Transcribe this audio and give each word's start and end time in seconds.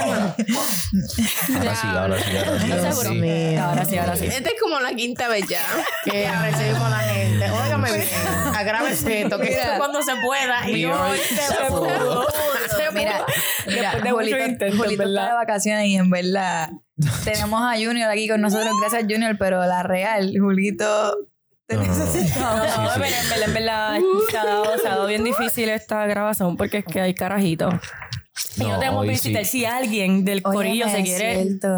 Ahora 0.00 1.74
sí, 1.74 1.86
ahora 1.86 2.18
sí, 2.18 2.36
ahora 2.36 2.58
sí. 2.60 2.72
ahora 2.72 2.92
Seguro. 2.92 3.10
sí. 3.22 3.56
Ahora 3.56 3.84
sí, 3.84 3.98
ahora 3.98 4.16
sí. 4.16 4.26
Esta 4.26 4.48
es 4.50 4.60
como 4.60 4.80
la 4.80 4.92
quinta 4.94 5.28
vez 5.28 5.46
ya. 5.48 5.62
que 6.04 6.30
recibimos 6.42 6.82
a 6.82 6.90
la 6.90 6.98
gente. 6.98 7.50
Óigame 7.50 7.92
bien, 7.92 8.08
agrávese 8.54 9.22
esto, 9.22 9.38
que 9.38 9.48
esto 9.52 9.72
es 9.72 9.78
cuando 9.78 10.02
se 10.02 10.12
pueda. 10.16 10.68
Y 10.68 10.72
Mira, 10.74 11.02
hoy 11.04 11.18
se 11.18 11.64
pudo. 11.68 12.26
Mira, 12.92 13.24
Después 13.66 14.02
de 14.02 14.10
mucho 14.10 14.16
Julito, 14.16 14.38
intento, 14.38 14.76
Julito 14.76 14.98
¿verdad? 15.04 15.22
está 15.24 15.26
de 15.28 15.34
vacaciones 15.34 15.86
y 15.86 15.96
en 15.96 16.10
verdad 16.10 16.70
tenemos 17.24 17.62
a 17.62 17.74
Junior 17.76 18.10
aquí 18.10 18.28
con 18.28 18.40
nosotros. 18.40 18.70
Gracias, 18.80 19.02
Junior, 19.08 19.36
pero 19.38 19.64
la 19.64 19.82
real, 19.82 20.32
Julito, 20.38 21.16
te 21.66 21.76
No, 21.76 21.82
no, 21.84 22.06
Sí, 22.06 22.28
sí. 22.28 22.28
verdad, 22.40 23.42
en 23.44 23.54
verdad, 23.54 23.98
se 24.30 24.38
ha, 24.38 24.44
dado, 24.44 24.78
se 24.78 24.86
ha 24.88 24.90
dado 24.90 25.06
bien 25.06 25.22
difícil 25.24 25.68
esta 25.68 26.04
grabación 26.06 26.56
porque 26.56 26.78
es 26.78 26.84
que 26.84 27.00
hay 27.00 27.14
carajitos. 27.14 27.74
Y 28.56 28.60
no 28.62 28.68
No, 28.68 28.78
tenemos 28.78 29.06
visitar. 29.06 29.44
sí. 29.44 29.50
Si 29.50 29.64
alguien 29.64 30.24
del 30.24 30.42
corillo 30.42 30.88
se 30.88 31.02
quiere... 31.02 31.42
cierto. 31.42 31.68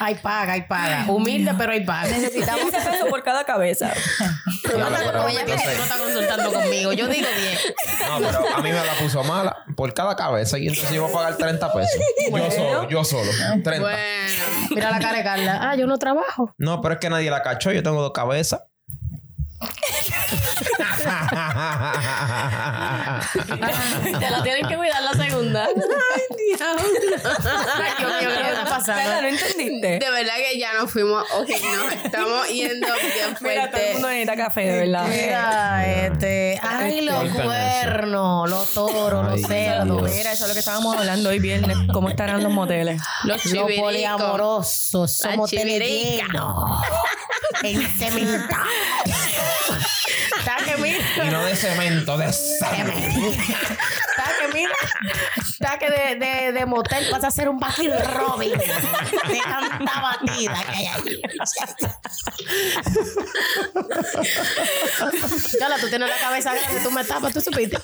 Hay 0.00 0.16
paga, 0.16 0.54
hay 0.54 0.62
paga. 0.62 1.04
Humilde, 1.08 1.52
pero 1.56 1.72
hay 1.72 1.84
paga. 1.84 2.08
Necesitamos 2.08 2.64
15 2.70 2.90
pesos 2.90 3.08
por 3.08 3.22
cada 3.22 3.44
cabeza. 3.44 3.92
Tú 4.62 4.76
no, 4.78 4.86
pero- 4.88 5.24
oye, 5.24 5.44
no 5.46 5.54
estás 5.54 5.96
consultando 5.98 6.52
conmigo. 6.52 6.92
Yo 6.92 7.06
digo 7.06 7.26
10. 7.36 7.74
No, 8.08 8.18
pero 8.26 8.56
a 8.56 8.60
mí 8.60 8.70
me 8.70 8.84
la 8.84 8.92
puso 9.00 9.22
mala 9.24 9.56
por 9.76 9.94
cada 9.94 10.16
cabeza 10.16 10.58
y 10.58 10.66
entonces 10.68 10.92
iba 10.92 11.08
a 11.08 11.12
pagar 11.12 11.36
30 11.36 11.72
pesos. 11.72 12.00
Yo 12.30 12.50
solo, 12.50 12.88
yo 12.88 13.04
solo. 13.04 13.30
30. 13.62 13.78
Bueno. 13.80 13.96
Mira 14.70 14.90
la 14.90 14.98
cara 14.98 15.18
de 15.18 15.24
Carla. 15.24 15.58
Ah, 15.70 15.76
yo 15.76 15.86
no 15.86 15.96
trabajo. 15.98 16.52
No, 16.58 16.80
pero 16.80 16.94
es 16.94 17.00
que 17.00 17.08
nadie 17.10 17.30
la 17.30 17.42
cachó. 17.42 17.70
Yo 17.72 17.82
tengo 17.82 18.02
dos 18.02 18.12
cabezas. 18.12 18.62
Te 24.18 24.30
la 24.30 24.42
tienen 24.42 24.66
que 24.68 24.76
cuidar 24.76 25.02
la 25.02 25.12
segunda. 25.12 25.66
Ay, 25.66 26.22
Dios 26.38 26.60
mío, 26.60 26.74
¿qué 27.00 27.14
está 27.14 28.42
Carla, 28.42 28.64
pasando? 28.68 29.22
¿no 29.22 29.28
entendiste? 29.28 29.98
De 29.98 30.10
verdad 30.10 30.32
que 30.36 30.58
ya 30.58 30.72
nos 30.74 30.90
fuimos. 30.90 31.24
Ok, 31.34 31.48
nos 31.48 31.92
estamos 32.04 32.48
yendo 32.48 32.86
bien 32.94 33.36
Mira, 33.40 33.70
todo 33.70 33.80
el 33.80 33.82
fuerte. 33.82 33.92
mundo 33.94 34.08
necesita 34.08 34.36
café, 34.36 34.60
de 34.62 34.78
verdad. 34.80 35.06
Mira, 35.08 35.86
este. 36.06 36.60
Ay, 36.62 37.00
los 37.02 37.14
Corten 37.14 37.34
eso. 37.34 37.42
cuernos, 37.44 38.50
los 38.50 38.74
toros, 38.74 39.24
los 39.24 39.34
Ay, 39.34 39.44
cerdos. 39.44 39.98
Dios. 40.02 40.10
Mira, 40.16 40.32
eso 40.32 40.44
es 40.44 40.48
lo 40.48 40.54
que 40.54 40.60
estábamos 40.60 40.96
hablando 40.96 41.28
hoy 41.30 41.38
viernes. 41.38 41.76
¿Cómo 41.92 42.08
estarán 42.08 42.42
los 42.42 42.52
moteles? 42.52 43.00
Los 43.24 43.44
Los 43.46 43.72
poliamorosos 43.72 45.16
somos 45.16 45.50
llenos. 45.50 46.82
Está 47.62 48.06
que 48.06 48.10
mira. 48.12 48.48
Y 51.24 51.30
no 51.30 51.44
de 51.44 51.56
cemento, 51.56 52.18
de 52.18 52.32
cemento. 52.32 53.34
Mira. 54.52 54.74
Está 55.64 55.78
que 55.78 55.88
de, 55.88 56.16
de, 56.16 56.52
de 56.52 56.66
motel 56.66 57.06
pasa 57.10 57.28
a 57.28 57.30
ser 57.30 57.48
un 57.48 57.58
Baskin 57.58 57.90
Robin. 58.14 58.52
De 58.52 59.40
tanta 59.42 60.00
batida 60.02 60.62
que 60.68 60.76
hay 60.76 60.86
allí. 60.88 61.22
Yala, 65.58 65.78
tú 65.78 65.88
tienes 65.88 66.10
la 66.10 66.18
cabeza 66.18 66.52
grande, 66.54 66.80
tú 66.82 66.90
me 66.90 67.02
tapas, 67.02 67.32
tú 67.32 67.40
supiste. 67.40 67.78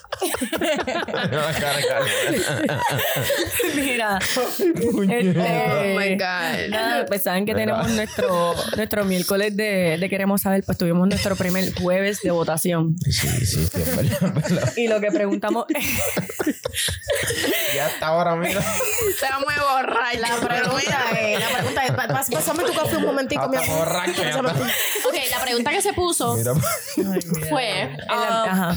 Mira. 3.74 4.18
Oh 4.92 5.02
este, 5.02 5.96
my 5.96 6.16
God. 6.16 6.68
Nada, 6.68 7.06
pues 7.06 7.22
saben 7.22 7.46
que 7.46 7.54
Mira. 7.54 7.76
tenemos 7.76 7.90
nuestro, 7.92 8.54
nuestro 8.76 9.04
miércoles 9.06 9.56
de, 9.56 9.96
de 9.98 10.08
Queremos 10.10 10.42
Saber, 10.42 10.64
pues 10.64 10.76
tuvimos 10.76 11.08
nuestro 11.08 11.34
primer 11.34 11.72
jueves 11.72 12.20
de 12.20 12.30
votación. 12.30 12.96
Sí, 13.08 13.46
sí, 13.46 13.66
sí. 13.66 13.80
Y 14.76 14.88
lo 14.88 15.00
que 15.00 15.10
preguntamos 15.10 15.64
Ya 17.74 17.86
hasta 17.86 18.06
ahora, 18.06 18.36
mira. 18.36 18.60
Te 19.20 19.26
vamos 19.30 19.52
a 19.56 19.72
borrar. 19.72 20.16
La 20.18 20.36
pregunta 20.36 21.20
es, 21.20 21.40
la 21.40 21.48
pregunta 21.48 21.84
es, 21.84 21.90
pa- 21.92 22.08
pa- 22.08 22.24
pásame 22.32 22.64
tu 22.64 22.72
café 22.74 22.96
un 22.96 23.04
momentico, 23.06 23.48
mi 23.48 23.56
Hasta 23.56 23.72
amor. 23.72 23.86
borracho, 23.86 24.22
está. 24.22 24.40
Ok, 24.40 25.14
la 25.30 25.40
pregunta 25.40 25.70
que 25.70 25.82
se 25.82 25.92
puso 25.92 26.36
Mira. 26.36 26.54
fue: 27.48 27.96
ah, 28.08 28.44
ajá. 28.48 28.76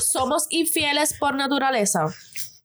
¿Somos 0.00 0.46
infieles 0.50 1.14
por 1.18 1.34
naturaleza? 1.34 2.06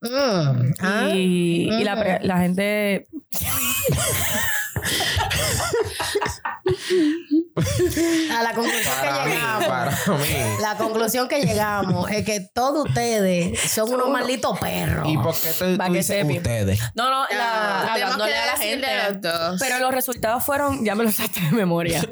Mm, 0.02 0.72
ah. 0.82 1.10
Y, 1.14 1.70
y 1.72 1.84
la, 1.84 1.96
pre- 2.00 2.20
la 2.24 2.38
gente 2.40 3.08
A 7.58 8.44
la 8.44 8.54
conclusión 8.54 8.94
Para 9.00 9.24
que 9.24 9.30
mí, 9.30 9.36
llegamos. 9.36 9.66
para 9.66 9.92
mí. 10.18 10.26
La 10.62 10.78
conclusión 10.78 11.28
que 11.30 11.40
llegamos 11.42 12.12
es 12.12 12.26
que 12.26 12.42
todos 12.42 12.88
ustedes 12.88 13.60
son 13.72 13.94
unos 13.94 14.10
malditos 14.10 14.60
perros. 14.60 15.08
¿Y 15.08 15.18
por 15.18 15.34
qué 15.36 15.50
te, 15.58 15.78
tú 15.78 15.94
dices 15.94 16.26
ustedes? 16.30 16.80
No, 16.96 17.10
no, 17.10 17.26
la, 17.30 17.82
Ah, 17.82 17.94
tenemos 17.94 18.14
hablándole 18.14 18.32
que 18.32 18.38
a 18.38 18.46
la 18.46 18.58
gente. 18.58 18.86
a 18.88 19.10
los 19.10 19.22
dos. 19.22 19.60
pero 19.60 19.80
los 19.80 19.92
resultados 19.94 20.44
fueron, 20.44 20.84
ya 20.84 20.96
me 20.96 21.04
los 21.06 21.16
saqué 21.16 21.40
de 21.42 21.52
memoria. 21.52 22.02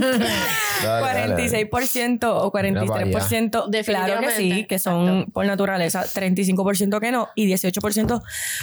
Dale, 0.00 0.26
dale, 0.82 1.34
dale. 1.34 1.70
46% 1.70 2.24
o 2.24 2.50
43% 2.52 3.84
claro 3.84 4.20
que 4.20 4.30
sí, 4.30 4.64
que 4.66 4.78
son 4.78 5.26
por 5.32 5.44
naturaleza, 5.46 6.04
35% 6.04 7.00
que 7.00 7.12
no 7.12 7.28
y 7.34 7.46
18% 7.52 8.22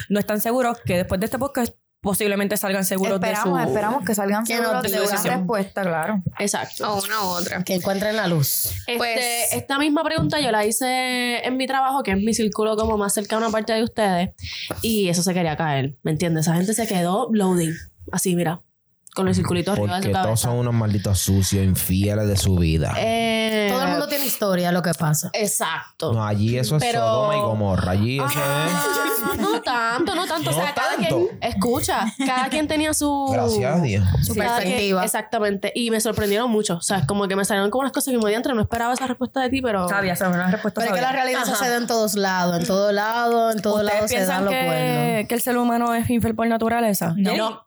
no 0.09 0.19
están 0.19 0.41
seguros 0.41 0.77
que 0.85 0.97
después 0.97 1.19
de 1.19 1.25
este 1.25 1.37
podcast 1.37 1.73
posiblemente 2.01 2.57
salgan 2.57 2.85
seguros 2.85 3.15
Esperamos, 3.15 3.57
de 3.57 3.63
su 3.63 3.69
esperamos 3.69 4.05
que 4.05 4.15
salgan 4.15 4.45
seguros 4.45 4.83
de 4.83 5.01
una 5.01 5.23
respuesta, 5.23 5.81
claro. 5.81 6.21
Exacto. 6.39 6.93
O 6.93 7.03
una 7.03 7.21
u 7.21 7.25
otra. 7.27 7.63
Que 7.63 7.75
encuentren 7.75 8.15
la 8.15 8.27
luz. 8.27 8.65
Este, 8.85 8.97
Pues- 8.97 9.53
esta 9.53 9.79
misma 9.79 10.03
pregunta 10.03 10.39
yo 10.39 10.51
la 10.51 10.65
hice 10.65 11.45
en 11.45 11.57
mi 11.57 11.67
trabajo, 11.67 12.03
que 12.03 12.11
es 12.11 12.17
mi 12.17 12.33
círculo 12.33 12.75
como 12.77 12.97
más 12.97 13.13
cercano 13.13 13.47
a 13.47 13.49
parte 13.49 13.73
de 13.73 13.83
ustedes, 13.83 14.29
y 14.81 15.09
eso 15.09 15.23
se 15.23 15.33
quería 15.33 15.57
caer, 15.57 15.95
¿me 16.03 16.11
entiendes? 16.11 16.45
Esa 16.45 16.55
gente 16.55 16.73
se 16.73 16.87
quedó 16.87 17.29
loading, 17.31 17.73
así, 18.11 18.35
mira, 18.35 18.61
con 19.17 19.27
el 19.27 19.35
circulito 19.35 19.71
arriba 19.73 19.95
de 19.99 20.01
Porque 20.03 20.15
su 20.15 20.21
todos 20.23 20.39
son 20.39 20.53
unos 20.57 20.73
malditos 20.73 21.19
sucios, 21.19 21.65
infieles 21.65 22.27
de 22.27 22.37
su 22.37 22.55
vida. 22.55 22.93
Eh, 22.97 23.67
Todo 23.71 23.81
el 23.83 23.89
mundo 23.89 24.07
tiene 24.07 24.25
historia, 24.25 24.71
lo 24.71 24.81
que 24.81 24.93
pasa. 24.93 25.29
Exacto. 25.33 26.13
No, 26.13 26.23
allí 26.25 26.57
eso 26.57 26.77
es 26.77 26.83
Pero- 26.83 26.99
Sodoma 27.01 27.35
y 27.35 27.39
Gomorra. 27.39 27.91
Allí 27.91 28.17
eso 28.19 28.27
Ah, 28.35 29.35
no 29.39 29.61
tanto, 29.61 30.15
no 30.15 30.25
tanto. 30.27 30.49
o 30.51 30.53
No 30.53 30.59
sea, 30.61 30.73
cada 30.73 30.95
tanto. 30.95 31.27
quien, 31.27 31.37
escucha, 31.41 32.13
cada 32.25 32.47
quien 32.49 32.67
tenía 32.67 32.93
su... 32.93 33.25
es. 33.29 33.33
Gracias 33.33 33.75
a 33.75 33.81
Dios. 33.81 34.07
Su 34.23 34.35
cada 34.35 34.57
quien- 34.59 34.63
perspectiva. 34.69 35.03
exactamente. 35.03 35.71
Y 35.75 35.91
me 35.91 35.99
sorprendieron 35.99 36.49
mucho. 36.49 36.75
O 36.77 36.81
sea, 36.81 36.99
es 36.99 37.05
como 37.07 37.27
que 37.27 37.35
me 37.35 37.43
salieron 37.43 37.69
como 37.71 37.81
unas 37.81 37.91
cosas 37.91 38.13
que 38.13 38.17
me 38.19 38.29
diantre. 38.29 38.53
No 38.53 38.61
esperaba 38.61 38.93
esa 38.93 39.07
respuesta 39.07 39.41
de 39.41 39.49
ti, 39.49 39.61
pero... 39.61 39.89
sabia, 39.89 40.13
esa 40.13 40.27
es 40.29 40.33
una 40.35 40.49
respuesta 40.51 40.79
Pero 40.81 40.93
es 40.93 40.99
que 40.99 41.05
la 41.05 41.11
realidad 41.11 41.41
Ajá. 41.41 41.51
sucede 41.55 41.75
en 41.77 41.87
todos 41.87 42.15
lados. 42.15 42.59
En 42.59 42.65
todos 42.67 42.93
lados, 42.93 43.55
en 43.55 43.61
todos 43.61 43.81
¿Ustedes 43.81 43.95
lados 43.95 44.11
se 44.11 44.17
dan 44.25 44.25
piensan 44.27 44.45
los 44.45 44.53
cuernos. 44.53 44.75
que, 45.21 45.25
que 45.27 45.35
el 45.35 45.41
ser 45.41 45.57
humano 45.57 45.93
es 45.95 46.09
infiel 46.09 46.35
por 46.35 46.47
naturaleza? 46.47 47.13
No. 47.17 47.35
No. 47.35 47.63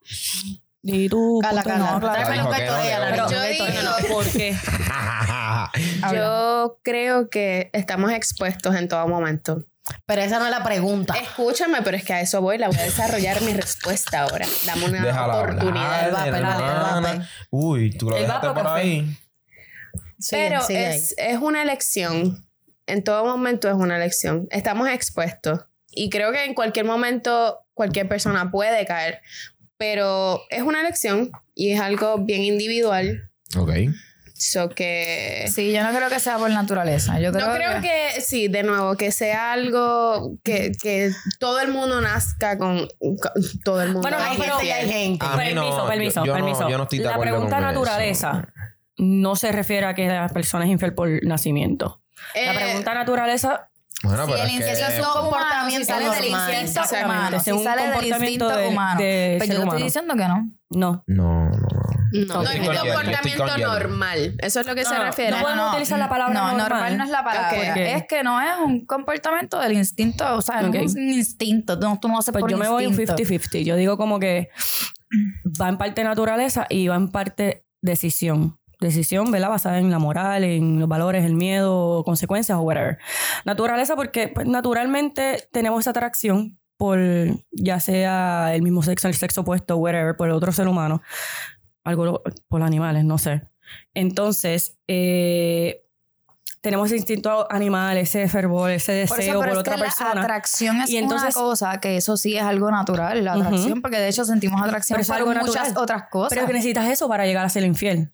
Y 0.82 1.08
tú, 1.10 1.40
Cala, 1.42 1.62
punto, 1.62 1.78
cala. 1.78 1.90
no, 1.90 2.32
Dijo 2.32 2.50
que 2.50 2.66
no, 2.66 2.82
que 2.82 2.90
la 2.90 3.16
no. 3.16 3.28
niña, 3.28 3.98
Yo. 6.12 6.12
Yo 6.14 6.78
creo 6.82 7.28
que 7.28 7.70
estamos 7.72 8.10
expuestos 8.12 8.74
en 8.74 8.88
todo 8.88 9.06
momento. 9.06 9.64
Pero 10.06 10.22
esa 10.22 10.38
no 10.38 10.44
es 10.46 10.50
la 10.52 10.62
pregunta. 10.62 11.14
Escúchame, 11.20 11.82
pero 11.82 11.96
es 11.96 12.04
que 12.04 12.12
a 12.12 12.20
eso 12.20 12.40
voy. 12.40 12.58
La 12.58 12.68
voy 12.68 12.78
a 12.78 12.82
desarrollar 12.84 13.42
mi 13.42 13.52
respuesta 13.52 14.20
ahora. 14.22 14.46
Dame 14.64 14.84
una 14.86 15.04
Déjala 15.04 15.36
oportunidad. 15.40 16.04
hablar, 16.04 16.12
vape, 16.12 16.30
dale, 16.30 16.64
hermana. 16.64 17.00
vape. 17.00 17.26
Uy, 17.50 17.90
tú 17.90 18.10
lo 18.10 18.16
El 18.16 18.22
dejaste 18.22 18.46
por 18.48 18.62
café. 18.62 18.80
ahí. 18.80 19.16
Sigue, 20.18 20.48
Pero 20.48 20.60
sigue 20.62 20.86
ahí. 20.86 20.96
es, 20.96 21.14
es 21.18 21.38
una 21.38 21.62
elección. 21.62 22.46
En 22.86 23.02
todo 23.02 23.24
momento 23.24 23.68
es 23.68 23.74
una 23.74 23.96
elección. 23.96 24.46
Estamos 24.50 24.88
expuestos. 24.88 25.60
Y 25.90 26.08
creo 26.08 26.30
que 26.30 26.44
en 26.44 26.54
cualquier 26.54 26.84
momento 26.86 27.58
cualquier 27.74 28.08
persona 28.08 28.50
puede 28.50 28.86
caer. 28.86 29.20
Pero 29.80 30.42
es 30.50 30.60
una 30.60 30.82
elección 30.82 31.30
y 31.54 31.72
es 31.72 31.80
algo 31.80 32.18
bien 32.18 32.42
individual. 32.44 33.30
Ok. 33.56 33.70
So 34.34 34.68
que. 34.68 35.46
Sí, 35.50 35.72
yo 35.72 35.82
no 35.82 35.90
creo 35.96 36.10
que 36.10 36.20
sea 36.20 36.36
por 36.36 36.50
naturaleza. 36.50 37.18
Yo 37.18 37.32
creo, 37.32 37.46
no 37.48 37.54
creo 37.54 37.80
que, 37.80 38.20
sí, 38.20 38.48
de 38.48 38.62
nuevo, 38.62 38.94
que 38.96 39.10
sea 39.10 39.52
algo 39.52 40.36
que, 40.44 40.72
que 40.80 41.10
todo 41.38 41.60
el 41.60 41.68
mundo 41.72 41.98
nazca 42.02 42.58
con, 42.58 42.88
con- 42.98 43.18
todo 43.64 43.80
el 43.80 43.88
mundo. 43.92 44.02
Bueno, 44.02 44.18
no, 44.18 44.24
Hay 44.24 44.36
pero- 44.38 44.58
gente 44.58 44.72
hay 44.74 44.88
gente. 44.90 45.24
No, 45.26 45.36
permiso, 45.36 45.64
yo- 45.80 45.86
permiso, 45.88 46.24
yo 46.26 46.32
no- 46.32 46.34
permiso. 46.44 46.68
yo 46.68 46.76
no 46.76 46.82
estoy 46.84 46.98
de 46.98 47.04
la 47.06 47.18
pregunta 47.18 47.56
con 47.56 47.64
eso. 47.64 47.72
naturaleza 47.72 48.48
no 48.98 49.34
se 49.34 49.50
refiere 49.50 49.86
a 49.86 49.94
que 49.94 50.06
la 50.08 50.28
persona 50.28 50.66
es 50.66 50.70
infiel 50.70 50.92
por 50.92 51.08
nacimiento. 51.24 52.02
la 52.34 52.52
Eh, 52.52 52.54
pregunta 52.54 52.92
naturaleza 52.92 53.69
Bueno, 54.02 54.24
Si 54.26 54.32
pero 54.32 54.44
el 54.44 54.48
es 54.50 54.58
que... 54.60 54.70
instinto 54.70 54.92
es 54.92 54.98
un 55.06 55.12
comportamiento 55.12 55.78
si 55.78 55.84
sale 55.84 56.04
del 56.04 56.30
normal. 56.32 56.54
instinto 56.62 56.88
humano, 57.04 57.40
si 57.40 57.50
es 57.50 57.56
un 57.56 57.64
sale 57.64 57.82
del 57.82 57.90
comportamiento 57.92 58.24
instinto 58.24 58.56
de- 58.56 58.68
humano. 58.68 59.00
de 59.00 59.36
Pero 59.38 59.44
ser 59.44 59.54
yo 59.56 59.62
humano. 59.62 59.72
estoy 59.72 59.84
diciendo 59.84 60.14
que 60.14 60.28
no. 60.28 60.50
no. 60.70 61.04
No, 61.06 61.50
no, 61.50 61.50
no. 61.50 62.42
no, 62.42 62.42
es 62.50 62.60
un 62.60 62.76
comportamiento 62.76 63.58
normal. 63.58 64.34
Eso 64.38 64.60
es 64.60 64.66
lo 64.66 64.74
que 64.74 64.84
se 64.84 64.94
No, 64.94 65.02
refiere. 65.04 65.32
no 65.32 65.42
podemos 65.42 65.70
utilizar 65.72 65.98
la 65.98 66.08
palabra 66.08 66.32
no, 66.52 66.56
normal. 66.58 66.96
no 66.96 67.04
es 67.04 67.10
la 67.10 67.24
palabra. 67.24 67.72
Ok. 67.72 67.76
Es 67.76 68.04
que 68.08 68.22
no 68.22 68.40
es 68.40 68.52
un 68.64 68.86
comportamiento 68.86 69.58
del 69.58 69.72
instinto. 69.72 70.24
O 70.36 70.40
sea, 70.42 70.60
Ok. 70.60 70.74
no 70.74 70.80
es 70.80 70.94
un 70.94 71.08
instinto. 71.10 71.78
Tú, 71.78 71.98
tú 72.00 72.08
no 72.08 72.18
haces 72.18 72.32
Pues 72.32 72.40
por 72.42 72.50
yo 72.50 72.56
me 72.56 72.68
voy 72.68 72.86
un 72.86 72.92
instinto. 72.92 73.16
50-50. 73.16 73.64
Yo 73.64 73.76
digo 73.76 73.96
como 73.98 74.18
que 74.20 74.48
va 75.60 75.68
en 75.68 75.76
parte 75.76 76.04
naturaleza 76.04 76.66
y 76.70 76.86
va 76.88 76.94
en 76.96 77.10
parte 77.10 77.64
decisión. 77.82 78.59
Decisión, 78.80 79.30
¿verdad? 79.30 79.50
Basada 79.50 79.78
en 79.78 79.90
la 79.90 79.98
moral, 79.98 80.42
en 80.42 80.80
los 80.80 80.88
valores, 80.88 81.24
el 81.24 81.34
miedo, 81.34 82.02
consecuencias 82.04 82.56
o 82.58 82.62
whatever. 82.62 82.98
Naturaleza 83.44 83.94
porque 83.96 84.28
pues, 84.28 84.46
naturalmente 84.46 85.48
tenemos 85.52 85.80
esa 85.80 85.90
atracción 85.90 86.58
por 86.78 86.98
ya 87.52 87.78
sea 87.78 88.54
el 88.54 88.62
mismo 88.62 88.82
sexo, 88.82 89.06
el 89.08 89.14
sexo 89.14 89.42
opuesto, 89.42 89.76
whatever, 89.76 90.16
por 90.16 90.30
otro 90.30 90.50
ser 90.50 90.66
humano, 90.66 91.02
algo 91.84 92.22
por 92.48 92.62
animales, 92.62 93.04
no 93.04 93.18
sé. 93.18 93.42
Entonces, 93.92 94.78
eh, 94.88 95.82
tenemos 96.62 96.86
ese 96.86 96.96
instinto 96.96 97.46
animal, 97.52 97.98
ese 97.98 98.28
fervor, 98.28 98.70
ese 98.70 99.04
Por 99.08 99.18
deseo 99.18 99.32
eso, 99.34 99.40
por, 99.40 99.48
es 99.50 99.58
otra 99.58 99.74
que 99.74 99.78
la 99.80 99.84
persona. 99.86 100.22
atracción 100.22 100.80
es 100.80 100.90
Y 100.90 100.96
entonces- 100.96 101.36
una 101.36 101.44
cosa 101.44 101.80
que 101.80 101.96
eso 101.98 102.16
sí 102.16 102.36
es 102.36 102.42
algo 102.42 102.70
natural, 102.70 103.24
la 103.24 103.34
atracción, 103.34 103.82
porque 103.82 103.98
de 103.98 104.08
hecho 104.08 104.24
sentimos 104.24 104.60
atracción 104.62 104.98
por 104.98 105.26
muchas 105.36 105.54
natural. 105.68 105.76
otras 105.76 106.02
cosas. 106.10 106.30
Pero 106.34 106.46
que 106.46 106.52
necesitas 106.54 106.88
eso 106.88 107.08
para 107.08 107.26
llegar 107.26 107.44
a 107.44 107.48
ser 107.50 107.64
infiel. 107.64 108.10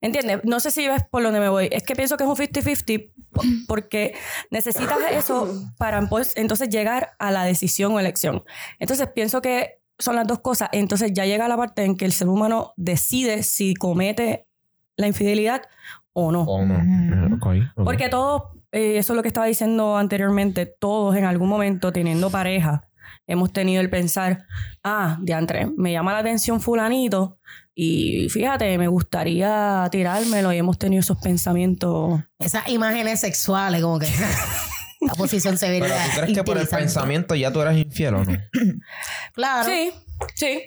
¿Entiendes? 0.00 0.40
No 0.44 0.60
sé 0.60 0.70
si 0.70 0.86
ves 0.86 1.02
por 1.10 1.22
dónde 1.22 1.40
me 1.40 1.48
voy. 1.48 1.68
Es 1.72 1.82
que 1.82 1.96
pienso 1.96 2.16
que 2.16 2.24
es 2.24 2.28
un 2.30 2.36
50-50 2.36 3.12
po- 3.32 3.42
porque 3.66 4.14
necesitas 4.50 4.98
eso 5.10 5.48
para 5.78 6.06
pues, 6.08 6.34
entonces 6.36 6.68
llegar 6.68 7.12
a 7.18 7.30
la 7.30 7.44
decisión 7.44 7.92
o 7.94 8.00
elección. 8.00 8.44
Entonces 8.78 9.08
pienso 9.14 9.40
que 9.40 9.80
son 9.98 10.14
las 10.16 10.26
dos 10.26 10.40
cosas. 10.40 10.68
Entonces 10.72 11.12
ya 11.14 11.24
llega 11.24 11.48
la 11.48 11.56
parte 11.56 11.84
en 11.84 11.96
que 11.96 12.04
el 12.04 12.12
ser 12.12 12.28
humano 12.28 12.74
decide 12.76 13.42
si 13.42 13.74
comete 13.74 14.46
la 14.96 15.06
infidelidad 15.06 15.62
o 16.12 16.30
no. 16.30 16.42
¿O 16.42 16.64
no? 16.64 17.38
Porque 17.84 18.08
todos, 18.10 18.42
eh, 18.72 18.98
eso 18.98 19.12
es 19.14 19.16
lo 19.16 19.22
que 19.22 19.28
estaba 19.28 19.46
diciendo 19.46 19.96
anteriormente, 19.96 20.66
todos 20.66 21.16
en 21.16 21.24
algún 21.24 21.48
momento 21.48 21.92
teniendo 21.92 22.30
pareja, 22.30 22.88
hemos 23.26 23.52
tenido 23.52 23.80
el 23.80 23.90
pensar, 23.90 24.44
ah, 24.84 25.18
diantre, 25.22 25.66
me 25.76 25.92
llama 25.92 26.12
la 26.12 26.18
atención 26.18 26.60
fulanito 26.60 27.38
y 27.78 28.30
fíjate, 28.30 28.78
me 28.78 28.88
gustaría 28.88 29.86
tirármelo 29.92 30.50
y 30.52 30.56
hemos 30.56 30.78
tenido 30.78 31.00
esos 31.00 31.18
pensamientos. 31.18 32.20
Esas 32.38 32.66
imágenes 32.68 33.20
sexuales, 33.20 33.82
como 33.82 33.98
que. 33.98 34.06
la 35.02 35.12
posición 35.14 35.58
se 35.58 35.68
ve 35.70 35.80
Pero 35.80 35.94
tú 35.94 36.20
crees 36.20 36.34
que 36.38 36.42
por 36.42 36.56
el 36.56 36.66
pensamiento 36.66 37.34
ya 37.34 37.52
tú 37.52 37.60
eres 37.60 37.76
infiel 37.76 38.14
o 38.14 38.24
no? 38.24 38.32
Claro. 39.34 39.68
Sí, 39.68 39.92
sí. 40.34 40.62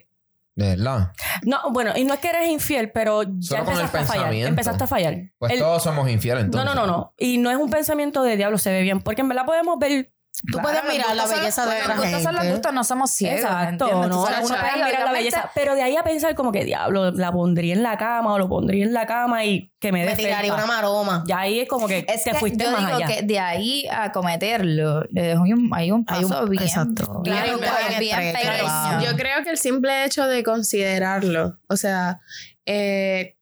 De 0.56 0.76
verdad. 0.76 1.12
No, 1.44 1.72
bueno, 1.72 1.94
y 1.96 2.04
no 2.04 2.14
es 2.14 2.20
que 2.20 2.28
eres 2.30 2.48
infiel, 2.50 2.92
pero 2.92 3.24
ya 3.24 3.30
Solo 3.42 3.66
con 3.66 3.74
el 3.76 3.80
empezaste 3.80 3.98
a 3.98 4.06
fallar. 4.06 4.24
pensamiento. 4.26 4.50
Empezaste 4.50 4.84
a 4.84 4.88
fallar. 4.88 5.16
Pues 5.40 5.52
El- 5.54 5.60
todos 5.60 5.82
somos 5.82 6.10
infieles 6.10 6.44
no, 6.44 6.46
entonces. 6.46 6.76
no, 6.76 6.86
no, 6.86 6.88
no. 6.88 7.14
Y 7.18 7.38
no 7.40 7.50
es 7.50 7.58
un 7.58 7.70
pensamiento 7.72 8.22
de 8.22 8.38
diablo, 8.38 8.58
se 8.60 8.70
ve 8.72 8.82
bien, 8.84 9.02
porque 9.02 9.22
en 9.22 9.30
verdad 9.30 9.46
podemos 9.46 9.80
ver 9.80 10.12
Tú 10.42 10.58
Claro, 10.58 10.70
puedes 10.70 10.84
mirar 10.98 11.16
la 11.16 11.26
belleza 11.28 11.66
de 11.66 11.74
los 11.76 11.82
otra 11.84 11.96
gustos 11.98 12.24
son 12.24 12.34
los 12.34 12.42
gente. 12.44 12.52
gustos, 12.56 12.74
no 12.74 12.84
somos 12.86 13.12
ciegos. 13.12 13.40
Exacto, 13.42 13.86
¿entiendes? 13.86 14.10
no, 14.10 14.22
uno 14.24 14.36
uno 14.42 14.56
puede 14.58 14.86
mirar 14.86 15.04
la 15.04 15.12
belleza, 15.12 15.52
pero 15.54 15.76
de 15.76 15.82
ahí 15.84 15.98
a 15.98 16.04
pensar 16.04 16.34
como 16.36 16.52
que 16.54 16.64
diablo, 16.64 17.12
la 17.12 17.32
pondría 17.32 17.74
en 17.74 17.84
la 17.84 17.98
cama 17.98 18.34
o 18.34 18.38
lo 18.40 18.48
pondría 18.48 18.86
en 18.86 18.94
la 18.94 19.06
cama 19.06 19.44
y 19.44 19.74
que 19.80 19.92
me 19.92 20.06
Me 20.06 20.16
tiraría 20.16 20.54
una 20.54 20.66
maroma. 20.66 21.24
Ya 21.28 21.40
ahí 21.40 21.60
es 21.60 21.68
como 21.68 21.88
que 21.88 22.06
Es 22.08 22.24
te 22.24 22.32
que 22.32 22.38
fuiste 22.38 22.64
yo 22.64 22.72
más 22.72 22.86
digo 22.86 22.96
allá. 22.98 23.08
que 23.08 23.22
de 23.24 23.40
ahí 23.40 23.86
a 23.92 24.12
cometerlo, 24.14 25.02
hay 25.16 25.34
un, 25.54 25.70
hay 25.74 25.92
un 25.92 26.06
Hay 26.08 26.24
un- 26.24 26.30
paso 26.30 26.48
bien, 26.48 26.64
exacto. 26.64 27.22
bien, 27.24 27.36
Claro, 27.36 27.58
bien, 27.60 27.72
bien 27.90 28.00
bien 28.00 28.20
estrecho, 28.20 28.48
pequeño. 28.52 28.64
claro. 28.70 29.02
Yo 29.06 29.18
creo 29.18 29.44
que 29.44 29.50
el 29.50 29.58
simple 29.58 30.06
hecho 30.06 30.26
de 30.26 30.44
considerarlo, 30.44 31.58
o 31.68 31.76
sea, 31.76 32.22
eh, 32.66 33.36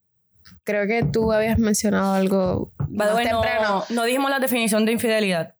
creo 0.63 0.87
que 0.87 1.03
tú 1.03 1.31
habías 1.31 1.59
mencionado 1.59 2.13
algo 2.15 2.71
más 2.89 3.13
way, 3.13 3.25
no, 3.27 3.41
temprano. 3.41 3.83
no 3.89 4.03
dijimos 4.03 4.31
la 4.31 4.39
definición 4.39 4.85
de 4.85 4.93
infidelidad. 4.93 5.53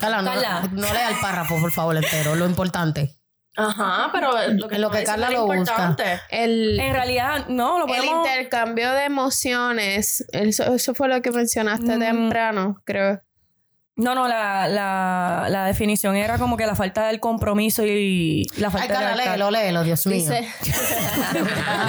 Carla, 0.00 0.22
no, 0.22 0.30
Carla. 0.32 0.68
no 0.72 0.92
lea 0.92 1.08
el 1.10 1.16
párrafo, 1.20 1.58
por 1.60 1.72
favor, 1.72 1.96
entero. 1.96 2.34
Lo 2.36 2.46
importante. 2.46 3.16
Ajá, 3.56 4.08
pero 4.12 4.30
lo 4.52 4.66
que, 4.68 4.76
En 4.76 4.80
lo 4.80 4.90
que 4.90 5.04
Carla 5.04 5.28
lo 5.30 5.52
importante. 5.54 6.20
El, 6.30 6.80
En 6.80 6.92
realidad, 6.94 7.46
no, 7.48 7.78
lo 7.78 7.86
el 7.86 7.94
podemos... 8.00 8.26
intercambio 8.26 8.92
de 8.92 9.04
emociones, 9.04 10.24
eso, 10.32 10.74
eso 10.74 10.94
fue 10.94 11.08
lo 11.08 11.20
que 11.20 11.30
mencionaste 11.32 11.96
Mm. 11.96 12.00
temprano, 12.00 12.80
creo. 12.84 13.20
No, 13.94 14.14
no, 14.14 14.26
la, 14.26 14.68
la, 14.68 15.48
la 15.50 15.66
definición 15.66 16.16
era 16.16 16.38
como 16.38 16.56
que 16.56 16.64
la 16.64 16.74
falta 16.74 17.06
del 17.08 17.20
compromiso 17.20 17.84
y 17.84 18.46
la 18.56 18.68
Ay, 18.68 18.72
falta 18.72 18.86
de 18.86 18.92
Carla, 18.94 19.14
lealtad. 19.16 19.32
léelo, 19.32 19.50
léelo, 19.50 19.82
Dios 19.84 20.06
mío. 20.06 20.16
Dice, 20.16 20.48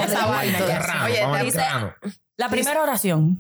Esa 0.05 0.25
vaina. 0.25 0.59
Oye, 1.05 1.21
Vamos 1.21 1.37
al 1.39 1.45
dice- 1.45 1.57
grano. 1.57 1.93
La 2.35 2.49
primera 2.49 2.81
oración. 2.81 3.37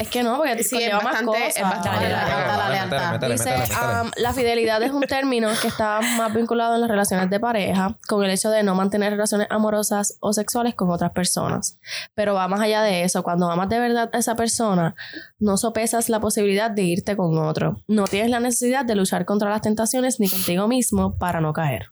es 0.00 0.08
que 0.08 0.24
no, 0.24 0.36
porque 0.38 0.64
Sí, 0.64 0.76
es 0.76 0.82
lleva 0.86 0.96
más 1.00 1.12
bastante- 1.12 1.38
cosas. 1.38 1.56
es 1.56 1.62
bastante 1.62 1.88
Dale, 1.90 2.08
La 2.08 2.56
dale. 2.56 2.74
lealtad, 2.74 3.20
la 3.20 3.28
Dice, 3.28 3.54
um, 4.02 4.10
la 4.16 4.32
fidelidad 4.34 4.82
es 4.82 4.90
un 4.90 5.02
término 5.02 5.48
que 5.60 5.68
está 5.68 6.00
más 6.16 6.34
vinculado 6.34 6.74
en 6.74 6.80
las 6.80 6.90
relaciones 6.90 7.30
de 7.30 7.38
pareja 7.38 7.96
con 8.08 8.24
el 8.24 8.32
hecho 8.32 8.50
de 8.50 8.64
no 8.64 8.74
mantener 8.74 9.12
relaciones 9.12 9.46
amorosas 9.48 10.16
o 10.20 10.32
sexuales 10.32 10.74
con 10.74 10.90
otras 10.90 11.12
personas. 11.12 11.78
Pero 12.14 12.34
va 12.34 12.48
más 12.48 12.60
allá 12.60 12.82
de 12.82 13.04
eso. 13.04 13.22
Cuando 13.22 13.48
amas 13.48 13.68
de 13.68 13.78
verdad 13.78 14.10
a 14.12 14.18
esa 14.18 14.34
persona, 14.34 14.96
no 15.38 15.56
sopesas 15.56 16.08
la 16.08 16.18
posibilidad 16.18 16.68
de 16.70 16.82
irte 16.82 17.16
con 17.16 17.38
otro. 17.38 17.76
No 17.86 18.04
tienes 18.08 18.30
la 18.30 18.40
necesidad 18.40 18.84
de 18.84 18.96
luchar 18.96 19.24
contra 19.24 19.50
las 19.50 19.60
tentaciones 19.62 20.18
ni 20.18 20.28
contigo 20.28 20.66
mismo 20.66 21.16
para 21.16 21.40
no 21.40 21.52
caer. 21.52 21.86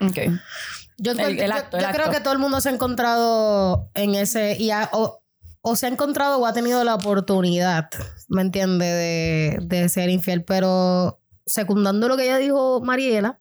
Ok. 0.00 0.18
Yo, 0.98 1.12
El- 1.12 1.20
el 1.40 1.46
yo- 1.50 1.54
acto, 1.54 1.76
el 1.78 1.82
yo 1.84 1.90
creo 1.90 2.10
que 2.10 2.20
todo 2.20 2.32
el 2.32 2.38
mundo 2.38 2.60
se 2.60 2.68
ha 2.68 2.72
encontrado 2.72 3.90
en 3.94 4.14
ese 4.14 4.56
y 4.58 4.70
ha- 4.70 4.88
o, 4.92 5.21
o 5.62 5.76
se 5.76 5.86
ha 5.86 5.88
encontrado 5.88 6.38
o 6.38 6.46
ha 6.46 6.52
tenido 6.52 6.82
la 6.84 6.96
oportunidad, 6.96 7.88
¿me 8.28 8.42
entiende? 8.42 8.84
De, 8.84 9.58
de 9.62 9.88
ser 9.88 10.10
infiel, 10.10 10.44
pero 10.44 11.20
secundando 11.46 12.08
lo 12.08 12.16
que 12.16 12.26
ya 12.26 12.38
dijo 12.38 12.80
Mariela, 12.80 13.40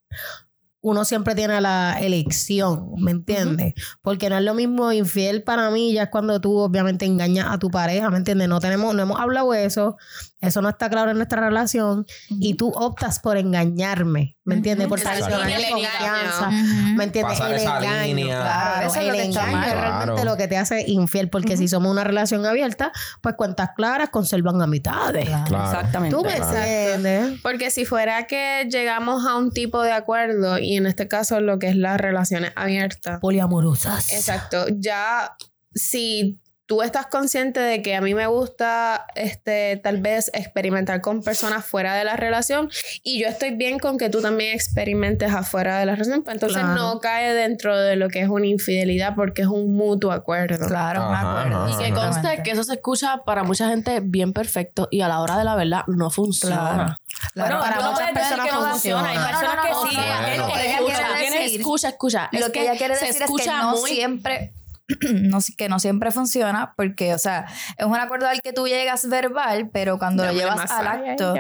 uno 0.84 1.06
siempre 1.06 1.36
tiene 1.36 1.62
la 1.62 1.98
elección, 2.00 2.92
¿me 2.98 3.12
entiendes? 3.12 3.74
Porque 4.02 4.30
no 4.30 4.38
es 4.38 4.44
lo 4.44 4.54
mismo 4.56 4.92
infiel 4.92 5.44
para 5.44 5.70
mí, 5.70 5.94
ya 5.94 6.04
es 6.04 6.10
cuando 6.10 6.42
tú 6.42 6.58
obviamente 6.58 7.06
engañas 7.06 7.48
a 7.50 7.60
tu 7.60 7.70
pareja, 7.70 8.10
¿me 8.10 8.18
entiendes? 8.18 8.48
No 8.48 8.60
tenemos, 8.60 8.96
no 8.96 9.02
hemos 9.04 9.20
hablado 9.20 9.52
de 9.52 9.66
eso, 9.66 9.98
eso 10.40 10.62
no 10.62 10.70
está 10.70 10.90
claro 10.90 11.12
en 11.12 11.18
nuestra 11.18 11.40
relación 11.42 12.06
y 12.30 12.56
tú 12.56 12.70
optas 12.74 13.20
por 13.20 13.38
engañarme, 13.38 14.38
¿me 14.44 14.56
entiendes? 14.56 14.88
Por 14.88 14.98
mi 15.00 15.06
engaño. 15.06 15.68
confianza. 15.70 16.50
¿me 16.96 17.04
entiendes? 17.04 17.38
Pasar 17.38 17.52
el 17.54 17.58
esa 17.60 17.78
engaño, 17.78 18.04
línea. 18.16 18.42
claro, 18.42 18.88
Eso 18.88 18.96
es 18.96 19.02
el 19.02 19.08
lo 19.08 19.14
que 19.14 19.22
está 19.22 19.40
engaño 19.42 19.58
mal. 19.58 19.68
es 19.70 19.74
realmente 19.76 20.14
Claro. 20.14 20.30
lo 20.32 20.38
que 20.38 20.48
te 20.48 20.58
hace 20.58 20.84
infiel, 20.88 21.30
porque 21.30 21.58
si 21.58 21.68
somos 21.68 21.92
una 21.92 22.04
relación 22.04 22.44
abierta, 22.46 22.92
pues 23.22 23.36
cuentas 23.36 23.70
claras 23.76 24.10
conservan 24.10 24.62
amistades. 24.62 25.26
Claro. 25.28 25.46
Claro. 25.48 25.66
Exactamente. 25.72 26.16
¿Tú 26.16 26.24
me 26.24 26.36
Claro. 26.36 26.58
entiendes? 26.58 27.40
Porque 27.44 27.70
si 27.70 27.86
fuera 27.86 28.26
que 28.26 28.68
llegamos 28.72 29.26
a 29.28 29.36
un 29.36 29.52
tipo 29.52 29.82
de 29.84 29.92
acuerdo, 29.92 30.58
y 30.58 30.71
en 30.78 30.86
este 30.86 31.08
caso 31.08 31.40
lo 31.40 31.60
que 31.60 31.70
es 31.70 31.76
las 31.76 32.00
relaciones 32.00 32.52
abiertas, 32.56 33.20
Poliamorosas. 33.20 34.12
Exacto. 34.12 34.66
Ya, 34.70 35.36
si 35.74 36.41
tú 36.72 36.82
estás 36.82 37.08
consciente 37.08 37.60
de 37.60 37.82
que 37.82 37.98
a 37.98 38.02
mí 38.02 38.14
me 38.14 38.28
gusta, 38.28 39.06
este, 39.16 39.76
tal 39.84 40.00
vez 40.00 40.32
experimentar 40.34 41.02
con 41.02 41.22
personas 41.22 41.66
fuera 41.66 41.96
de 41.96 42.06
la 42.06 42.16
relación, 42.16 42.70
y 43.04 43.22
yo 43.22 43.28
estoy 43.28 43.52
bien 43.52 43.78
con 43.78 43.98
que 43.98 44.10
tú 44.10 44.22
también 44.22 44.56
experimentes 44.56 45.34
afuera 45.34 45.80
de 45.80 45.86
la 45.86 45.96
relación, 45.96 46.24
pues 46.24 46.36
entonces 46.36 46.60
Claro. 46.62 46.74
no 46.76 47.00
cae 47.02 47.34
dentro 47.34 47.78
de 47.78 47.98
lo 47.98 48.08
que 48.08 48.22
es 48.22 48.30
una 48.30 48.46
infidelidad 48.46 49.16
porque 49.16 49.42
es 49.42 49.50
un 49.50 49.76
mutuo 49.76 50.14
acuerdo. 50.14 50.66
Claro, 50.66 51.02
Ajá, 51.02 51.42
acuerdo. 51.42 51.66
ajá, 51.66 51.82
Y 51.82 51.86
que 51.88 51.94
conste 51.94 52.42
que 52.42 52.52
eso 52.52 52.64
se 52.64 52.76
escucha 52.76 53.18
para 53.26 53.44
mucha 53.44 53.68
gente 53.68 54.00
bien 54.02 54.32
perfecto 54.32 54.88
y 54.92 55.02
a 55.02 55.10
la 55.10 55.20
hora 55.20 55.38
de 55.38 55.44
la 55.44 55.56
verdad 55.56 55.82
no 55.88 56.10
funciona. 56.10 56.56
Claro. 56.56 56.96
Bueno, 57.36 57.60
para 57.60 57.82
no 57.82 57.92
muchas 57.92 58.12
personas 58.12 58.46
que 58.46 58.52
no 58.54 58.70
funciona. 58.70 59.10
Hay 59.10 59.18
No, 59.18 59.22
no, 59.24 59.28
personas 59.28 59.56
no, 59.58 59.64
que 59.64 59.70
no, 59.72 59.88
sí. 59.90 59.96
no, 59.98 60.02
Bueno. 60.48 60.56
Escucha, 60.62 60.96
quiere 60.96 61.20
tienes- 61.20 61.40
decir- 61.44 61.60
Escucha, 61.60 61.90
escucha. 61.90 62.30
Lo 62.32 62.40
Es 62.40 62.46
que, 62.46 62.52
que 62.54 62.62
ella 62.62 62.78
quiere 62.78 62.96
se 62.96 63.06
decir 63.08 63.10
es 63.10 63.18
que 63.18 63.24
escucha 63.26 63.62
no 63.62 63.72
muy- 63.72 63.90
siempre, 63.92 64.54
no, 65.14 65.40
que 65.58 65.70
no 65.70 65.80
siempre 65.80 66.12
funciona, 66.12 66.74
porque, 66.76 67.14
o 67.14 67.18
sea, 67.20 67.46
es 67.78 67.86
un 67.86 67.96
acuerdo 67.96 68.28
al 68.28 68.42
que 68.42 68.54
tú 68.54 68.68
llegas 68.68 69.08
verbal, 69.08 69.70
pero 69.72 69.98
cuando 70.00 70.24
lo 70.24 70.28
Dame 70.30 70.40
llevas 70.40 70.56
masaje 70.58 70.88
al 70.88 71.10
acto 71.12 71.36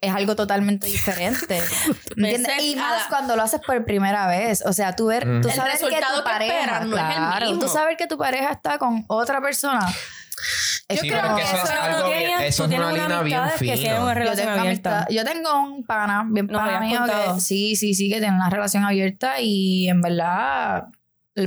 es 0.00 0.14
algo 0.14 0.36
totalmente 0.36 0.86
diferente. 0.86 1.60
¿me 2.16 2.34
entiendes? 2.34 2.62
Y 2.62 2.76
más 2.76 3.04
cuando 3.08 3.36
lo 3.36 3.42
haces 3.42 3.60
por 3.66 3.82
primera 3.86 4.26
vez. 4.26 4.62
O 4.66 4.72
sea, 4.74 4.94
tú 4.94 5.06
ver, 5.06 5.26
Mm. 5.26 5.40
tú 5.40 5.48
sabes 5.50 5.78
que 5.80 5.86
tu 5.86 5.90
que 5.90 6.00
pareja, 6.22 6.80
no 6.80 6.96
es 6.96 7.02
el 7.02 7.16
claro, 7.16 7.46
mismo. 7.46 7.60
tú 7.62 7.68
sabes 7.68 7.96
que 7.96 8.06
tu 8.06 8.18
pareja 8.18 8.50
está 8.52 8.76
con 8.78 9.04
otra 9.08 9.40
persona. 9.40 9.86
Es 10.88 11.00
Sí, 11.00 11.08
que 11.08 11.16
no, 11.16 11.38
es 11.38 11.44
que 11.50 11.56
eso 11.56 11.64
es 11.66 11.74
no 11.74 11.80
algo 11.80 12.08
tiene- 12.10 12.36
que- 12.36 12.46
eso 12.48 12.64
es 12.66 12.70
una 12.78 12.92
línea 12.92 13.22
bien 13.22 13.40
que 13.58 13.76
fina. 13.76 14.00
una 14.02 14.24
Yo 14.26 14.32
tengo, 14.34 14.50
abierta. 14.50 14.60
amistad- 14.60 15.06
yo 15.08 15.24
tengo 15.24 15.60
un 15.62 15.84
pana, 15.86 16.26
bien 16.28 16.46
Nos 16.48 16.60
pana 16.60 16.80
mío, 16.80 16.98
contado. 16.98 17.34
que 17.36 17.40
sí, 17.40 17.74
sí, 17.76 17.94
sí, 17.94 18.10
que 18.10 18.18
tiene 18.20 18.36
una 18.36 18.50
relación 18.50 18.84
abierta 18.84 19.40
y 19.40 19.88
en 19.88 20.02
verdad 20.02 20.84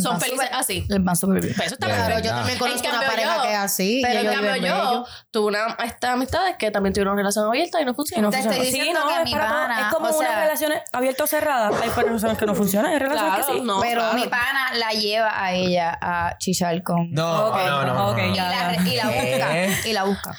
Son 0.01 0.20
felices 0.20 0.50
así. 0.51 0.86
van 1.00 1.15
súper 1.15 1.41
bien. 1.41 1.53
Pero 1.56 1.65
eso 1.67 1.75
está 1.75 1.88
De 1.88 1.94
Claro, 1.94 2.20
yo 2.20 2.29
también 2.32 2.58
conozco 2.58 2.88
una 2.89 3.01
pareja 3.08 3.36
yo- 3.38 3.41
que 3.44 3.51
es 3.53 3.58
así. 3.58 4.00
y 4.00 4.03
Pero 4.03 4.20
en 4.20 4.36
cambio 4.36 4.56
yo 4.58 5.06
tuve 5.32 5.48
una, 5.48 5.77
estas 5.86 6.12
amistades 6.12 6.56
que 6.58 6.72
también 6.72 6.94
tuvieron 6.94 7.13
una 7.13 7.22
relación 7.22 7.46
abierta 7.48 7.82
y 7.82 7.86
no 7.86 7.91
Y 7.91 7.96
funcionó. 7.96 8.24
no 8.24 8.29
Te 8.32 8.38
funciona. 8.38 8.58
estoy 8.58 8.72
diciendo 8.79 9.00
que 9.08 9.13
es 9.15 9.24
mi 9.25 9.32
pana, 9.32 9.88
Es 9.88 9.94
como 9.96 10.10
o 10.10 10.20
unas 10.20 10.36
relaciones 10.36 10.79
abiertas 10.91 11.24
o 11.24 11.27
cerradas. 11.27 11.74
Hay 11.82 11.89
relaciones 11.89 12.38
que 12.38 12.46
no 12.46 12.56
funcionan, 12.56 12.91
hay 12.91 13.00
relaciones 13.00 13.36
Claro, 13.36 13.48
que 13.53 13.60
sí. 13.60 13.65
no, 13.65 13.79
Pero 13.79 14.01
claro. 14.01 14.13
mi 14.17 14.27
pana 14.27 14.74
la 14.75 14.89
lleva 14.91 15.41
a 15.44 15.53
ella 15.53 15.98
a 16.01 16.38
chichar 16.38 16.84
con. 16.84 17.12
No, 17.12 17.51
no, 17.56 17.86
no, 17.86 17.94
no. 17.94 18.10
ok, 18.12 18.17
Y 18.32 18.36
ya. 18.36 18.50
la, 18.50 18.89
y 18.89 18.96
la 18.96 19.06
busca. 19.06 19.51
¿Qué? 19.51 19.75
Y 19.86 19.94
la 19.94 20.03
busca. 20.03 20.36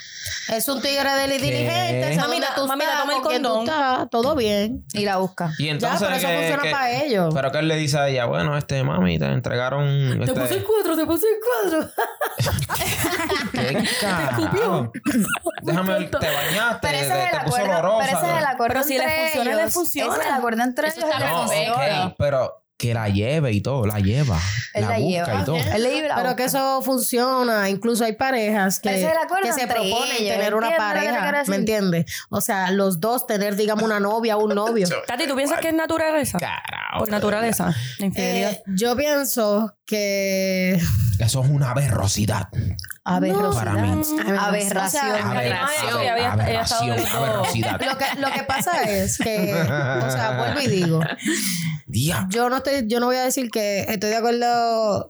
Es 0.48 0.66
un 0.68 0.80
tigre 0.80 1.10
del 1.14 1.40
diligente. 1.40 2.16
Mamita, 2.16 2.54
tú 2.54 2.66
mamita, 2.66 3.00
toma 3.00 3.16
el 3.16 3.20
condón. 3.22 3.60
estás, 3.68 4.08
todo 4.10 4.34
bien. 4.34 4.84
Y 4.94 5.04
la 5.04 5.18
busca. 5.18 5.52
Y 5.58 5.66
Ya, 5.66 5.72
entonces. 5.72 6.00
pero 6.00 6.14
eso 6.16 6.26
¿qué- 6.28 6.36
funciona 6.36 6.62
para 6.70 6.90
ellos. 7.02 7.34
Pero 7.34 7.52
que 7.52 7.58
él 7.58 7.68
le 7.68 7.76
dice 7.76 7.98
a 7.98 8.08
ella, 8.08 8.24
bueno, 8.24 8.56
este 8.56 8.82
mami, 8.82 9.18
te- 9.18 9.37
entregaron. 9.38 9.86
Te 10.18 10.24
este- 10.24 10.40
puse 10.40 10.54
el 10.58 10.64
cuadro, 10.64 10.96
te 10.96 11.06
puse 11.06 11.26
el 11.26 11.36
cuadro. 11.70 11.90
¿Qué 13.52 13.88
carajo? 14.00 14.92
Déjame 15.62 15.92
ver, 15.94 16.10
te 16.10 16.16
bañaste, 16.30 16.78
Pero 16.82 16.98
ese 16.98 17.08
te, 17.12 17.24
es 17.24 17.30
te 17.30 17.36
el 17.36 17.42
puso 17.44 17.56
acuerdo, 17.56 17.78
olorosa. 17.78 18.06
pero 18.06 18.18
ese 18.18 18.30
es 18.32 18.38
el 18.38 18.44
acuerdo 18.46 18.74
Pero 18.74 18.82
si 18.84 18.98
le 18.98 19.04
entre 19.04 19.16
funciona, 19.18 19.44
le 19.56 19.60
ellos. 19.62 19.72
funciona. 19.74 20.12
Ese 20.12 20.20
es 20.22 20.26
el 20.28 20.34
acuerdo 20.34 20.62
entre 20.62 20.88
ellos. 20.88 21.04
está 21.04 21.18
No, 22.04 22.14
pero 22.18 22.62
que 22.78 22.94
la 22.94 23.08
lleve 23.08 23.52
y 23.52 23.60
todo, 23.60 23.86
la 23.86 23.98
lleva. 23.98 24.38
Él 24.72 24.82
la, 24.82 24.90
la 24.90 24.98
busca 24.98 25.24
lleva. 25.26 25.42
y 25.42 25.44
todo. 25.44 25.56
Él 25.56 25.82
le 25.82 25.90
lleva 25.90 26.14
Pero 26.14 26.36
que 26.36 26.44
eso 26.44 26.80
funciona. 26.80 27.68
Incluso 27.68 28.04
hay 28.04 28.12
parejas 28.12 28.78
que, 28.78 28.90
que 28.90 29.52
se 29.52 29.66
proponen 29.66 30.16
ellos, 30.16 30.36
tener 30.36 30.54
una 30.54 30.68
¿entiendes 30.68 30.94
lo 30.94 31.00
que 31.00 31.00
te 31.00 31.00
quiero 31.00 31.20
pareja. 31.20 31.44
¿Me 31.50 31.56
entiendes? 31.56 32.06
O 32.30 32.40
sea, 32.40 32.70
los 32.70 33.00
dos 33.00 33.26
tener, 33.26 33.56
digamos, 33.56 33.82
una 33.82 33.98
novia 33.98 34.36
o 34.36 34.44
un 34.44 34.54
novio. 34.54 34.86
Tati, 35.06 35.26
¿tú 35.26 35.34
piensas 35.34 35.58
que 35.58 35.68
es 35.68 35.74
naturaleza? 35.74 36.38
Carajo. 36.38 37.00
Por 37.00 37.10
naturaleza, 37.10 37.74
la 37.98 38.06
infidelidad. 38.06 38.52
Eh, 38.52 38.62
yo 38.68 38.96
pienso 38.96 39.74
que. 39.88 40.78
Eso 41.18 41.42
es 41.42 41.50
una 41.50 41.74
berrosidad. 41.74 42.48
Aberrosidad. 43.04 43.64
Para 43.64 43.82
mí. 43.82 44.02
Aberración. 44.38 45.06
Aberración. 45.06 46.30
aberración, 46.30 46.98
aberrosidad. 47.00 47.80
Lo 47.80 47.98
que, 47.98 48.04
lo 48.20 48.30
que 48.30 48.42
pasa 48.44 48.82
es 48.84 49.18
que, 49.18 49.54
o 49.54 50.10
sea, 50.10 50.36
vuelvo 50.36 50.60
y 50.60 50.66
digo, 50.68 51.00
Día. 51.86 52.26
yo 52.30 52.50
no 52.50 52.58
estoy, 52.58 52.86
yo 52.86 53.00
no 53.00 53.06
voy 53.06 53.16
a 53.16 53.24
decir 53.24 53.50
que 53.50 53.80
estoy 53.88 54.10
de 54.10 54.16
acuerdo 54.16 55.08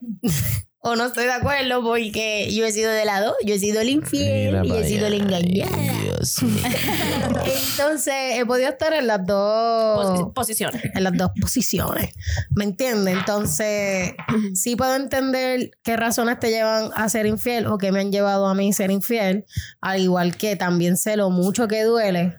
o 0.91 0.97
no 0.97 1.07
estoy 1.07 1.25
de 1.25 1.33
acuerdo 1.33 1.83
porque 1.83 2.53
yo 2.53 2.65
he 2.67 2.73
sido 2.73 2.91
de 2.91 3.05
lado, 3.05 3.35
yo 3.45 3.55
he 3.55 3.59
sido 3.59 3.81
el 3.81 3.89
infiel 3.89 4.61
Mira 4.61 4.77
y 4.77 4.81
he 4.81 4.89
sido 4.89 5.07
el 5.07 5.15
engañado. 5.15 5.77
Dios. 6.03 6.37
Entonces 7.71 8.15
he 8.37 8.45
podido 8.47 8.69
estar 8.69 8.93
en 8.93 9.07
las 9.07 9.25
dos 9.27 10.07
Posi- 10.07 10.33
posiciones. 10.33 10.83
en 10.95 11.05
las 11.05 11.13
dos 11.17 11.31
posiciones. 11.41 12.11
¿Me 12.55 12.65
entiendes? 12.65 13.17
Entonces, 13.17 14.13
sí 14.55 14.77
puedo 14.77 14.95
entender 14.97 15.71
qué 15.83 15.97
razones 15.97 16.39
te 16.39 16.51
llevan 16.51 16.91
a 16.95 17.09
ser 17.09 17.27
infiel 17.27 17.67
o 17.67 17.79
qué 17.79 17.93
me 17.93 18.01
han 18.01 18.13
llevado 18.13 18.47
a 18.47 18.55
mí 18.55 18.71
a 18.71 18.73
ser 18.73 18.91
infiel, 18.91 19.45
al 19.81 20.01
igual 20.01 20.37
que 20.37 20.57
también 20.57 20.97
sé 20.97 21.17
lo 21.17 21.31
mucho 21.31 21.69
que 21.69 21.83
duele 21.85 22.39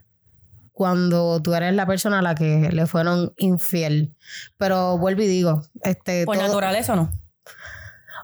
cuando 0.72 1.42
tú 1.42 1.54
eres 1.56 1.74
la 1.74 1.86
persona 1.86 2.20
a 2.20 2.22
la 2.22 2.36
que 2.36 2.70
le 2.72 2.86
fueron 2.88 3.34
infiel. 3.38 4.14
Pero 4.58 4.98
vuelvo 4.98 5.22
y 5.24 5.28
digo, 5.28 5.64
este 5.84 6.26
Por 6.26 6.38
todo- 6.38 6.48
naturaleza 6.48 6.94
o 6.94 6.96
no. 6.96 7.12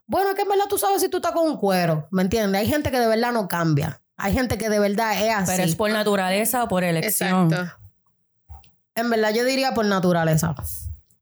Bueno, 0.07 0.29
es 0.29 0.35
que 0.35 0.43
en 0.43 0.49
verdad 0.49 0.65
tú 0.69 0.77
sabes 0.77 1.01
si 1.01 1.09
tú 1.09 1.17
estás 1.17 1.31
con 1.31 1.47
un 1.47 1.57
cuero, 1.57 2.07
¿me 2.11 2.21
entiendes? 2.21 2.61
Hay 2.61 2.67
gente 2.67 2.91
que 2.91 2.99
de 2.99 3.07
verdad 3.07 3.31
no 3.31 3.47
cambia. 3.47 4.01
Hay 4.17 4.33
gente 4.33 4.57
que 4.57 4.69
de 4.69 4.79
verdad 4.79 5.13
es 5.21 5.33
así. 5.33 5.51
Pero 5.51 5.63
es 5.63 5.75
por 5.75 5.91
naturaleza 5.91 6.63
o 6.63 6.67
por 6.67 6.83
elección. 6.83 7.51
Exacto. 7.51 7.81
En 8.95 9.09
verdad 9.09 9.33
yo 9.33 9.43
diría 9.43 9.73
por 9.73 9.85
naturaleza. 9.85 10.55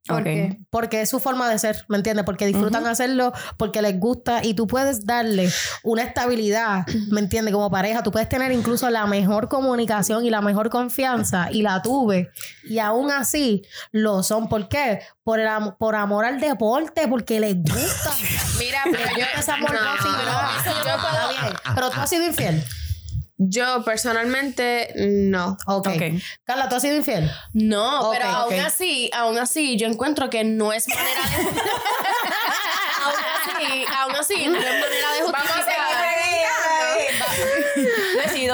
¿Por 0.05 0.23
qué? 0.25 0.57
Porque 0.69 0.99
es 1.01 1.09
su 1.09 1.21
forma 1.21 1.49
de 1.49 1.57
ser, 1.57 1.85
¿me 1.87 1.95
entiendes? 1.95 2.25
Porque 2.25 2.45
disfrutan 2.45 2.85
hacerlo, 2.87 3.31
porque 3.55 3.81
les 3.81 3.97
gusta 3.97 4.43
y 4.43 4.53
tú 4.53 4.67
puedes 4.67 5.05
darle 5.05 5.49
una 5.81 6.03
estabilidad, 6.03 6.85
¿me 7.09 7.21
entiendes? 7.21 7.53
Como 7.53 7.71
pareja, 7.71 8.03
tú 8.03 8.11
puedes 8.11 8.27
tener 8.27 8.51
incluso 8.51 8.89
la 8.89 9.05
mejor 9.05 9.47
comunicación 9.47 10.25
y 10.25 10.29
la 10.29 10.41
mejor 10.41 10.69
confianza 10.69 11.49
y 11.51 11.61
la 11.61 11.81
tuve 11.81 12.31
y 12.65 12.79
aún 12.79 13.11
así 13.11 13.63
lo 13.93 14.23
son. 14.23 14.49
¿Por 14.49 14.67
qué? 14.67 14.99
Por, 15.23 15.39
el 15.39 15.47
am- 15.47 15.77
por 15.77 15.95
amor 15.95 16.25
al 16.25 16.37
deporte, 16.41 17.07
porque 17.07 17.39
les 17.39 17.55
gusta. 17.63 18.11
Mira, 18.59 18.81
pero 18.83 19.03
yo 19.17 19.25
Esa 19.39 19.55
morbosidad. 19.55 19.85
no, 20.25 20.63
yo, 20.65 20.95
Está 20.95 21.29
bien. 21.45 21.53
Pero 21.75 21.89
tú 21.89 21.99
has 22.01 22.09
sido 22.09 22.25
infiel. 22.25 22.61
Yo 23.37 23.83
personalmente 23.83 24.93
no. 24.95 25.57
Ok. 25.65 25.87
Ok. 25.87 26.01
Carla, 26.43 26.69
¿tú 26.69 26.75
has 26.75 26.81
sido 26.81 26.95
infiel? 26.95 27.29
No, 27.53 28.09
pero 28.11 28.25
aún 28.25 28.59
así, 28.59 29.09
aún 29.13 29.37
así, 29.37 29.77
yo 29.77 29.87
encuentro 29.87 30.29
que 30.29 30.43
no 30.43 30.73
es 30.73 30.87
manera 30.87 31.21
de. 31.21 31.43
aún 33.03 33.15
así, 33.35 33.85
aún 33.97 34.15
así, 34.15 34.47
no 34.47 34.57
es 34.57 34.65
manera 34.65 35.11
de 35.13 35.21
justificar. 35.21 35.62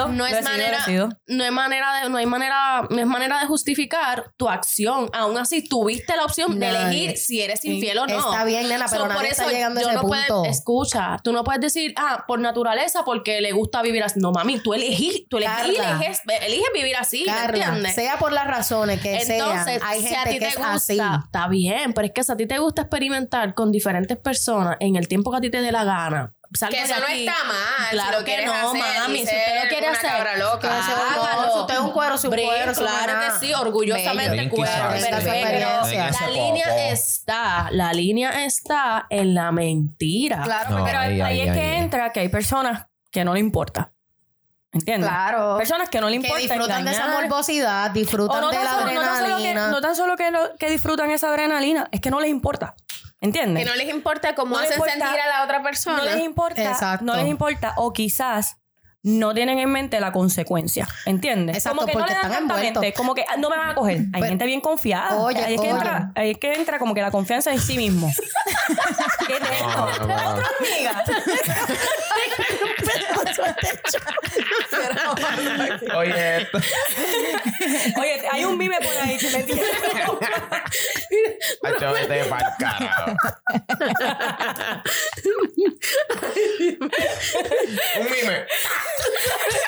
Sido. 0.06 0.16
No 0.16 0.26
es 0.26 0.36
sido, 0.38 0.50
manera, 0.50 0.84
sido. 0.84 1.08
no 1.26 1.52
manera 1.52 2.00
de, 2.02 2.08
no 2.10 2.18
hay 2.18 2.26
manera, 2.26 2.82
no 2.90 2.98
es 2.98 3.06
manera 3.06 3.40
de 3.40 3.46
justificar 3.46 4.32
tu 4.36 4.48
acción. 4.48 5.08
Aún 5.12 5.36
así, 5.38 5.66
tuviste 5.66 6.16
la 6.16 6.24
opción 6.24 6.58
de 6.58 6.68
elegir 6.68 7.16
si 7.16 7.40
eres 7.40 7.64
infiel 7.64 7.98
o 7.98 8.06
no. 8.06 8.18
Está 8.32 8.44
bien, 8.44 8.68
nena, 8.68 8.86
pero 8.90 9.02
So, 9.02 9.08
nadie 9.08 9.20
por 9.20 9.26
está 9.30 9.42
eso 9.44 9.52
llegando 9.52 9.80
a 9.80 9.82
yo 9.82 9.88
ese 9.90 9.96
no 9.96 10.02
punto. 10.02 10.44
escucha, 10.44 11.16
tú 11.22 11.32
no 11.32 11.44
puedes 11.44 11.60
decir, 11.60 11.92
ah, 11.96 12.24
por 12.26 12.38
naturaleza, 12.40 13.04
porque 13.04 13.40
le 13.40 13.52
gusta 13.52 13.82
vivir 13.82 14.02
así. 14.02 14.18
No, 14.20 14.32
mami, 14.32 14.60
tú 14.60 14.74
elegí, 14.74 15.26
tú 15.30 15.38
Carla. 15.38 15.90
eliges, 15.98 16.20
eliges 16.42 16.68
vivir 16.74 16.96
así, 16.96 17.24
¿me 17.26 17.32
Carla, 17.32 17.64
entiendes? 17.66 17.94
sea 17.94 18.16
por 18.18 18.32
las 18.32 18.46
razones 18.46 19.00
que 19.00 19.20
Entonces, 19.20 19.64
sean, 19.80 19.80
hay 19.84 20.02
si 20.02 20.14
a 20.14 20.24
ti 20.24 20.30
que 20.34 20.38
te 20.40 20.48
es 20.48 20.56
gusta, 20.56 20.72
así. 20.74 20.98
está 21.24 21.48
bien, 21.48 21.92
pero 21.92 22.06
es 22.06 22.12
que 22.12 22.24
si 22.24 22.32
a 22.32 22.36
ti 22.36 22.46
te 22.46 22.58
gusta 22.58 22.82
experimentar 22.82 23.54
con 23.54 23.72
diferentes 23.72 24.16
personas 24.18 24.76
en 24.80 24.96
el 24.96 25.08
tiempo 25.08 25.30
que 25.30 25.36
a 25.38 25.40
ti 25.40 25.50
te 25.50 25.60
dé 25.62 25.72
la 25.72 25.84
gana, 25.84 26.32
salgo 26.54 26.72
Que 26.74 26.78
de 26.86 26.92
eso 26.92 27.00
no 27.00 27.06
está 27.06 27.44
mal. 27.44 27.90
Claro 27.90 28.10
si 28.12 28.18
lo 28.18 28.24
que 28.24 28.46
no, 28.46 28.52
hacer, 28.52 28.82
mami, 29.00 29.16
si 29.18 29.22
usted 29.24 29.62
lo 29.62 29.68
quiere 29.68 29.86
hacer, 29.88 30.10
cabra 30.10 30.36
loca. 30.36 30.68
Que 30.68 30.82
si 30.82 31.58
usted 31.60 31.74
es 31.74 31.80
un 31.80 31.90
cuero, 31.92 32.18
si 32.18 32.26
un 32.26 32.30
Brin, 32.32 32.46
cuero, 32.46 32.72
claro 32.74 33.12
una- 33.12 33.32
que 33.38 33.46
sí, 33.46 33.54
orgullosamente 33.54 34.48
cuero. 34.48 34.90
La 34.90 36.28
línea 36.30 36.90
está, 36.90 37.68
la 37.70 37.92
línea 37.92 38.44
está 38.44 39.06
en 39.10 39.34
la 39.34 39.52
mentira. 39.52 40.42
Claro, 40.42 40.78
No, 40.78 40.84
Pero 40.84 40.98
ahí, 40.98 41.20
ahí, 41.20 41.40
ahí, 41.40 41.48
es 41.48 41.54
que 41.54 41.60
ahí. 41.60 41.76
entra 41.78 42.12
que 42.12 42.20
hay 42.20 42.28
personas 42.28 42.86
que 43.10 43.24
no 43.24 43.34
le 43.34 43.40
importa. 43.40 43.92
¿Entiendes? 44.72 45.08
claro. 45.10 45.56
Personas 45.58 45.88
que 45.88 46.00
no 46.00 46.08
le 46.08 46.20
Que 46.20 46.26
importa 46.28 46.42
disfrutan 46.42 46.84
de 46.84 46.92
esa 46.92 47.08
morbosidad, 47.08 47.90
disfrutan 47.90 48.40
no 48.40 48.50
de 48.50 48.56
tan, 48.56 48.64
la 48.64 48.70
solo, 48.70 48.92
no 48.92 49.00
tan 49.00 49.14
solo 49.16 49.26
que, 49.26 49.32
adrenalina. 49.32 49.68
no 49.70 49.80
tan 49.80 49.96
solo 49.96 50.16
que, 50.16 50.30
lo- 50.30 50.56
que 50.56 50.70
disfrutan 50.70 51.10
esa 51.10 51.28
adrenalina, 51.28 51.88
es 51.90 52.00
que 52.00 52.08
no 52.10 52.20
les 52.20 52.30
importa. 52.30 52.76
¿Entiendes? 53.20 53.64
Que 53.64 53.70
no 53.70 53.76
les 53.76 53.88
importa 53.88 54.34
cómo 54.34 54.54
No 54.56 54.60
les 54.62 54.70
hacen 54.70 54.78
importa- 54.82 54.98
sentir 55.06 55.20
a 55.20 55.26
la 55.28 55.44
otra 55.44 55.62
persona. 55.62 55.98
no 55.98 56.04
les 56.04 56.20
importa, 56.20 56.62
Exacto. 56.62 57.04
no 57.04 57.14
les 57.16 57.26
importa 57.26 57.74
o 57.76 57.92
quizás 57.92 58.56
no 59.02 59.32
tienen 59.32 59.58
en 59.58 59.70
mente 59.70 59.98
la 59.98 60.12
consecuencia, 60.12 60.86
¿entiendes? 61.06 61.56
Exacto, 61.56 61.76
como 61.78 61.86
que 61.86 61.92
no 61.94 61.98
porque 62.00 62.12
le 62.14 62.20
dan 62.20 62.32
están 62.32 62.48
tanta 62.48 62.92
como 62.92 63.14
que 63.14 63.24
ah, 63.28 63.36
no 63.38 63.48
me 63.48 63.56
van 63.56 63.70
a 63.70 63.74
coger. 63.74 63.96
Hay 63.96 64.08
Pero- 64.12 64.26
gente 64.26 64.44
bien 64.46 64.60
confiada. 64.60 65.16
Oye, 65.16 65.42
ahí 65.42 65.54
es 65.54 65.60
que 65.60 65.68
entra, 65.70 66.12
ahí 66.14 66.30
es 66.32 66.38
que 66.38 66.52
entra 66.52 66.78
como 66.78 66.92
que 66.94 67.00
la 67.00 67.10
confianza 67.10 67.50
en 67.52 67.60
sí 67.60 67.76
mismo. 67.78 68.10
¿Qué 69.26 69.32
es 69.34 69.40
esto? 69.40 69.66
No, 69.68 70.06
no, 70.06 70.06
no. 70.06 70.42
Amiga. 70.58 71.04
Oye, 75.96 76.36
esto. 76.42 76.58
Oye, 77.98 78.22
hay 78.30 78.44
un 78.44 78.56
mime 78.58 78.76
por 78.76 78.96
ahí 79.02 79.16
que 79.18 79.30
me 79.30 79.42
tiene. 79.42 79.62
Hacho, 81.62 81.92
vete 81.92 82.24
pa'l 82.24 82.42
carajo. 82.58 83.12
Un 87.98 88.04
mime. 88.10 88.46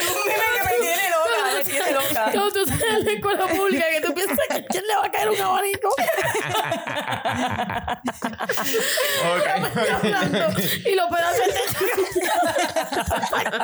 un 0.00 0.06
mime 0.26 0.46
que 0.54 0.62
me 0.64 0.72
tiene 0.80 1.06
loca, 1.10 1.38
me 1.54 1.62
tiene 1.64 1.90
loca. 1.92 2.22
Cuando 2.32 2.50
tú 2.52 2.60
estás 2.62 2.80
en 2.82 3.04
la 3.04 3.12
escuela 3.12 3.46
pública 3.48 3.84
que 3.90 4.00
tú 4.00 4.14
piensas 4.14 4.38
que 4.48 4.54
a 4.56 4.64
quién 4.66 4.84
le 4.86 4.94
va 4.96 5.04
a 5.06 5.10
caer 5.10 5.28
un 5.30 5.40
abanico 5.40 5.88
Ok. 9.32 9.46
y 10.86 10.94
lo 10.94 11.08
pedazos 11.08 11.46
de 11.46 11.52
techo. 11.52 11.84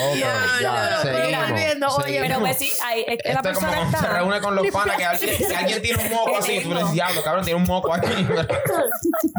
Ok, 0.00 0.16
ya, 0.18 1.00
seguimos. 1.02 1.48
volviendo, 1.48 1.86
oye, 1.88 2.04
seguimos. 2.04 2.28
Pero 2.28 2.40
pues 2.40 2.58
sí, 2.58 2.72
ahí, 2.84 3.04
es 3.06 3.18
que 3.22 3.28
la 3.32 3.34
Esto 3.36 3.48
es 3.50 3.54
como 3.58 3.70
persona 3.70 3.90
se 3.90 3.96
está. 3.96 4.12
reúne 4.18 4.40
con 4.40 4.54
los 4.56 4.66
panas 4.68 4.96
que 4.96 5.04
alguien, 5.04 5.36
si 5.36 5.54
alguien 5.54 5.82
tiene 5.82 6.02
un 6.04 6.10
moco 6.10 6.38
así, 6.38 6.60
tú 6.60 6.68
le 6.70 6.76
dices, 6.80 6.92
diablo, 6.92 7.22
cabrón, 7.22 7.44
tiene 7.44 7.60
un 7.60 7.66
moco 7.66 7.94
aquí. 7.94 8.08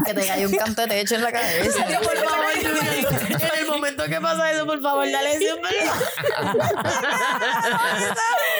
que 0.05 0.13
te 0.13 0.27
caiga 0.27 0.47
un 0.47 0.55
canto 0.55 0.81
de 0.81 0.87
techo 0.87 1.15
en 1.15 1.23
la 1.23 1.31
cabeza. 1.31 1.85
Por 1.85 2.17
favor, 2.17 2.45
en 2.55 3.59
el 3.59 3.67
momento 3.67 4.03
que 4.05 4.21
pasa 4.21 4.51
eso, 4.51 4.65
por 4.65 4.81
favor, 4.81 5.09
dale 5.11 5.37
siempre. 5.37 5.71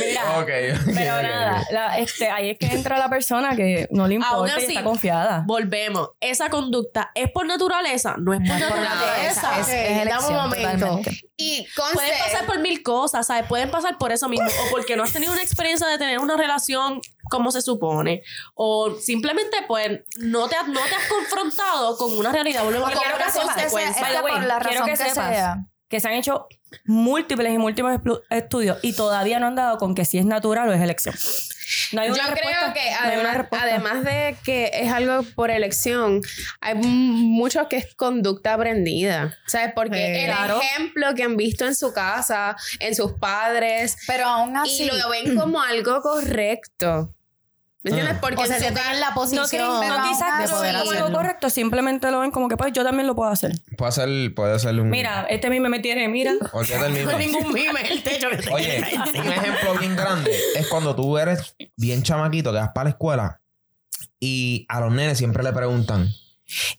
Mira, 0.00 0.22
pero 0.94 1.22
nada, 1.22 1.64
la- 1.70 1.98
este, 1.98 2.30
ahí 2.30 2.50
es 2.50 2.58
que 2.58 2.66
entra 2.66 2.98
la 2.98 3.08
persona 3.08 3.54
que 3.56 3.88
no 3.90 4.06
le 4.06 4.14
importa 4.16 4.52
y 4.60 4.64
así, 4.64 4.72
está 4.72 4.84
confiada. 4.84 5.44
Volvemos. 5.46 6.10
Esa 6.20 6.48
conducta 6.50 7.10
es 7.14 7.30
por 7.30 7.46
naturaleza, 7.46 8.16
no 8.18 8.32
es 8.34 8.40
por 8.40 8.58
naturaleza. 8.58 9.60
Es, 9.60 9.68
es 9.68 10.02
elección 10.02 10.24
un 10.36 10.42
momento. 10.42 10.68
totalmente. 10.86 11.20
Y 11.36 11.66
conste, 11.76 11.94
Pueden 11.96 12.18
pasar 12.18 12.46
por 12.46 12.58
mil 12.60 12.82
cosas, 12.82 13.26
¿sabes? 13.26 13.46
Pueden 13.46 13.70
pasar 13.70 13.98
por 13.98 14.10
eso 14.12 14.28
mismo. 14.28 14.46
O 14.46 14.70
porque 14.70 14.96
no 14.96 15.02
has 15.02 15.12
tenido 15.12 15.32
una 15.32 15.42
experiencia 15.42 15.86
de 15.86 15.98
tener 15.98 16.18
una 16.18 16.36
relación 16.36 17.00
como 17.30 17.50
se 17.50 17.60
supone. 17.62 18.22
O 18.54 18.94
simplemente, 18.98 19.58
pues, 19.68 20.00
no 20.18 20.48
te, 20.48 20.56
has- 20.56 20.68
no 20.68 20.80
te 20.80 20.94
has 20.94 21.06
confrontado 21.08 21.96
con 21.98 22.16
una 22.18 22.32
realidad. 22.32 22.64
Volvemos 22.64 22.88
a 22.90 22.94
sepas, 22.94 23.34
consecuencia. 23.34 24.10
la 24.12 24.58
quiero 24.60 24.84
que 24.84 24.90
que, 24.92 24.96
sepas. 24.96 25.28
sea. 25.28 25.56
Que 25.88 26.00
se 26.00 26.08
han 26.08 26.14
hecho 26.14 26.46
múltiples 26.84 27.52
y 27.52 27.58
múltiples 27.58 27.98
estudios 28.30 28.78
y 28.82 28.92
todavía 28.92 29.38
no 29.38 29.46
han 29.46 29.54
dado 29.56 29.78
con 29.78 29.94
que 29.94 30.04
si 30.04 30.18
es 30.18 30.26
natural 30.26 30.68
o 30.68 30.72
es 30.72 30.80
elección. 30.80 31.14
No 31.92 32.00
hay 32.00 32.08
yo 32.08 32.14
una 32.14 32.24
creo 32.26 32.34
respuesta, 32.48 32.72
que 32.74 32.92
además, 33.60 34.04
de 34.04 34.36
que 34.44 34.70
es 34.72 34.92
algo 34.92 35.22
por 35.34 35.50
elección, 35.50 36.20
hay 36.60 36.74
mucho 36.76 37.68
que 37.68 37.76
es 37.76 37.94
conducta 37.94 38.54
aprendida. 38.54 39.36
¿Sabes? 39.46 39.72
Porque 39.74 40.20
el 40.24 40.26
Claro. 40.26 40.60
ejemplo 40.60 41.14
que 41.14 41.24
han 41.24 41.36
visto 41.36 41.64
en 41.66 41.74
su 41.74 41.92
casa, 41.92 42.56
en 42.78 42.94
sus 42.94 43.12
padres, 43.14 43.96
Pero 44.06 44.26
aún 44.26 44.56
así. 44.56 44.84
y 44.84 44.86
lo 44.86 45.08
ven 45.10 45.36
como 45.36 45.60
algo 45.60 46.00
correcto. 46.02 47.12
¿Me 47.90 47.90
entiendes? 47.98 48.18
Porque 48.20 48.42
O 48.42 48.46
sea, 48.46 48.58
se 48.58 48.70
la 48.72 49.08
No, 49.10 49.14
posición 49.14 49.48
que- 49.48 49.58
no, 49.58 49.80
quizás 50.08 50.38
de 50.38 50.44
no 50.46 50.50
poder 50.56 50.74
es 50.74 50.92
algo 50.92 51.12
correcto, 51.12 51.50
simplemente 51.50 52.10
lo 52.10 52.20
ven 52.20 52.30
como 52.32 52.48
que 52.48 52.56
pues 52.56 52.72
yo 52.72 52.82
también 52.84 53.06
lo 53.06 53.14
puedo 53.14 53.30
hacer. 53.30 53.52
Puede 53.78 53.92
ser, 53.92 54.34
puede 54.34 54.58
ser 54.58 54.78
un. 54.80 54.90
Mira, 54.90 55.26
este 55.30 55.48
mime 55.50 55.68
me 55.68 55.78
tiene, 55.78 56.08
mira. 56.08 56.32
Olvídate 56.52 56.88
mismo. 56.90 57.12
No 57.12 57.16
hay 57.18 57.26
ningún 57.28 57.52
mime 57.52 57.80
el 57.88 58.02
techo 58.02 58.28
que 58.28 58.50
Oye, 58.52 58.84
un 59.18 59.32
ejemplo 59.32 59.78
bien 59.78 59.94
grande 59.96 60.36
es 60.56 60.66
cuando 60.66 60.96
tú 60.96 61.16
eres 61.16 61.54
bien 61.76 62.02
chamaquito, 62.02 62.50
que 62.52 62.58
vas 62.58 62.70
para 62.74 62.84
la 62.84 62.90
escuela 62.90 63.40
y 64.18 64.66
a 64.68 64.80
los 64.80 64.92
nenes 64.92 65.18
siempre 65.18 65.42
le 65.44 65.52
preguntan: 65.52 66.08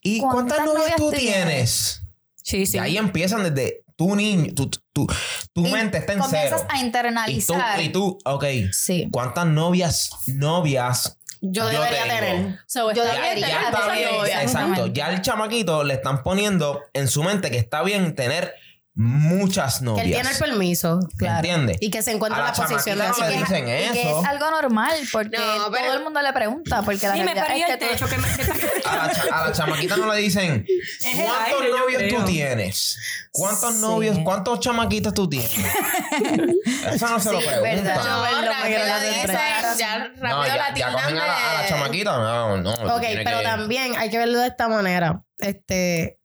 ¿Y 0.01 0.19
cuántas, 0.19 0.57
¿Cuántas 0.57 0.65
novias 0.75 0.95
tú 0.97 1.09
tienes? 1.11 1.23
tienes? 1.33 2.01
Sí, 2.43 2.65
sí. 2.65 2.77
Y 2.77 2.79
ahí 2.79 2.97
empiezan 2.97 3.43
desde 3.43 3.83
tu 3.97 4.15
niño, 4.15 4.53
tu, 4.55 4.69
tu, 4.93 5.07
tu 5.53 5.65
Y 5.67 5.71
mente 5.71 5.97
está 5.97 6.13
en 6.13 6.19
comienzas 6.19 6.61
cero. 6.61 6.67
a 6.69 6.77
Y 6.77 6.79
tú, 6.79 6.85
internalizar. 6.85 7.81
y 7.81 7.89
tú, 7.89 8.17
ok, 8.23 8.45
Sí. 8.71 9.09
¿cuántas 9.11 9.45
novias, 9.47 10.11
novias 10.27 11.17
Yo 11.41 11.63
Yo 11.63 11.69
debería 11.69 12.03
tengo. 12.03 12.15
tener. 12.15 12.59
So, 12.67 12.91
Yo 12.93 13.03
debería 13.03 13.33
bien 13.35 13.39
ya 13.49 13.71
tener 13.71 13.73
está 13.73 13.93
bien, 13.93 14.39
exacto. 14.41 14.87
Ya 14.87 15.05
al 15.07 15.21
chamaquito 15.21 15.83
le 15.83 15.93
están 15.95 16.23
poniendo 16.23 16.81
en 16.93 17.07
su 17.07 17.21
mente 17.23 17.51
que 17.51 17.57
está 17.57 17.83
bien 17.83 18.15
tener 18.15 18.53
muchas 18.99 19.77
Que 19.79 19.85
novias. 19.85 20.05
él 20.07 20.11
tiene 20.13 20.29
el 20.31 20.37
permiso. 20.37 20.99
Claro. 21.17 21.35
¿Entiendes? 21.37 21.77
Y 21.81 21.91
que 21.91 22.01
se 22.01 22.11
encuentra 22.11 22.39
en 22.39 22.45
la 22.45 22.51
la 22.51 22.55
posición 22.57 22.97
de 22.97 23.03
chamaquita 23.03 23.25
no 23.25 23.29
le 23.29 23.37
hacerlo. 23.43 23.69
dicen 23.69 23.89
Y 23.89 23.93
que 23.93 24.01
es 24.19 24.25
algo 24.25 24.49
normal 24.51 24.97
porque 25.11 25.37
No, 25.37 25.71
pero- 25.71 25.85
todo 25.85 25.97
el 25.97 26.03
mundo 26.03 26.21
le 26.21 26.33
pregunta 26.33 26.81
porque 26.81 27.07
la 27.07 27.13
Dime, 27.13 27.33
realidad 27.35 27.55
¿y 27.57 27.61
es 27.61 27.67
que 27.67 27.77
techo 27.77 28.07
que 28.07 28.17
me... 28.17 28.27
que- 28.27 28.43
A 28.87 28.95
la, 29.07 29.13
cha- 29.13 29.23
a 29.31 29.47
la 29.47 29.51
chamaquita 29.51 29.97
no 29.97 30.11
le 30.13 30.19
dicen 30.19 30.65
¿Cuántos 31.13 31.61
aire, 31.61 31.77
novios 31.77 32.03
tú 32.09 32.25
tienes? 32.25 32.97
¿Cuántos 33.31 33.75
Sí. 33.75 33.81
novios, 33.81 34.17
cuántos 34.23 34.59
chamaquitos 34.61 35.13
tú 35.13 35.29
tienes? 35.29 35.51
Eso 36.91 37.07
no 37.07 37.19
se 37.19 37.31
lo 37.31 37.39
Sí, 37.41 37.47
preguntan. 37.47 37.75
verdad. 37.83 38.03
No, 38.03 38.25
esa- 38.25 38.99
tendré. 38.99 39.33
ya 39.77 39.97
rápido 39.99 40.27
No, 40.29 40.45
ya, 40.47 40.55
la 40.57 40.73
ya 40.75 40.91
cogen 40.91 41.17
a 41.17 41.27
la, 41.27 41.51
a 41.51 41.53
la 41.55 41.61
de- 41.61 41.69
chamaquita. 41.69 42.17
No, 42.17 42.57
no. 42.57 42.71
Ok, 42.95 43.03
pero 43.23 43.37
que- 43.37 43.43
también 43.43 43.95
hay 43.95 44.09
que 44.09 44.17
verlo 44.17 44.39
de 44.39 44.47
esta 44.47 44.67
manera. 44.67 45.21
Este, 45.39 46.19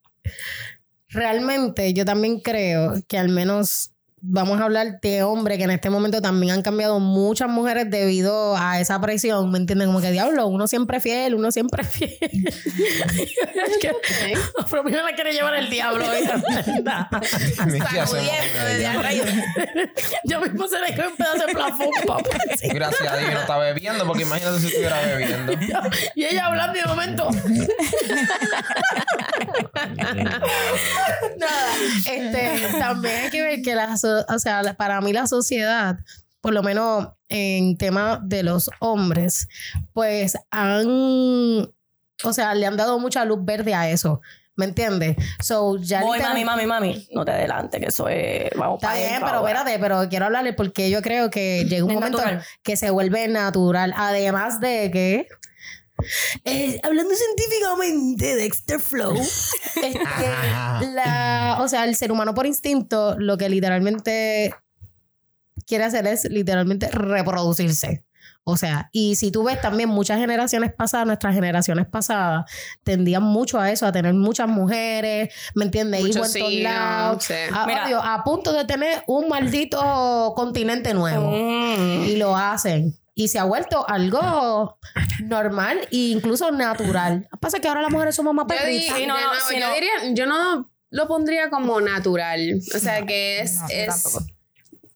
realmente 1.12 1.92
yo 1.95 2.04
también 2.04 2.40
creo 2.40 2.95
que 3.07 3.19
al 3.19 3.28
menos 3.28 3.92
vamos 4.25 4.61
a 4.61 4.64
hablar 4.64 5.00
de 5.00 5.25
hombres 5.25 5.59
que 5.59 5.64
en 5.64 5.73
este 5.73 5.91
momento 5.91 6.23
también 6.23 6.52
han 6.55 6.62
cambiado 6.62 7.00
muchas 7.00 7.49
mujeres 7.49 7.91
debido 7.91 8.57
a 8.57 8.81
esa 8.81 9.00
presión, 9.00 9.50
¿me 9.50 9.59
entienden? 9.59 9.88
Como 9.88 10.00
que 10.00 10.12
diablo, 10.12 10.47
uno 10.47 10.69
siempre 10.69 11.00
fiel, 11.00 11.35
uno 11.35 11.50
siempre 11.50 11.83
fiel. 11.85 12.17
Es 12.23 13.79
que- 13.81 13.93
Pero 14.71 14.85
mira 14.85 15.02
la 15.02 15.12
quiere 15.14 15.33
llevar 15.33 15.55
el 15.57 15.69
diablo. 15.69 16.05
Yo 20.25 20.41
mismo 20.41 20.69
se 20.69 20.79
le 20.81 20.95
cae 20.95 21.09
un 21.09 21.17
pedazo 21.17 21.47
de 21.47 21.52
plafón, 21.52 21.88
papá. 22.07 22.23
Gracias 22.62 23.12
a 23.12 23.17
Dios 23.17 23.33
no 23.33 23.41
está 23.41 23.59
bebiendo, 23.59 24.07
porque 24.07 24.23
imagínate 24.23 24.61
si 24.61 24.67
estuviera 24.69 25.00
bebiendo. 25.00 25.52
Y 26.14 26.25
ella 26.25 26.47
hablando 26.47 26.79
de 26.79 26.85
momento. 26.87 27.29
Nada. 31.38 31.73
Este, 32.11 32.79
también 32.79 33.14
hay 33.25 33.31
que 33.31 33.43
ver 33.43 33.62
que 33.62 33.75
la, 33.75 33.97
so- 34.21 34.35
o 34.35 34.38
sea, 34.38 34.75
para 34.76 35.00
mí 35.00 35.12
la 35.12 35.26
sociedad, 35.26 35.97
por 36.40 36.52
lo 36.52 36.62
menos 36.62 37.09
en 37.28 37.76
tema 37.78 38.21
de 38.23 38.42
los 38.42 38.71
hombres, 38.81 39.49
pues 39.92 40.37
han, 40.50 40.87
o 42.25 42.33
sea, 42.33 42.54
le 42.54 42.66
han 42.66 42.76
dado 42.76 42.99
mucha 42.99 43.25
luz 43.25 43.38
verde 43.45 43.75
a 43.75 43.88
eso. 43.90 44.21
¿Me 44.54 44.66
entiendes? 44.66 45.16
So, 45.42 45.78
ya 45.78 46.02
Voy, 46.02 46.21
mami, 46.21 46.45
mami, 46.45 46.66
mami. 46.66 47.09
No 47.12 47.25
te 47.25 47.31
adelante, 47.31 47.81
que 47.81 47.87
eso 47.87 48.07
es... 48.09 48.50
Vamos 48.54 48.83
Está 48.83 48.95
bien, 48.95 49.23
pero 49.25 49.38
espérate, 49.38 49.78
pero 49.78 50.07
quiero 50.11 50.26
hablarle 50.26 50.52
porque 50.52 50.90
yo 50.90 51.00
creo 51.00 51.31
que 51.31 51.64
llega 51.64 51.85
un 51.85 51.90
Es 51.90 51.95
momento 51.95 52.19
natural. 52.19 52.45
que 52.62 52.76
se 52.76 52.90
vuelve 52.90 53.28
natural. 53.28 53.95
Además 53.97 54.61
de 54.61 54.90
que. 54.92 55.26
Eh, 56.44 56.80
hablando 56.82 57.14
científicamente, 57.14 58.37
Dexter 58.37 58.80
Flow, 58.80 59.14
este, 59.76 60.88
la, 60.94 61.59
o 61.61 61.68
sea, 61.68 61.85
el 61.85 61.97
ser 61.97 62.12
humano 62.12 62.35
por 62.35 62.47
instinto 62.47 63.16
lo 63.18 63.38
que 63.38 63.49
literalmente 63.49 64.54
quiere 65.66 65.85
hacer 65.85 66.06
es 66.06 66.25
literalmente 66.25 66.88
reproducirse. 66.88 68.04
O 68.44 68.56
sea, 68.56 68.88
y 68.92 69.14
si 69.14 69.30
tú 69.30 69.44
ves 69.44 69.61
también 69.61 69.88
muchas 69.88 70.18
generaciones 70.18 70.73
pasadas, 70.75 71.06
nuestras 71.06 71.32
generaciones 71.32 71.87
pasadas 71.87 72.50
tendían 72.82 73.23
mucho 73.23 73.60
a 73.60 73.71
eso, 73.71 73.86
a 73.86 73.93
tener 73.93 74.15
muchas 74.15 74.49
mujeres, 74.49 75.32
¿me 75.54 75.65
entiendes? 75.65 76.04
Hijos 76.04 76.34
en 76.34 76.43
todos 76.43 76.54
lados. 76.54 77.25
sí. 77.25 77.34
A, 77.52 77.67
Mira. 77.67 77.84
obvio, 77.84 78.02
a 78.02 78.25
punto 78.25 78.52
de 78.52 78.65
tener 78.65 79.04
un 79.06 79.28
maldito 79.28 80.32
continente 80.34 80.93
nuevo. 80.93 81.30
Mm. 81.30 82.04
Y 82.06 82.17
lo 82.17 82.36
hacen. 82.36 82.99
Y 83.14 83.28
se 83.28 83.38
ha 83.38 83.44
vuelto 83.44 83.88
algo 83.88 84.78
normal 85.25 85.80
e 85.90 85.96
incluso 85.96 86.50
natural. 86.50 87.28
Pasa 87.40 87.60
que 87.60 87.68
ahora 87.68 87.82
las 87.82 87.90
mujeres 87.90 88.14
somos 88.14 88.34
más 88.34 88.46
Yo, 88.48 88.56
perritas. 88.56 88.98
No, 89.00 89.06
no, 89.06 89.50
yo 89.52 89.66
no. 89.68 89.75
diría, 89.75 89.92
yo 90.12 90.26
no 90.26 90.70
lo 90.90 91.08
pondría 91.08 91.50
como 91.50 91.80
natural. 91.80 92.60
O 92.75 92.78
sea, 92.78 93.04
que 93.04 93.40
es. 93.40 93.54
no, 93.56 93.68
yo 93.68 93.75
es 93.75 94.02
tampoco. 94.02 94.26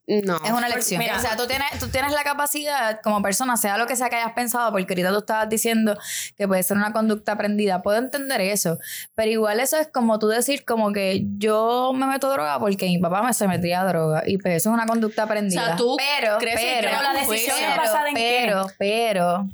No. 0.06 0.36
Es 0.44 0.52
una 0.52 0.66
elección. 0.68 1.00
mira. 1.00 1.16
o 1.16 1.20
sea, 1.20 1.36
tú 1.36 1.46
tienes, 1.46 1.66
tú 1.80 1.88
tienes 1.88 2.12
la 2.12 2.22
capacidad 2.22 3.00
como 3.02 3.20
persona, 3.22 3.56
sea 3.56 3.76
lo 3.76 3.86
que 3.86 3.96
sea 3.96 4.08
que 4.08 4.16
hayas 4.16 4.32
pensado, 4.32 4.70
porque 4.70 4.92
ahorita 4.92 5.10
tú 5.10 5.18
estabas 5.18 5.48
diciendo 5.48 5.98
que 6.36 6.46
puede 6.46 6.62
ser 6.62 6.76
una 6.76 6.92
conducta 6.92 7.32
aprendida. 7.32 7.82
Puedo 7.82 7.98
entender 7.98 8.40
eso. 8.40 8.78
Pero 9.14 9.30
igual 9.30 9.60
eso 9.60 9.76
es 9.76 9.88
como 9.88 10.18
tú 10.18 10.28
decir 10.28 10.64
como 10.64 10.92
que 10.92 11.24
yo 11.38 11.92
me 11.94 12.06
meto 12.06 12.30
droga 12.30 12.58
porque 12.58 12.86
mi 12.86 12.98
papá 12.98 13.22
me 13.22 13.32
se 13.32 13.48
metía 13.48 13.80
a 13.80 13.86
droga. 13.86 14.22
Y 14.26 14.38
pues 14.38 14.54
eso 14.54 14.70
es 14.70 14.74
una 14.74 14.86
conducta 14.86 15.24
aprendida. 15.24 15.62
O 15.62 15.66
sea, 15.66 15.76
tú 15.76 15.96
pero, 15.96 16.38
crees 16.38 16.60
que 16.60 16.76
pero, 16.80 16.88
crea 16.88 17.02
la 17.02 17.20
decisión 17.20 17.56
es 17.58 17.76
basada 17.76 18.08
en 18.08 18.14
qué? 18.14 18.44
pero, 18.46 18.66
pero, 18.78 19.48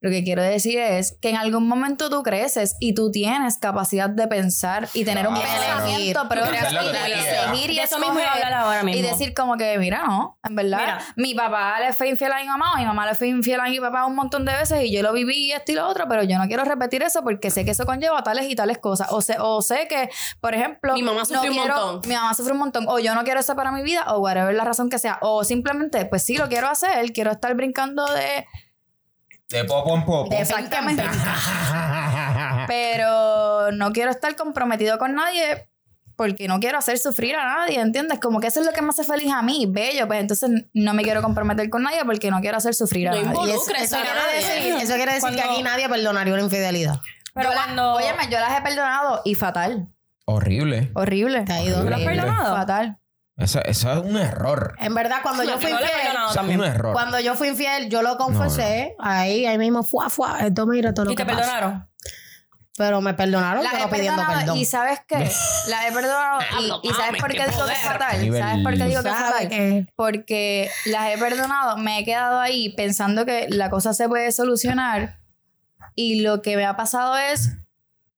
lo 0.00 0.10
que 0.10 0.24
quiero 0.24 0.42
decir 0.42 0.78
es 0.78 1.16
que 1.20 1.28
en 1.30 1.36
algún 1.36 1.68
momento 1.68 2.08
tú 2.08 2.22
creces 2.22 2.76
y 2.80 2.94
tú 2.94 3.10
tienes 3.10 3.58
capacidad 3.58 4.08
de 4.08 4.26
pensar 4.28 4.88
y 4.94 5.04
tener 5.04 5.28
un 5.28 5.34
pensamiento 5.34 6.26
propio 6.28 6.44
y 6.54 7.52
seguir 7.52 7.70
y 7.70 7.76
De 7.76 7.82
eso 7.82 7.98
mismo 7.98 8.18
hablar 8.18 8.52
ahora 8.54 8.90
y 8.90 9.02
decir 9.02 9.34
como 9.34 9.56
que, 9.56 9.78
mira, 9.78 10.04
no, 10.06 10.38
en 10.42 10.54
verdad, 10.56 10.78
Mira. 10.78 11.04
mi 11.16 11.34
papá 11.34 11.80
le 11.80 11.92
fue 11.92 12.08
infiel 12.08 12.32
a 12.32 12.40
mi 12.40 12.46
mamá, 12.46 12.72
mi 12.78 12.84
mamá 12.86 13.06
le 13.06 13.14
fue 13.14 13.28
infiel 13.28 13.60
a 13.60 13.64
mi 13.64 13.78
papá 13.78 14.06
un 14.06 14.14
montón 14.14 14.44
de 14.44 14.52
veces 14.54 14.84
y 14.84 14.90
yo 14.92 15.02
lo 15.02 15.12
viví 15.12 15.46
y 15.48 15.52
esto 15.52 15.72
y 15.72 15.74
lo 15.74 15.86
otro, 15.86 16.06
pero 16.08 16.22
yo 16.22 16.38
no 16.38 16.46
quiero 16.46 16.64
repetir 16.64 17.02
eso 17.02 17.22
porque 17.22 17.50
sé 17.50 17.64
que 17.64 17.72
eso 17.72 17.84
conlleva 17.84 18.22
tales 18.22 18.46
y 18.48 18.54
tales 18.56 18.78
cosas. 18.78 19.08
O 19.10 19.20
sé, 19.20 19.36
o 19.38 19.60
sé 19.62 19.86
que, 19.88 20.08
por 20.40 20.54
ejemplo, 20.54 20.94
Mi 20.94 21.02
mamá 21.02 21.24
sufrió 21.26 21.50
un 21.50 21.58
quiero- 21.58 21.74
montón. 21.76 22.08
Mi 22.08 22.14
mamá 22.14 22.32
sufrió 22.34 22.54
un 22.54 22.60
montón. 22.60 22.86
O 22.88 22.98
yo 22.98 23.14
no 23.14 23.22
quiero 23.24 23.40
eso 23.40 23.54
para 23.54 23.70
mi 23.70 23.82
vida, 23.82 24.04
o 24.14 24.20
whatever 24.20 24.54
la 24.54 24.64
razón 24.64 24.88
que 24.88 24.98
sea. 24.98 25.18
O 25.20 25.44
simplemente, 25.44 26.04
pues 26.06 26.22
sí, 26.22 26.36
lo 26.38 26.48
quiero 26.48 26.68
hacer, 26.68 27.12
quiero 27.12 27.30
estar 27.32 27.54
brincando 27.54 28.04
de... 28.06 28.46
De 29.50 29.64
popo 29.64 29.94
en 29.96 30.04
popo. 30.04 30.32
Exactamente. 30.34 31.02
pero 32.66 33.72
no 33.72 33.92
quiero 33.92 34.10
estar 34.10 34.36
comprometido 34.36 34.98
con 34.98 35.14
nadie 35.14 35.68
porque 36.16 36.48
no 36.48 36.60
quiero 36.60 36.76
hacer 36.78 36.98
sufrir 36.98 37.34
a 37.34 37.44
nadie, 37.44 37.80
¿entiendes? 37.80 38.20
Como 38.20 38.40
que 38.40 38.48
eso 38.48 38.60
es 38.60 38.66
lo 38.66 38.72
que 38.72 38.82
me 38.82 38.90
hace 38.90 39.04
feliz 39.04 39.32
a 39.32 39.40
mí, 39.40 39.64
bello, 39.66 40.06
pues 40.06 40.20
entonces 40.20 40.50
no 40.74 40.92
me 40.92 41.02
quiero 41.02 41.22
comprometer 41.22 41.70
con 41.70 41.82
nadie 41.82 42.04
porque 42.04 42.30
no 42.30 42.40
quiero 42.42 42.58
hacer 42.58 42.74
sufrir 42.74 43.08
a 43.08 43.12
No 43.12 43.16
nadie. 43.22 43.30
Eso, 43.32 43.40
involucres 43.42 43.82
eso 43.84 43.96
a 43.96 44.00
quiere 44.02 44.14
nadie. 44.20 44.34
decir, 44.36 44.74
eso 44.82 44.94
quiere 44.96 45.14
decir 45.14 45.30
que 45.34 45.40
aquí 45.40 45.62
nadie 45.62 45.88
perdonaría 45.88 46.34
una 46.34 46.42
infidelidad. 46.42 47.00
Pero 47.32 47.48
Yo 47.48 47.54
la- 47.54 47.64
cuando... 47.64 47.94
Óyeme, 47.94 48.24
yo 48.30 48.38
las 48.38 48.58
he 48.58 48.62
perdonado 48.62 49.22
y 49.24 49.34
fatal. 49.34 49.88
Horrible. 50.26 50.90
Horrible. 50.94 51.40
Te 51.44 51.52
ha 51.54 51.62
ido. 51.62 51.80
¿Tú 51.82 51.88
lo 51.88 51.96
has 51.96 52.02
Horrible. 52.02 52.22
perdonado? 52.22 52.54
Fatal. 52.56 52.98
Eso, 53.40 53.60
eso 53.64 53.92
es 53.92 53.98
un 53.98 54.16
error. 54.18 54.74
En 54.78 54.94
verdad, 54.94 55.18
cuando 55.22 55.42
yo 55.44 55.58
fui 55.58 55.70
No 55.72 55.80
infiel, 55.80 56.58
un 56.60 56.64
error. 56.64 56.92
cuando 56.92 57.18
yo 57.20 57.34
fui 57.34 57.48
infiel, 57.48 57.88
yo 57.88 58.02
lo 58.02 58.16
confesé. 58.18 58.94
Ahí, 58.98 59.46
ahí 59.46 59.56
mismo, 59.58 59.82
fuá, 59.82 60.10
fuá. 60.10 60.40
Esto 60.46 60.66
mira 60.66 60.92
todo 60.94 61.06
lo 61.06 61.12
¿Y 61.12 61.16
que 61.16 61.24
te 61.24 61.32
pasa. 61.32 61.40
perdonaron? 61.44 61.86
Pero 62.76 63.00
me 63.02 63.12
perdonaron, 63.12 63.62
Las 63.62 63.72
pero 63.74 63.84
he 63.84 63.88
pidiendo 63.88 64.16
perdonado 64.22 64.40
perdón. 64.40 64.56
y 64.58 64.64
¿sabes 64.64 65.00
qué? 65.06 65.16
Las 65.68 65.84
he 65.86 65.92
perdonado 65.92 66.40
y, 66.82 66.88
y 66.88 66.92
¿sabes 66.94 67.20
por 67.20 67.30
qué 67.32 67.46
digo 67.46 67.66
que 67.66 67.72
es 67.72 67.78
fatal? 67.80 68.20
Nivel- 68.22 68.40
¿Sabes 68.42 68.62
por 68.64 68.72
qué 68.72 68.84
digo 68.84 69.02
que 69.02 69.08
es 69.08 69.14
¿Sabe 69.14 69.32
fatal? 69.32 69.48
qué? 69.48 69.86
porque 69.96 70.70
las 70.86 71.08
he 71.12 71.18
perdonado, 71.18 71.76
me 71.76 71.98
he 71.98 72.04
quedado 72.04 72.40
ahí 72.40 72.70
pensando 72.76 73.26
que 73.26 73.48
la 73.50 73.68
cosa 73.68 73.92
se 73.92 74.08
puede 74.08 74.32
solucionar 74.32 75.18
y 75.94 76.20
lo 76.22 76.40
que 76.40 76.56
me 76.56 76.64
ha 76.64 76.76
pasado 76.76 77.18
es 77.18 77.50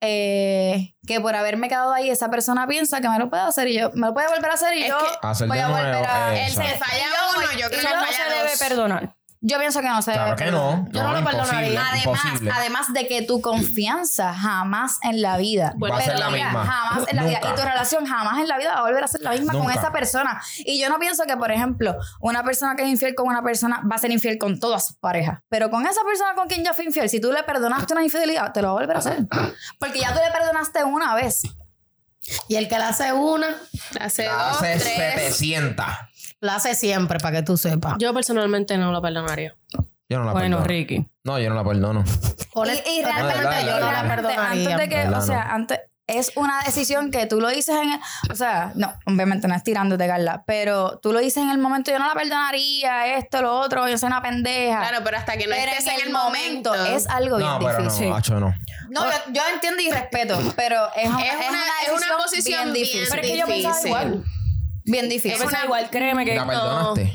eh, 0.04 0.94
que 1.06 1.20
por 1.20 1.36
haberme 1.36 1.68
quedado 1.68 1.92
ahí 1.92 2.10
esa 2.10 2.28
persona 2.28 2.66
piensa 2.66 3.00
que 3.00 3.08
me 3.08 3.20
lo 3.20 3.30
puede 3.30 3.42
hacer 3.44 3.68
y 3.68 3.78
yo 3.78 3.90
me 3.94 4.08
lo 4.08 4.14
puede 4.14 4.28
volver 4.28 4.50
a 4.50 4.54
hacer 4.54 4.76
y 4.76 4.82
Es 4.82 4.88
yo 4.88 4.98
voy 5.46 5.58
a 5.58 5.68
nuevo, 5.68 5.76
volver 5.76 6.06
a 6.06 6.44
Él 6.44 6.52
se 6.52 6.62
falla 6.62 7.06
uno, 7.36 7.52
yo 7.52 7.68
creo 7.68 7.80
que 7.80 8.12
se 8.12 8.24
debe 8.24 8.50
perdonar. 8.58 9.14
Yo 9.44 9.58
pienso 9.58 9.80
que 9.80 9.88
no 9.88 10.00
se 10.00 10.12
Claro 10.12 10.24
debe 10.26 10.36
que 10.36 10.44
perdonar. 10.44 10.78
no. 10.78 10.88
Yo 10.92 11.02
no 11.02 11.12
lo 11.12 11.18
imposible, 11.18 11.42
perdonaría. 11.46 11.80
Además, 11.88 12.04
imposible. 12.24 12.50
además 12.54 12.92
de 12.92 13.06
que 13.08 13.22
tu 13.22 13.40
confianza 13.40 14.32
jamás 14.32 14.98
en 15.02 15.20
la 15.20 15.36
vida 15.36 15.74
Va 15.82 15.96
a 15.98 16.00
ser 16.00 16.18
la 16.18 16.30
misma. 16.30 16.64
Jamás 16.64 17.08
en 17.08 17.16
la 17.16 17.22
vida. 17.24 17.38
Nunca. 17.40 17.52
Y 17.52 17.56
tu 17.56 17.62
relación 17.62 18.06
jamás 18.06 18.38
en 18.38 18.48
la 18.48 18.56
vida 18.58 18.72
va 18.74 18.78
a 18.78 18.82
volver 18.82 19.02
a 19.04 19.08
ser 19.08 19.20
la 19.22 19.32
misma 19.32 19.52
con 19.52 19.62
Nunca. 19.62 19.74
esa 19.74 19.92
persona. 19.92 20.40
Y 20.58 20.80
yo 20.80 20.88
no 20.88 20.98
pienso 20.98 21.24
que, 21.24 21.36
por 21.36 21.50
ejemplo, 21.50 21.96
una 22.20 22.42
persona 22.44 22.76
que 22.76 22.82
es 22.84 22.88
infiel 22.88 23.14
con 23.14 23.26
una 23.28 23.42
persona 23.42 23.82
va 23.90 23.96
a 23.96 23.98
ser 23.98 24.10
infiel 24.12 24.38
con 24.38 24.60
todas 24.60 24.86
sus 24.86 24.96
parejas. 24.96 25.40
Pero 25.48 25.70
con 25.70 25.84
esa 25.86 26.00
persona 26.04 26.34
con 26.34 26.46
quien 26.48 26.64
ya 26.64 26.72
fue 26.72 26.84
infiel, 26.84 27.08
si 27.10 27.20
tú 27.20 27.32
le 27.32 27.42
perdonaste 27.42 27.92
una 27.92 28.04
infidelidad, 28.04 28.52
te 28.52 28.62
lo 28.62 28.68
va 28.68 28.72
a 28.72 28.82
volver 28.82 28.96
a 28.96 28.98
hacer. 29.00 29.18
Porque 29.78 29.98
ya 30.00 30.12
tú 30.14 30.20
le 30.24 30.30
perdonaste 30.30 30.84
una 30.84 31.14
vez. 31.16 31.42
Y 32.46 32.54
el 32.54 32.68
que 32.68 32.78
la 32.78 32.88
hace 32.90 33.12
una, 33.12 33.48
Hace 34.00 34.26
La 34.26 34.32
dos, 34.50 34.62
hace 34.62 34.78
tres. 34.78 35.36
700. 35.36 35.84
La 36.42 36.56
hace 36.56 36.74
siempre, 36.74 37.18
para 37.18 37.38
que 37.38 37.42
tú 37.42 37.56
sepas. 37.56 37.94
Yo 37.98 38.12
personalmente 38.12 38.76
no 38.76 38.92
lo 38.92 39.00
perdonaría. 39.00 39.54
Yo 40.08 40.18
no 40.18 40.24
la 40.26 40.32
Bueno, 40.32 40.58
perdono. 40.58 40.64
Ricky. 40.66 41.06
No, 41.24 41.38
yo 41.38 41.48
no 41.48 41.54
la 41.56 41.64
perdono. 41.64 42.04
Y, 42.04 42.90
y 42.98 43.02
realmente, 43.02 43.38
verdad, 43.38 43.62
y 43.62 43.66
yo 43.66 43.80
no 43.80 43.92
la 43.92 44.02
perdonaría. 44.02 44.50
antes 44.50 44.76
de 44.76 44.88
que, 44.88 44.96
Verdad, 44.96 45.18
o 45.22 45.22
sea, 45.26 45.44
no. 45.44 45.54
antes 45.54 45.80
es 46.08 46.32
una 46.36 46.60
decisión 46.64 47.12
que 47.12 47.26
tú 47.26 47.40
lo 47.40 47.48
dices 47.48 47.76
en 47.76 47.92
el, 47.92 48.00
o 48.30 48.34
sea, 48.34 48.72
no, 48.74 48.92
obviamente 49.06 49.46
no 49.46 49.54
es 49.54 49.62
tirándote, 49.62 50.06
Carla, 50.08 50.42
pero 50.46 50.98
tú 51.00 51.12
lo 51.12 51.20
dices 51.20 51.42
en 51.44 51.48
el 51.50 51.58
momento, 51.58 51.92
yo 51.92 51.98
no 52.00 52.08
la 52.08 52.14
perdonaría, 52.14 53.14
esto, 53.16 53.40
lo 53.40 53.54
otro, 53.60 53.88
yo 53.88 53.96
soy 53.96 54.08
una 54.08 54.20
pendeja. 54.20 54.80
Claro, 54.80 54.98
pero 55.04 55.16
hasta 55.18 55.36
que 55.36 55.46
no 55.46 55.54
pero 55.56 55.70
estés 55.72 55.86
en 56.00 56.06
el 56.08 56.12
momento 56.12 56.74
es 56.74 57.06
algo 57.08 57.36
bien 57.38 57.48
No, 57.48 57.58
pero 57.60 57.78
difícil. 57.84 58.08
no, 58.10 58.16
hacho, 58.16 58.40
no. 58.40 58.52
No, 58.90 59.04
yo, 59.10 59.16
yo 59.32 59.42
entiendo 59.54 59.80
y 59.80 59.90
respeto, 59.92 60.38
pero 60.56 60.88
es, 60.96 61.04
Es 61.04 61.08
es 61.08 61.48
una- 61.48 61.82
es 61.86 61.92
una 62.06 62.16
posición 62.22 62.62
bien 62.64 62.74
difícil. 62.74 63.06
Pero 63.08 63.22
es 63.22 63.28
que 63.30 63.38
yo 63.38 63.46
pensaba 63.46 63.74
difícil. 63.76 63.88
igual. 63.88 64.24
Bien 64.84 65.08
difícil. 65.08 65.38
pensaba 65.38 65.64
igual, 65.64 65.88
créeme 65.90 66.24
que... 66.24 66.34
¿La 66.34 66.46
perdonaste? 66.46 67.12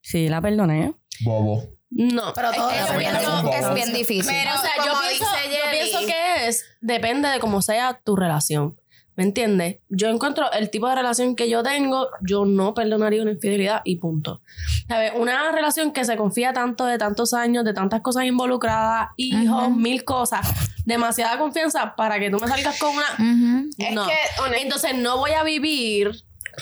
Sí, 0.00 0.28
la 0.28 0.40
perdoné. 0.40 0.94
Bobo. 1.22 1.64
No. 1.90 2.32
Pero 2.34 2.52
todo 2.52 2.70
Es 2.70 2.80
Es 2.82 2.90
que 2.90 2.98
bien, 2.98 3.12
yo 3.14 3.50
pienso- 3.50 3.68
es 3.68 3.74
bien 3.74 3.92
difícil. 3.92 4.26
Pero, 4.32 4.54
o 4.54 4.58
sea, 4.60 4.70
yo 4.78 4.92
como 4.92 5.00
pienso, 5.08 5.24
dice 5.24 5.56
yo 5.56 5.64
Jenny- 5.70 5.78
pienso 5.90 6.06
que 6.06 6.48
es, 6.48 6.64
depende 6.80 7.28
de 7.28 7.40
cómo 7.40 7.62
sea 7.62 8.00
tu 8.04 8.16
relación. 8.16 8.76
¿Me 9.16 9.24
entiendes? 9.24 9.78
Yo 9.90 10.08
encuentro 10.08 10.50
el 10.52 10.70
tipo 10.70 10.88
de 10.88 10.94
relación 10.94 11.36
que 11.36 11.50
yo 11.50 11.62
tengo, 11.62 12.08
yo 12.22 12.46
no 12.46 12.72
perdonaría 12.72 13.20
una 13.20 13.32
infidelidad 13.32 13.82
y 13.84 13.96
punto. 13.96 14.40
¿Sabes? 14.88 15.12
Una 15.14 15.52
relación 15.52 15.92
que 15.92 16.04
se 16.06 16.16
confía 16.16 16.54
tanto 16.54 16.86
de 16.86 16.96
tantos 16.96 17.34
años, 17.34 17.64
de 17.64 17.74
tantas 17.74 18.00
cosas 18.00 18.24
involucradas, 18.24 19.08
hijos, 19.16 19.70
mil 19.76 20.04
cosas, 20.04 20.46
demasiada 20.86 21.38
confianza 21.38 21.96
para 21.96 22.18
que 22.18 22.30
tú 22.30 22.38
me 22.38 22.48
salgas 22.48 22.78
con 22.78 22.94
una. 22.96 23.06
Ujú. 23.14 23.68
Es 23.76 23.92
no. 23.92 24.06
que, 24.06 24.14
honest- 24.42 24.62
Entonces 24.62 24.94
no 24.96 25.18
voy 25.18 25.32
a 25.32 25.42
vivir, 25.42 26.12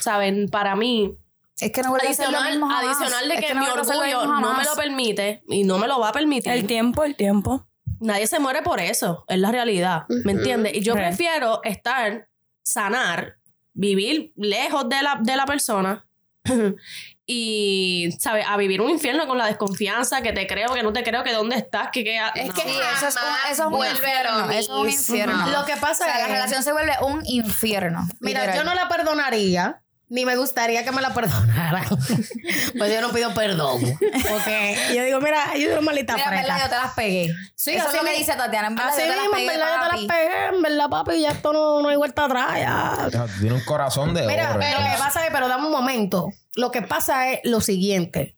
¿saben? 0.00 0.48
Para 0.48 0.76
mí, 0.76 1.12
Es 1.60 1.72
que 1.72 1.82
no 1.82 1.90
vuelve 1.90 2.06
a 2.06 2.10
lo 2.10 2.16
adicional, 2.16 2.50
mismo 2.50 2.68
jamás. 2.68 2.84
adicional 3.00 3.28
de 3.28 3.34
Es 3.34 3.40
que, 3.46 3.54
no 3.54 3.60
mi 3.60 3.66
orgullo 3.68 4.26
no 4.40 4.54
me 4.54 4.64
lo 4.64 4.74
permite 4.76 5.42
y 5.48 5.64
no 5.64 5.78
me 5.78 5.86
lo 5.88 5.98
va 6.00 6.10
a 6.10 6.12
permitir. 6.12 6.52
El 6.52 6.66
tiempo, 6.66 7.04
el 7.04 7.14
tiempo. 7.16 7.66
Nadie 8.00 8.26
se 8.28 8.38
muere 8.38 8.62
por 8.62 8.80
eso, 8.80 9.24
es 9.28 9.38
la 9.40 9.50
realidad, 9.50 10.04
¿me 10.24 10.32
entiendes? 10.32 10.74
Y 10.76 10.80
yo 10.82 10.94
Real. 10.94 11.08
prefiero 11.08 11.60
estar, 11.64 12.28
sanar, 12.62 13.38
vivir 13.72 14.32
lejos 14.36 14.88
de 14.88 15.02
la, 15.02 15.18
de 15.20 15.36
la 15.36 15.46
persona 15.46 16.06
y, 17.30 18.10
¿sabes? 18.18 18.46
A 18.48 18.56
vivir 18.56 18.80
un 18.80 18.88
infierno 18.88 19.26
con 19.26 19.36
la 19.36 19.44
desconfianza, 19.46 20.22
que 20.22 20.32
te 20.32 20.46
creo, 20.46 20.72
que 20.72 20.82
no 20.82 20.94
te 20.94 21.04
creo, 21.04 21.22
que 21.22 21.32
dónde 21.34 21.56
estás, 21.56 21.90
que... 21.92 22.02
que 22.02 22.16
Es 22.34 22.46
no. 22.46 22.54
que 22.54 22.62
Sí, 22.62 22.68
eso 22.96 23.08
es 23.08 23.14
un, 23.16 23.52
eso 23.52 23.62
es 23.68 23.74
un 23.74 23.86
infierno. 23.86 24.50
Eso 24.50 24.58
es 24.58 24.68
un 24.70 24.88
infierno. 24.88 25.46
Lo 25.50 25.66
que 25.66 25.74
O 25.74 25.78
pasa 25.78 26.06
sea, 26.06 26.20
la 26.20 26.26
relación 26.28 26.62
se 26.62 26.72
vuelve 26.72 26.92
un 27.02 27.20
infierno. 27.26 28.08
Mira, 28.20 28.40
literal. 28.40 28.58
yo 28.60 28.64
no 28.64 28.74
la 28.74 28.88
perdonaría, 28.88 29.82
ni 30.08 30.24
me 30.24 30.36
gustaría 30.36 30.84
que 30.84 30.90
me 30.90 31.02
la 31.02 31.12
perdonaran. 31.12 31.84
pues 32.78 32.94
yo 32.94 33.00
no 33.02 33.10
pido 33.12 33.34
perdón. 33.34 33.78
Porque 34.26 34.78
yo 34.96 35.04
digo, 35.04 35.20
mira, 35.20 35.54
yo 35.58 35.74
soy 35.74 35.84
malita 35.84 36.14
Mira, 36.14 36.30
en 36.30 36.34
verdad, 36.46 36.62
yo 36.62 36.68
te 36.70 36.76
las 36.76 36.94
pegué. 36.94 37.34
Sí, 37.54 37.72
Eso 37.72 37.88
así 37.88 37.96
es 37.98 38.02
lo 38.02 38.08
que 38.08 38.12
mi- 38.14 38.18
dice 38.20 38.32
Tatiana. 38.36 38.68
En 38.68 38.74
verdad, 38.74 38.90
Así 38.90 39.02
yo 39.02 39.06
te 39.08 39.16
las 39.16 39.20
mismo, 39.24 39.36
en 39.36 39.46
pegué, 39.46 39.58
verdad, 39.58 39.74
yo 39.74 39.90
te 39.90 39.96
las 39.96 40.16
pegué, 40.16 40.46
en 40.56 40.62
verdad, 40.62 40.88
papi, 40.88 41.20
ya 41.20 41.30
esto 41.32 41.52
no, 41.52 41.82
no 41.82 41.88
hay 41.90 41.96
vuelta 41.96 42.24
atrás, 42.24 42.48
ya. 42.58 43.26
Tiene 43.38 43.54
un 43.54 43.64
corazón 43.66 44.14
de 44.14 44.26
Mira, 44.26 44.50
oro. 44.52 44.60
pero 44.60 44.70
lo 44.72 44.76
que 44.78 44.82
entonces. 44.92 44.98
pasa 45.06 45.26
es, 45.26 45.30
pero 45.30 45.46
dame 45.46 45.66
un 45.66 45.72
momento. 45.72 46.30
Lo 46.58 46.72
que 46.72 46.82
pasa 46.82 47.30
es 47.30 47.38
lo 47.44 47.60
siguiente. 47.60 48.36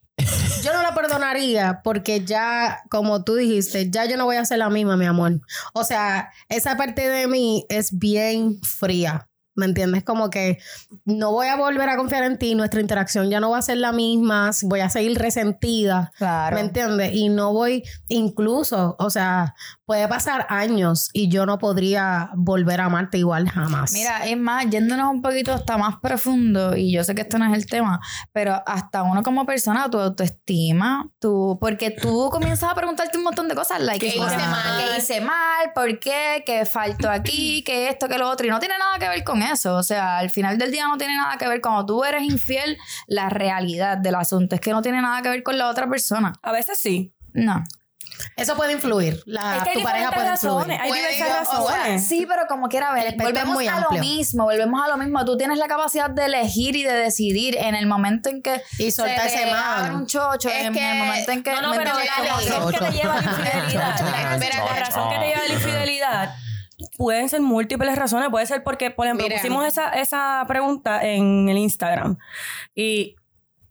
Yo 0.61 0.71
no 0.73 0.83
la 0.83 0.93
perdonaría 0.93 1.81
porque 1.83 2.23
ya, 2.23 2.83
como 2.91 3.23
tú 3.23 3.33
dijiste, 3.33 3.89
ya 3.89 4.05
yo 4.05 4.15
no 4.15 4.25
voy 4.25 4.35
a 4.35 4.45
ser 4.45 4.59
la 4.59 4.69
misma, 4.69 4.95
mi 4.95 5.07
amor. 5.07 5.41
O 5.73 5.83
sea, 5.83 6.31
esa 6.47 6.77
parte 6.77 7.09
de 7.09 7.25
mí 7.25 7.65
es 7.67 7.97
bien 7.97 8.61
fría. 8.61 9.27
¿Me 9.61 9.67
entiendes? 9.67 10.03
Como 10.03 10.31
que 10.31 10.57
no 11.05 11.31
voy 11.31 11.45
a 11.45 11.55
volver 11.55 11.87
a 11.87 11.95
confiar 11.97 12.23
en 12.23 12.39
ti, 12.39 12.55
nuestra 12.55 12.81
interacción 12.81 13.29
ya 13.29 13.39
no 13.39 13.51
va 13.51 13.59
a 13.59 13.61
ser 13.61 13.77
la 13.77 13.91
misma, 13.91 14.49
voy 14.63 14.79
a 14.79 14.89
seguir 14.89 15.19
resentida. 15.19 16.11
Claro. 16.17 16.55
¿Me 16.55 16.61
entiendes? 16.61 17.13
Y 17.13 17.29
no 17.29 17.53
voy, 17.53 17.83
incluso, 18.07 18.95
o 18.97 19.11
sea, 19.11 19.53
puede 19.85 20.07
pasar 20.07 20.47
años 20.49 21.11
y 21.13 21.29
yo 21.29 21.45
no 21.45 21.59
podría 21.59 22.31
volver 22.33 22.81
a 22.81 22.85
amarte 22.85 23.19
igual 23.19 23.47
jamás. 23.47 23.91
Mira, 23.91 24.25
es 24.25 24.35
más, 24.35 24.67
yéndonos 24.67 25.11
un 25.11 25.21
poquito 25.21 25.53
hasta 25.53 25.77
más 25.77 25.97
profundo, 26.01 26.75
y 26.75 26.91
yo 26.91 27.03
sé 27.03 27.13
que 27.13 27.21
esto 27.21 27.37
no 27.37 27.45
es 27.45 27.53
el 27.53 27.67
tema, 27.67 27.99
pero 28.31 28.63
hasta 28.65 29.03
uno 29.03 29.21
como 29.21 29.45
persona, 29.45 29.89
tu 29.91 29.99
autoestima, 29.99 31.07
tú, 31.19 31.59
porque 31.61 31.91
tú 31.91 32.29
comienzas 32.31 32.71
a 32.71 32.73
preguntarte 32.73 33.15
un 33.19 33.25
montón 33.25 33.47
de 33.47 33.53
cosas, 33.53 33.79
like, 33.79 33.99
¿Qué 33.99 34.15
hice 34.15 34.37
mal? 34.37 34.79
¿Qué 34.79 34.97
hice 34.97 35.21
mal? 35.21 35.71
¿Por 35.75 35.99
qué? 35.99 36.41
¿Qué 36.47 36.65
faltó 36.65 37.11
aquí? 37.11 37.63
¿Qué 37.63 37.89
esto? 37.89 38.07
¿Qué 38.07 38.17
lo 38.17 38.27
otro? 38.27 38.47
Y 38.47 38.49
no 38.49 38.59
tiene 38.59 38.79
nada 38.79 38.97
que 38.97 39.07
ver 39.07 39.23
con 39.23 39.43
eso, 39.51 39.75
o 39.75 39.83
sea, 39.83 40.17
al 40.17 40.29
final 40.29 40.57
del 40.57 40.71
día 40.71 40.87
no 40.87 40.97
tiene 40.97 41.15
nada 41.15 41.37
que 41.37 41.47
ver, 41.47 41.61
cuando 41.61 41.85
tú 41.85 42.03
eres 42.03 42.23
infiel, 42.23 42.77
la 43.07 43.29
realidad 43.29 43.97
del 43.97 44.15
asunto 44.15 44.55
es 44.55 44.61
que 44.61 44.71
no 44.71 44.81
tiene 44.81 45.01
nada 45.01 45.21
que 45.21 45.29
ver 45.29 45.43
con 45.43 45.57
la 45.57 45.67
otra 45.69 45.87
persona. 45.89 46.33
A 46.41 46.51
veces 46.51 46.77
sí. 46.79 47.13
No. 47.33 47.63
Eso 48.35 48.55
puede 48.55 48.73
influir. 48.73 49.23
La, 49.25 49.57
es 49.57 49.63
que 49.63 49.69
hay 49.69 49.75
tu 49.77 49.83
pareja 49.83 50.11
puede 50.11 50.31
diferentes 50.31 50.43
influir. 50.43 50.57
razones. 50.59 50.79
Hay 50.81 50.89
Puede, 50.89 51.15
diversas 51.15 51.47
o 51.57 51.67
sea, 51.67 51.75
razones. 51.77 52.07
Sí, 52.07 52.25
pero 52.27 52.41
como 52.47 52.67
quiera 52.67 52.93
ver, 52.93 53.15
volvemos 53.17 53.55
muy 53.55 53.67
a 53.67 53.77
amplio. 53.77 53.99
lo 53.99 54.05
mismo, 54.07 54.43
volvemos 54.43 54.83
a 54.85 54.87
lo 54.89 54.97
mismo. 54.97 55.25
Tú 55.25 55.37
tienes 55.37 55.57
la 55.57 55.67
capacidad 55.67 56.09
de 56.09 56.25
elegir 56.25 56.75
y 56.75 56.83
de 56.83 56.93
decidir 56.93 57.57
en 57.57 57.73
el 57.73 57.87
momento 57.87 58.29
en 58.29 58.43
que 58.43 58.61
Y 58.77 58.91
soltar 58.91 59.21
se 59.29 59.35
ese 59.37 59.45
te 59.45 59.51
man. 59.51 59.63
abre 59.85 59.95
un 59.95 60.05
chocho, 60.05 60.49
Es 60.49 60.65
en 60.65 60.73
que- 60.73 60.91
el 60.91 60.97
momento 60.99 61.31
en 61.31 61.41
que 61.43 61.51
No, 61.51 61.61
no, 61.63 61.71
¿me 61.71 61.77
pero 61.77 61.93
la 61.97 62.15
Como- 62.15 62.39
razón 62.39 62.71
que 62.73 62.77
te 62.79 62.91
lleva 62.91 63.13
a 63.17 63.21
la 63.21 63.31
infidelidad, 63.31 63.99
la 64.01 64.79
razón 64.79 65.09
que 65.09 65.17
te 65.19 65.25
lleva 65.27 65.39
a 65.39 65.47
la 65.47 65.53
infidelidad 65.53 66.35
pueden 67.03 67.29
ser 67.29 67.41
múltiples 67.41 67.95
razones. 67.97 68.29
Puede 68.29 68.45
ser 68.45 68.63
porque, 68.63 68.91
por 68.91 69.05
ejemplo, 69.07 69.25
Mira. 69.27 69.37
pusimos 69.39 69.65
esa, 69.65 69.89
esa 69.89 70.43
pregunta 70.47 71.03
en 71.05 71.49
el 71.49 71.57
Instagram 71.57 72.17
y 72.75 73.15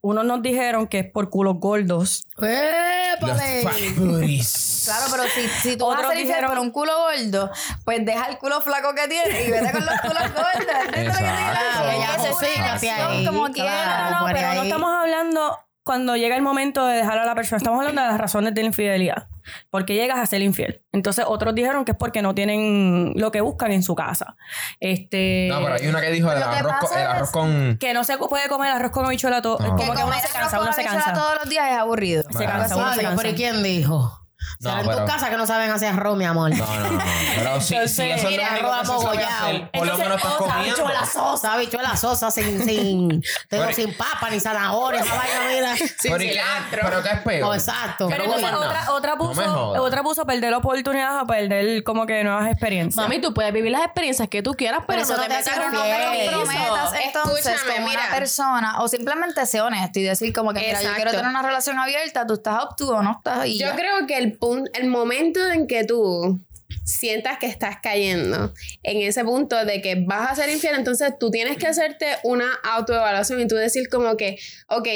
unos 0.02 0.24
nos 0.24 0.40
dijeron 0.42 0.86
que 0.88 1.00
es 1.00 1.10
por 1.10 1.28
culos 1.30 1.56
gordos. 1.58 2.24
¡Épale! 2.38 3.62
Claro, 3.62 5.06
pero 5.10 5.22
si, 5.34 5.46
si 5.62 5.76
tú 5.76 5.86
vas 5.86 6.02
a 6.04 6.08
ser 6.08 6.16
dijeron- 6.18 6.48
por 6.50 6.58
un 6.58 6.70
culo 6.70 6.92
gordo, 6.96 7.50
pues 7.84 8.04
deja 8.04 8.26
el 8.26 8.38
culo 8.38 8.60
flaco 8.62 8.94
que 8.94 9.06
tienes 9.08 9.46
y 9.46 9.50
vete 9.50 9.72
con 9.72 9.84
los 9.84 10.00
culos 10.00 10.22
gordos. 10.34 10.96
Exacto. 10.96 11.88
Es 11.90 11.98
Ya 11.98 12.16
una 12.16 12.18
justifícate 12.30 12.68
elección 12.88 13.10
ahí, 13.10 13.26
como 13.26 13.40
claro. 13.40 13.52
quiera. 13.52 14.10
No, 14.10 14.20
no, 14.20 14.26
pero 14.26 14.40
no 14.54 14.60
ahí. 14.60 14.68
estamos 14.68 14.90
hablando 14.94 15.58
cuando 15.90 16.16
llega 16.16 16.37
el 16.37 16.42
momento 16.42 16.87
de 16.87 16.98
dejar 16.98 17.18
a 17.18 17.26
la 17.26 17.35
persona. 17.35 17.57
Estamos 17.57 17.81
hablando 17.81 18.00
de 18.00 18.07
las 18.07 18.20
razones 18.20 18.55
de 18.55 18.61
la 18.61 18.68
infidelidad. 18.68 19.26
Porque 19.70 19.94
llegas 19.94 20.20
a 20.20 20.26
ser 20.26 20.40
infiel. 20.40 20.83
Entonces, 20.92 21.24
otros 21.26 21.53
dijeron 21.53 21.85
que 21.85 21.90
es 21.90 21.98
porque 21.98 22.22
no 22.22 22.33
tienen 22.33 23.12
lo 23.16 23.33
que 23.33 23.40
buscan 23.40 23.72
en 23.72 23.83
su 23.83 23.96
casa. 23.96 24.37
Este. 24.79 25.48
No, 25.50 25.59
pero 25.61 25.74
hay 25.74 25.88
una 25.88 26.00
que 26.00 26.12
dijo 26.12 26.31
el 26.31 26.40
arroz, 26.40 26.74
con, 26.79 26.96
el 26.96 27.07
arroz 27.09 27.31
con. 27.33 27.76
Que 27.79 27.92
no 27.92 28.05
se 28.05 28.18
puede 28.18 28.48
comer 28.48 28.70
arroz 28.70 28.92
con 28.92 29.05
habichuela 29.05 29.42
todo. 29.42 29.59
No. 29.59 29.70
Como 29.70 29.79
Que 29.79 29.98
que 29.98 30.05
uno 30.05 30.14
se 30.14 30.29
cansa, 30.33 30.61
uno 30.61 30.72
se 30.72 30.83
habichuela 30.83 31.05
cansa. 31.07 31.20
todos 31.20 31.35
los 31.40 31.48
días 31.50 31.72
es 31.72 31.79
aburrido. 31.79 32.22
Se 32.22 32.44
cansa, 32.44 32.76
uno 32.76 32.94
se 32.94 33.03
cansa. 33.03 33.16
pero 33.16 33.31
¿y 33.31 33.35
quién 33.35 33.61
dijo? 33.64 34.19
No, 34.61 34.70
Será 34.70 34.81
en 34.83 34.87
pero- 34.88 35.00
tu 35.00 35.07
casa 35.07 35.31
que 35.31 35.37
no 35.37 35.46
saben 35.46 35.70
hacer 35.70 35.88
arroz, 35.94 36.16
mi 36.16 36.24
amor. 36.24 36.50
No, 36.55 36.66
no, 36.66 36.90
no. 36.90 36.98
Pero 37.37 37.61
si, 37.61 37.66
si 37.68 37.74
Entonces, 37.74 37.98
eso 37.98 38.16
es 38.16 38.22
lo 38.24 38.31
mira, 38.31 38.55
arroz 38.55 38.88
amogollado. 38.90 39.70
por 39.72 39.87
lo 39.87 39.96
menos 39.98 40.16
estás 40.16 40.33
comiendo. 40.35 40.61
Habichuela 40.61 41.07
sosa, 41.07 41.53
habichuela 41.55 41.96
sosa 41.96 42.31
sin, 42.31 42.64
sin, 42.64 43.09
digo, 43.09 43.22
Pero- 43.48 43.72
sin 43.72 43.94
papa 43.94 44.29
ni 44.31 44.40
zanahoria, 44.40 45.00
esa 45.00 45.14
vaina, 45.14 45.40
mira. 45.53 45.76
Sin 45.76 46.12
Pero, 46.12 46.22
¿y 46.22 46.26
qué- 46.26 46.33
cilantro. 46.33 46.81
pero 46.83 47.03
¿qué 47.03 47.09
es 47.11 47.20
peor? 47.20 47.55
Exacto. 47.57 48.09
Pero 48.09 48.22
Pero 48.24 48.24
entonces 48.37 48.59
otra, 48.59 48.92
otra, 48.92 49.11
no 49.12 49.18
puso, 49.18 49.68
otra 49.83 50.03
puso 50.03 50.26
perder 50.26 50.55
oportunidades 50.55 51.22
a 51.22 51.26
perder 51.26 51.83
como 51.85 52.07
que 52.07 52.22
nuevas 52.24 52.50
experiencias. 52.50 52.96
Mami, 52.96 53.20
tú 53.20 53.33
puedes 53.35 53.53
vivir 53.53 53.70
las 53.72 53.83
experiencias 53.85 54.29
que 54.29 54.42
tú 54.42 54.53
quieras, 54.55 54.83
pero, 54.87 55.03
eso 55.03 55.12
no 55.12 55.18
no 55.18 55.22
te 55.24 55.29
te 55.29 55.35
metas 55.38 55.57
no 55.72 55.83
te 55.83 56.31
comprometas 56.33 56.94
entonces 57.05 57.46
Escúchame, 57.46 57.74
con 57.76 57.85
mira. 57.85 58.03
una 58.07 58.14
persona 58.14 58.81
o 58.81 58.88
simplemente 58.88 59.46
sé 59.46 59.61
honesto 59.61 59.98
y 59.98 60.03
decir 60.03 60.33
como 60.33 60.53
que 60.53 60.61
mira, 60.61 60.83
yo 60.83 60.94
quiero 60.94 61.11
tener 61.11 61.26
una 61.26 61.42
relación 61.42 61.79
abierta, 61.79 62.26
tú 62.26 62.35
estás 62.35 62.64
up 62.64 62.76
to 62.76 62.88
o 62.90 63.03
no 63.03 63.12
estás 63.18 63.46
y 63.46 63.59
Yo 63.59 63.74
creo 63.74 64.07
que 64.07 64.16
el 64.18 64.29
punto, 64.38 64.70
el 64.74 64.88
momento 64.88 65.40
en 65.50 65.66
que 65.66 65.84
tú 65.84 66.40
sientas 66.84 67.38
que 67.38 67.46
estás 67.46 67.76
cayendo 67.82 68.52
en 68.82 69.02
ese 69.02 69.24
punto 69.24 69.64
de 69.64 69.80
que 69.80 70.04
vas 70.06 70.30
a 70.30 70.34
ser 70.34 70.50
infiel, 70.50 70.74
entonces 70.76 71.12
tú 71.18 71.30
tienes 71.30 71.56
que 71.56 71.66
hacerte 71.66 72.06
una 72.24 72.52
autoevaluación 72.62 73.40
y 73.40 73.46
tú 73.46 73.56
decir 73.56 73.88
como 73.88 74.16
que, 74.16 74.38
ok, 74.68 74.88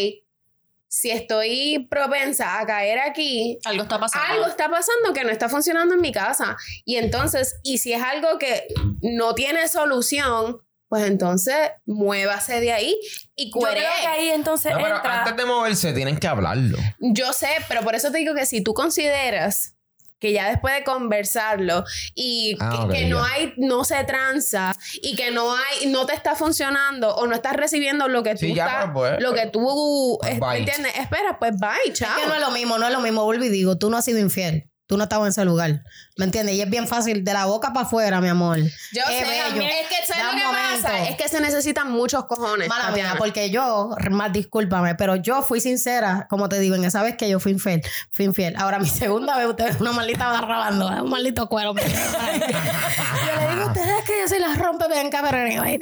si 0.94 1.10
estoy 1.10 1.88
propensa 1.90 2.60
a 2.60 2.66
caer 2.66 3.00
aquí, 3.00 3.58
Algo 3.64 3.82
está 3.82 3.98
pasando. 3.98 4.32
algo 4.32 4.46
está 4.46 4.68
pasando 4.68 5.12
que 5.12 5.24
no 5.24 5.30
está 5.30 5.48
funcionando 5.48 5.94
en 5.94 6.00
mi 6.00 6.12
casa. 6.12 6.56
Y 6.84 6.96
entonces, 6.96 7.56
y 7.64 7.78
si 7.78 7.92
es 7.92 8.00
algo 8.00 8.38
que 8.38 8.68
no 9.02 9.34
tiene 9.34 9.66
solución, 9.66 10.63
pues 10.94 11.08
entonces 11.10 11.56
muévase 11.86 12.60
de 12.60 12.72
ahí 12.72 12.96
y 13.34 13.46
Yo 13.46 13.50
creo 13.58 13.60
cuere. 13.62 13.80
que 13.80 14.06
ahí 14.06 14.28
entonces 14.30 14.70
No, 14.70 14.78
pero 14.80 14.94
entra. 14.96 15.18
antes 15.24 15.36
de 15.36 15.44
moverse 15.44 15.92
tienen 15.92 16.18
que 16.18 16.28
hablarlo. 16.28 16.78
Yo 17.00 17.32
sé, 17.32 17.48
pero 17.66 17.80
por 17.82 17.96
eso 17.96 18.12
te 18.12 18.18
digo 18.18 18.32
que 18.32 18.46
si 18.46 18.62
tú 18.62 18.74
consideras 18.74 19.74
que 20.20 20.32
ya 20.32 20.48
después 20.48 20.72
de 20.72 20.84
conversarlo 20.84 21.82
y 22.14 22.56
Ah, 22.60 22.86
que, 22.92 23.06
no 23.06 23.26
ya. 23.26 23.32
hay, 23.32 23.54
no 23.56 23.82
se 23.84 24.04
tranza 24.04 24.72
y 25.02 25.16
que 25.16 25.32
no 25.32 25.52
hay, 25.52 25.86
no 25.88 26.06
te 26.06 26.14
está 26.14 26.36
funcionando 26.36 27.12
o 27.16 27.26
no 27.26 27.34
estás 27.34 27.54
recibiendo 27.56 28.06
lo 28.06 28.22
que 28.22 28.34
tú 28.34 28.38
Sí, 28.46 28.54
ya, 28.54 28.66
estás, 28.66 28.90
pues, 28.94 29.10
pues, 29.14 29.20
lo 29.22 29.34
que 29.34 29.46
tú, 29.48 30.16
pues, 30.20 30.34
es- 30.34 30.38
bye. 30.38 30.48
¿me 30.50 30.58
entiendes? 30.58 30.92
Espera, 30.96 31.38
pues 31.40 31.52
bye, 31.58 31.92
chao. 31.92 32.16
Es 32.16 32.22
que 32.22 32.28
no 32.28 32.34
es 32.36 32.40
lo 32.40 32.52
mismo, 32.52 32.78
no 32.78 32.86
es 32.86 32.92
lo 32.92 33.00
mismo. 33.00 33.24
Vuelvo 33.24 33.44
y 33.44 33.48
digo, 33.48 33.76
tú 33.78 33.90
no 33.90 33.96
has 33.96 34.04
sido 34.04 34.20
infiel. 34.20 34.70
Tú 34.86 34.98
no 34.98 35.04
estabas 35.04 35.26
en 35.26 35.30
ese 35.30 35.44
lugar. 35.46 35.82
¿Me 36.16 36.26
entiendes? 36.26 36.54
Y 36.56 36.60
es 36.60 36.68
bien 36.68 36.86
fácil, 36.86 37.24
de 37.24 37.32
la 37.32 37.46
boca 37.46 37.72
para 37.72 37.86
afuera, 37.86 38.20
mi 38.20 38.28
amor. 38.28 38.58
Yo 38.58 39.02
Eh, 39.10 39.18
sé, 39.18 39.24
bello. 39.24 39.62
es 39.66 39.88
que 39.88 40.06
¿sabes 40.12 40.24
lo 40.24 40.50
que 40.50 40.56
pasa? 40.82 41.08
Es 41.08 41.16
que 41.16 41.28
se 41.28 41.40
necesitan 41.40 41.90
muchos 41.90 42.26
cojones. 42.26 42.68
Mala 42.68 42.90
mía, 42.90 43.14
porque 43.16 43.48
yo, 43.50 43.96
más 44.10 44.32
discúlpame, 44.32 44.94
pero 44.94 45.16
yo 45.16 45.40
fui 45.42 45.60
sincera, 45.60 46.26
como 46.28 46.48
te 46.50 46.58
digo, 46.60 46.74
en 46.74 46.84
esa 46.84 47.02
vez 47.02 47.16
que 47.16 47.30
yo 47.30 47.40
fui 47.40 47.52
infiel, 47.52 47.82
fui 48.12 48.26
infiel. 48.26 48.54
Ahora, 48.58 48.78
mi 48.78 48.88
segunda 48.88 49.38
vez, 49.38 49.46
ustedes 49.48 49.80
una 49.80 49.92
maldita 49.92 50.28
barrabando, 50.28 50.88
un 51.02 51.10
maldito 51.10 51.48
cuero. 51.48 51.74
yo 51.76 51.80
le 51.82 53.48
digo 53.50 53.62
a 53.62 53.66
ustedes 53.66 54.04
que 54.04 54.20
yo 54.20 54.28
soy 54.28 54.38
la 54.38 54.54
rompe 54.54 54.84
pero 55.10 55.38
anyway. 55.38 55.78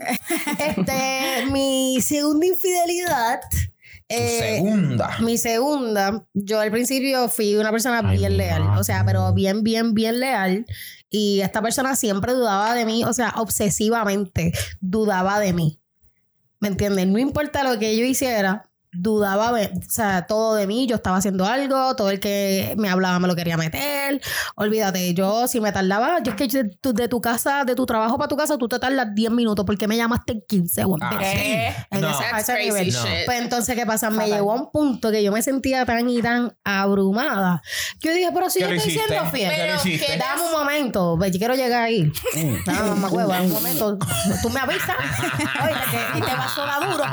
Este, 0.58 1.46
mi 1.50 2.00
segunda 2.00 2.46
infidelidad. 2.46 3.40
Eh, 4.12 4.56
segunda. 4.56 5.16
mi 5.20 5.38
segunda, 5.38 6.26
yo 6.34 6.60
al 6.60 6.70
principio 6.70 7.28
fui 7.28 7.56
una 7.56 7.70
persona 7.70 8.02
Ay, 8.04 8.18
bien 8.18 8.36
leal, 8.36 8.64
madre. 8.64 8.80
o 8.80 8.84
sea, 8.84 9.04
pero 9.04 9.32
bien, 9.32 9.62
bien, 9.62 9.94
bien 9.94 10.20
leal. 10.20 10.66
Y 11.10 11.40
esta 11.40 11.60
persona 11.62 11.94
siempre 11.96 12.32
dudaba 12.32 12.74
de 12.74 12.84
mí, 12.86 13.04
o 13.04 13.12
sea, 13.12 13.34
obsesivamente 13.36 14.52
dudaba 14.80 15.38
de 15.40 15.52
mí. 15.52 15.80
¿Me 16.60 16.68
entiendes? 16.68 17.06
No 17.08 17.18
importa 17.18 17.64
lo 17.64 17.78
que 17.78 17.96
yo 17.96 18.04
hiciera, 18.04 18.70
dudaba, 18.92 19.52
o 19.52 19.56
sea, 19.88 20.26
todo 20.26 20.54
de 20.54 20.66
mí. 20.66 20.86
Yo 20.86 20.96
estaba 20.96 21.16
haciendo 21.16 21.46
algo, 21.46 21.96
todo 21.96 22.10
el 22.10 22.20
que 22.20 22.74
me 22.76 22.88
hablaba 22.90 23.18
me 23.18 23.26
lo 23.28 23.34
quería 23.34 23.56
meter. 23.56 24.20
Olvídate, 24.56 25.14
yo 25.14 25.48
si 25.48 25.60
me 25.60 25.72
tardaba, 25.72 26.22
yo 26.22 26.32
es 26.32 26.36
que 26.36 26.48
de 26.92 27.08
tu 27.08 27.20
casa, 27.20 27.64
de 27.64 27.74
tu 27.74 27.86
trabajo 27.86 28.18
para 28.18 28.28
tu 28.28 28.36
casa, 28.36 28.58
tú 28.58 28.68
te 28.68 28.78
tardas 28.78 29.08
10 29.14 29.30
minutos 29.30 29.64
porque 29.64 29.88
me 29.88 29.96
llamaste 29.96 30.32
en 30.32 30.42
15 30.46 30.84
o 30.84 30.96
en 30.96 31.02
Ah, 31.02 31.10
20. 31.18 31.26
¿Qué? 31.34 31.74
En 31.90 32.00
No. 32.02 32.10
ese- 32.10 32.24
a 32.24 32.30
That's 32.32 32.48
ese 32.50 32.58
nivel. 32.64 32.92
No. 32.92 33.02
Pues 33.26 33.40
entonces, 33.40 33.74
¿qué 33.76 33.86
pasa? 33.86 34.10
Me 34.10 34.16
Fatal. 34.16 34.30
llegó 34.32 34.52
a 34.52 34.56
un 34.56 34.70
punto 34.70 35.10
que 35.10 35.22
yo 35.22 35.32
me 35.32 35.42
sentía 35.42 35.84
tan 35.86 36.08
y 36.08 36.20
tan 36.20 36.54
abrumada. 36.64 37.62
que 38.00 38.08
Yo 38.08 38.14
dije, 38.14 38.30
pero 38.34 38.50
si 38.50 38.58
¿Qué 38.60 38.66
yo 38.66 38.70
estoy 38.74 38.92
hiciste? 38.92 39.08
siendo 39.08 39.30
fiel. 39.30 39.50
¿Qué 39.50 39.56
le 39.56 40.06
Pero. 40.06 40.18
Dame 40.22 40.42
un 40.42 40.52
momento, 40.52 41.16
ve, 41.16 41.30
yo 41.30 41.38
quiero 41.38 41.54
llegar 41.54 41.84
ahí. 41.84 42.12
Uh. 42.36 42.56
Dame, 42.66 42.88
mamá 42.90 43.08
hueva, 43.08 43.40
un 43.40 43.50
momento. 43.52 43.98
Tú 44.42 44.50
me 44.50 44.60
avisas. 44.60 44.96
Oye, 45.64 45.74
que 45.90 46.18
y 46.18 46.20
te 46.20 46.34
va 46.36 46.44
a 46.44 46.48
sonar 46.48 46.90
duro. 46.90 47.04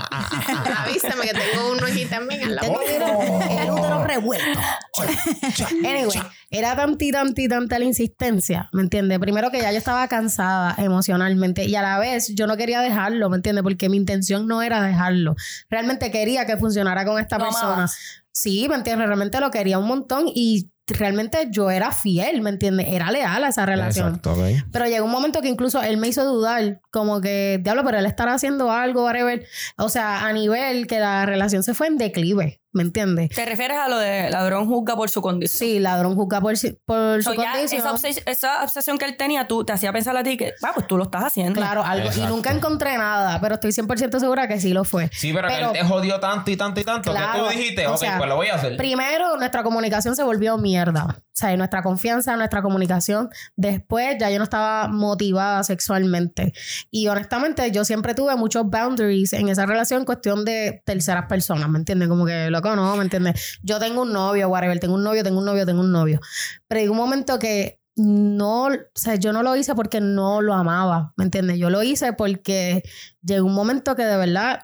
Avísame 0.86 1.22
que 1.28 1.34
tengo 1.34 1.69
aquí 1.92 2.06
también 2.06 2.42
en 2.42 2.56
la 2.56 2.62
Tengo 2.62 2.80
boca. 2.80 3.46
el, 3.52 3.60
el 3.60 3.72
útero 3.72 4.04
revuelto. 4.06 4.60
Anyway, 5.86 6.20
era 6.50 6.76
tanti, 6.76 7.12
tanti, 7.12 7.48
tanta 7.48 7.80
la 7.80 7.86
insistencia, 7.86 8.70
¿me 8.74 8.82
entiendes? 8.82 9.20
Primero 9.20 9.50
que 9.52 9.62
ya 9.62 9.72
yo 9.72 9.78
estaba 9.78 10.08
cansada 10.08 10.76
emocionalmente 10.78 11.66
y 11.66 11.76
a 11.76 11.82
la 11.82 12.00
vez 12.00 12.34
yo 12.36 12.48
no 12.48 12.58
quería 12.58 12.82
dejarlo, 12.82 13.30
¿me 13.30 13.38
entiendes? 13.38 13.64
Porque 13.64 13.90
mi 13.90 13.98
intención 13.98 14.48
no 14.48 14.62
era 14.62 14.82
dejarlo. 14.82 15.36
Realmente 15.70 16.12
quería 16.12 16.46
que 16.46 16.58
funcionara 16.58 17.06
con 17.06 17.20
esta 17.20 17.38
persona. 17.38 17.90
Sí, 18.32 18.68
¿me 18.70 18.76
entiendes? 18.76 19.08
Realmente 19.08 19.40
lo 19.40 19.52
quería 19.52 19.80
un 19.80 19.88
montón 19.88 20.26
y 20.28 20.70
realmente 20.98 21.48
yo 21.52 21.70
era 21.70 21.92
fiel, 21.92 22.42
¿me 22.42 22.50
entiendes? 22.50 22.88
Era 22.90 23.12
leal 23.12 23.44
a 23.44 23.50
esa 23.50 23.66
relación. 23.66 24.16
Exacto. 24.16 24.36
Pero 24.72 24.86
llegó 24.86 25.06
un 25.06 25.12
momento 25.12 25.42
que 25.42 25.48
incluso 25.48 25.82
él 25.82 25.98
me 25.98 26.08
hizo 26.08 26.26
dudar, 26.26 26.82
como 26.92 27.22
que, 27.22 27.60
diablo, 27.62 27.84
pero 27.84 28.00
él 28.00 28.06
estará 28.06 28.34
haciendo 28.34 28.72
algo, 28.72 29.06
whatever. 29.06 29.46
O 29.78 29.90
sea, 29.90 30.26
a 30.26 30.34
nivel 30.34 30.88
que 30.88 31.00
la 31.00 31.26
relación 31.26 31.64
se 31.64 31.74
fue 31.74 31.88
en 31.88 31.98
declive, 31.98 32.62
¿me 32.72 32.84
entiendes? 32.84 33.30
¿Te 33.30 33.46
refieres 33.46 33.78
a 33.78 33.88
lo 33.88 33.98
de 33.98 34.30
ladrón 34.30 34.68
juzga 34.68 34.96
por 34.96 35.10
su 35.10 35.22
condición? 35.22 35.60
Sí, 35.70 35.80
ladrón 35.80 36.16
juzga 36.16 36.40
por, 36.42 36.56
si- 36.58 36.78
por 36.86 37.24
So, 37.24 37.34
su 37.34 37.42
ya 37.42 37.52
condición. 37.54 37.82
esa, 37.82 37.92
obses- 37.94 38.24
esa 38.26 38.64
obsesión 38.64 38.98
que 38.98 39.06
él 39.06 39.18
tenía, 39.18 39.48
tú 39.48 39.64
te 39.64 39.74
hacía 39.74 39.92
pensar 39.92 40.16
a 40.16 40.24
ti 40.24 40.38
que, 40.38 40.54
ah, 40.64 40.72
pues 40.74 40.88
tú 40.88 40.98
lo 40.98 41.04
estás 41.06 41.24
haciendo. 41.26 41.60
Claro, 41.60 41.84
algo. 41.84 42.08
Exacto. 42.08 42.28
Y 42.30 42.32
nunca 42.34 42.52
encontré 42.52 42.98
nada, 42.98 43.40
pero 43.42 43.56
estoy 43.56 43.72
100% 43.72 44.20
segura 44.20 44.48
que 44.48 44.60
sí 44.60 44.74
lo 44.74 44.84
fue. 44.84 45.10
Sí, 45.14 45.34
pero, 45.34 45.48
Pero- 45.48 45.72
que 45.74 45.80
él 45.80 45.86
te 45.86 45.92
jodió 45.92 46.20
tanto 46.20 46.52
y 46.52 46.58
tanto 46.58 46.80
y 46.80 46.84
tanto 46.84 47.12
Claro, 47.12 47.46
que 47.48 47.54
tú 47.54 47.58
dijiste, 47.60 47.88
o 47.88 47.94
ok, 47.94 47.98
sea, 47.98 48.18
pues 48.18 48.30
lo 48.30 48.36
voy 48.36 48.48
a 48.48 48.56
hacer. 48.56 48.78
Primero, 48.78 49.38
nuestra 49.38 49.64
comunicación 49.64 50.16
se 50.16 50.24
volvió 50.24 50.58
mierda. 50.58 51.22
O 51.40 51.42
sea, 51.42 51.56
nuestra 51.56 51.82
confianza, 51.82 52.36
nuestra 52.36 52.62
comunicación. 52.62 53.30
Después, 53.56 54.18
ya 54.20 54.30
yo 54.30 54.40
no 54.40 54.44
estaba 54.44 54.90
motivada 54.90 55.64
sexualmente. 55.64 56.52
Y 56.92 57.08
honestamente, 57.08 57.72
yo 57.72 57.86
siempre 57.86 58.14
tuve 58.14 58.36
muchos 58.36 58.70
boundaries 58.70 59.32
en 59.32 59.48
esa 59.48 59.66
relación, 59.66 60.04
cuestión 60.04 60.44
de 60.44 60.84
terceras 60.86 61.28
personas, 61.28 61.70
¿me 61.70 61.80
entiendes? 61.80 62.10
Como 62.10 62.26
que, 62.26 62.50
loco, 62.50 62.76
no, 62.76 62.94
¿me 62.98 63.04
entiendes? 63.04 63.58
Yo 63.64 63.80
tengo 63.80 64.02
un 64.02 64.12
novio, 64.12 64.50
whatever, 64.50 64.82
tengo 64.82 64.96
un 64.96 65.04
novio, 65.04 65.24
tengo 65.24 65.40
un 65.40 65.46
novio, 65.46 65.66
tengo 65.66 65.80
un 65.80 65.94
novio. 65.94 66.20
Pero 66.68 66.82
llegó 66.82 66.92
un 66.92 67.00
momento 67.00 67.40
que 67.40 67.80
no, 67.96 68.66
o 68.66 68.72
sea, 68.96 69.16
yo 69.16 69.32
no 69.32 69.42
lo 69.42 69.56
hice 69.56 69.76
porque 69.76 70.02
no 70.02 70.42
lo 70.42 70.54
amaba, 70.54 71.14
¿me 71.16 71.24
entiendes? 71.24 71.58
Yo 71.58 71.70
lo 71.70 71.84
hice 71.84 72.12
porque 72.12 72.84
llegó 73.22 73.48
un 73.48 73.54
momento 73.54 73.96
que 73.96 74.04
de 74.04 74.18
verdad 74.18 74.60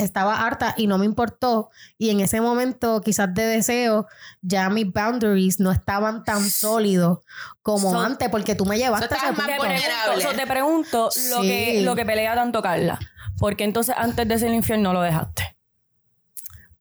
estaba 0.00 0.44
harta 0.46 0.74
y 0.76 0.86
no 0.86 0.98
me 0.98 1.04
importó. 1.06 1.70
Y 1.98 2.10
en 2.10 2.20
ese 2.20 2.40
momento, 2.40 3.00
quizás 3.00 3.32
de 3.34 3.44
deseo, 3.46 4.06
ya 4.42 4.68
mis 4.70 4.92
boundaries 4.92 5.60
no 5.60 5.70
estaban 5.72 6.24
tan 6.24 6.48
sólidos 6.48 7.18
como 7.62 7.90
So- 7.92 8.00
antes, 8.00 8.28
porque 8.28 8.54
tú 8.54 8.64
me 8.66 8.78
llevaste 8.78 9.08
So 9.08 9.14
a 9.14 9.16
ese 9.18 9.26
punto. 9.28 9.42
Te 9.50 9.56
pregunto, 9.58 10.20
so, 10.20 10.36
te 10.36 10.46
pregunto 10.46 11.04
lo, 11.30 11.42
Sí. 11.42 11.48
que, 11.48 11.80
lo 11.82 11.94
que 11.96 12.04
pelea 12.04 12.34
tanto 12.34 12.62
Carla. 12.62 12.98
Porque 13.38 13.64
entonces 13.64 13.94
antes 13.96 14.26
de 14.28 14.38
ser 14.38 14.52
infiel 14.52 14.82
no 14.82 14.92
lo 14.92 15.00
dejaste. 15.02 15.56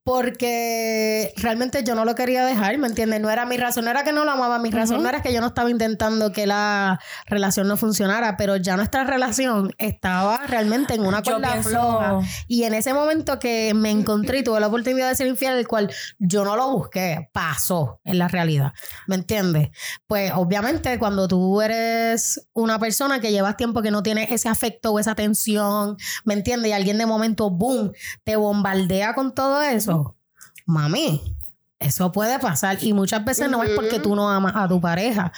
Porque 0.10 1.34
realmente 1.38 1.84
yo 1.84 1.94
no 1.94 2.04
lo 2.04 2.16
quería 2.16 2.44
dejar, 2.44 2.76
¿me 2.80 2.88
entiendes? 2.88 3.22
No 3.22 3.30
era 3.30 3.46
mi 3.46 3.58
razón, 3.58 3.86
no 3.86 3.92
era 3.92 4.04
que 4.04 4.12
no 4.12 4.26
lo 4.26 4.32
amaba, 4.32 4.58
mi 4.58 4.72
razón 4.72 5.04
no 5.04 5.08
era 5.10 5.22
que 5.22 5.32
yo 5.32 5.40
no 5.40 5.46
estaba 5.46 5.70
intentando 5.70 6.32
que 6.32 6.48
la 6.48 7.00
relación 7.28 7.68
no 7.68 7.78
funcionara, 7.78 8.36
pero 8.36 8.56
ya 8.56 8.76
nuestra 8.76 9.04
relación 9.04 9.72
estaba 9.78 10.48
realmente 10.48 10.96
en 10.96 11.06
una 11.06 11.22
cuerda 11.22 11.52
pienso- 11.52 11.70
floja. 11.70 12.20
Y 12.48 12.64
en 12.64 12.74
ese 12.74 12.92
momento 12.96 13.38
que 13.38 13.74
me 13.76 13.92
encontré 13.92 14.40
y 14.40 14.44
tuve 14.44 14.60
la 14.60 14.66
oportunidad 14.68 15.10
de 15.10 15.16
ser 15.16 15.28
infiel, 15.28 15.54
el 15.60 15.68
cual 15.68 15.92
yo 16.18 16.44
no 16.44 16.56
lo 16.56 16.72
busqué, 16.72 17.30
pasó 17.32 18.02
en 18.04 18.18
la 18.18 18.28
realidad, 18.28 18.74
¿me 19.06 19.14
entiendes? 19.14 19.70
Pues 20.08 20.32
obviamente 20.34 20.98
cuando 20.98 21.28
tú 21.28 21.62
eres 21.62 22.48
una 22.54 22.80
persona 22.80 23.20
que 23.20 23.32
llevas 23.32 23.58
tiempo 23.58 23.84
que 23.84 23.92
no 23.92 24.02
tiene 24.02 24.28
ese 24.34 24.50
afecto 24.50 24.92
o 24.92 24.98
esa 25.00 25.12
atención, 25.12 25.98
¿me 26.26 26.34
entiendes? 26.34 26.72
Y 26.72 26.74
alguien 26.74 26.98
de 26.98 27.06
momento, 27.06 27.52
boom, 27.52 27.92
te 28.24 28.38
bombardea 28.38 29.14
con 29.14 29.36
todo 29.36 29.62
eso. 29.62 29.99
Mami, 30.70 31.36
eso 31.80 32.12
puede 32.12 32.38
pasar. 32.40 32.78
Y 32.82 32.94
muchas 32.94 33.26
veces 33.26 33.50
no 33.50 33.64
es 33.64 33.72
porque 33.72 34.00
tú 34.00 34.16
no 34.16 34.30
amas 34.30 34.54
a 34.56 34.68
tu 34.68 34.80
pareja. 34.80 35.32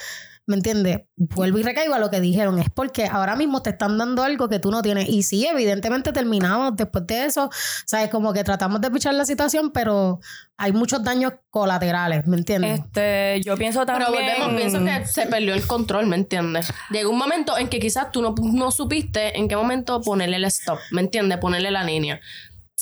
¿Me 0.44 0.56
entiendes? 0.56 1.02
Vuelvo 1.16 1.58
y 1.58 1.62
recaigo 1.62 1.94
a 1.94 2.00
lo 2.00 2.10
que 2.10 2.20
dijeron. 2.20 2.58
Es 2.58 2.68
porque 2.68 3.06
ahora 3.06 3.36
mismo 3.36 3.62
te 3.62 3.70
están 3.70 3.96
dando 3.96 4.24
algo 4.24 4.48
que 4.48 4.58
tú 4.58 4.70
no 4.70 4.82
tienes. 4.82 5.08
Y 5.08 5.22
sí, 5.22 5.46
evidentemente 5.46 6.12
terminamos 6.12 6.76
después 6.76 7.06
de 7.06 7.24
eso. 7.24 7.48
¿Sabes? 7.86 8.10
Como 8.10 8.32
que 8.32 8.44
tratamos 8.44 8.80
de 8.80 8.90
pichar 8.90 9.14
la 9.14 9.24
situación, 9.24 9.70
pero 9.70 10.18
hay 10.58 10.72
muchos 10.72 11.02
daños 11.02 11.32
colaterales. 11.48 12.26
¿Me 12.26 12.36
entiendes? 12.36 12.80
Este, 12.80 13.40
yo 13.42 13.56
pienso 13.56 13.86
Pero 13.86 14.04
también. 14.06 14.36
volvemos, 14.36 14.60
pienso 14.60 14.84
que 14.84 15.06
se 15.06 15.26
perdió 15.26 15.54
el 15.54 15.66
control, 15.66 16.06
¿me 16.06 16.16
entiendes? 16.16 16.72
Llegó 16.90 17.10
un 17.10 17.18
momento 17.18 17.56
en 17.56 17.68
que 17.68 17.78
quizás 17.78 18.10
tú 18.10 18.20
no, 18.20 18.34
no 18.38 18.70
supiste 18.72 19.38
en 19.38 19.48
qué 19.48 19.56
momento 19.56 20.02
ponerle 20.02 20.36
el 20.36 20.44
stop, 20.46 20.78
¿me 20.90 21.00
entiendes? 21.00 21.38
Ponerle 21.38 21.70
la 21.70 21.84
línea. 21.84 22.20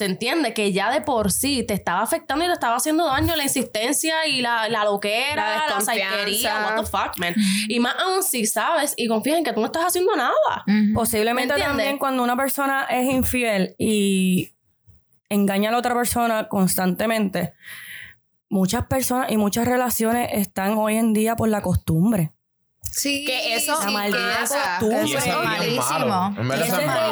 Se 0.01 0.07
entiende 0.07 0.55
que 0.55 0.73
ya 0.73 0.91
de 0.91 1.03
por 1.03 1.31
sí 1.31 1.63
te 1.63 1.75
estaba 1.75 2.01
afectando 2.01 2.43
y 2.43 2.49
te 2.49 2.55
estaba 2.55 2.75
haciendo 2.75 3.05
daño 3.05 3.37
la 3.37 3.43
insistencia 3.43 4.27
y 4.27 4.41
la, 4.41 4.67
la 4.71 4.85
loquera, 4.85 5.67
La 5.69 5.79
la, 5.79 6.65
what 6.65 6.83
the 6.83 6.87
fuck, 6.91 7.19
man. 7.19 7.35
Y 7.69 7.81
más 7.81 7.95
aún 8.03 8.23
si 8.23 8.47
sabes 8.47 8.95
y 8.97 9.09
confías 9.09 9.37
en 9.37 9.45
que 9.45 9.53
tú 9.53 9.61
no 9.61 9.67
estás 9.67 9.85
haciendo 9.85 10.17
nada. 10.17 10.65
Posiblemente 10.95 11.53
también 11.59 11.99
cuando 11.99 12.23
una 12.23 12.35
persona 12.35 12.85
es 12.85 13.13
infiel 13.13 13.75
y 13.77 14.55
engaña 15.29 15.69
a 15.69 15.73
la 15.73 15.79
otra 15.79 15.95
persona 15.95 16.49
constantemente, 16.49 17.53
muchas 18.49 18.87
personas 18.87 19.31
y 19.31 19.37
muchas 19.37 19.69
relaciones 19.69 20.31
están 20.33 20.79
hoy 20.79 20.97
en 20.97 21.13
día 21.13 21.37
por 21.37 21.51
la 21.51 21.61
costumbre. 21.61 22.33
Sí, 22.93 23.25
que 23.25 23.55
eso 23.57 23.79
La 23.79 23.87
sí 23.87 23.93
maldita 23.95 24.39
pasa. 24.41 24.79
costumbre. 24.81 25.07
Y 25.07 25.15
eso 25.15 25.29
es 25.29 25.45
malísimo. 25.45 26.35
En 26.39 26.49
verdad 26.49 26.67
eso 26.67 26.75
eso 26.77 26.81
es 26.81 26.93
real, 26.93 27.11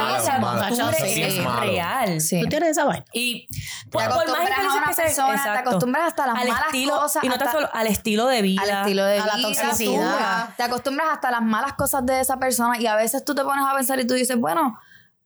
la 0.60 0.68
Eso 0.68 0.92
sí 0.92 1.22
es 1.22 1.44
real. 1.60 2.20
Sí. 2.20 2.40
¿Tú 2.40 2.46
tienes 2.48 2.68
esa 2.70 2.84
vaina? 2.84 3.04
Y 3.12 3.46
Te 3.46 3.90
por, 3.90 4.02
por 4.08 4.28
más 4.28 4.50
a 4.50 4.62
una 4.62 4.94
que 4.94 5.12
te 5.52 5.58
acostumbras 5.58 6.06
hasta 6.08 6.26
las 6.26 6.36
al 6.36 6.48
malas 6.48 6.64
estilo, 6.66 6.98
cosas, 6.98 7.24
Y 7.24 7.28
no 7.28 7.38
tan 7.38 7.52
solo 7.52 7.68
al 7.72 7.86
estilo 7.86 8.26
de 8.26 8.42
vida. 8.42 8.62
al 8.62 8.70
estilo 8.70 9.04
de 9.04 9.18
a 9.20 9.26
la 9.26 9.34
vida, 9.36 9.48
toxicidad. 9.48 10.48
Te 10.56 10.62
acostumbras 10.64 11.08
hasta 11.12 11.30
las 11.30 11.42
malas 11.42 11.74
cosas 11.74 12.04
de 12.04 12.20
esa 12.20 12.38
persona 12.38 12.78
y 12.78 12.86
a 12.86 12.96
veces 12.96 13.24
tú 13.24 13.34
te 13.34 13.44
pones 13.44 13.64
a 13.64 13.74
pensar 13.74 14.00
y 14.00 14.06
tú 14.06 14.14
dices, 14.14 14.36
bueno, 14.36 14.78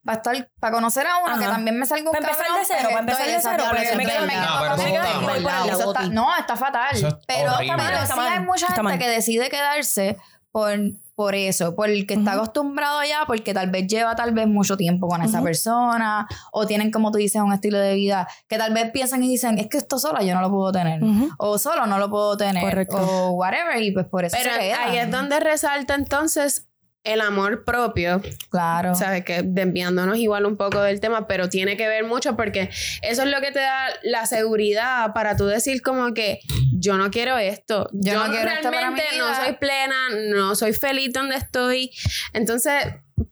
para 0.05 0.17
estar 0.19 0.51
para 0.59 0.73
conocer 0.73 1.07
a 1.07 1.19
uno 1.19 1.29
Ajá. 1.33 1.39
que 1.41 1.47
también 1.47 1.79
me 1.79 1.87
salga 1.87 2.11
un 2.11 2.17
Para 2.17 2.29
empezar 2.33 2.47
de 2.59 2.65
cero, 2.67 2.89
para 2.91 3.01
empezar 3.01 3.27
de 3.27 3.41
cero, 3.41 3.65
porque 3.69 3.97
me 3.97 4.05
quedo- 4.05 4.27
No, 4.27 4.75
eso 4.75 5.93
La 5.93 6.03
eso. 6.03 6.11
No, 6.11 6.37
está 6.37 6.57
fatal. 6.57 6.89
Eso 6.97 7.09
es 7.09 7.15
pero, 7.27 7.55
horrible. 7.55 7.75
pero 7.79 8.07
sí 8.07 8.13
hay 8.19 8.41
mucha 8.41 8.67
está 8.67 8.75
gente 8.77 8.83
mal. 8.83 8.99
que 8.99 9.09
decide 9.09 9.49
quedarse 9.49 10.17
por, 10.53 10.71
por 11.15 11.35
eso, 11.35 11.75
porque 11.75 12.15
está 12.15 12.35
acostumbrado 12.35 13.03
ya, 13.03 13.25
porque 13.27 13.53
tal 13.55 13.71
vez 13.71 13.87
lleva 13.87 14.15
tal 14.15 14.33
vez 14.33 14.47
mucho 14.47 14.77
tiempo 14.77 15.09
con 15.09 15.23
esa 15.23 15.43
persona, 15.43 16.27
o 16.53 16.67
tienen, 16.67 16.91
como 16.91 17.11
tú 17.11 17.19
dices, 17.19 17.41
un 17.43 17.53
estilo 17.53 17.79
de 17.79 17.95
vida 17.95 18.29
que 18.49 18.59
tal 18.59 18.73
vez 18.73 18.91
piensan 18.93 19.23
y 19.25 19.29
dicen, 19.29 19.59
es 19.59 19.69
que 19.69 19.79
esto 19.79 19.99
sola 19.99 20.23
yo 20.23 20.35
no 20.35 20.43
lo 20.43 20.51
puedo 20.51 20.71
tener, 20.71 21.01
o 21.39 21.59
solo 21.59 21.87
no 21.87 21.99
lo 21.99 22.11
puedo 22.11 22.37
tener, 22.37 22.63
Correcto. 22.63 22.99
o 22.99 23.31
whatever, 23.33 23.83
y 23.83 23.91
pues 23.93 24.07
por 24.07 24.25
eso 24.25 24.37
Pero 24.41 24.55
se 24.55 24.73
ahí 24.73 24.99
es 24.99 25.11
donde 25.11 25.41
resalta 25.41 25.95
entonces 25.95 26.69
el 27.05 27.21
amor 27.21 27.65
propio, 27.65 28.23
Claro. 28.51 28.95
sabes 28.95 29.25
que 29.25 29.43
desviándonos 29.43 30.19
igual 30.19 30.47
un 30.47 30.57
poco 30.57 30.81
del 30.83 31.01
tema, 31.01 31.27
pero 31.27 31.49
tiene 31.49 31.77
que 31.77 31.89
ver 31.89 32.05
mucho 32.05 32.37
porque 32.37 32.71
eso 33.03 33.23
es 33.23 33.29
lo 33.29 33.41
que 33.41 33.51
te 33.51 33.59
da 33.61 33.87
la 34.03 34.27
seguridad 34.27 35.13
para 35.13 35.37
tú 35.37 35.47
decir 35.47 35.83
como 35.83 36.15
que 36.15 36.41
yo 36.73 36.97
no 36.97 37.11
quiero 37.11 37.39
esto, 37.39 37.89
Yo 37.93 38.13
yo, 38.13 38.25
no 38.27 38.31
quiero 38.33 38.49
esto 38.51 38.63
para 38.71 38.79
realmente 38.91 39.05
mi 39.13 39.19
no 39.19 39.27
vida. 39.27 39.45
soy 39.45 39.55
plena, 39.57 39.97
no 40.35 40.55
soy 40.55 40.73
feliz 40.73 41.13
donde 41.13 41.37
estoy, 41.37 41.91
entonces 42.33 42.73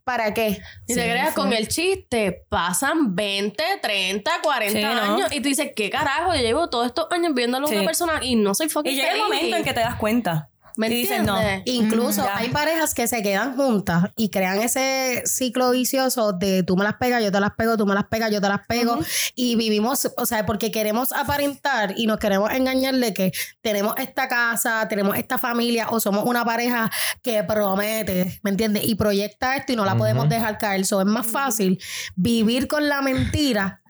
¿para 0.04 0.34
qué? 0.34 0.60
Si 0.88 0.94
te 0.94 1.02
creas 1.02 1.34
con 1.34 1.52
el 1.52 1.68
chiste, 1.68 2.44
pasan 2.48 3.14
20, 3.14 3.62
30, 3.80 4.30
40 4.42 4.78
Sí, 4.78 4.84
¿no? 4.84 5.14
años 5.14 5.32
y 5.32 5.40
tú 5.40 5.48
dices, 5.48 5.70
¿qué 5.74 5.90
carajo? 5.90 6.34
Yo 6.34 6.40
llevo 6.42 6.68
todos 6.70 6.86
estos 6.86 7.06
años 7.10 7.34
viéndolo 7.34 7.66
a 7.66 7.68
Sí. 7.70 7.76
una 7.76 7.84
persona 7.86 8.20
y 8.22 8.34
no 8.36 8.54
soy 8.54 8.68
fucking 8.68 8.92
Y 8.92 8.96
llega 8.96 9.12
el 9.12 9.18
momento 9.20 9.56
en 9.56 9.64
que 9.64 9.72
te 9.72 9.80
das 9.80 9.94
cuenta. 9.96 10.49
¿Me 10.80 10.88
y 11.00 11.08
no. 11.24 11.36
Incluso 11.66 12.22
Mm, 12.22 12.24
ya. 12.24 12.36
hay 12.38 12.48
parejas 12.48 12.94
que 12.94 13.06
se 13.06 13.22
quedan 13.22 13.54
juntas 13.56 14.04
y 14.16 14.30
crean 14.30 14.60
ese 14.60 15.22
ciclo 15.26 15.70
vicioso 15.70 16.32
de 16.32 16.62
tú 16.62 16.76
me 16.76 16.84
las 16.84 16.94
pegas, 16.94 17.22
yo 17.22 17.30
te 17.30 17.38
las 17.40 17.52
pego, 17.52 17.76
tú 17.76 17.86
me 17.86 17.94
las 17.94 18.04
pegas, 18.06 18.30
yo 18.30 18.40
te 18.40 18.48
las 18.48 18.60
pego. 18.66 18.98
Y 19.34 19.56
vivimos, 19.56 20.10
o 20.16 20.26
sea, 20.26 20.46
porque 20.46 20.70
queremos 20.70 21.12
aparentar 21.12 21.94
y 21.96 22.06
nos 22.06 22.18
queremos 22.18 22.50
engañar 22.52 22.94
de 22.94 23.12
que 23.14 23.32
tenemos 23.60 23.94
esta 23.98 24.26
casa, 24.28 24.86
tenemos 24.88 25.16
esta 25.16 25.38
familia 25.38 25.88
o 25.90 26.00
somos 26.00 26.24
una 26.24 26.44
pareja 26.44 26.90
que 27.22 27.42
promete, 27.44 28.40
¿me 28.42 28.50
entiendes? 28.50 28.84
Y 28.86 28.94
proyecta 28.94 29.56
esto 29.56 29.72
y 29.72 29.76
no 29.76 29.84
la 29.84 29.96
podemos 29.96 30.28
dejar 30.28 30.58
caer. 30.58 30.84
So, 30.86 31.00
es 31.00 31.06
más 31.06 31.26
fácil 31.26 31.78
vivir 32.16 32.66
con 32.68 32.88
la 32.88 33.02
mentira 33.02 33.82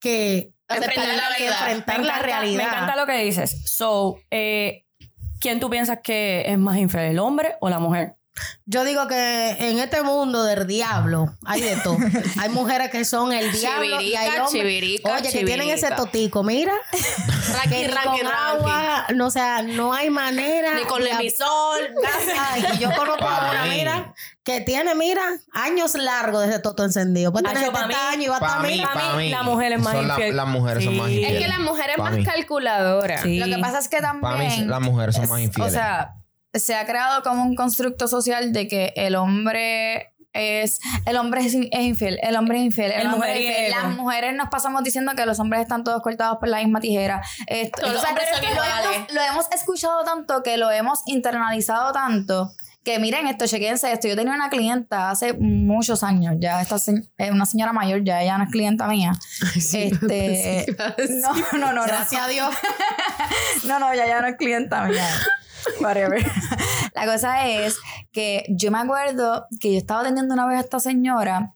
que 0.00 0.52
Enfrentar 0.68 1.06
la 1.06 1.28
realidad. 1.28 1.56
enfrentar 1.70 1.98
Me 2.00 2.04
la 2.06 2.12
encanta, 2.14 2.26
realidad. 2.26 2.56
me 2.62 2.68
encanta 2.68 2.96
lo 2.96 3.06
que 3.06 3.18
dices. 3.24 3.62
So, 3.70 4.18
eh, 4.30 4.84
¿quién 5.46 5.60
tú 5.60 5.70
piensas 5.70 6.00
que 6.02 6.42
es 6.44 6.58
más 6.58 6.76
infiel, 6.76 7.04
el 7.12 7.20
hombre 7.20 7.54
o 7.60 7.68
la 7.68 7.78
mujer? 7.78 8.16
Yo 8.64 8.82
digo 8.84 9.06
que 9.06 9.50
en 9.60 9.78
este 9.78 10.02
mundo 10.02 10.42
del 10.42 10.66
diablo 10.66 11.26
hay 11.46 11.60
de 11.60 11.76
todo. 11.76 11.96
hay 12.40 12.48
mujeres 12.48 12.90
que 12.90 13.04
son 13.04 13.32
el 13.32 13.52
diablo 13.52 14.00
y 14.00 14.16
hay 14.16 14.26
Chivirica, 14.26 14.44
hombres. 14.44 14.50
chivirica, 14.50 15.14
Oye, 15.14 15.30
que 15.30 15.44
tienen 15.44 15.68
ese 15.68 15.86
chivirica. 15.86 15.96
totico, 15.96 16.42
mira. 16.42 16.72
Que 17.70 17.88
ni 17.88 17.94
con 17.94 18.26
agua, 18.26 19.06
no, 19.14 19.26
o 19.26 19.30
sea, 19.30 19.62
no 19.62 19.92
hay 19.94 20.10
manera. 20.10 20.74
Ni 20.74 20.82
con 20.82 21.00
de- 21.02 21.10
lemisol. 21.10 21.94
Ay, 22.38 22.64
y 22.74 22.78
yo 22.78 22.90
conozco 22.94 23.24
a 23.26 23.50
una, 23.50 23.64
mira, 23.66 24.14
que 24.46 24.60
tiene, 24.62 24.94
mira, 24.94 25.22
años 25.52 25.94
largos 25.96 26.42
de 26.42 26.48
ese 26.50 26.58
toto 26.60 26.84
encendido. 26.84 27.32
Pues 27.32 27.42
tiene 27.44 27.60
Acho, 27.60 27.72
pa' 27.72 27.80
70 27.80 27.98
mí- 27.98 28.14
años 28.14 28.24
y 28.24 28.28
va 28.28 28.36
a 28.36 28.38
estar 28.38 28.62
mí, 28.62 28.68
mira. 28.76 28.88
pa' 28.88 28.94
pa' 28.94 29.12
mí, 29.16 29.24
mí. 29.24 29.30
la 29.30 29.42
mujer 29.42 29.72
es 29.72 29.80
más 29.82 29.92
son 29.94 30.06
la- 30.08 30.14
infiel. 30.14 30.36
las 30.36 30.46
mujeres 30.48 30.84
son 30.84 30.96
más 30.96 31.08
infieles. 31.10 31.32
Es 31.32 31.42
que 31.42 31.48
la 31.48 31.58
mujer 31.58 31.90
es 31.90 31.96
Pa' 31.96 32.02
más 32.04 32.12
mí. 32.14 32.24
calculadora. 32.24 33.22
Sí. 33.22 33.38
Lo 33.40 33.46
que 33.56 33.60
pasa 33.60 33.78
es 33.80 33.88
que 33.88 33.96
Para 33.98 34.12
mí, 34.14 34.20
también. 34.22 34.70
las 34.70 34.80
mujeres 34.80 35.16
son 35.16 35.28
más 35.28 35.40
es- 35.40 35.46
infieles. 35.46 35.72
O 35.72 35.74
sea, 35.74 36.14
se 36.54 36.74
ha 36.76 36.86
creado 36.86 37.22
como 37.24 37.42
un 37.42 37.54
constructo 37.56 38.08
social 38.08 38.52
de 38.52 38.68
que 38.68 38.92
el 38.96 39.16
hombre 39.16 40.14
es 40.32 40.80
el 41.06 41.16
hombre 41.16 41.40
es, 41.46 41.54
es 41.54 41.80
infiel, 41.80 42.18
el 42.22 42.36
hombre 42.36 42.58
es 42.58 42.64
infiel, 42.66 42.92
el, 42.92 43.00
El 43.00 43.06
hombre 43.08 43.32
es 43.34 43.40
infiel. 43.40 43.70
Las 43.70 43.96
mujeres 43.96 44.34
nos 44.34 44.48
pasamos 44.48 44.84
diciendo 44.84 45.12
que 45.16 45.26
los 45.26 45.40
hombres 45.40 45.62
están 45.62 45.82
todos 45.82 46.00
cortados 46.02 46.38
por 46.38 46.48
la 46.48 46.58
misma 46.58 46.78
tijera. 46.80 47.22
Esto- 47.46 47.80
Todos 47.80 47.94
los 47.94 48.04
hombres 48.04 48.28
son 48.32 48.44
hemos, 48.44 49.12
lo 49.12 49.20
hemos 49.22 49.46
escuchado 49.52 50.04
tanto 50.04 50.42
que 50.42 50.56
lo 50.56 50.70
hemos 50.70 51.00
internalizado 51.06 51.92
tanto 51.92 52.52
que 52.86 53.00
miren 53.00 53.26
esto, 53.26 53.48
chequense 53.48 53.90
esto. 53.90 54.06
Yo 54.06 54.14
tenía 54.14 54.32
una 54.32 54.48
clienta 54.48 55.10
hace 55.10 55.32
muchos 55.32 56.04
años, 56.04 56.36
ya 56.38 56.62
esta 56.62 56.76
es 56.76 57.30
una 57.32 57.44
señora 57.44 57.72
mayor, 57.72 58.04
ya 58.04 58.22
ella 58.22 58.38
no 58.38 58.44
es 58.44 58.50
clienta 58.50 58.86
mía. 58.86 59.12
este, 59.56 60.66
no, 61.20 61.34
no, 61.34 61.58
no, 61.58 61.72
no. 61.72 61.82
Gracias 61.82 62.22
a 62.22 62.28
Dios. 62.28 62.54
No, 63.66 63.80
no, 63.80 63.92
ya, 63.92 64.06
ya 64.06 64.20
no 64.20 64.28
es 64.28 64.36
clienta 64.36 64.84
mía. 64.84 65.08
Whatever. 65.80 66.24
La 66.94 67.06
cosa 67.06 67.48
es 67.48 67.76
que 68.12 68.44
yo 68.48 68.70
me 68.70 68.78
acuerdo 68.78 69.46
que 69.60 69.72
yo 69.72 69.78
estaba 69.78 70.02
atendiendo 70.02 70.34
una 70.34 70.46
vez 70.46 70.58
a 70.58 70.60
esta 70.60 70.78
señora. 70.78 71.55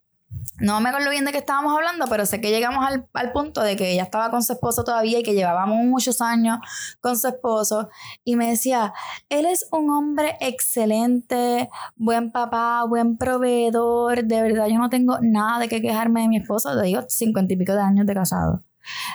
No 0.59 0.81
me 0.81 0.91
acuerdo 0.91 1.11
bien 1.11 1.25
de 1.25 1.33
qué 1.33 1.39
estábamos 1.39 1.75
hablando, 1.75 2.07
pero 2.09 2.27
sé 2.27 2.41
que 2.41 2.51
llegamos 2.51 2.87
al, 2.87 3.09
al 3.15 3.33
punto 3.33 3.63
de 3.63 3.77
que 3.77 3.93
ella 3.93 4.03
estaba 4.03 4.31
con 4.31 4.43
su 4.43 4.53
esposo 4.53 4.85
todavía 4.85 5.19
y 5.19 5.23
que 5.23 5.33
llevábamos 5.33 5.79
muchos 5.87 6.21
años 6.21 6.59
con 7.01 7.19
su 7.19 7.29
esposo. 7.29 7.89
Y 8.25 8.37
me 8.37 8.51
decía, 8.51 8.93
él 9.31 9.47
es 9.47 9.67
un 9.73 9.91
hombre 9.91 10.37
excelente, 10.41 11.71
buen 11.97 12.31
papá, 12.31 12.85
buen 12.85 13.17
proveedor. 13.17 14.25
De 14.25 14.43
verdad, 14.43 14.67
yo 14.67 14.79
no 14.79 14.91
tengo 14.91 15.19
nada 15.23 15.59
de 15.61 15.69
qué 15.69 15.81
quejarme 15.81 16.23
de 16.23 16.29
mi 16.29 16.37
esposo. 16.37 16.79
Te 16.79 16.87
digo, 16.87 17.03
cincuenta 17.09 17.55
y 17.55 17.57
pico 17.57 17.73
de 17.73 17.81
años 17.81 18.07
de 18.07 18.15
casado. 18.15 18.63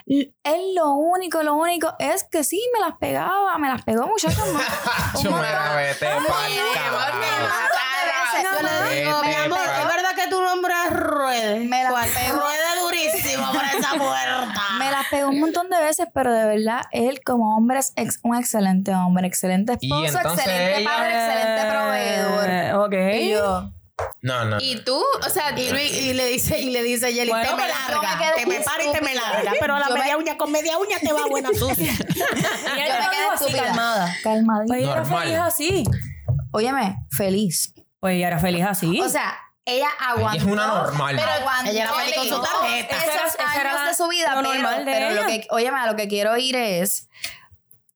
Él 0.05 0.75
lo 0.75 0.93
único, 0.93 1.43
lo 1.43 1.55
único 1.55 1.93
es 1.99 2.23
que 2.23 2.43
sí, 2.43 2.61
me 2.73 2.79
las 2.79 2.97
pegaba, 2.97 3.57
me 3.57 3.69
las 3.69 3.83
pegó 3.83 4.07
muchachos. 4.07 4.45
más. 4.53 5.21
Yo 5.21 5.31
me 5.31 5.41
vete 5.41 6.05
Me 11.27 11.83
la 11.83 11.89
¿Cuál? 11.89 12.09
pego. 12.09 12.39
Ruede 12.39 12.81
durísimo 12.81 13.51
por 13.51 13.63
esa 13.63 13.89
puerta. 13.97 14.61
Me 14.79 14.91
las 14.91 15.07
pegó 15.09 15.29
un 15.29 15.39
montón 15.39 15.69
de 15.69 15.79
veces, 15.81 16.07
pero 16.13 16.31
de 16.33 16.45
verdad, 16.45 16.81
él 16.91 17.21
como 17.25 17.55
hombre 17.55 17.79
es 17.79 17.93
ex- 17.95 18.19
un 18.23 18.35
excelente 18.35 18.93
hombre, 18.93 19.27
excelente 19.27 19.73
esposo, 19.73 20.19
excelente 20.19 20.79
ella- 20.81 20.89
padre, 20.89 21.13
excelente 21.15 21.71
proveedor. 21.71 22.49
Eh, 22.49 22.73
ok. 22.73 23.21
Y 23.21 23.29
yo, 23.31 23.71
No, 24.21 24.43
no. 24.45 24.57
Y 24.59 24.81
tú, 24.83 24.97
o 25.25 25.29
sea, 25.29 25.51
Y, 25.57 25.71
Luis- 25.71 26.01
y 26.01 26.13
le 26.13 26.25
dice, 26.27 26.59
y 26.61 26.69
le 26.71 26.83
dice 26.83 27.13
Jelly, 27.13 27.29
Bueno, 27.31 27.49
te 27.49 27.55
me 27.55 27.67
larga, 27.67 28.17
te 28.35 28.45
me 28.45 28.59
para 28.59 28.83
y 28.83 28.91
te 28.91 29.01
me 29.01 29.15
larga. 29.15 29.53
Pero 29.59 29.75
a 29.75 29.79
la 29.79 29.87
Yo 29.87 29.93
me- 29.93 29.99
media 30.01 30.17
uña, 30.17 30.37
con 30.37 30.51
media 30.51 30.77
uña 30.77 30.97
te 30.99 31.13
va 31.13 31.25
buena 31.29 31.49
sucia. 31.53 31.91
Y 31.93 32.13
yo 32.19 32.25
me 32.33 33.09
quedé 33.09 33.27
así, 33.33 33.53
calmada. 33.53 34.15
calmadita. 34.23 34.65
Pues 34.67 34.81
ella 34.83 34.91
era 34.91 35.05
feliz 35.05 35.37
así. 35.39 35.83
Óyeme, 36.51 36.97
feliz. 37.11 37.73
Pues 37.99 38.15
ella 38.15 38.27
era 38.27 38.39
feliz 38.39 38.65
así. 38.65 38.99
O 39.01 39.09
sea, 39.09 39.35
ella 39.65 39.89
aguantó. 39.99 40.37
es 40.37 40.43
una 40.43 40.67
normal. 40.67 41.15
Pero 41.15 41.31
aguantó 41.31 41.71
Ella 41.71 41.83
era 41.83 41.93
feliz 41.93 42.15
con 42.15 42.27
su 42.27 42.41
tarjeta. 42.41 42.97
Esos 42.97 43.39
años 43.39 43.87
de 43.87 43.93
su 43.95 44.07
vida. 44.07 44.35
lo 44.35 44.41
pero, 44.41 44.53
normal 44.53 44.85
de 44.85 44.91
pero 44.91 45.09
lo 45.11 45.27
ella. 45.27 45.41
que, 45.41 45.47
óyeme, 45.49 45.77
a 45.79 45.87
lo 45.87 45.95
que 45.95 46.07
quiero 46.07 46.37
ir 46.37 46.55
es 46.55 47.09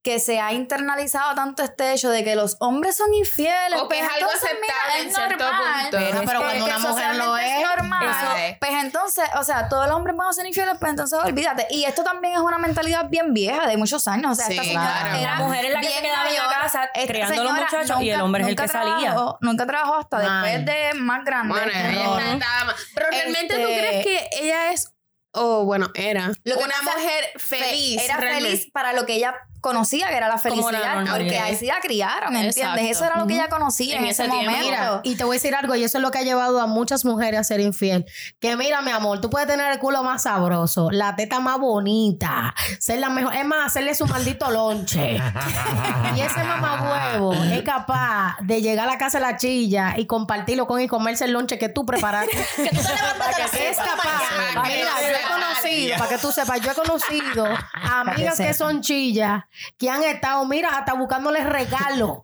que 0.01 0.19
se 0.19 0.39
ha 0.39 0.53
internalizado 0.53 1.35
tanto 1.35 1.61
este 1.61 1.91
hecho 1.91 2.09
de 2.09 2.23
que 2.23 2.33
los 2.35 2.55
hombres 2.61 2.95
son 2.95 3.13
infieles. 3.13 3.77
O 3.81 3.89
que 3.89 3.97
pues 3.97 3.99
es 3.99 4.09
algo 4.15 4.31
entonces, 4.31 4.57
mira, 4.61 4.73
aceptable 4.73 4.99
es 4.99 5.05
en 5.05 5.13
cierto 5.13 5.43
normal. 5.43 5.81
punto. 5.81 5.97
Pero, 5.97 6.07
Es 6.07 6.13
cuando 6.39 6.65
una 6.65 6.79
mujer 6.79 7.15
lo 7.15 7.23
socialmente 7.25 7.59
es, 7.61 7.67
normal. 7.67 8.09
Eso- 8.09 8.55
Pues 8.61 8.71
entonces, 8.83 9.25
o 9.37 9.43
sea, 9.43 9.67
todos 9.67 9.87
los 9.87 9.95
hombres 9.97 10.15
van 10.15 10.27
a 10.29 10.33
ser 10.33 10.45
infieles, 10.45 10.75
pues 10.79 10.89
entonces 10.91 11.19
olvídate. 11.21 11.67
Y 11.69 11.83
esto 11.83 12.03
también 12.03 12.33
es 12.35 12.39
una 12.39 12.57
mentalidad 12.57 13.09
bien 13.09 13.33
vieja, 13.33 13.67
de 13.67 13.75
muchos 13.75 14.07
años. 14.07 14.31
O 14.31 14.35
sea, 14.35 14.45
Sí, 14.45 14.53
esta 14.53 14.63
señora 14.63 14.99
claro. 15.01 15.17
era 15.17 15.31
La 15.31 15.35
mujer 15.45 15.65
es 15.65 15.73
la 15.73 15.81
que 15.81 15.89
se 15.89 16.01
quedaba 16.01 16.29
en 16.29 16.35
la 16.35 16.41
mayor. 16.43 16.61
casa 16.61 16.83
Esta 16.93 17.07
criando 17.13 17.41
a 17.41 17.43
los 17.43 17.53
muchachos 17.53 18.01
y 18.01 18.09
el 18.09 18.21
hombre 18.21 18.41
es 18.43 18.47
el 18.47 18.51
nunca 18.55 18.63
que 18.63 18.69
salía. 18.71 19.15
nunca 19.41 19.65
trabajó 19.67 19.95
hasta 19.95 20.17
Ay. 20.17 20.51
después 20.53 20.65
de 20.65 20.93
más 20.99 21.25
grande. 21.25 21.53
Bueno, 21.53 21.71
ella 21.73 22.33
estaba 22.33 22.63
más- 22.65 22.75
Pero 22.95 23.07
realmente 23.09 23.53
tú 23.55 23.67
Este- 23.67 23.77
crees 23.79 24.03
que 24.05 24.29
ella 24.43 24.71
es, 24.71 24.93
o 25.33 25.65
bueno, 25.65 25.89
era 25.93 26.31
Lo 26.45 26.57
que 26.57 26.63
una 26.63 26.81
mujer 26.83 27.25
fe- 27.37 27.57
feliz. 27.59 28.01
Era 28.01 28.15
realmente. 28.17 28.49
feliz 28.49 28.71
para 28.71 28.93
lo 28.93 29.05
que 29.05 29.13
ella 29.15 29.35
conocía, 29.61 30.07
que 30.09 30.17
era 30.17 30.27
la 30.27 30.37
felicidad, 30.37 31.05
porque 31.09 31.37
ahí 31.39 31.55
sí 31.55 31.65
la 31.65 31.79
criaron, 31.81 32.35
¿entiendes? 32.35 32.57
Exacto. 32.57 32.81
Eso 32.81 33.05
era 33.05 33.17
lo 33.17 33.27
que 33.27 33.33
ella 33.33 33.49
conocía 33.49 33.97
en, 33.97 34.03
En 34.03 34.09
ese, 34.09 34.27
momento. 34.27 34.59
Mira, 34.61 35.01
y 35.03 35.15
te 35.15 35.23
voy 35.23 35.35
a 35.35 35.37
decir 35.37 35.55
algo, 35.55 35.75
y 35.75 35.83
eso 35.83 35.97
es 35.97 36.01
lo 36.01 36.11
que 36.11 36.19
ha 36.19 36.23
llevado 36.23 36.59
a 36.61 36.67
muchas 36.67 37.05
mujeres 37.05 37.39
a 37.39 37.43
ser 37.43 37.59
infiel. 37.59 38.05
Que 38.39 38.55
mira, 38.55 38.81
mi 38.81 38.91
amor, 38.91 39.21
tú 39.21 39.29
puedes 39.29 39.47
tener 39.47 39.71
el 39.71 39.79
culo 39.79 40.03
más 40.03 40.23
sabroso, 40.23 40.89
la 40.91 41.15
teta 41.15 41.39
más 41.39 41.59
bonita, 41.59 42.53
ser 42.79 42.99
la 42.99 43.09
mejor, 43.09 43.33
es 43.35 43.45
más, 43.45 43.67
hacerle 43.67 43.95
su 43.95 44.05
maldito 44.07 44.49
lonche. 44.51 45.17
y 46.15 46.21
ese 46.21 46.43
mamahuevo 46.43 47.33
es 47.33 47.61
capaz 47.63 48.37
de 48.41 48.61
llegar 48.61 48.87
a 48.87 48.91
la 48.91 48.97
casa 48.97 49.19
de 49.19 49.25
la 49.25 49.37
chilla 49.37 49.95
y 49.97 50.05
compartirlo 50.05 50.67
con 50.67 50.79
y 50.81 50.87
comerse 50.87 51.25
el 51.25 51.31
lonche 51.31 51.57
que 51.57 51.69
tú 51.69 51.85
preparaste. 51.85 52.29
Que 52.59 52.75
tú 52.75 52.81
te 52.81 52.93
levantas 52.93 53.51
de 53.51 53.59
la 53.59 53.69
es 53.69 53.77
capaz. 53.77 54.67
Mira, 54.67 54.91
yo 55.01 55.07
he 55.07 55.31
conocido, 55.31 55.97
para 55.97 56.09
que 56.09 56.17
tú 56.17 56.31
sepas, 56.31 56.61
yo 56.61 56.71
he 56.71 56.75
conocido 56.75 57.47
amigas 57.73 58.37
que 58.37 58.53
son 58.53 58.81
chillas 58.81 59.43
que 59.77 59.89
han 59.89 60.03
estado, 60.03 60.45
mira, 60.45 60.69
hasta 60.77 60.93
buscándole 60.93 61.43
regalo 61.43 62.23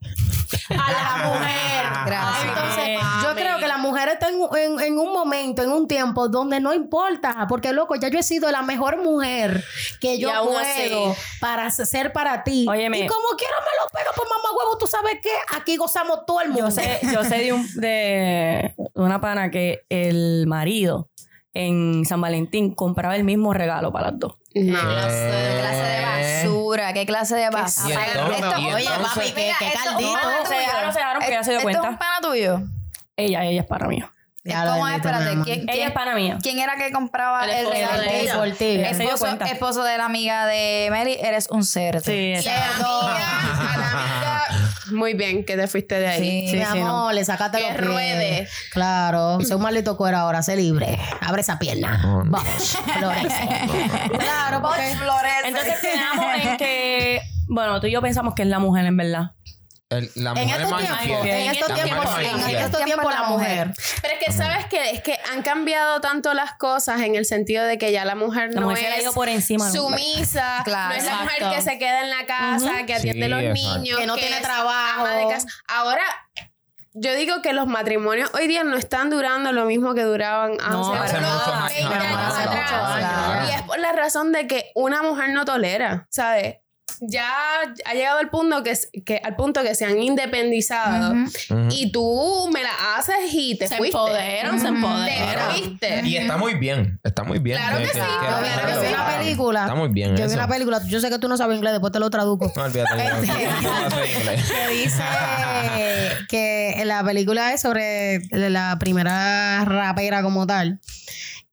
a 0.69 0.91
la 0.91 1.27
mujer. 1.27 1.85
Gracias. 2.05 2.45
Entonces, 2.47 2.99
Mami. 3.01 3.23
yo 3.23 3.33
creo 3.35 3.57
que 3.57 3.67
la 3.67 3.77
mujer 3.77 4.09
está 4.09 4.29
en, 4.29 4.35
en- 4.57 4.79
en 4.79 4.97
un 4.99 5.11
momento, 5.11 5.63
en 5.63 5.71
un 5.71 5.87
tiempo 5.87 6.27
donde 6.29 6.59
no 6.59 6.73
importa, 6.73 7.45
porque 7.49 7.73
loco, 7.73 7.95
ya 7.95 8.07
yo 8.09 8.19
he 8.19 8.23
sido 8.23 8.51
la 8.51 8.61
mejor 8.61 9.01
mujer 9.03 9.63
que 9.99 10.17
yo 10.19 10.29
puedo 10.43 10.57
así. 10.59 10.91
para 11.39 11.69
ser 11.71 12.13
para 12.13 12.43
ti. 12.43 12.65
Óyeme. 12.69 12.99
Y 12.99 13.07
como 13.07 13.27
quiera 13.37 13.55
me 13.59 13.83
lo 13.83 13.89
pego, 13.91 14.11
pues 14.15 14.29
mamá 14.29 14.49
huevo, 14.57 14.77
tú 14.77 14.87
sabes 14.87 15.17
qué, 15.21 15.29
aquí 15.55 15.77
gozamos 15.77 16.25
todo 16.25 16.41
el 16.41 16.49
mundo. 16.49 16.69
Yo 16.69 16.71
sé, 16.71 16.99
yo 17.11 17.23
sé 17.23 17.37
de, 17.39 17.53
un- 17.53 17.67
de 17.75 18.75
una 18.93 19.19
pana 19.19 19.49
que 19.51 19.85
el 19.89 20.45
marido 20.47 21.09
en 21.53 22.05
San 22.05 22.21
Valentín 22.21 22.73
compraba 22.75 23.15
el 23.15 23.23
mismo 23.23 23.53
regalo 23.53 23.91
para 23.91 24.11
las 24.11 24.19
dos. 24.19 24.33
No. 24.55 24.79
¿Qué 24.79 24.85
clase 24.85 25.83
de 25.83 26.05
basura? 26.45 26.93
¿Qué 26.93 27.05
clase 27.05 27.35
de 27.35 27.49
basura? 27.49 27.95
Y 28.05 28.09
entonces- 28.09 28.39
Esto- 28.45 28.59
y 28.59 28.73
oye, 28.73 28.85
entonces- 28.85 29.13
papi, 29.13 29.31
qué- 29.33 29.51
qué 29.59 29.67
esto 29.67 29.79
es 29.79 29.85
un 29.85 29.91
caldito. 29.93 30.13
pana 30.13 30.45
Se 30.45 30.53
dejaron, 30.55 30.79
tuyo. 30.81 30.91
se 30.93 30.99
dejaron, 30.99 31.21
porque 31.21 31.33
ella 31.33 31.43
se 31.43 31.49
dio 31.51 31.59
¿Esto 31.59 31.69
es 31.69 31.75
cuenta. 31.77 31.89
un 31.89 31.97
pana 31.97 32.17
tuyo? 32.21 32.61
Ella, 33.17 33.43
ella 33.45 33.61
es 33.61 33.67
para 33.67 33.87
mí. 33.87 34.03
Ya 34.47 34.63
lo 34.63 34.73
¿Cómo 34.73 34.87
es? 34.87 34.95
Espérate, 34.97 35.29
amor. 35.29 35.43
¿quién, 35.45 35.59
Ella 35.61 35.73
quién- 35.73 35.87
es 35.87 35.93
para 35.93 36.13
mí. 36.15 36.33
quién 36.43 36.59
era 36.59 36.75
que 36.75 36.91
compraba 36.91 37.45
El 37.45 37.49
el 37.49 37.55
esposo 37.57 37.73
regalo? 37.75 38.01
de 38.03 38.21
ella. 38.21 38.35
Por 38.37 38.51
ti. 38.51 38.79
Esposo, 38.79 39.17
cuenta. 39.25 39.45
esposo 39.45 39.83
de 39.83 39.97
la 39.97 40.05
amiga 40.05 40.45
de 40.45 40.87
Mary, 40.91 41.17
eres 41.19 41.47
un 41.49 41.63
cerdo. 41.65 42.01
Sí, 42.01 42.35
La 42.45 42.51
Muy 44.91 45.13
bien 45.13 45.43
que 45.45 45.55
te 45.55 45.67
fuiste 45.67 45.99
de 45.99 46.07
ahí. 46.07 46.47
Sí. 46.49 46.55
Mi 46.57 46.61
amor, 46.61 47.13
le 47.13 47.23
sacaste 47.25 47.57
Que 47.57 47.63
los 47.63 47.77
pies. 47.77 47.87
ruede. 47.87 48.47
Claro, 48.71 49.39
sé 49.41 49.55
un 49.55 49.61
maldito 49.61 49.97
cuero 49.97 50.17
ahora, 50.17 50.41
sé 50.43 50.55
libre. 50.55 50.99
Abre 51.21 51.41
esa 51.41 51.57
pierna. 51.59 51.97
No. 51.97 52.23
Vamos, 52.25 52.77
florece. 52.97 53.49
claro, 54.19 54.61
porque... 54.61 54.91
Entonces 55.45 55.75
quedamos 55.81 56.25
en 56.43 56.57
que, 56.57 57.21
bueno, 57.47 57.79
tú 57.79 57.87
y 57.87 57.91
yo 57.91 58.01
pensamos 58.01 58.33
que 58.35 58.41
es 58.43 58.47
la 58.47 58.59
mujer, 58.59 58.85
en 58.85 58.97
verdad. 58.97 59.31
El- 59.89 60.09
la 60.15 60.31
En 60.31 60.37
mujer 60.47 60.61
es 60.61 60.67
estos 60.67 60.79
tiempos, 60.79 61.25
en 61.25 61.51
estos 61.51 61.69
La 61.69 61.75
tiempos, 61.83 62.17
en 62.49 62.55
estos 62.57 62.83
tiempos 62.85 63.13
la 63.13 63.23
mujer. 63.23 63.71
Pero 64.01 64.13
es 64.15 64.25
que, 64.25 64.31
¿sabes 64.31 64.65
qué? 64.65 64.89
Es 64.89 65.01
que 65.03 65.17
han 65.31 65.43
cambiado 65.43 66.01
tanto 66.01 66.33
las 66.33 66.53
cosas 66.57 67.01
en 67.01 67.13
el 67.15 67.25
sentido 67.25 67.63
de 67.65 67.77
que 67.77 67.91
ya 67.91 68.03
la 68.03 68.15
mujer 68.15 68.49
La 68.53 68.61
no 68.61 68.69
mujer 68.69 68.93
es 68.97 69.09
por 69.11 69.29
encima. 69.29 69.69
sumisa, 69.71 70.61
Claro, 70.65 70.89
no 70.89 70.95
es 70.95 71.03
la 71.05 71.11
exacto. 71.11 71.45
mujer 71.45 71.55
que 71.57 71.61
se 71.61 71.77
queda 71.77 72.01
en 72.01 72.09
la 72.09 72.25
casa, 72.25 72.85
que 72.87 72.95
atiende 72.95 73.27
Sí, 73.27 73.31
a 73.31 73.35
los 73.35 73.43
exacto. 73.43 73.77
niños, 73.79 73.99
Que 73.99 74.07
no 74.07 74.15
tiene 74.15 74.37
es 74.37 74.41
trabajo. 74.41 75.07
de 75.07 75.27
casa. 75.29 75.47
Ahora, 75.67 76.03
yo 76.93 77.13
digo 77.13 77.41
que 77.43 77.53
los 77.53 77.67
matrimonios 77.67 78.31
hoy 78.33 78.47
día 78.47 78.63
no 78.63 78.77
están 78.77 79.09
durando 79.11 79.51
lo 79.51 79.65
mismo 79.65 79.93
que 79.93 80.01
duraban 80.01 80.57
No, 80.57 80.93
hace 80.93 81.17
unos 81.17 81.21
nada. 81.47 81.67
20 81.67 81.83
Para 81.89 82.09
años 82.09 82.37
atrás. 82.39 83.49
Y 83.49 83.53
es 83.53 83.61
por 83.61 83.77
la 83.79 83.91
razón 83.91 84.31
de 84.31 84.47
que 84.47 84.71
una 84.73 85.03
mujer 85.03 85.29
no 85.29 85.45
tolera, 85.45 86.07
¿sabes? 86.09 86.55
Ya 87.01 87.27
ha 87.85 87.93
llegado 87.93 88.19
al 88.19 88.29
punto 88.29 88.63
que, 88.63 88.73
que 89.03 89.17
al 89.21 89.35
punto 89.35 89.61
que 89.63 89.75
se 89.75 89.83
han 89.85 90.01
independizado 90.01 91.13
y 91.69 91.91
tú 91.91 92.49
me 92.53 92.63
la 92.63 92.95
haces 92.97 93.33
y 93.33 93.57
te 93.57 93.67
Se 93.67 93.75
fuiste. 93.77 93.97
empoderan, 93.97 94.57
se 94.59 94.63
Te 94.65 94.69
empoderan. 94.69 95.51
fuiste. 95.51 96.01
Y 96.05 96.15
está 96.17 96.37
muy 96.37 96.53
bien. 96.53 96.99
Está 97.03 97.23
muy 97.23 97.39
bien. 97.39 97.57
Claro 97.57 97.79
que 97.79 97.85
sí, 97.87 97.91
quiero 97.93 98.37
claro 98.37 98.79
que 98.81 98.87
vi 98.87 98.93
una 98.93 99.17
película. 99.17 99.61
Está 99.63 99.75
muy 99.75 99.89
bien 99.89 100.15
Yo 100.15 100.27
vi 100.27 100.33
una 100.35 100.47
película. 100.47 100.81
Yo 100.87 100.99
sé 101.01 101.09
que 101.09 101.19
tú 101.19 101.27
no 101.27 101.35
sabes 101.35 101.57
inglés, 101.57 101.73
después 101.73 101.91
te 101.91 101.99
lo 101.99 102.09
traduzco. 102.09 102.53
No, 102.55 102.63
olvídate. 102.63 103.03
no, 103.03 103.21
no, 103.61 103.89
no 103.89 103.89
sé 103.91 104.13
inglés. 104.19 104.51
que 104.51 104.67
dice 104.73 105.03
que 106.29 106.81
la 106.85 107.03
película 107.03 107.53
es 107.53 107.61
sobre 107.61 108.19
la 108.31 108.77
primera 108.79 109.65
rapera 109.65 110.21
como 110.21 110.47
tal. 110.47 110.79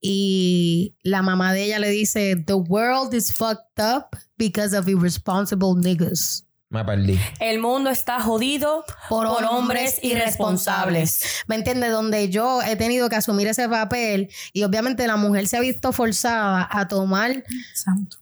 Y 0.04 0.96
la 1.04 1.22
mamá 1.22 1.52
de 1.52 1.62
ella 1.64 1.78
le 1.78 1.88
dice, 1.90 2.34
The 2.36 2.54
world 2.54 3.14
is 3.14 3.32
fucked 3.32 3.78
up 3.78 4.16
because 4.36 4.76
of 4.76 4.88
irresponsible 4.88 5.74
niggas. 5.76 6.44
Me 6.70 6.82
perdí. 6.84 7.20
El 7.38 7.60
mundo 7.60 7.90
está 7.90 8.20
jodido 8.22 8.84
Por, 9.10 9.28
por, 9.28 9.44
hombres 9.44 9.98
irresponsables. 10.02 11.22
¿Me 11.46 11.54
entiendes? 11.54 11.92
Donde 11.92 12.30
yo 12.30 12.62
he 12.62 12.76
tenido 12.76 13.10
que 13.10 13.16
asumir 13.16 13.46
ese 13.46 13.68
papel 13.68 14.30
y 14.54 14.62
obviamente 14.64 15.06
la 15.06 15.16
mujer 15.16 15.46
se 15.46 15.58
ha 15.58 15.60
visto 15.60 15.92
forzada 15.92 16.66
a 16.70 16.88
tomar 16.88 17.44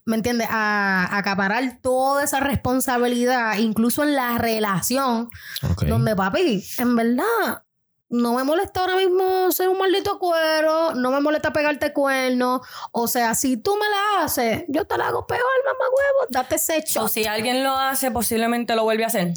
¿me 0.05 0.17
entiendes? 0.17 0.47
A, 0.51 1.05
a 1.11 1.17
acaparar 1.17 1.79
toda 1.81 2.25
esa 2.25 2.41
responsabilidad, 2.41 3.57
incluso 3.57 4.03
en 4.03 4.15
la 4.15 4.37
relación, 4.37 5.29
Ok. 5.71 5.85
donde 5.85 6.13
papi, 6.13 6.61
en 6.77 6.95
verdad, 6.97 7.63
no 8.11 8.33
me 8.33 8.43
molesta 8.43 8.81
ahora 8.81 8.97
mismo 8.97 9.51
ser 9.51 9.69
un 9.69 9.77
maldito 9.77 10.19
cuero, 10.19 10.93
no 10.93 11.11
me 11.11 11.21
molesta 11.21 11.51
pegarte 11.51 11.93
cuernos, 11.93 12.61
o 12.91 13.07
sea, 13.07 13.33
si 13.35 13.57
tú 13.57 13.75
me 13.77 13.85
la 13.89 14.25
haces, 14.25 14.65
yo 14.67 14.85
te 14.85 14.97
la 14.97 15.07
hago 15.07 15.25
peor, 15.25 15.41
mamá 15.65 15.85
huevo, 15.85 16.27
date 16.29 16.55
ese 16.55 16.83
O 16.99 17.07
si 17.07 17.25
alguien 17.25 17.63
lo 17.63 17.71
hace, 17.71 18.11
posiblemente 18.11 18.75
lo 18.75 18.83
vuelve 18.83 19.05
a 19.05 19.07
hacer. 19.07 19.33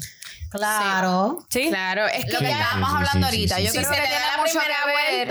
Claro. 0.51 1.39
¿Sí? 1.49 1.67
Claro, 1.69 2.05
es 2.07 2.25
que 2.25 2.31
Lo 2.31 2.39
que 2.39 2.45
Sí, 2.45 2.51
estábamos 2.51 2.89
sí, 2.89 2.95
sí, 2.95 2.97
hablando 2.97 3.27
sí, 3.27 3.35
ahorita. 3.35 3.55
sí, 3.57 3.63
Yo 3.63 3.71
sí. 3.71 3.77
creo 3.77 3.89
si 3.89 3.95
que 3.95 3.95
se 3.95 4.01
te 4.01 4.07
tiene 4.07 4.25
mucho 4.37 4.51
primera 4.59 4.75
que 4.85 5.15
ver. 5.15 5.27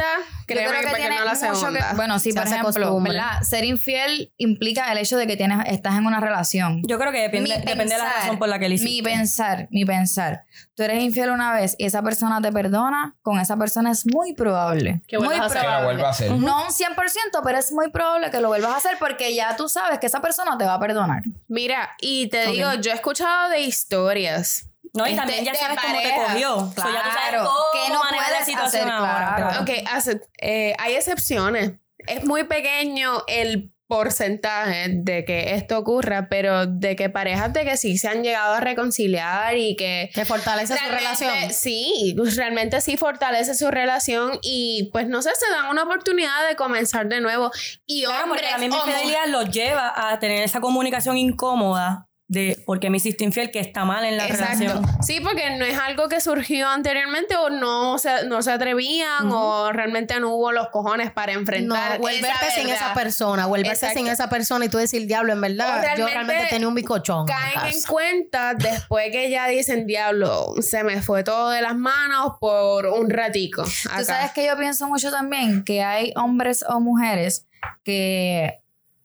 creo 0.46 0.70
que 0.90 0.96
tiene 0.96 1.18
no 1.18 1.24
la 1.24 1.30
mucho 1.34 1.54
segunda. 1.56 1.88
que 1.90 1.96
bueno 1.96 2.18
sí 2.18 2.32
Se 2.32 2.38
por 2.40 2.46
ejemplo. 2.48 3.00
¿verdad? 3.00 3.42
ser 3.42 3.64
infiel 3.64 4.32
implica 4.36 4.92
el 4.92 4.98
hecho 4.98 5.16
de 5.16 5.26
que 5.26 5.36
tienes 5.36 5.58
estás 5.68 5.94
en 5.96 6.06
una 6.06 6.20
relación 6.20 6.82
Yo 6.86 6.98
creo 6.98 7.12
que 7.12 7.20
depende, 7.20 7.48
Mi 7.48 7.56
depende 7.64 7.84
de 7.84 7.98
la 7.98 8.04
pensar, 8.04 8.20
razón 8.22 8.38
por 8.38 8.48
la 8.48 8.58
que 8.58 8.68
le 8.68 8.74
mi 8.76 8.82
hiciste. 8.82 9.02
pensar 9.10 9.68
mi 9.70 9.84
pensar 9.86 10.44
tú 10.74 10.82
eres 10.82 11.02
infiel 11.02 11.30
una 11.30 11.52
vez 11.54 11.74
y 11.78 11.86
esa 11.86 12.02
persona 12.02 12.40
te 12.42 12.52
perdona 12.52 13.16
con 13.22 13.38
esa 13.40 13.56
persona 13.56 13.90
es 13.90 14.04
muy 14.06 14.34
probable 14.34 15.00
Que 15.06 15.18
muy 15.18 15.28
hacer. 15.34 15.48
Que 15.48 15.54
la 15.54 15.60
probable 15.62 15.84
vuelva 15.86 16.08
a 16.08 16.10
hacer. 16.10 16.30
no 16.32 16.62
un 16.66 16.72
100% 16.72 17.40
pero 17.42 17.58
es 17.58 17.72
muy 17.72 17.90
probable 17.90 18.30
que 18.30 18.40
lo 18.40 18.48
vuelvas 18.48 18.72
a 18.72 18.76
hacer 18.76 18.96
porque 18.98 19.34
ya 19.34 19.56
tú 19.56 19.68
sabes 19.68 19.98
que 19.98 20.06
esa 20.06 20.20
persona 20.20 20.58
te 20.58 20.64
va 20.64 20.74
a 20.74 20.80
perdonar 20.80 21.22
Mira, 21.48 21.90
y 22.00 22.28
te 22.28 22.48
Ok. 22.48 22.52
digo, 22.52 22.74
yo 22.74 22.90
he 22.90 22.94
escuchado 22.94 23.48
de 23.50 23.60
historias. 23.60 24.66
No, 24.94 25.06
y 25.06 25.10
Este, 25.10 25.20
también 25.20 25.44
ya 25.44 25.54
sabes 25.54 25.78
cómo 25.80 25.92
te 26.00 26.08
pareja. 26.08 26.24
cogió. 26.32 26.56
So, 26.58 26.92
ya 26.92 27.02
tú 27.02 27.10
sabes 27.10 27.28
Claro, 27.30 27.44
cómo 27.44 27.84
que 27.86 27.92
no 27.92 28.02
manejar 28.04 28.30
la 28.32 28.44
situación 28.44 28.88
hacer, 28.88 28.92
ahora. 28.92 29.34
claro. 29.36 29.62
Ok, 29.62 29.70
hace- 29.90 30.20
eh, 30.40 30.74
hay 30.78 30.94
excepciones. 30.94 31.72
Es 32.06 32.24
muy 32.24 32.44
pequeño 32.44 33.24
el 33.26 33.72
porcentaje 33.86 34.86
de 34.90 35.24
que 35.24 35.54
esto 35.54 35.78
ocurra, 35.78 36.28
pero 36.28 36.66
de 36.66 36.94
que 36.96 37.10
parejas 37.10 37.52
de 37.52 37.64
que 37.64 37.76
sí 37.76 37.98
se 37.98 38.08
han 38.08 38.22
llegado 38.22 38.54
a 38.54 38.60
reconciliar 38.60 39.56
y 39.56 39.76
que 39.76 40.10
Que 40.14 40.24
fortalece 40.24 40.76
su 40.76 40.88
relación. 40.90 41.32
Sí, 41.52 42.14
realmente 42.36 42.80
sí 42.80 42.96
fortalece 42.96 43.54
su 43.54 43.70
relación 43.70 44.38
y 44.42 44.90
pues 44.92 45.08
no 45.08 45.22
sé, 45.22 45.30
se 45.34 45.50
dan 45.50 45.66
una 45.70 45.82
oportunidad 45.84 46.46
de 46.48 46.56
comenzar 46.56 47.08
de 47.08 47.20
nuevo. 47.20 47.50
Y 47.86 48.04
Claro, 48.04 48.28
porque 48.28 48.44
hombres 48.46 48.50
la 48.52 48.58
misma 48.58 48.76
o 48.82 48.86
mu- 48.86 48.92
infidelidad 48.92 49.26
los 49.28 49.50
lleva 49.50 49.92
a 50.10 50.18
tener 50.18 50.42
esa 50.42 50.60
comunicación 50.60 51.16
incómoda 51.18 52.08
de 52.26 52.62
por 52.64 52.80
qué 52.80 52.88
me 52.88 52.96
hiciste 52.96 53.22
infiel, 53.22 53.50
que 53.50 53.60
está 53.60 53.84
mal 53.84 54.02
en 54.04 54.16
la 54.16 54.26
Exacto. 54.26 54.58
relación. 54.64 55.02
Sí, 55.02 55.20
porque 55.20 55.56
no 55.58 55.64
es 55.66 55.78
algo 55.78 56.08
que 56.08 56.20
surgió 56.22 56.66
anteriormente 56.68 57.36
o 57.36 57.50
no 57.50 57.98
se, 57.98 58.26
no 58.26 58.40
se 58.40 58.50
atrevían 58.50 59.30
o 59.30 59.70
realmente 59.72 60.18
no 60.20 60.34
hubo 60.34 60.50
los 60.50 60.68
cojones 60.70 61.12
para 61.12 61.34
No, 61.34 61.40
enfrentar 61.40 62.00
o 62.00 62.08
el 62.08 62.16
esa 62.16 62.26
verte 62.28 62.46
sin 62.58 62.68
esa 62.70 62.94
persona, 62.94 63.46
o 63.46 63.54
el 63.56 63.62
verte 63.62 63.74
Exacto. 63.76 63.98
sin 63.98 64.08
esa 64.08 64.30
persona 64.30 64.64
y 64.64 64.68
tú 64.70 64.78
decir, 64.78 65.06
diablo, 65.06 65.34
en 65.34 65.40
verdad, 65.42 65.84
yo 65.98 66.06
realmente 66.06 66.46
tenía 66.48 66.66
un 66.66 66.74
bicochón. 66.74 67.28
en 67.28 67.34
Caen 67.36 67.66
en 67.66 67.72
casa". 67.74 67.88
cuenta 67.88 68.54
después 68.54 69.10
que 69.12 69.28
ya 69.28 69.46
dicen, 69.46 69.86
diablo, 69.86 70.54
se 70.62 70.82
me 70.82 71.02
fue 71.02 71.24
todo 71.24 71.50
de 71.50 71.60
las 71.60 71.76
manos 71.76 72.32
por 72.40 72.86
un 72.86 73.10
ratico. 73.10 73.62
acá". 73.62 73.98
Tú 73.98 74.04
sabes 74.06 74.30
que 74.32 74.46
yo 74.46 74.56
pienso 74.56 74.88
mucho 74.88 75.10
también 75.10 75.62
que 75.62 75.82
hay 75.82 76.12
hombres 76.16 76.64
o 76.66 76.80
mujeres 76.80 77.46
que, 77.84 78.60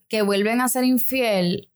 que 0.07 0.21
vuelven 0.21 0.61
a 0.61 0.69
ser 0.69 0.85
infiel, 0.85 1.68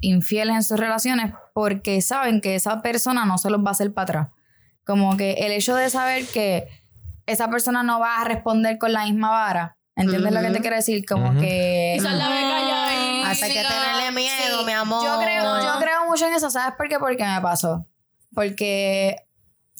infieles 0.00 0.56
en 0.56 0.62
sus 0.62 0.78
relaciones 0.78 1.32
porque 1.54 2.00
saben 2.02 2.40
que 2.40 2.54
esa 2.54 2.82
persona 2.82 3.24
no 3.26 3.38
se 3.38 3.50
los 3.50 3.60
va 3.64 3.68
a 3.68 3.72
hacer 3.72 3.92
para 3.92 4.02
atrás. 4.04 4.28
Como 4.84 5.16
que 5.16 5.32
el 5.32 5.52
hecho 5.52 5.76
de 5.76 5.90
saber 5.90 6.26
que 6.26 6.68
esa 7.26 7.48
persona 7.48 7.82
no 7.82 8.00
va 8.00 8.20
a 8.20 8.24
responder 8.24 8.78
con 8.78 8.92
la 8.92 9.04
misma 9.04 9.30
vara. 9.30 9.76
¿Entiendes 9.94 10.32
lo 10.32 10.40
que 10.40 10.50
te 10.50 10.60
quiero 10.60 10.76
decir? 10.76 11.04
Como 11.04 11.30
Ujú. 11.30 11.40
que... 11.40 11.94
Quizás 11.98 12.14
la 12.14 12.28
ve 12.28 12.40
calladita. 12.40 13.30
Así 13.30 13.52
que 13.52 13.62
tenerle 13.62 14.12
miedo, 14.12 14.64
mi 14.64 14.72
amor. 14.72 15.04
Yo 15.04 15.18
creo, 15.20 15.60
yo 15.60 15.78
creo 15.80 16.06
mucho 16.06 16.26
en 16.26 16.34
eso. 16.34 16.50
¿Sabes 16.50 16.74
por 16.76 16.88
qué? 16.88 16.98
Porque 16.98 17.22
me 17.24 17.40
pasó. 17.40 17.86
Porque... 18.34 19.16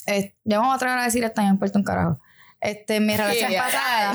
eh, 0.07 0.37
yo 0.45 0.61
me 0.61 0.67
voy 0.67 0.73
a 0.73 0.77
atrever 0.77 0.99
a 0.99 1.05
decir 1.05 1.25
esto 1.25 1.41
y 1.41 1.45
me 1.45 1.51
importa 1.51 1.79
un 1.79 1.85
carajo. 1.85 2.21
Este, 2.61 2.97
en 2.97 3.07
mi 3.07 3.17
relación 3.17 3.51
ya. 3.53 3.63
pasada... 3.65 4.15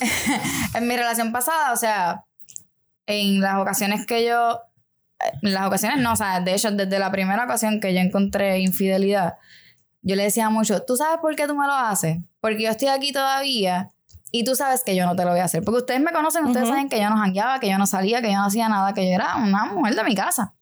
en 0.74 0.88
mi 0.88 0.96
relación 0.96 1.32
pasada, 1.32 1.72
o 1.72 1.76
sea, 1.76 2.24
en 3.10 3.40
las 3.40 3.56
ocasiones 3.56 4.06
que 4.06 4.26
yo, 4.26 4.60
en 5.42 5.52
las 5.52 5.66
ocasiones 5.66 5.98
no, 5.98 6.12
o 6.12 6.16
sea, 6.16 6.40
de 6.40 6.54
hecho, 6.54 6.70
desde 6.70 6.98
la 6.98 7.10
primera 7.10 7.44
ocasión 7.44 7.80
que 7.80 7.92
yo 7.92 8.00
encontré 8.00 8.60
infidelidad, 8.60 9.34
yo 10.02 10.16
le 10.16 10.24
decía 10.24 10.48
mucho, 10.50 10.82
¿tú 10.82 10.96
sabes 10.96 11.18
por 11.20 11.36
qué 11.36 11.46
tú 11.46 11.54
me 11.54 11.66
lo 11.66 11.74
haces? 11.74 12.18
Porque 12.40 12.62
yo 12.62 12.70
estoy 12.70 12.88
aquí 12.88 13.12
todavía 13.12 13.90
y 14.32 14.44
tú 14.44 14.54
sabes 14.54 14.82
que 14.84 14.96
yo 14.96 15.04
no 15.06 15.16
te 15.16 15.24
lo 15.24 15.30
voy 15.32 15.40
a 15.40 15.44
hacer. 15.44 15.62
Porque 15.62 15.80
ustedes 15.80 16.00
me 16.00 16.12
conocen, 16.12 16.44
ustedes 16.46 16.64
Ujú. 16.66 16.74
saben 16.74 16.88
que 16.88 17.00
yo 17.00 17.10
no 17.10 17.16
jangueaba, 17.16 17.60
que 17.60 17.68
yo 17.68 17.76
no 17.78 17.86
salía, 17.86 18.22
que 18.22 18.28
yo 18.32 18.38
no 18.38 18.46
hacía 18.46 18.68
nada, 18.68 18.94
que 18.94 19.04
yo 19.06 19.14
era 19.14 19.36
una 19.36 19.66
mujer 19.66 19.94
de 19.94 20.04
mi 20.04 20.14
casa. 20.14 20.54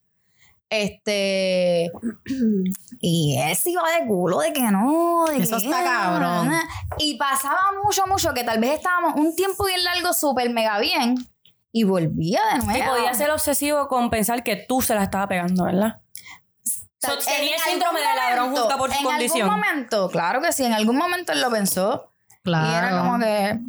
Este. 0.70 1.90
Y 3.00 3.38
él 3.40 3.54
se 3.54 3.70
iba 3.70 3.82
de 3.92 4.06
culo 4.08 4.40
de 4.40 4.52
que 4.52 4.60
no, 4.72 5.26
de 5.28 5.36
Eso 5.36 5.56
que 5.58 5.66
está 5.66 5.84
cabrón. 5.84 6.50
Y 6.98 7.16
pasaba 7.16 7.60
mucho, 7.84 8.08
mucho, 8.08 8.34
que 8.34 8.42
tal 8.42 8.58
vez 8.58 8.72
estábamos 8.72 9.14
un 9.14 9.36
tiempo 9.36 9.64
bien 9.66 9.84
largo, 9.84 10.12
súper 10.12 10.50
mega 10.50 10.80
bien, 10.80 11.14
y 11.72 11.84
volvía 11.84 12.40
de 12.52 12.64
nuevo. 12.64 12.78
Y 12.78 12.82
podía 12.88 13.14
ser 13.14 13.30
obsesivo 13.30 13.88
con 13.88 14.10
pensar 14.10 14.42
que 14.42 14.56
tú 14.56 14.80
se 14.80 14.94
la 14.94 15.04
estaba 15.04 15.28
pegando, 15.28 15.64
¿verdad? 15.64 16.00
So, 17.00 17.12
En 17.12 17.18
tenía 17.18 17.54
el 17.54 17.60
síndrome 17.62 18.00
de 18.00 18.06
ladrón 18.06 18.46
momento, 18.46 18.62
juzga 18.62 18.76
por 18.76 18.90
su 18.90 18.98
en 18.98 19.04
condición. 19.04 19.42
algún 19.48 19.60
momento, 19.60 20.10
claro 20.10 20.40
que 20.40 20.52
sí, 20.52 20.64
en 20.64 20.72
algún 20.72 20.96
momento 20.96 21.32
él 21.32 21.40
lo 21.40 21.50
pensó. 21.50 22.12
Claro. 22.42 22.66
Y 22.66 22.74
era 22.74 22.98
como 22.98 23.18
que, 23.18 23.60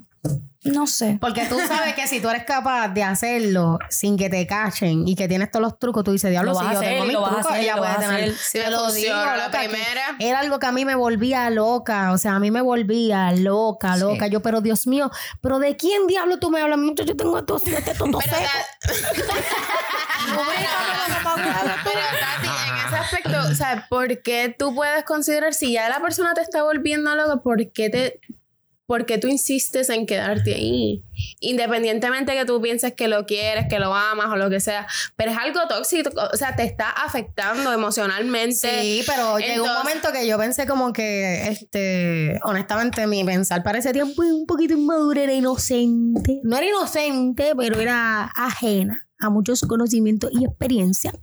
no 0.63 0.87
sé. 0.87 1.17
Porque 1.21 1.45
tú 1.45 1.57
sabes 1.67 1.95
que 1.95 2.05
si 2.07 2.19
tú 2.19 2.29
eres 2.29 2.43
capaz 2.43 2.89
de 2.89 3.01
hacerlo 3.01 3.79
sin 3.89 4.17
que 4.17 4.29
te 4.29 4.45
cachen 4.45 5.07
y 5.07 5.15
que 5.15 5.27
tienes 5.29 5.51
todos 5.51 5.63
los 5.63 5.79
trucos, 5.79 6.03
tú 6.03 6.11
dices, 6.11 6.29
diablo, 6.31 6.51
Lo 6.51 6.59
si 6.59 6.65
yo 6.65 6.71
hacer, 6.71 6.89
tengo 6.89 7.05
mis 7.05 7.15
trucos, 7.15 7.45
hacer, 7.45 7.61
ella 7.61 7.77
puede 7.77 7.95
tener. 7.95 8.35
Si 8.35 8.59
Te 8.59 8.69
lo 8.69 8.91
digo, 8.91 9.13
la 9.13 9.45
loca, 9.45 9.59
primera. 9.59 10.17
Era 10.19 10.39
algo 10.39 10.59
que 10.59 10.65
a 10.65 10.71
mí 10.73 10.83
me 10.83 10.95
volvía 10.95 11.49
loca. 11.49 12.11
O 12.11 12.17
sea, 12.17 12.35
a 12.35 12.39
mí 12.39 12.51
me 12.51 12.61
volvía 12.61 13.31
loca, 13.31 13.95
loca. 13.95 14.27
Yo, 14.27 14.41
pero 14.41 14.59
Dios 14.59 14.85
mío, 14.85 15.09
¿pero 15.39 15.59
de 15.59 15.77
quién 15.77 16.07
diablo 16.07 16.39
tú 16.39 16.49
me 16.51 16.61
hablas? 16.61 16.79
Mucho, 16.79 17.03
yo 17.03 17.15
tengo 17.15 17.37
estos 17.37 17.61
siete 17.63 17.93
tontos 17.97 18.21
Pero, 18.23 18.45
Tati, 22.19 22.47
en 22.67 22.87
ese 22.87 22.95
aspecto, 22.97 23.51
o 23.51 23.55
sea, 23.55 23.87
¿por 23.89 24.21
qué 24.21 24.53
tú 24.57 24.75
puedes 24.75 25.03
considerar 25.05 25.53
si 25.53 25.73
ya 25.73 25.87
la 25.87 26.01
persona 26.01 26.33
te 26.33 26.41
está 26.41 26.63
volviendo 26.63 27.15
loco, 27.15 27.41
por 27.41 27.71
qué 27.71 27.89
te 27.89 28.19
¿por 28.89 29.05
qué 29.05 29.19
tú 29.19 29.27
insistes 29.27 29.87
en 29.89 30.07
quedarte 30.07 30.55
ahí? 30.55 31.03
Independientemente 31.41 32.33
que 32.33 32.43
tú 32.43 32.59
pienses 32.59 32.95
que 32.95 33.07
lo 33.07 33.27
quieres, 33.27 33.67
que 33.69 33.77
lo 33.77 33.93
amas 33.93 34.31
o 34.31 34.35
lo 34.35 34.49
que 34.49 34.59
sea, 34.59 34.87
pero 35.15 35.29
es 35.29 35.37
algo 35.37 35.59
tóxico, 35.69 36.09
o 36.33 36.35
sea, 36.35 36.55
te 36.55 36.63
está 36.63 36.89
afectando 36.89 37.71
emocionalmente. 37.71 38.81
Sí, 38.81 39.03
pero 39.05 39.37
llegó 39.37 39.63
un 39.65 39.69
Entonces- 39.69 39.77
momento 39.77 40.11
que 40.11 40.25
yo 40.27 40.39
pensé 40.39 40.65
como 40.65 40.91
que, 40.91 41.49
este, 41.49 42.39
honestamente, 42.43 43.05
mi 43.05 43.23
pensar 43.23 43.61
para 43.61 43.77
ese 43.77 43.93
tiempo 43.93 44.23
un 44.23 44.47
poquito 44.47 44.73
inmaduro, 44.73 45.21
era 45.21 45.33
inocente. 45.33 46.39
No 46.41 46.57
era 46.57 46.65
inocente, 46.65 47.53
pero 47.55 47.79
era 47.79 48.23
ajena 48.35 49.05
a 49.19 49.29
muchos 49.29 49.61
conocimientos 49.61 50.31
y 50.33 50.45
experiencia. 50.45 51.13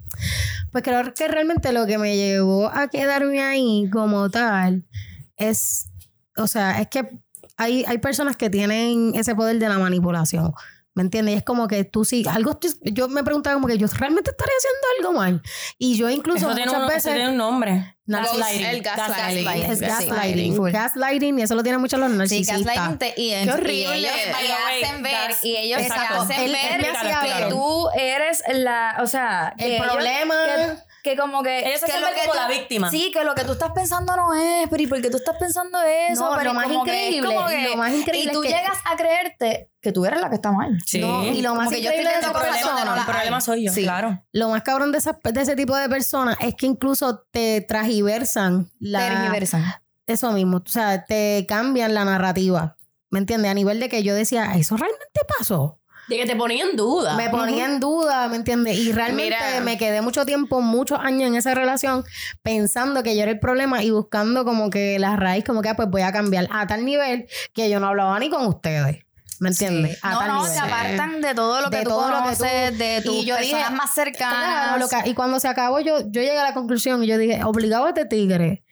Pues 0.70 0.84
creo 0.84 1.12
que 1.14 1.26
realmente 1.26 1.72
lo 1.72 1.84
que 1.86 1.98
me 1.98 2.16
llevó 2.16 2.68
a 2.68 2.86
quedarme 2.86 3.42
ahí 3.42 3.90
como 3.90 4.30
tal 4.30 4.84
es, 5.36 5.88
o 6.36 6.46
sea, 6.46 6.80
es 6.80 6.86
que 6.86 7.08
hay, 7.57 7.84
hay 7.86 7.98
personas 7.98 8.36
que 8.36 8.50
tienen 8.50 9.12
ese 9.14 9.34
poder 9.34 9.59
de 9.59 9.68
la 9.68 9.78
manipulación. 9.78 10.52
¿Me 10.94 11.02
entiendes? 11.02 11.34
Y 11.34 11.36
es 11.36 11.44
como 11.44 11.68
que 11.68 11.84
tú 11.84 12.07
sí, 12.07 12.24
algo, 12.26 12.52
estoy- 12.52 12.72
yo 12.94 13.07
me 13.09 13.22
preguntaba 13.22 13.52
como 13.52 13.66
que 13.68 13.76
yo 13.76 13.86
realmente 13.86 14.30
estaré 14.30 14.50
haciendo 14.59 14.86
algo 14.98 15.20
mal. 15.20 15.42
Y 15.76 15.98
yo 15.98 16.09
incluso 16.09 16.46
Eso 16.46 16.54
tiene, 16.54 16.70
muchas 16.70 16.82
un, 16.84 16.86
eso 16.86 16.94
veces... 16.94 17.14
tiene 17.14 17.28
un 17.28 17.36
nombre. 17.36 17.96
Gaslighting. 18.07 18.64
El 18.64 18.80
gaslighting. 18.82 19.70
Es 19.72 19.78
Sí. 19.78 19.84
gaslighting. 19.84 20.57
Full. 20.57 20.70
Gaslighting, 20.70 21.38
y 21.38 21.42
eso 21.42 21.54
lo 21.54 21.62
tienen 21.62 21.82
muchos 21.82 22.00
los 22.00 22.11
Sí, 22.11 22.16
narcisistas. 22.16 22.64
gaslighting 22.64 22.98
te- 22.98 23.14
y, 23.20 23.30
Qué 23.44 23.52
horrible. 23.52 23.98
y 23.98 24.04
ellos 24.07 24.12
te 24.14 24.30
hacen 24.86 25.02
ver 25.02 25.12
gas- 25.28 25.44
y 25.44 25.57
ellos 25.57 25.78
te 25.86 25.92
hacen 25.92 26.40
Él- 26.40 26.54
él 26.54 26.80
ver 26.80 26.80
me 26.80 26.88
hacía 26.98 27.20
que 27.20 27.40
ver. 27.40 27.48
tú 27.50 27.88
eres 27.94 28.42
la, 28.54 28.96
o 29.02 29.07
sea, 29.07 29.52
El 29.59 29.66
que 29.66 29.76
ellos- 29.76 29.86
problema- 29.92 30.44
que, 30.46 30.78
que 31.11 31.16
como 31.16 31.42
que 31.42 31.61
Ellos 31.68 31.80
se 31.80 31.86
que 31.86 32.00
lo 32.00 32.07
que 32.09 32.20
como 32.20 32.32
tú- 32.32 32.38
la 32.38 32.48
víctima. 32.48 32.90
Sí, 32.90 33.11
que 33.12 33.22
lo 33.24 33.34
que 33.34 33.44
tú 33.44 33.52
estás 33.52 33.70
pensando 33.72 34.16
no 34.16 34.34
es, 34.34 34.68
pero 34.68 34.82
¿y 34.82 34.86
por 34.86 35.00
qué 35.00 35.09
tú 35.11 35.18
estás 35.18 35.36
pensando 35.38 35.80
eso? 35.82 36.24
No, 36.30 36.36
pero 36.36 36.50
lo 36.50 36.54
más 36.54 36.66
como 36.66 36.84
que 36.84 36.90
es 36.90 36.96
increíble, 37.14 37.34
como 37.34 37.48
que- 37.48 37.68
lo 37.70 37.76
más 37.76 37.92
increíble 37.92 38.30
y 38.30 38.34
tú 38.34 38.42
es 38.42 38.50
que- 38.52 38.59
llegas 38.59 38.78
a 38.84 38.96
creerte 38.96 39.70
que 39.80 39.92
tú 39.92 40.04
eres 40.04 40.20
la 40.20 40.28
que 40.28 40.34
está 40.34 40.50
mal. 40.52 40.76
Sí. 40.84 40.98
No, 41.00 41.24
y 41.24 41.40
lo 41.42 41.54
más 41.54 41.68
que 41.68 41.80
yo 41.80 41.90
estoy 41.90 42.00
increíble 42.02 42.12
de 42.12 42.18
esa 42.18 42.32
cosas 42.32 42.48
persona, 42.50 42.84
no 42.84 42.96
el 42.96 43.04
problema 43.07 43.40
soy 43.40 43.66
yo, 43.66 43.72
Sí. 43.72 43.82
claro. 43.84 44.20
lo 44.32 44.48
más 44.48 44.62
cabrón 44.62 44.90
de, 44.92 44.98
esa- 44.98 45.18
de 45.22 45.40
ese 45.40 45.54
tipo 45.54 45.76
de 45.76 45.88
personas 45.88 46.36
es 46.40 46.54
que 46.57 46.66
incluso 46.66 47.24
te 47.30 47.61
transgiversan 47.61 48.70
la, 48.80 48.98
Tergiversan. 49.09 49.64
eso 50.07 50.32
mismo. 50.32 50.59
O 50.59 50.68
sea, 50.68 51.04
te 51.04 51.46
cambian 51.48 51.94
la 51.94 52.04
narrativa. 52.04 52.76
¿Me 53.11 53.20
entiendes? 53.20 53.50
A 53.50 53.54
nivel 53.54 53.78
de 53.80 53.88
que 53.88 54.02
yo 54.02 54.14
decía, 54.14 54.52
¿eso 54.57 54.76
realmente 54.76 55.20
pasó? 55.38 55.78
De 56.09 56.16
que 56.16 56.26
te 56.26 56.36
ponía 56.36 56.64
en 56.64 56.76
duda. 56.76 57.14
Me 57.16 57.28
ponía 57.30 57.64
en 57.64 57.80
duda, 57.80 58.28
¿me 58.28 58.36
entiendes? 58.36 58.76
Y 58.78 58.92
realmente 58.92 59.36
Mira. 59.44 59.61
me 59.62 59.76
quedé 59.76 60.02
mucho 60.02 60.24
tiempo, 60.24 60.61
muchos 60.61 60.98
años 61.00 61.28
en 61.28 61.34
esa 61.34 61.54
relación 61.54 62.04
pensando 62.42 63.02
que 63.02 63.16
yo 63.16 63.22
era 63.22 63.32
el 63.32 63.40
problema 63.40 63.82
y 63.82 63.90
buscando 63.90 64.44
como 64.44 64.70
que 64.70 64.98
la 65.00 65.16
raíz, 65.16 65.44
como 65.44 65.62
que 65.62 65.68
ah, 65.70 65.74
pues 65.76 65.88
voy 65.90 66.02
a 66.02 66.12
cambiar 66.12 66.46
a 66.52 66.66
tal 66.66 66.84
nivel 66.84 67.26
que 67.52 67.68
yo 67.70 67.80
no 67.80 67.88
hablaba 67.88 68.18
ni 68.20 68.30
con 68.30 68.46
ustedes. 68.46 69.04
¿Me 69.40 69.48
entiendes? 69.50 69.98
A 70.02 70.12
No, 70.12 70.18
tal 70.20 70.28
no, 70.28 70.34
nivel. 70.42 70.52
se 70.52 70.59
apartan 70.61 71.20
de 71.20 71.34
todo 71.34 71.61
lo 71.61 71.70
que 71.70 71.76
De 71.78 71.82
tú 71.82 71.90
todo 71.90 72.09
lo 72.09 72.16
que 72.22 72.36
tú- 72.36 72.38
conoces, 72.38 72.78
de 72.78 73.02
tus 73.04 73.14
Y 73.16 73.24
yo 73.26 73.36
dije, 73.36 73.52
personas 73.52 73.72
más 73.78 73.94
cercanas. 73.94 74.78
Loca. 74.80 75.07
Y 75.07 75.12
cuando 75.14 75.40
se 75.40 75.48
acabó, 75.48 75.80
yo, 75.80 75.98
yo 76.00 76.22
llegué 76.22 76.38
a 76.38 76.44
la 76.44 76.54
conclusión 76.54 77.04
y 77.04 77.07
yo 77.07 77.18
dije, 77.18 77.42
obligado 77.44 77.84
a 77.84 77.88
este 77.88 78.07
tigre. 78.07 78.62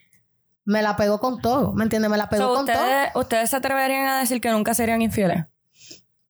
Me 0.63 0.81
la 0.81 0.95
pegó 0.95 1.19
con 1.19 1.39
todo, 1.39 1.73
¿me 1.73 1.83
entiendes? 1.83 2.09
Me 2.09 2.17
la 2.17 2.29
pegó 2.29 2.45
So, 2.47 2.55
con 2.55 2.65
todo. 2.65 2.75
ustedes, 2.77 3.09
¿Ustedes 3.13 3.49
se 3.51 3.55
atreverían 3.57 4.07
a 4.07 4.19
decir 4.21 4.41
que 4.41 4.49
nunca 4.49 4.73
serían 4.73 5.03
infieles? 5.03 5.43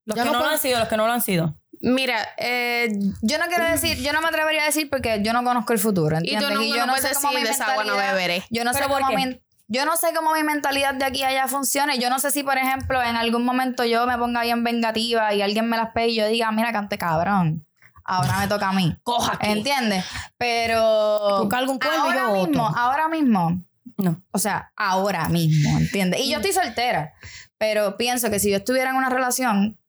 Los 0.05 0.17
Yo 0.17 0.23
que 0.23 0.29
no 0.31 0.37
no, 0.39 0.45
lo 0.45 0.51
han 0.51 0.59
sido, 0.59 0.79
los 0.79 0.87
que 0.87 0.97
no 0.97 1.07
lo 1.07 1.13
han 1.13 1.21
sido. 1.21 1.57
Mira, 1.81 2.17
eh, 2.37 2.89
Yo 3.21 3.37
no 3.37 3.45
quiero 3.47 3.65
decir, 3.65 3.97
yo 4.01 4.13
no 4.13 4.21
me 4.21 4.27
atrevería 4.29 4.63
a 4.63 4.65
decir 4.65 4.89
porque 4.89 5.21
yo 5.23 5.33
no 5.33 5.43
conozco 5.43 5.73
el 5.73 5.79
futuro, 5.79 6.15
y 6.15 6.19
¿entiendes? 6.33 6.49
tú 6.49 6.55
nunca 6.55 6.77
yo 6.77 6.85
no 6.85 6.93
puedes 6.93 7.09
decir 7.09 7.39
de 7.43 7.49
esa 7.49 7.65
agua 7.71 7.83
no 7.83 7.91
mentalidad- 7.95 8.13
beberé. 8.13 8.43
Yo 8.49 8.63
no 8.63 8.73
sé 8.73 8.79
¿Pero 8.79 8.91
por 8.93 9.01
cómo 9.01 9.17
mi- 9.17 9.41
yo 9.67 9.83
no 9.85 9.97
sé 9.97 10.07
cómo 10.15 10.33
mi 10.33 10.43
mentalidad 10.43 10.93
de 10.93 11.05
aquí 11.05 11.23
a 11.23 11.29
allá 11.29 11.47
funcione. 11.47 11.97
Yo 11.97 12.09
no 12.11 12.19
sé 12.19 12.29
si, 12.31 12.43
por 12.43 12.57
ejemplo, 12.57 13.01
en 13.01 13.15
algún 13.15 13.43
momento 13.43 13.83
yo 13.83 14.05
me 14.05 14.15
ponga 14.17 14.43
bien 14.43 14.63
vengativa 14.63 15.33
y 15.33 15.41
alguien 15.41 15.67
me 15.67 15.75
las 15.75 15.89
pegue 15.91 16.09
y 16.09 16.15
yo 16.15 16.27
diga, 16.27 16.51
mira, 16.51 16.71
cante 16.71 16.97
cabrón. 16.99 17.65
Ahora 18.03 18.37
me 18.39 18.47
toca 18.47 18.69
a 18.69 18.73
mí. 18.73 18.95
Coja. 19.03 19.37
¿Entiendes? 19.41 20.05
Pero. 20.37 21.39
Busca 21.41 21.57
algún 21.57 21.79
cuerno 21.79 21.97
y 21.97 21.99
ahora 22.11 22.27
yo 22.37 22.45
mismo, 22.47 22.67
ahora 22.75 23.07
mismo. 23.09 23.63
No. 23.97 24.21
O 24.31 24.37
sea, 24.39 24.71
ahora 24.75 25.29
mismo, 25.29 25.77
¿entiendes? 25.77 26.21
Y 26.21 26.29
yo 26.29 26.37
estoy 26.37 26.51
soltera. 26.53 27.13
Pero 27.57 27.97
pienso 27.97 28.29
que 28.29 28.39
si 28.39 28.51
yo 28.51 28.57
estuviera 28.57 28.89
en 28.91 28.95
una 28.97 29.09
relación, 29.09 29.79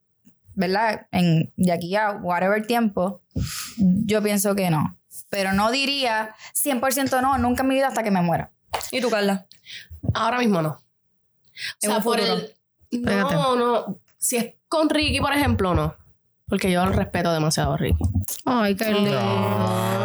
¿verdad? 0.56 1.06
En, 1.12 1.52
de 1.56 1.72
aquí 1.72 1.94
a 1.94 2.12
whatever 2.12 2.66
tiempo, 2.66 3.22
yo 3.76 4.22
pienso 4.22 4.54
que 4.56 4.70
no. 4.70 4.98
Pero 5.28 5.52
no 5.52 5.70
diría 5.70 6.34
100% 6.54 7.20
no, 7.22 7.38
nunca 7.38 7.62
en 7.62 7.68
mi 7.68 7.74
vida 7.76 7.88
hasta 7.88 8.02
que 8.02 8.10
me 8.10 8.22
muera. 8.22 8.50
¿Y 8.90 9.00
tú, 9.00 9.08
Carla? 9.10 9.46
Ahora 10.14 10.38
mismo 10.38 10.60
no. 10.62 10.68
O 10.70 10.80
sea, 11.78 11.96
un 11.98 12.02
por 12.02 12.20
el. 12.20 12.52
Pégate. 12.90 13.34
No, 13.34 13.56
no. 13.56 13.98
Si 14.18 14.36
es 14.36 14.54
con 14.68 14.88
Ricky, 14.90 15.20
por 15.20 15.32
ejemplo, 15.32 15.74
no. 15.74 15.94
Porque 16.48 16.70
yo 16.70 16.84
respeto 16.86 17.32
demasiado 17.32 17.74
a 17.74 17.76
Ricky. 17.76 17.98
Ay, 18.44 18.76
qué 18.76 18.84
lindo. 18.92 19.10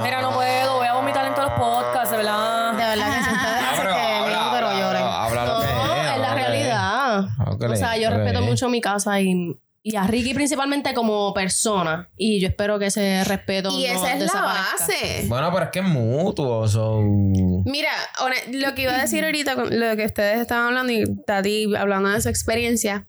Mira, 0.03 0.21
no 0.21 0.31
puedo, 0.33 0.77
voy 0.77 0.87
a 0.87 0.93
vomitar 0.93 1.25
en 1.27 1.35
todos 1.35 1.49
los 1.49 1.59
podcasts, 1.59 2.11
de 2.11 2.17
verdad. 2.17 2.71
De 2.71 2.77
verdad 2.77 3.05
que 3.17 3.23
si 3.23 3.29
ustedes 3.29 3.61
Ah, 3.61 3.69
hacen 3.71 3.83
pero 3.83 3.95
habla, 3.95 4.49
útero 4.49 4.67
habla, 4.67 4.87
habla, 4.87 5.23
habla 5.25 5.45
lo 5.45 5.53
No, 5.59 5.95
es. 5.95 6.17
la 6.19 6.27
lo 6.29 6.33
realidad. 6.35 7.19
O 7.71 7.75
sea, 7.75 7.97
yo 7.97 8.09
respeto 8.09 8.41
mucho 8.41 8.69
mi 8.69 8.81
casa 8.81 9.19
y, 9.21 9.55
y 9.83 9.95
a 9.95 10.05
Ricky 10.05 10.33
principalmente 10.33 10.93
como 10.93 11.33
persona. 11.33 12.07
Y 12.15 12.39
yo 12.39 12.47
espero 12.49 12.77
que 12.77 12.87
ese 12.87 13.23
respeto 13.23 13.69
Y 13.71 13.87
no 13.87 13.93
esa 13.93 14.13
es 14.15 14.33
la 14.33 14.41
base. 14.41 15.25
Bueno, 15.27 15.51
pero 15.51 15.65
es 15.65 15.71
que 15.71 15.79
es 15.79 15.85
mutuo, 15.85 16.67
so... 16.67 17.01
Mira, 17.01 17.89
lo 18.51 18.75
que 18.75 18.83
iba 18.83 18.93
a 18.93 19.01
decir 19.01 19.23
ahorita 19.23 19.55
con 19.55 19.79
lo 19.79 19.95
que 19.95 20.05
ustedes 20.05 20.39
estaban 20.39 20.67
hablando 20.67 20.93
y 20.93 21.03
Tati 21.25 21.75
hablando 21.75 22.09
de 22.09 22.21
su 22.21 22.29
experiencia, 22.29 23.07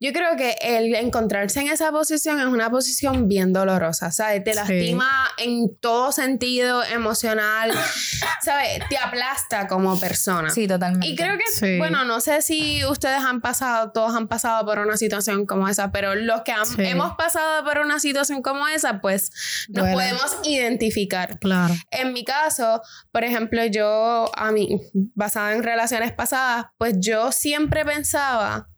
yo 0.00 0.12
creo 0.12 0.36
que 0.36 0.56
el 0.62 0.94
encontrarse 0.94 1.60
en 1.60 1.68
esa 1.68 1.90
posición 1.90 2.38
es 2.40 2.46
una 2.46 2.70
posición 2.70 3.28
bien 3.28 3.52
dolorosa, 3.52 4.12
¿sabes? 4.12 4.44
Te 4.44 4.54
lastima 4.54 5.10
en 5.38 5.76
todo 5.80 6.12
sentido 6.12 6.84
emocional, 6.84 7.72
¿sabes? 8.44 8.80
Te 8.88 8.96
aplasta 8.96 9.66
como 9.66 9.98
persona. 9.98 10.50
Sí, 10.50 10.68
totalmente. 10.68 11.06
Y 11.08 11.16
creo 11.16 11.36
que, 11.36 11.42
Sí. 11.52 11.78
bueno, 11.78 12.04
no 12.04 12.20
sé 12.20 12.42
si 12.42 12.84
ustedes 12.84 13.18
han 13.18 13.40
pasado, 13.40 13.90
todos 13.92 14.14
han 14.14 14.28
pasado 14.28 14.64
por 14.64 14.78
una 14.78 14.96
situación 14.96 15.46
como 15.46 15.68
esa, 15.68 15.90
pero 15.90 16.11
los 16.14 16.42
que 16.42 16.52
han- 16.52 16.66
Sí. 16.66 16.76
hemos 16.84 17.14
pasado 17.16 17.64
por 17.64 17.78
una 17.78 17.98
situación 17.98 18.42
como 18.42 18.66
esa, 18.68 19.00
pues 19.00 19.30
nos 19.68 19.84
Duele. 19.84 19.92
podemos 19.94 20.36
identificar. 20.44 21.38
Claro. 21.38 21.74
En 21.90 22.12
mi 22.12 22.24
caso, 22.24 22.82
por 23.10 23.24
ejemplo, 23.24 23.64
yo, 23.66 24.30
a 24.34 24.50
mí, 24.52 24.80
basada 25.14 25.52
en 25.52 25.62
relaciones 25.62 26.12
pasadas, 26.12 26.66
pues 26.78 26.94
yo 26.98 27.32
siempre 27.32 27.84
pensaba, 27.84 28.68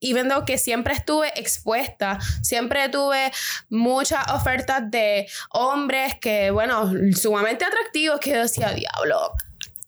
y 0.00 0.12
viendo 0.14 0.44
que 0.44 0.58
siempre 0.58 0.94
estuve 0.94 1.28
expuesta, 1.40 2.20
siempre 2.42 2.88
tuve 2.88 3.32
muchas 3.68 4.30
ofertas 4.30 4.88
de 4.92 5.26
hombres 5.50 6.14
que, 6.20 6.52
bueno, 6.52 6.92
sumamente 7.16 7.64
atractivos, 7.64 8.20
que 8.20 8.30
yo 8.30 8.42
decía, 8.42 8.70
diablo. 8.72 9.32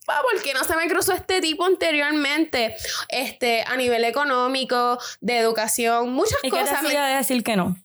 ¿Por 0.05 0.41
qué 0.43 0.53
no 0.53 0.63
se 0.63 0.75
me 0.75 0.87
cruzó 0.87 1.13
este 1.13 1.41
tipo 1.41 1.65
anteriormente? 1.65 2.75
Este, 3.09 3.63
a 3.63 3.75
nivel 3.77 4.03
económico, 4.03 4.97
de 5.21 5.37
educación, 5.37 6.11
muchas 6.11 6.37
¿Y 6.43 6.49
qué 6.49 6.57
te 6.57 6.61
cosas. 6.63 6.81
me- 6.81 6.89
hacía 6.89 7.05
de 7.05 7.15
decir 7.17 7.43
que 7.43 7.55
no? 7.55 7.77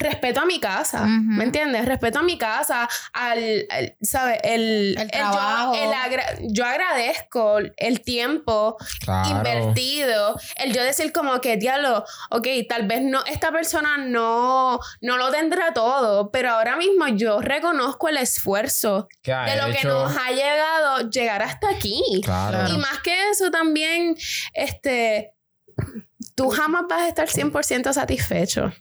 Respeto 0.00 0.40
a 0.40 0.46
mi 0.46 0.58
casa. 0.58 1.04
¿me 1.06 1.44
entiendes? 1.44 1.84
Respeto 1.86 2.18
a 2.18 2.22
mi 2.22 2.36
casa, 2.38 2.88
al, 3.12 3.66
al- 3.70 3.96
¿sabes? 4.02 4.38
El, 4.42 4.96
El 4.98 5.04
yo- 5.04 5.08
trabajo. 5.10 5.74
el 5.74 5.92
agra- 5.92 6.38
yo 6.40 6.64
agradezco 6.64 7.58
el 7.76 8.00
tiempo 8.02 8.76
Claro. 9.04 9.28
invertido, 9.30 10.36
el 10.56 10.72
yo 10.72 10.82
decir 10.82 11.12
como 11.12 11.40
que, 11.40 11.56
diablo, 11.56 12.04
ok, 12.30 12.46
tal 12.68 12.86
vez 12.86 13.02
no, 13.02 13.22
esta 13.26 13.52
persona 13.52 13.96
no, 13.98 14.80
no 15.00 15.16
lo 15.16 15.30
tendrá 15.30 15.72
todo, 15.72 16.30
pero 16.30 16.50
ahora 16.50 16.76
mismo 16.76 17.06
yo 17.08 17.40
reconozco 17.40 18.08
el 18.08 18.16
esfuerzo 18.16 19.08
¿Qué 19.22 19.32
ha 19.32 19.44
de 19.44 19.56
lo 19.56 19.72
que 19.76 19.86
nos 19.86 20.16
ha 20.16 20.30
llegado 20.30 21.10
llegar 21.10 21.42
hasta 21.42 21.68
aquí. 21.70 22.02
Claro. 22.24 22.68
Y 22.72 22.78
más 22.78 22.98
que 23.02 23.30
eso 23.30 23.50
también, 23.50 24.16
este, 24.54 25.34
tú 26.34 26.48
jamás 26.50 26.84
vas 26.88 27.02
a 27.02 27.08
estar 27.08 27.28
100% 27.28 27.92
satisfecho. 27.92 28.72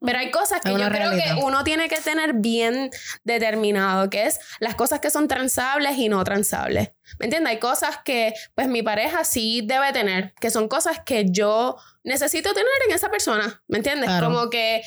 Pero 0.00 0.18
hay 0.18 0.30
cosas 0.30 0.60
que 0.60 0.72
yo 0.72 0.88
creo 0.88 1.12
que 1.12 1.42
uno 1.42 1.64
tiene 1.64 1.88
que 1.88 2.00
tener 2.00 2.34
bien 2.34 2.90
determinado, 3.24 4.10
que 4.10 4.26
es 4.26 4.38
las 4.60 4.74
cosas 4.74 5.00
que 5.00 5.10
son 5.10 5.28
transables 5.28 5.98
y 5.98 6.08
no 6.08 6.22
transables. 6.24 6.92
¿Me 7.18 7.26
entiendes? 7.26 7.52
Hay 7.52 7.58
cosas 7.58 7.98
que 8.04 8.34
pues 8.54 8.68
mi 8.68 8.82
pareja 8.82 9.24
sí 9.24 9.62
debe 9.64 9.92
tener, 9.92 10.34
que 10.40 10.50
son 10.50 10.68
cosas 10.68 11.00
que 11.04 11.26
yo 11.28 11.76
necesito 12.04 12.52
tener 12.52 12.72
en 12.88 12.94
esa 12.94 13.10
persona. 13.10 13.62
¿Me 13.68 13.78
entiendes? 13.78 14.08
Claro. 14.08 14.26
Como 14.28 14.50
que, 14.50 14.82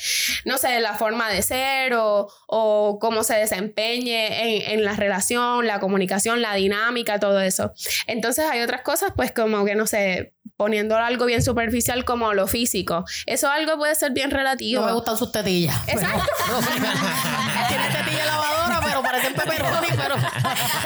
no 0.46 0.58
sé, 0.58 0.80
la 0.80 0.96
forma 0.96 1.30
de 1.30 1.42
ser 1.42 1.94
o, 1.94 2.28
o 2.48 3.00
cómo 3.00 3.24
se 3.24 3.36
desempeñe 3.36 4.66
en, 4.66 4.80
en 4.80 4.86
la 4.86 4.94
relación, 4.94 5.68
la 5.68 5.80
comunicación, 5.80 6.42
la 6.42 6.56
dinámica, 6.56 7.20
todo 7.20 7.40
eso. 7.42 7.74
Entonces 8.08 8.46
hay 8.50 8.62
otras 8.62 8.82
cosas, 8.82 9.14
pues 9.16 9.32
como 9.32 9.66
que, 9.66 9.76
no 9.76 9.88
sé, 9.88 10.34
poniéndolo 10.58 11.04
algo 11.04 11.26
bien 11.26 11.44
superficial 11.44 12.06
como 12.06 12.34
lo 12.34 12.48
físico. 12.48 13.06
Eso 13.26 13.50
algo 13.50 13.78
puede 13.78 13.96
ser 13.96 14.12
bien 14.12 14.32
relativo. 14.32 14.82
No 14.82 14.88
me 14.88 14.94
gustan 14.94 15.18
sus 15.18 15.32
tetillas. 15.32 15.76
Exacto. 15.88 16.20
Tiene 17.68 17.88
tetilla 17.90 18.26
lavadora, 18.26 18.82
pero 18.84 19.02
parecen 19.02 19.34
pepperoni, 19.34 19.88
pero... 19.96 20.16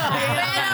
Pero, 0.09 0.68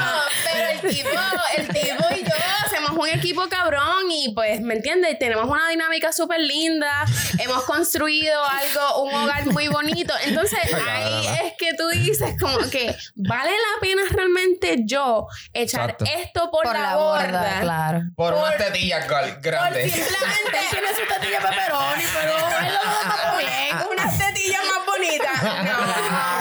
el 0.86 0.96
tipo, 0.96 1.10
el 1.58 1.68
tipo 1.68 2.06
y 2.16 2.24
yo 2.24 2.34
hacemos 2.66 2.92
un 2.92 3.08
equipo 3.10 3.48
cabrón 3.50 4.10
y 4.12 4.34
pues, 4.34 4.62
¿me 4.62 4.74
entiendes? 4.76 5.18
Tenemos 5.20 5.46
una 5.46 5.70
dinámica 5.70 6.12
súper 6.14 6.40
linda, 6.40 7.06
hemos 7.40 7.64
construido 7.64 8.42
algo, 8.44 9.04
un 9.04 9.14
hogar 9.14 9.46
muy 9.48 9.68
bonito. 9.68 10.14
Entonces 10.24 10.60
ahí 10.88 11.28
es 11.46 11.54
que 11.58 11.74
tú 11.76 11.88
dices 11.90 12.36
como 12.40 12.58
que 12.70 12.96
vale 13.16 13.52
la 13.52 13.80
pena 13.82 14.02
realmente 14.12 14.78
yo 14.86 15.28
echar 15.54 15.92
Exacto. 15.92 16.06
esto 16.18 16.52
por, 16.52 16.64
Por 16.64 16.78
la, 16.80 16.96
borda. 16.96 17.60
claro. 17.62 18.02
Por, 18.16 18.34
Por- 18.34 18.44
unas 18.44 18.58
tetillas 18.58 19.08
gal- 19.08 19.34
Por 19.34 19.42
grandes. 19.42 19.92
simplemente 19.92 20.58
tiene 20.72 20.88
su 20.90 21.14
tetilla 21.14 21.40
pepperoni, 21.42 22.04
pero 22.14 22.34
él 22.68 22.74
lo 22.74 23.38
bien, 23.38 23.78
unas 23.92 24.18
tetillas 24.18 24.62
más 24.66 24.86
bonitas. 24.86 25.44
No. 25.44 26.35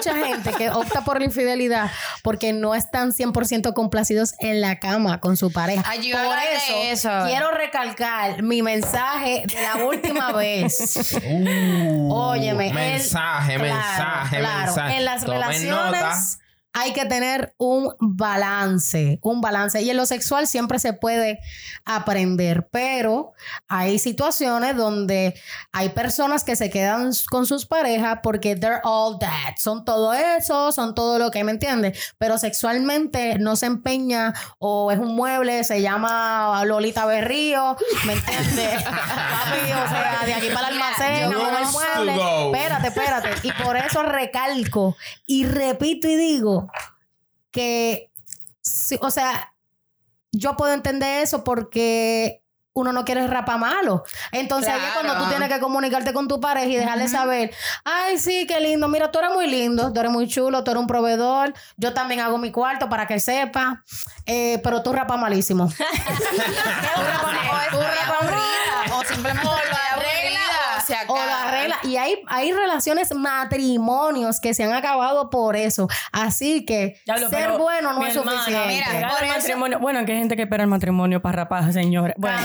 Mucha 0.00 0.26
gente 0.26 0.52
que 0.52 0.70
opta 0.70 1.02
por 1.04 1.18
la 1.18 1.24
infidelidad 1.24 1.90
porque 2.22 2.52
no 2.52 2.74
están 2.74 3.12
100% 3.12 3.74
complacidos 3.74 4.34
en 4.38 4.60
la 4.60 4.78
cama 4.78 5.20
con 5.20 5.36
su 5.36 5.52
pareja. 5.52 5.82
Ay, 5.86 6.10
por 6.12 6.38
eso, 6.82 7.08
quiero 7.26 7.50
recalcar 7.50 8.42
mi 8.42 8.62
mensaje 8.62 9.44
de 9.46 9.62
la 9.62 9.84
última 9.84 10.32
vez. 10.36 11.18
Uh, 11.24 12.12
Óyeme, 12.12 12.68
el- 12.68 12.74
Mensaje, 12.74 13.56
claro, 13.56 13.74
mensaje, 13.74 14.38
claro. 14.38 14.66
mensaje. 14.66 14.96
En 14.96 15.04
las 15.04 15.24
Tomen 15.24 15.40
relaciones 15.40 15.70
nota. 15.92 16.16
Hay 16.72 16.92
que 16.92 17.04
tener 17.04 17.54
un 17.58 17.92
balance, 17.98 19.18
un 19.22 19.40
balance. 19.40 19.82
Y 19.82 19.90
en 19.90 19.96
lo 19.96 20.06
sexual 20.06 20.46
siempre 20.46 20.78
se 20.78 20.92
puede 20.92 21.40
aprender, 21.84 22.68
pero 22.70 23.32
hay 23.68 23.98
situaciones 23.98 24.76
donde 24.76 25.34
hay 25.72 25.88
personas 25.88 26.44
que 26.44 26.54
se 26.54 26.70
quedan 26.70 27.10
con 27.30 27.46
sus 27.46 27.66
parejas 27.66 28.20
porque 28.22 28.54
they're 28.54 28.80
all 28.84 29.18
that. 29.18 29.56
Son 29.58 29.84
todo 29.84 30.14
eso, 30.14 30.70
son 30.70 30.94
todo 30.94 31.18
lo 31.18 31.30
que 31.30 31.42
me 31.42 31.50
entiende. 31.50 31.92
Pero 32.18 32.38
sexualmente 32.38 33.38
no 33.38 33.56
se 33.56 33.66
empeña 33.66 34.32
o 34.58 34.92
es 34.92 34.98
un 34.98 35.16
mueble, 35.16 35.64
se 35.64 35.82
llama 35.82 36.62
Lolita 36.64 37.04
Berrío, 37.04 37.76
¿me 38.06 38.12
entiendes? 38.12 38.82
Papi, 38.84 39.72
o 39.72 39.88
sea, 39.88 40.22
de 40.24 40.34
aquí 40.34 40.48
para 40.54 40.68
el 40.68 40.74
almacén, 40.74 41.28
used 41.28 41.36
to 41.36 41.72
mueble. 41.72 42.46
Espérate, 42.46 42.88
espérate. 42.88 43.48
Y 43.48 43.52
por 43.64 43.76
eso 43.76 44.02
recalco 44.04 44.96
y 45.26 45.44
repito 45.44 46.08
y 46.08 46.14
digo 46.14 46.59
que, 47.50 48.10
o 49.00 49.10
sea, 49.10 49.54
yo 50.32 50.56
puedo 50.56 50.72
entender 50.72 51.22
eso 51.22 51.42
porque 51.44 52.42
uno 52.72 52.92
no 52.92 53.04
quiere 53.04 53.26
rapa 53.26 53.56
malo. 53.56 54.04
Entonces 54.32 54.72
ahí 54.72 54.80
es 54.80 54.92
cuando 54.92 55.16
tú 55.18 55.28
tienes 55.28 55.48
que 55.48 55.58
comunicarte 55.60 56.12
con 56.12 56.28
tu 56.28 56.40
pareja 56.40 56.68
y 56.68 56.76
dejarle 56.76 57.08
saber, 57.08 57.52
ay, 57.84 58.18
sí, 58.18 58.46
qué 58.46 58.60
lindo, 58.60 58.88
mira, 58.88 59.10
tú 59.10 59.18
eres 59.18 59.32
muy 59.32 59.46
lindo, 59.48 59.92
tú 59.92 60.00
eres 60.00 60.12
muy 60.12 60.28
chulo, 60.28 60.62
tú 60.62 60.70
eres 60.70 60.80
un 60.80 60.86
proveedor, 60.86 61.52
yo 61.76 61.92
también 61.92 62.20
hago 62.20 62.38
mi 62.38 62.52
cuarto 62.52 62.88
para 62.88 63.06
que 63.06 63.18
sepa, 63.18 63.82
eh, 64.26 64.60
pero 64.62 64.82
tú 64.82 64.92
rapa 64.92 65.16
malísimo. 65.16 65.68
Tú 67.70 67.76
aburrida 67.76 68.96
o 68.96 69.04
simplemente 69.04 69.46
O 69.46 69.50
lo 69.50 69.58
estoy 69.58 69.78
arregla 69.92 70.08
o 70.08 70.19
se 70.90 71.06
o 71.08 71.16
acaba. 71.16 71.26
la 71.26 71.50
regla. 71.50 71.78
Y 71.84 71.96
hay, 71.96 72.22
hay 72.28 72.52
relaciones, 72.52 73.14
matrimonios 73.14 74.40
que 74.40 74.54
se 74.54 74.64
han 74.64 74.72
acabado 74.72 75.30
por 75.30 75.56
eso. 75.56 75.88
Así 76.12 76.64
que 76.64 77.00
Diablo, 77.04 77.28
ser 77.30 77.52
bueno 77.52 77.92
no 77.92 78.04
es 78.06 78.16
hermana, 78.16 78.38
suficiente. 78.38 78.68
mira, 78.68 78.92
llegar 78.92 79.10
por 79.10 79.18
al 79.20 79.24
eso- 79.24 79.34
matrimonio- 79.38 79.78
Bueno, 79.78 80.04
que 80.04 80.12
hay 80.12 80.18
gente 80.18 80.36
que 80.36 80.42
espera 80.42 80.62
el 80.64 80.68
matrimonio 80.70 81.22
para 81.22 81.36
rapar, 81.44 81.72
señores. 81.72 82.14
Bueno, 82.18 82.38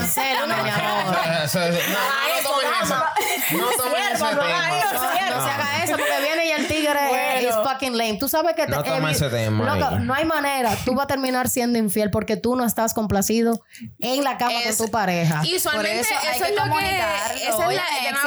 mi 0.62 0.70
amor. 0.70 1.04
No, 1.06 1.12
no 1.12 2.42
tomen. 2.42 2.66
No 3.52 3.66
tomen 3.76 4.16
se 4.16 5.50
haga 5.50 5.84
eso 5.84 5.92
porque 5.92 6.20
viene 6.22 6.46
y 6.46 6.50
el 6.52 6.66
tigre 6.68 7.00
fucking 7.78 7.96
lame. 7.96 8.16
Tú 8.18 8.28
sabes 8.28 8.54
que 8.54 8.66
No 8.66 8.82
te- 8.82 8.90
toma 8.90 9.10
eh, 9.10 9.14
ese 9.14 9.28
tema, 9.28 9.64
loco, 9.76 9.98
no 9.98 10.14
hay 10.14 10.24
manera. 10.24 10.70
Tú 10.84 10.94
vas 10.94 11.04
a 11.04 11.06
terminar 11.06 11.48
siendo 11.48 11.78
infiel 11.78 12.10
porque 12.10 12.36
tú 12.36 12.56
no 12.56 12.64
estás 12.64 12.94
complacido 12.94 13.60
en 14.00 14.24
la 14.24 14.36
cama 14.38 14.60
Es- 14.64 14.76
con 14.76 14.86
tu 14.86 14.92
pareja. 14.92 15.42
Y 15.44 15.56
usualmente 15.56 15.90
Por 15.98 16.06
eso, 16.06 16.14
eso 16.14 16.20
hay 16.44 16.50
es 16.50 16.56
lo 16.56 16.62
que 16.76 16.80
esa 17.48 17.68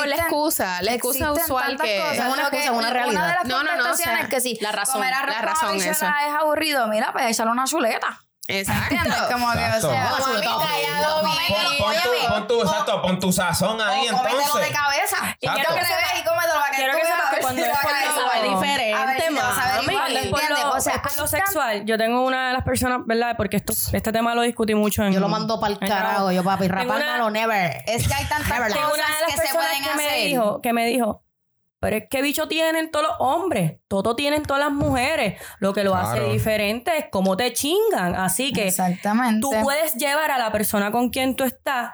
es 0.03 0.09
la, 0.09 0.15
excusa, 0.15 0.81
la 0.81 0.93
excusa 0.93 1.31
usual 1.31 1.77
que 1.81 1.97
cosas. 1.97 2.13
Es 2.13 2.19
una 2.19 2.29
excusa, 2.29 2.49
que- 2.51 2.63
es 2.63 2.69
una 2.69 2.89
realidad. 2.89 3.21
Una 3.23 3.27
de 3.27 3.33
las 3.35 3.45
No, 3.45 3.63
no, 3.63 3.75
no, 3.75 3.91
o 3.91 3.95
sea, 3.95 4.27
que 4.29 4.41
sí, 4.41 4.57
la 4.61 4.71
razón, 4.71 4.95
comer 4.95 5.11
la 5.27 5.41
razón, 5.41 5.75
es 5.81 6.01
aburrido. 6.39 6.87
Mira, 6.87 7.11
pues 7.11 7.25
échale 7.25 7.51
una 7.51 7.65
chuleta. 7.65 8.21
Exacto. 8.49 8.95
¿Entiendes? 8.95 9.21
Como 9.31 9.51
que, 9.51 9.57
o 9.57 9.61
Exacto. 9.61 9.89
sea, 9.91 10.11
chuleta. 10.17 10.49
mamita, 10.49 10.67
ya 10.81 11.09
lo 11.09 11.23
vi. 11.23 11.37
Pon, 11.79 11.93
pon 11.93 12.29
pon 12.29 12.47
tu, 12.47 12.61
exacto, 12.61 13.01
pon 13.01 13.19
tu 13.19 13.31
sazón 13.31 13.79
ahí 13.81 14.07
o 14.07 14.09
entonces. 14.09 14.61
de 14.67 14.73
cabeza. 14.73 15.17
Y 15.39 15.45
Exacto. 15.47 15.51
quiero 15.53 15.75
que 15.75 15.85
se 15.85 15.93
vea 15.95 16.19
y 16.19 16.23
cómetelo 16.23 16.53
para 16.59 16.69
que 16.71 16.75
Quiero 16.77 16.93
que 16.97 17.05
sepas 17.05 17.19
a 17.31 17.35
que 17.35 17.41
cuando 17.41 17.61
es 17.63 17.77
por 17.79 17.91
lo- 17.91 18.49
diferente, 18.59 19.29
mami. 19.31 19.95
Cuando 19.95 20.19
es 20.19 20.27
por 20.27 20.49
lo, 20.49 20.69
O 20.71 20.81
sea, 20.81 21.01
lo 21.17 21.27
sexual, 21.27 21.85
yo 21.85 21.97
tengo 21.97 22.21
una 22.25 22.47
de 22.47 22.53
las 22.53 22.63
personas, 22.63 22.99
¿verdad? 23.05 23.35
Porque 23.37 23.57
esto, 23.57 23.73
este 23.93 24.11
tema 24.11 24.33
lo 24.35 24.41
discutí 24.43 24.75
mucho 24.75 25.03
en. 25.03 25.11
Yo 25.13 25.19
lo 25.19 25.27
mando 25.29 25.59
para 25.59 25.73
el 25.73 25.79
carajo. 25.79 26.31
Yo, 26.31 26.43
papi, 26.43 26.69
malo, 26.69 27.29
never. 27.29 27.83
Es 27.85 28.07
que 28.07 28.13
hay 28.13 28.25
tantas 28.25 28.47
Neverland. 28.49 28.73
Tengo 28.73 28.93
una 28.93 29.03
cosas 29.03 29.15
de 29.19 29.21
las 29.21 29.25
que 29.25 29.31
se 29.31 29.37
personas 29.41 29.65
pueden 29.67 29.83
que 29.83 29.95
me 29.95 30.05
hacer. 30.07 30.27
dijo, 30.27 30.61
que 30.61 30.73
me 30.73 30.85
dijo, 30.85 31.23
pero 31.79 31.95
es 31.95 32.03
que 32.09 32.21
bicho 32.21 32.47
tienen 32.47 32.91
todos 32.91 33.07
los 33.07 33.15
hombres, 33.19 33.77
todo 33.87 34.15
tienen 34.15 34.43
todas 34.43 34.63
las 34.63 34.71
mujeres. 34.71 35.41
Lo 35.59 35.73
que 35.73 35.83
lo 35.83 35.95
hace 35.95 36.21
diferente 36.29 36.97
es 36.97 37.05
cómo 37.09 37.37
te 37.37 37.53
chingan. 37.53 38.15
Así 38.15 38.51
que 38.51 38.67
Exactamente. 38.67 39.41
tú 39.41 39.51
puedes 39.63 39.95
llevar 39.95 40.31
a 40.31 40.37
la 40.37 40.51
persona 40.51 40.91
con 40.91 41.09
quien 41.09 41.35
tú 41.35 41.45
estás 41.45 41.91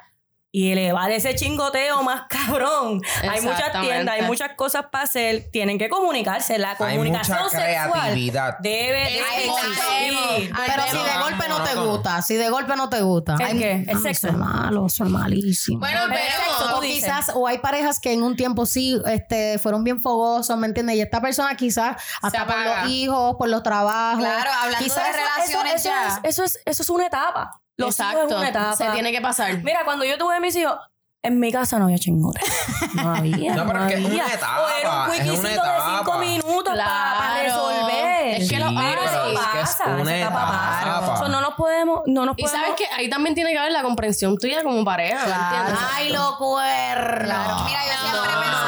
y 0.57 0.71
elevar 0.71 1.11
ese 1.11 1.35
chingoteo 1.35 2.01
más 2.03 2.21
cabrón. 2.29 3.01
Hay 3.29 3.41
muchas 3.41 3.73
tiendas, 3.81 4.15
hay 4.15 4.21
muchas 4.21 4.51
cosas 4.55 4.85
para 4.89 5.03
hacer, 5.03 5.49
tienen 5.51 5.77
que 5.77 5.89
comunicarse. 5.89 6.57
La 6.57 6.69
Hay 6.71 6.75
comunicación 6.77 7.39
mucha 7.43 7.49
sexual 7.59 7.91
creatividad. 7.91 8.57
debe 8.59 8.99
de 8.99 9.17
existir. 9.17 10.53
Pero 10.65 10.83
si 10.91 10.97
de 10.97 11.19
golpe 11.21 11.49
no 11.49 11.61
te 11.63 11.75
gusta, 11.75 12.21
si 12.21 12.35
de 12.35 12.49
golpe 12.49 12.75
no 12.77 12.87
te 12.89 13.01
gusta. 13.01 13.35
¿El 13.39 13.57
qué? 13.59 13.71
El 13.85 14.01
sexo. 14.01 14.27
Eso 14.27 14.27
es 14.29 14.33
malo, 14.37 14.85
eso 14.87 15.03
es 15.03 15.09
malísimo. 15.09 15.79
Bueno, 15.79 15.99
pero 16.07 16.19
sexo, 16.21 16.77
o 16.77 16.81
quizás, 16.81 17.31
o 17.33 17.47
hay 17.47 17.57
parejas 17.57 17.99
que 17.99 18.13
en 18.13 18.23
un 18.23 18.37
tiempo 18.37 18.65
sí 18.65 18.97
este, 19.07 19.59
fueron 19.59 19.83
bien 19.83 20.01
fogosos, 20.01 20.57
¿me 20.57 20.67
entiendes? 20.67 20.95
Y 20.95 21.01
esta 21.01 21.19
persona 21.21 21.55
quizás, 21.57 21.97
hasta 22.21 22.45
por 22.45 22.55
los 22.57 22.89
hijos, 22.91 23.35
por 23.37 23.49
los 23.49 23.61
trabajos. 23.61 24.19
Claro, 24.23 24.51
hablando 24.63 24.83
quizás 24.85 25.03
de 25.03 25.09
Eso- 25.09 25.19
relaciones 25.19 25.75
eso, 25.75 25.89
ya. 25.89 26.07
es, 26.07 26.19
eso, 26.23 26.43
es, 26.45 26.59
eso 26.65 26.81
es 26.81 26.89
una 26.89 27.07
etapa. 27.07 27.61
Los 27.77 27.99
hijos 27.99 28.11
Exacto. 28.11 28.27
es 28.29 28.35
una 28.39 28.49
etapa. 28.49 28.75
Se 28.75 28.89
tiene 28.91 29.11
que 29.11 29.21
pasar. 29.21 29.57
Mira, 29.63 29.83
cuando 29.83 30.05
yo 30.05 30.17
tuve 30.17 30.39
mis 30.39 30.55
hijos, 30.55 30.77
en 31.21 31.39
mi 31.39 31.51
casa 31.51 31.79
no 31.79 31.85
había 31.85 31.97
chingote. 31.97 32.39
No 32.93 33.13
había. 33.15 33.55
No, 33.55 33.65
pero 33.67 33.85
es 33.85 33.93
que 33.93 33.99
es 33.99 34.05
una 34.05 34.27
etapa, 34.33 34.61
O 34.61 34.69
era 34.79 35.03
un 35.05 35.11
quickiecito 35.11 35.41
de 35.47 35.53
etapa. 35.53 35.97
cinco 35.97 36.17
minutos 36.19 36.63
para 36.73 36.85
Claro. 36.85 37.43
resolver. 37.43 38.41
Es 38.41 38.49
que 38.49 38.59
lo 38.59 38.69
Sí, 38.69 38.77
hay. 38.77 38.93
pero 38.95 39.01
es 39.03 39.11
que 39.11 39.33
es 39.33 39.39
pasa, 39.69 39.85
una 39.87 40.01
esa 40.01 40.17
etapa 40.17 40.45
pasa. 40.45 40.81
etapa. 40.81 41.17
So, 41.17 41.27
no 41.27 41.41
nos 41.41 41.53
podemos, 41.55 42.01
no 42.05 42.25
nos 42.25 42.37
Y 42.37 42.43
podemos. 42.43 42.61
sabes 42.61 42.75
que 42.77 42.85
ahí 42.95 43.09
también 43.09 43.35
tiene 43.35 43.51
que 43.51 43.57
haber 43.59 43.71
la 43.73 43.81
comprensión 43.81 44.37
tuya 44.37 44.63
como 44.63 44.85
pareja, 44.85 45.25
¿me 45.25 45.33
entiendes? 45.33 45.85
Ay, 45.95 46.09
lo 46.09 46.37
cuerno. 46.37 47.65
Mira, 47.65 47.79
yo 47.85 48.09
siempre 48.09 48.31
Mami, 48.31 48.45
pensaba. 48.45 48.64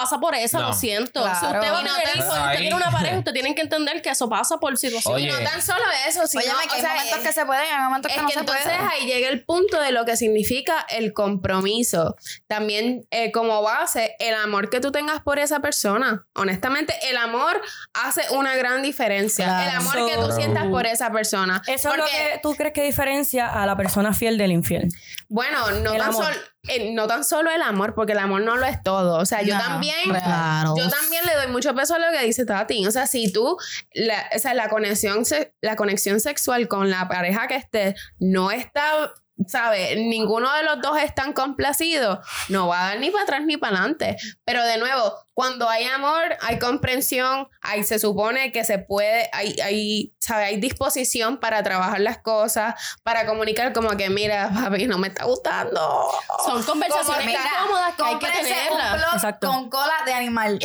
Pasa 0.00 0.18
por 0.18 0.34
eso, 0.34 0.58
No. 0.58 0.68
lo 0.68 0.72
siento. 0.74 1.22
Claro. 1.22 1.38
Si 1.38 1.46
usted 1.46 1.72
va 1.72 1.78
a 1.80 1.82
tener 1.84 2.16
hijos, 2.16 2.34
si 2.34 2.40
usted 2.42 2.58
tiene 2.58 2.74
una 2.76 2.90
pareja, 2.90 3.18
usted 3.18 3.32
tiene 3.32 3.54
que 3.54 3.62
entender 3.62 4.02
que 4.02 4.10
eso 4.10 4.28
pasa 4.28 4.58
por 4.58 4.76
situaciones. 4.76 5.22
y 5.22 5.30
Oye. 5.30 5.42
no 5.44 5.50
tan 5.50 5.60
solo 5.62 5.84
eso, 6.08 6.26
sino, 6.26 6.42
Oye, 6.42 6.50
que 6.64 6.70
o 6.70 6.74
hay 6.74 6.80
sea, 6.80 6.90
momentos 6.94 7.18
es- 7.18 7.26
que 7.26 7.32
se 7.32 7.46
pueden, 7.46 7.64
hay 7.72 7.82
momentos 7.84 8.10
Es 8.10 8.16
que 8.16 8.22
no 8.22 8.28
que 8.28 8.34
se 8.34 8.40
entonces 8.40 8.64
pueden. 8.64 8.88
ahí 8.88 9.06
llega 9.06 9.28
el 9.28 9.44
punto 9.44 9.80
de 9.80 9.92
lo 9.92 10.04
que 10.04 10.16
significa 10.16 10.86
el 10.90 11.12
compromiso. 11.12 12.16
También 12.46 13.06
eh, 13.10 13.32
como 13.32 13.62
base, 13.62 14.16
el 14.18 14.34
amor 14.34 14.70
que 14.70 14.80
tú 14.80 14.92
tengas 14.92 15.20
por 15.22 15.38
esa 15.38 15.60
persona. 15.60 16.26
Honestamente, 16.34 16.94
el 17.10 17.16
amor 17.16 17.60
hace 17.94 18.22
una 18.30 18.54
gran 18.56 18.82
diferencia. 18.82 19.44
Claro. 19.46 19.70
El 19.70 19.76
amor 19.76 20.10
que 20.10 20.16
tú 20.16 20.32
sientas 20.32 20.66
por 20.68 20.86
esa 20.86 21.10
persona. 21.10 21.62
Eso 21.66 21.90
es 21.90 21.96
lo 21.96 22.02
Porque, 22.04 22.16
que 22.34 22.40
tú 22.42 22.54
crees 22.54 22.72
que 22.72 22.82
diferencia 22.82 23.46
a 23.48 23.66
la 23.66 23.76
persona 23.76 24.14
fiel 24.14 24.38
del 24.38 24.52
infiel. 24.52 24.88
Bueno, 25.30 25.70
no 25.70 25.92
El 25.92 25.98
tan, 25.98 26.08
amor. 26.10 26.24
solo, 26.24 26.36
eh, 26.68 26.92
no 26.92 27.06
tan 27.06 27.24
solo 27.24 27.50
el 27.50 27.62
amor, 27.62 27.94
porque 27.94 28.12
el 28.12 28.18
amor 28.18 28.42
no 28.42 28.56
lo 28.56 28.66
es 28.66 28.82
todo. 28.82 29.16
O 29.18 29.24
sea, 29.24 29.42
yo 29.42 29.54
No, 29.56 29.60
también... 29.62 29.94
Claro. 30.10 30.74
Yo 30.76 30.88
también 30.90 31.24
le 31.24 31.34
doy 31.36 31.46
mucho 31.46 31.74
peso 31.74 31.94
a 31.94 31.98
lo 32.00 32.10
que 32.10 32.24
dice 32.26 32.44
Tati. 32.44 32.86
O 32.86 32.90
sea, 32.90 33.06
si 33.06 33.32
tú, 33.32 33.56
la, 33.94 34.28
o 34.34 34.38
sea, 34.40 34.54
la 34.54 34.68
conexión, 34.68 35.24
se- 35.24 35.54
la 35.60 35.76
conexión 35.76 36.18
sexual 36.20 36.66
con 36.68 36.90
la 36.90 37.06
pareja 37.08 37.46
que 37.46 37.56
esté 37.56 37.94
no 38.18 38.50
está, 38.50 39.12
¿sabes? 39.46 39.96
Ninguno 39.96 40.52
de 40.54 40.62
los 40.64 40.80
dos 40.80 40.98
están 40.98 41.32
complacidos, 41.32 42.18
no 42.48 42.68
va 42.68 42.80
a 42.80 42.88
dar 42.90 42.98
ni 43.00 43.10
para 43.10 43.24
atrás 43.24 43.42
ni 43.44 43.56
para 43.56 43.76
adelante. 43.78 44.16
Pero 44.44 44.64
de 44.64 44.78
nuevo, 44.78 45.14
cuando 45.34 45.68
hay 45.68 45.84
amor, 45.86 46.22
hay 46.42 46.58
comprensión, 46.58 47.48
hay, 47.62 47.82
se 47.84 47.98
supone 47.98 48.52
que 48.52 48.64
se 48.64 48.78
puede, 48.78 49.30
hay, 49.32 49.56
hay, 49.62 50.14
¿sabes? 50.18 50.48
Hay 50.48 50.56
disposición 50.60 51.38
para 51.38 51.62
trabajar 51.62 52.00
las 52.00 52.18
cosas, 52.18 52.74
para 53.02 53.26
comunicar 53.26 53.72
como 53.72 53.90
que, 53.96 54.10
mira, 54.10 54.50
papi, 54.54 54.86
no 54.86 54.98
me 54.98 55.08
está 55.08 55.24
gustando. 55.24 56.10
Son 56.44 56.62
conversaciones 56.62 57.26
Mira, 57.26 57.40
cómodas 57.62 57.94
que 57.94 58.02
hay 58.02 58.18
que 58.18 58.26
tenerlas. 58.26 59.24
un 59.24 59.32
con 59.40 59.70
cola 59.70 59.94
de 60.04 60.12
animal. 60.12 60.58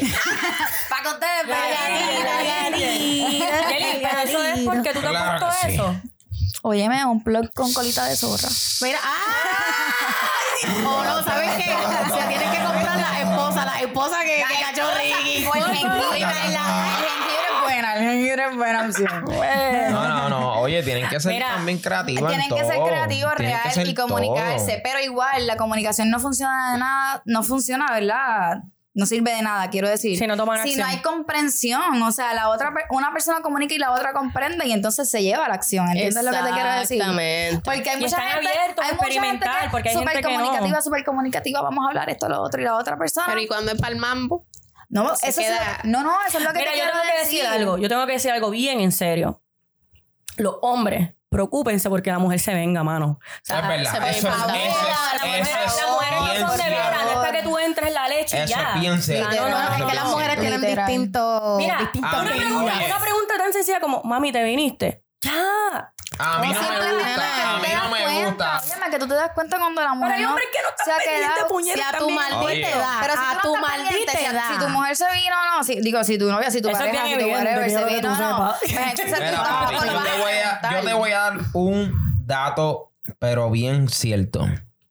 Para 0.89 1.01
que 1.03 1.09
ustedes 1.09 1.45
pero 4.01 4.19
eso 4.21 4.43
es 4.43 4.59
porque 4.61 4.93
tú 4.93 4.99
te 5.01 5.07
Claro 5.07 5.17
has 5.17 5.39
puesto 5.41 5.61
que 5.61 5.67
sí. 5.67 5.73
eso. 5.76 5.95
Óyeme, 6.68 7.05
un 7.05 7.24
blog 7.24 7.51
con 7.53 7.72
colita 7.74 8.05
de 8.05 8.16
zorra. 8.16 8.49
Mira, 8.82 8.97
¡ay! 9.03 10.84
O 10.84 11.03
no, 11.03 11.24
¿sabes 11.24 11.51
qué? 11.57 11.63
Se 11.66 12.28
tienen 12.28 12.51
que 12.51 12.57
comprar 12.57 12.97
la 12.97 13.20
esposa, 13.22 13.66
la 13.66 13.80
esposa 13.82 14.18
que, 14.24 14.43
que 14.47 14.63
cachó 14.63 14.89
Ricky. 14.95 15.45
O 15.45 15.53
el 15.53 15.63
jengibre. 15.66 16.18
El 16.18 16.26
jengibre 16.26 17.43
es 17.53 17.61
buena. 17.61 17.93
Cangrejo 17.93 18.49
es 18.49 18.55
buena 18.57 18.86
opción. 18.88 19.26
No, 19.91 20.07
no, 20.07 20.30
no. 20.30 20.59
Oye, 20.61 20.82
tienen 20.82 21.07
que 21.07 21.20
ser 21.20 21.34
Mira, 21.34 21.49
también 21.49 21.78
creativos. 21.78 22.32
en 22.34 22.39
Tienen 22.39 22.57
que 22.59 22.66
ser 22.66 22.82
creativos, 22.84 23.36
Tienen 23.36 23.57
real 23.59 23.72
ser 23.74 23.88
y 23.88 23.93
comunicarse. 23.93 24.72
todo. 24.72 24.80
Pero 24.84 24.99
igual, 25.01 25.45
la 25.45 25.57
comunicación 25.57 26.09
no 26.09 26.20
funciona 26.20 26.74
de 26.74 26.80
nada, 26.80 27.22
no 27.26 27.43
funciona, 27.43 27.86
¿verdad? 27.91 28.63
No 28.95 29.05
sirve 29.05 29.31
de 29.35 29.41
nada, 29.41 29.69
quiero 29.69 29.89
decir. 29.89 30.17
Si 30.17 30.25
no 30.25 30.37
toman 30.37 30.63
Si 30.63 30.77
no 30.77 30.85
hay 30.85 30.99
comprensión, 31.01 32.01
o 32.01 32.11
sea, 32.13 32.33
la 32.33 32.47
otra 32.49 32.73
una 32.91 33.11
persona 33.11 33.41
comunica 33.41 33.73
y 33.75 33.77
la 33.77 33.91
otra 33.91 34.13
comprende 34.13 34.65
y 34.65 34.71
entonces 34.71 35.09
se 35.09 35.21
lleva 35.21 35.45
a 35.45 35.49
la 35.49 35.55
acción. 35.55 35.87
¿Entiendes 35.89 36.23
lo 36.23 36.31
que 36.31 36.37
te 36.37 36.49
quiero 36.51 36.71
decir? 36.71 36.97
Exactamente. 37.01 37.61
Porque 37.65 37.89
hay 37.89 37.97
Y 37.97 37.99
mucha 38.01 38.15
están 38.17 38.31
gente, 38.31 38.47
abiertos 38.47 38.85
a 38.85 38.87
hay 38.87 38.93
mucha 38.95 39.03
gente 39.05 39.15
experimentar, 39.17 39.63
que 39.65 39.69
porque 39.69 39.89
hay 39.89 39.95
súper 39.95 40.09
gente 40.13 40.27
que 40.29 40.33
no. 40.33 40.39
comunicativa, 40.43 40.81
súper 40.81 41.03
comunicativa, 41.03 41.61
vamos 41.61 41.85
a 41.85 41.87
hablar 41.89 42.09
esto, 42.09 42.29
lo 42.29 42.41
otro 42.41 42.61
y 42.61 42.63
la 42.63 42.75
otra 42.77 42.97
persona. 42.97 43.27
Pero 43.27 43.41
¿y 43.41 43.47
cuando 43.47 43.71
es 43.73 43.77
para 43.81 43.91
el 43.93 43.99
mambo? 43.99 44.47
no, 44.87 45.13
se 45.17 45.27
eso 45.27 45.41
queda- 45.41 45.81
lo- 45.83 45.89
no, 45.89 46.03
no, 46.03 46.15
eso 46.25 46.37
es 46.37 46.43
lo 46.45 46.53
que 46.53 46.59
Mira, 46.59 46.71
te 46.71 46.77
yo 46.77 46.83
quiero 46.85 46.99
tengo 47.01 47.11
que 47.13 47.19
decir 47.19 47.45
algo. 47.45 47.77
Yo 47.77 47.89
tengo 47.89 48.05
que 48.07 48.13
decir 48.13 48.31
algo 48.31 48.49
bien 48.49 48.79
en 48.79 48.93
serio. 48.93 49.41
Los 50.37 50.55
hombres, 50.61 51.11
preocúpense 51.29 51.89
porque 51.89 52.11
la 52.11 52.19
mujer 52.19 52.39
se 52.39 52.53
venga, 52.53 52.81
mano. 52.83 53.19
O 53.19 53.19
sea, 53.43 53.59
Es 53.59 53.67
verdad. 53.67 53.91
se 53.91 53.97
puede 53.97 54.11
Eso 54.19 54.27
es, 54.29 54.33
pasar. 54.35 54.55
eso 54.55 54.65
es, 54.65 55.21
la 55.81 55.91
mujer- 55.91 56.39
no 56.39 56.47
son 56.47 56.57
de 56.57 56.63
veras, 56.69 57.05
tú 57.45 57.57
entres 57.57 57.93
la 57.93 58.07
leche 58.07 58.37
y 58.37 58.41
Eso 58.41 58.55
ya. 58.55 58.75
no, 58.75 58.81
no, 58.81 59.49
No, 59.49 59.49
no, 59.69 59.75
es 59.77 59.83
que 59.85 59.95
las 59.95 60.05
mujeres 60.05 60.39
tienen 60.39 60.61
Literal. 60.61 60.85
distintos 60.87 61.57
Mira, 61.57 61.77
una, 61.95 62.21
pregunta, 62.23 62.73
oye. 62.75 62.85
una 62.85 62.99
pregunta 62.99 63.33
tan 63.37 63.53
sencilla 63.53 63.79
como, 63.79 64.01
mami, 64.03 64.31
¿te 64.31 64.43
viniste? 64.43 65.03
Ya. 65.21 65.33
A 66.17 66.39
mí 66.39 66.47
no 66.53 66.61
me 66.61 66.67
gusta. 66.93 67.55
A 67.55 67.59
mí 67.59 67.67
no 67.73 67.89
me 67.89 68.25
gusta. 68.25 68.61
Óyeme, 68.63 68.89
que 68.89 68.99
tú 68.99 69.07
te 69.07 69.15
das 69.15 69.31
cuenta 69.33 69.57
cuando 69.57 69.81
la 69.81 69.93
mujer 69.93 70.07
Pero 70.11 70.15
hay 70.17 70.21
no 70.23 70.29
hombres 70.29 70.47
que 70.53 70.61
no 70.61 70.69
están 70.69 70.97
pendientes, 71.03 71.43
puñetas, 71.49 71.75
Si 71.75 71.81
a 71.81 71.91
tu 71.91 71.97
también. 72.07 72.15
maldita 72.15 72.45
Oye. 72.45 72.71
edad, 72.71 72.97
Pero 73.01 73.13
si 73.13 73.19
a 73.19 73.31
tú 73.33 73.39
tu 73.41 73.47
no 73.47 73.55
estás 73.55 73.69
maldita 73.69 73.89
pendiente, 73.95 74.17
si, 74.17 74.25
edad. 74.25 74.47
si 74.53 74.59
tu 74.65 74.69
mujer 74.69 74.95
se 74.95 75.05
vino 75.13 75.35
o 75.35 75.57
no, 75.57 75.63
si, 75.63 75.81
digo, 75.81 76.03
si 76.03 76.17
tu 76.17 76.31
novia, 76.31 76.51
si 76.51 76.61
tu 76.61 76.69
Eso 76.69 76.77
es 76.77 76.83
pareja, 76.85 77.03
bien 77.03 77.19
si 77.19 77.25
tu 77.25 77.29
evidente, 77.31 77.49
whatever 77.51 77.69
se 77.71 77.77
que 77.77 77.95
vino 77.95 78.01
tú 78.01 78.07
no, 78.07 78.15
sepas. 78.17 78.59
pues 78.59 78.71
entonces 78.71 79.15
tú 79.15 79.23
Mira, 79.25 79.43
tampoco 79.43 79.71
papi, 79.73 79.85
lo 79.85 79.91
yo 79.91 79.93
vas 79.99 80.05
te, 80.05 80.21
voy 80.21 80.31
a, 80.33 80.49
aceptar. 80.51 80.73
yo 80.73 80.81
te 80.87 80.93
voy 80.93 81.11
a 81.11 81.19
dar 81.19 81.33
un 81.53 81.93
dato, 82.25 82.91
pero 83.19 83.49
bien 83.49 83.89
cierto. 83.89 84.45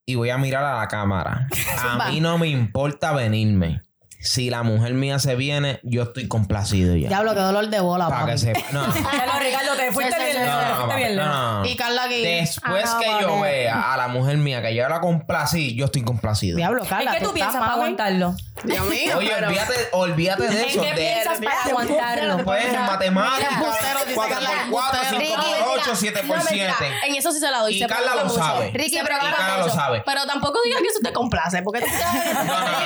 Y 0.06 0.16
voy 0.16 0.30
a 0.30 0.38
mirar 0.38 0.64
a 0.64 0.78
la 0.80 0.88
cámara. 0.88 1.48
A 1.78 2.10
mí 2.10 2.20
no 2.20 2.36
me 2.38 2.48
importa 2.48 3.12
venirme. 3.12 3.80
Si 4.24 4.48
la 4.48 4.62
mujer 4.62 4.94
mía 4.94 5.18
se 5.18 5.34
viene, 5.36 5.80
yo 5.82 6.02
estoy 6.04 6.28
complacido 6.28 6.96
ya. 6.96 7.08
Diablo, 7.08 7.34
qué 7.34 7.40
dolor 7.40 7.68
de 7.68 7.80
bola, 7.80 8.08
Para 8.08 8.26
que 8.32 8.38
sepa. 8.38 8.60
No, 8.72 8.86
no, 8.86 9.38
Ricardo, 9.38 9.74
te 9.76 9.92
fuiste 9.92 10.18
bien 10.18 10.36
te 10.36 10.74
fuiste 10.74 10.96
bien 10.96 11.16
no, 11.16 11.60
no. 11.60 11.64
Y 11.66 11.76
Carla 11.76 12.04
aquí. 12.04 12.22
Después 12.24 12.84
Ah, 12.86 12.98
que 13.02 13.06
yo 13.22 13.28
vale. 13.38 13.42
vea 13.52 13.92
a 13.92 13.96
la 13.98 14.08
mujer 14.08 14.38
mía 14.38 14.62
que 14.62 14.74
yo 14.74 14.88
la 14.88 15.00
complací, 15.00 15.74
yo 15.76 15.84
estoy 15.84 16.02
complacido. 16.04 16.56
Diablo, 16.56 16.82
¿En 16.82 16.88
Carla. 16.88 17.12
qué 17.12 17.18
tú 17.18 17.24
estás, 17.26 17.34
piensas 17.34 17.60
para 17.60 17.72
aguantarlo? 17.74 18.34
Dios 18.64 18.86
mío. 18.88 19.18
Oye, 19.18 19.30
pero- 19.34 19.48
olvídate, 19.48 19.74
olvídate 19.92 20.42
de 20.48 20.62
¿En 20.62 20.68
eso. 20.70 20.80
qué 20.80 20.88
de, 20.88 20.94
piensas 20.94 21.38
para 21.44 21.62
aguantarlo? 21.64 22.44
pues 22.44 22.64
en 22.64 22.80
matemáticas, 22.80 23.52
embustero, 23.52 23.98
dice 24.06 24.14
4 24.14 24.34
Carla, 24.36 24.50
por 24.62 24.70
4, 24.70 25.00
5 25.10 25.22
embustero. 25.22 25.64
por 25.66 25.78
8, 25.80 25.90
7 25.96 26.20
por 26.26 26.40
7. 26.40 26.72
En 27.08 27.14
eso 27.16 27.30
sí 27.32 27.40
se 27.40 27.50
la 27.50 27.58
doy. 27.58 27.82
Y 27.82 27.86
Carla 27.86 28.14
lo 28.24 28.30
sabe. 28.30 28.70
Ricky, 28.72 28.96
Y 28.98 29.02
pero 29.02 29.18
Carla 29.18 29.58
lo 29.58 29.68
sabe. 29.68 30.02
Pero 30.06 30.24
tampoco 30.26 30.58
digas 30.64 30.80
que 30.80 30.88
eso 30.88 31.00
te 31.02 31.12
complace, 31.12 31.62
porque 31.62 31.80
tú 31.80 31.86
No, 31.86 32.44
no, 32.44 32.60
no. 32.60 32.78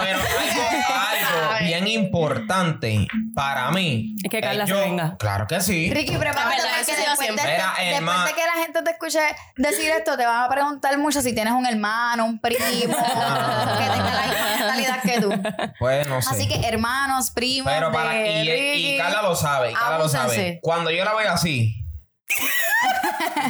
Pero 0.00 0.18
algo, 0.18 0.62
algo 0.86 1.58
bien 1.64 1.86
importante 1.86 3.06
para 3.34 3.70
mí. 3.70 4.14
Es 4.22 4.30
que 4.30 4.40
Carla 4.40 4.66
se 4.66 4.72
yo- 4.72 4.78
venga. 4.80 5.16
Claro 5.18 5.46
que 5.46 5.60
sí. 5.60 5.90
Ricky, 5.92 6.16
prepárate 6.16 6.56
porque 6.62 6.92
después, 6.96 7.18
siempre. 7.18 7.44
de, 7.46 7.52
Mira, 7.52 7.66
después 7.76 7.96
hermano. 7.96 8.24
de 8.26 8.32
que 8.34 8.40
la 8.46 8.62
gente 8.64 8.82
te 8.82 8.90
escuche 8.90 9.20
decir 9.56 9.90
esto, 9.90 10.16
te 10.16 10.26
van 10.26 10.44
a 10.44 10.48
preguntar 10.48 10.96
mucho 10.98 11.20
si 11.22 11.34
tienes 11.34 11.52
un 11.52 11.66
hermano, 11.66 12.24
un 12.26 12.38
primo, 12.40 12.58
que 12.66 12.74
tenga 12.74 14.14
la 14.14 14.26
misma 14.26 14.50
mentalidad 14.58 15.02
que 15.02 15.20
tú. 15.20 15.30
Pues 15.78 16.06
no 16.08 16.20
sé. 16.22 16.30
Así 16.30 16.48
que 16.48 16.66
hermanos, 16.66 17.30
primos, 17.30 17.72
Pero 17.72 17.92
para. 17.92 18.10
de 18.10 18.76
Y, 18.76 18.98
Carla 18.98 19.22
lo 19.22 19.34
sabe. 19.36 19.70
y 19.72 19.74
Carla 19.74 19.98
lo 19.98 20.08
sabe. 20.08 20.58
Cuando 20.62 20.90
yo 20.90 21.04
la 21.04 21.14
veo 21.14 21.32
así, 21.32 21.76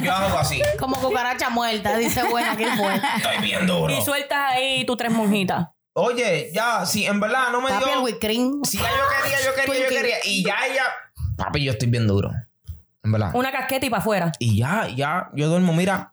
yo 0.01 0.13
hago 0.13 0.37
así. 0.39 0.61
Como 0.79 0.95
cucaracha 0.97 1.49
muerta, 1.49 1.95
dice 1.97 2.23
buena, 2.23 2.55
que 2.57 2.67
fue. 2.71 2.95
Estoy 3.17 3.37
bien 3.41 3.67
duro. 3.67 3.93
Y 3.93 4.01
sueltas 4.01 4.53
ahí 4.53 4.85
tus 4.85 4.97
tres 4.97 5.11
monjitas. 5.11 5.67
Oye, 5.93 6.51
ya, 6.53 6.85
si 6.85 7.05
en 7.05 7.19
verdad 7.19 7.49
no 7.51 7.59
me 7.61 7.69
Papi, 7.69 7.89
el 7.89 8.05
dio. 8.05 8.19
cream. 8.19 8.61
Si 8.63 8.77
ya 8.77 8.89
yo 8.89 9.03
quería, 9.21 9.45
yo 9.45 9.53
quería, 9.55 9.83
yo 9.83 9.89
quería. 9.89 10.17
Y 10.23 10.43
ya 10.43 10.55
ella. 10.65 10.83
Papi, 11.37 11.63
yo 11.63 11.71
estoy 11.73 11.89
bien 11.89 12.07
duro. 12.07 12.31
En 13.03 13.11
verdad. 13.11 13.31
Una 13.33 13.51
casqueta 13.51 13.85
y 13.85 13.89
para 13.89 14.01
afuera. 14.01 14.31
Y 14.39 14.57
ya, 14.57 14.87
ya, 14.95 15.29
yo 15.33 15.47
duermo, 15.49 15.73
mira. 15.73 16.11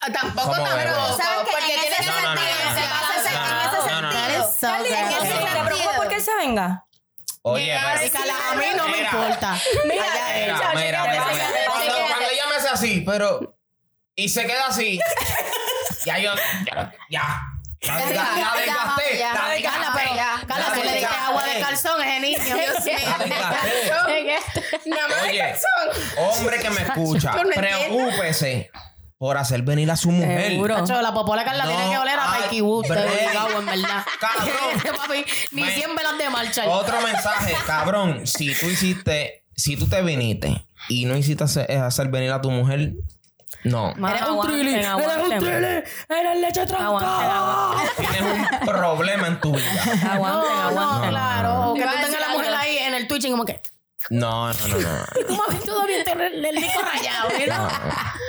Ah, 0.00 0.12
Tampoco, 0.12 0.48
¿Cómo 0.52 0.54
tampoco. 0.64 0.76
bebe? 0.76 0.90
¿Sabes 0.90 1.44
qué? 1.44 1.50
Porque 1.52 1.74
En 1.74 1.80
tiene 1.80 1.86
ese 1.86 1.96
que 1.96 2.02
sentido, 2.04 2.30
en 2.30 2.78
ese 2.78 2.80
no, 3.90 4.00
no, 4.00 4.12
no. 4.12 4.52
sentido. 4.52 5.52
¿Te 5.54 5.64
preocupa 5.66 5.92
porque 5.96 6.14
él 6.16 6.22
se 6.22 6.34
venga? 6.36 6.86
Oye, 7.42 7.76
pero. 8.12 8.32
A 8.32 8.54
mí 8.56 8.64
no 8.76 8.88
me 8.88 8.96
Mira. 8.96 9.10
importa. 9.12 9.60
Mira, 9.84 10.04
mira, 10.34 10.72
mira, 10.74 11.04
mira, 11.04 11.26
mira. 11.30 11.46
Cuando, 11.66 11.92
cuando 12.06 12.26
ella 12.32 12.44
me 12.48 12.56
hace 12.56 12.68
así, 12.68 13.02
pero. 13.06 13.56
Y 14.16 14.28
se 14.28 14.46
queda 14.46 14.66
así. 14.68 14.98
ya 16.06 16.18
yo. 16.18 16.32
Ya. 17.10 17.42
Ya. 17.84 17.94
La 17.94 18.00
desga- 18.06 18.14
la 18.14 18.60
desgasté. 18.60 19.18
ya, 19.18 19.34
La 19.34 19.34
ya, 19.34 19.48
desgasté. 19.50 19.62
Carla, 19.62 19.92
pero 19.94 20.48
Carla, 20.48 20.68
La 20.68 20.74
si 20.74 20.82
le 20.82 20.92
diste 20.92 21.06
agua 21.06 21.44
de 21.44 21.60
calzón 21.60 22.00
a 22.00 22.08
ese 22.16 22.20
niño. 22.20 22.38
Dios 22.44 22.84
mío. 22.84 22.94
La 23.18 23.64
desgasté. 24.14 24.62
Nada 24.86 25.08
más 25.08 25.22
de 25.22 25.28
Oye, 25.30 25.38
calzón. 25.38 26.18
hombre 26.18 26.58
que 26.60 26.70
me 26.70 26.80
escucha, 26.82 27.32
Tú 27.32 27.48
preocúpese 27.54 28.70
por 29.18 29.38
hacer 29.38 29.62
venir 29.62 29.90
a 29.90 29.96
su 29.96 30.10
mujer. 30.10 30.50
Seguro. 30.50 30.84
La 31.00 31.14
popola 31.14 31.44
Carla 31.44 31.64
No 31.64 31.70
tiene 31.70 31.90
que 31.90 31.98
oler 31.98 32.18
a 32.18 32.26
Mikey 32.28 32.60
Wood. 32.60 32.84
en 32.86 32.94
verdad. 33.66 34.04
Cabrón. 34.20 34.96
Papi, 34.96 35.24
ni 35.52 35.62
Me- 35.62 35.74
100 35.74 35.94
velas 35.96 36.18
de 36.18 36.30
marcha. 36.30 36.68
Otro 36.68 37.00
mensaje, 37.00 37.54
cabrón. 37.66 38.26
Si 38.26 38.54
tú 38.54 38.66
hiciste, 38.66 39.44
si 39.56 39.76
tú 39.76 39.88
te 39.88 40.02
viniste 40.02 40.66
y 40.88 41.04
no 41.06 41.16
hiciste 41.16 41.44
hacer, 41.44 41.70
hacer 41.72 42.08
venir 42.08 42.32
a 42.32 42.40
tu 42.42 42.50
mujer, 42.50 42.92
no. 43.64 43.94
Eres 44.08 44.22
un 44.28 44.40
trilly. 44.46 44.74
Eres 44.74 44.88
un 44.88 45.38
trilly. 45.38 45.82
Eres 46.08 46.38
leche 46.40 46.66
trancada. 46.66 47.70
Tienes 47.96 48.20
un 48.22 48.66
problema 48.66 49.26
en 49.28 49.40
tu 49.40 49.52
vida. 49.52 49.82
Aguanten, 50.12 50.74
No, 50.74 51.00
no, 51.02 51.08
claro. 51.10 51.70
O 51.70 51.74
que 51.74 51.82
tú 51.82 51.88
a 51.88 51.92
tengas 52.02 52.20
la 52.20 52.28
mujer 52.28 52.54
ahí 52.54 52.78
en 52.78 52.94
el 52.94 53.06
Twitch 53.08 53.24
y 53.24 53.30
como 53.30 53.44
que... 53.44 53.60
No, 54.10 54.52
no, 54.52 54.68
no, 54.68 54.78
no. 54.78 55.26
Tu 55.26 55.34
mami 55.34 55.58
todavía 55.64 56.04
tiene 56.04 56.26
el 56.26 56.56
disco 56.56 56.80
rayado, 56.82 57.28
¿verdad? 57.30 57.68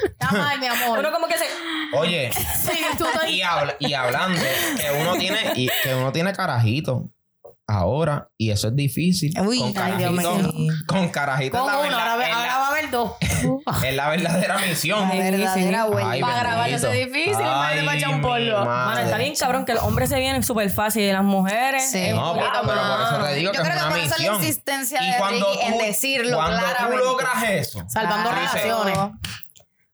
Está 0.06 0.32
mal, 0.32 0.58
mi 0.60 0.68
amor. 0.68 1.00
Uno 1.00 1.12
como 1.12 1.28
que 1.28 1.38
se... 1.38 1.46
Oye, 1.94 2.32
Sí, 2.34 2.80
tú 2.98 3.06
y, 3.28 3.42
habla- 3.42 3.76
y 3.80 3.94
hablando 3.94 4.42
que 4.78 4.92
uno 5.02 5.16
tiene, 5.18 5.52
y 5.56 5.70
que 5.84 5.94
uno 5.94 6.12
tiene 6.14 6.32
carajito 6.34 7.10
ahora, 7.68 8.30
y 8.38 8.52
eso 8.52 8.68
es 8.68 8.76
difícil. 8.76 9.34
Uy, 9.42 9.58
con 9.60 9.68
ay, 9.70 9.74
carajito, 9.74 10.12
Dios 10.38 10.54
mío. 10.54 10.74
con 10.88 11.10
carajito 11.10 11.58
Con 11.58 11.64
uno, 11.74 11.80
ahora, 11.98 12.16
ve- 12.18 12.26
ahora 12.32 12.58
va 12.58 12.66
a 12.66 12.70
haber 12.70 12.92
dos. 12.92 13.14
es 13.84 13.96
la 13.96 14.10
verdadera 14.10 14.58
misión. 14.60 15.10
La 15.10 15.16
verdadera 15.16 15.86
vuelta. 15.86 16.12
Ay, 16.12 16.22
Para 16.22 16.40
grabar 16.40 16.70
eso 16.70 16.92
es 16.92 17.06
difícil, 17.08 17.32
imagínate 17.42 17.86
para 17.86 17.98
echar 17.98 18.10
un 18.14 18.22
polvo. 18.22 18.66
madre. 18.66 18.66
Mano, 18.66 19.00
está 19.00 19.18
bien 19.18 19.36
cabrón 19.36 19.66
que 19.66 19.74
los 19.74 19.84
hombres 19.84 20.10
se 20.10 20.20
vienen 20.20 20.44
súper 20.44 20.70
fácil 20.70 21.04
y 21.04 21.12
las 21.12 21.24
mujeres... 21.24 21.90
Sí. 21.92 21.98
es 22.00 22.16
No, 22.16 22.34
pero, 22.36 22.50
pero 22.66 22.82
por 22.82 23.02
eso 23.02 23.24
te 23.26 23.34
digo 23.36 23.52
Yo 23.52 23.62
que 23.64 23.68
creo 23.70 23.74
es 23.74 23.82
que 23.82 23.88
una 23.88 23.90
por 23.90 24.00
eso 24.00 24.10
la 24.10 24.18
misión. 24.18 24.36
insistencia 24.36 25.04
y 25.04 25.12
de 25.12 25.18
cuando 25.18 25.52
Ricky 25.54 25.66
en 25.66 25.78
decirlo 25.80 26.38
cuando 26.38 26.58
claramente. 26.60 26.98
tú 26.98 27.04
logras 27.10 27.44
eso, 27.50 27.84
Salvando 27.88 28.30
dices, 28.30 28.52
relaciones. 28.64 28.98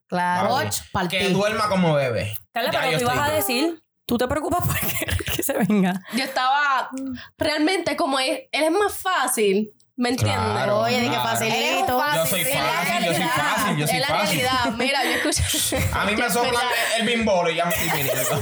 Claro. 0.08 0.58
partí. 0.92 1.18
que 1.18 1.30
duerma 1.30 1.70
como 1.70 1.94
bebé. 1.94 2.34
Carla, 2.54 2.72
pero 2.72 2.98
tú 2.98 3.04
ibas 3.04 3.30
a 3.30 3.32
decir... 3.32 3.82
¿Tú 4.12 4.18
te 4.18 4.28
preocupas 4.28 4.59
porque 4.68 5.05
que 5.38 5.41
se 5.41 5.53
venga? 5.53 6.01
Yo 6.12 6.26
estaba 6.26 6.89
realmente 7.38 7.95
como 7.95 8.20
es, 8.20 8.41
él 8.51 8.64
es 8.66 8.72
más 8.72 8.93
fácil, 8.93 9.72
¿me 9.95 10.09
entiendes? 10.09 10.36
Claro, 10.51 10.80
Oye, 10.80 10.99
que 10.99 11.07
claro. 11.07 11.24
facilito. 11.24 12.03
Yo 12.16 12.26
soy 12.26 12.43
fácil, 12.43 13.05
yo 13.05 13.14
soy 13.14 13.24
fácil, 13.24 13.78
yo 13.78 13.88
soy 13.88 13.95
es 13.95 14.01
la 14.01 14.07
fácil. 14.07 14.41
realidad. 14.41 14.74
Mira, 14.78 15.03
yo 15.05 15.12
escuché. 15.30 15.89
A 15.93 16.03
mí 16.03 16.18
me 16.18 16.30
soplan 16.30 16.66
el 16.99 17.05
bimbolo 17.07 17.49
y 17.51 17.55
ya 17.55 17.64
me 17.64 17.74
estoy 17.74 17.89
viniendo. 18.01 18.41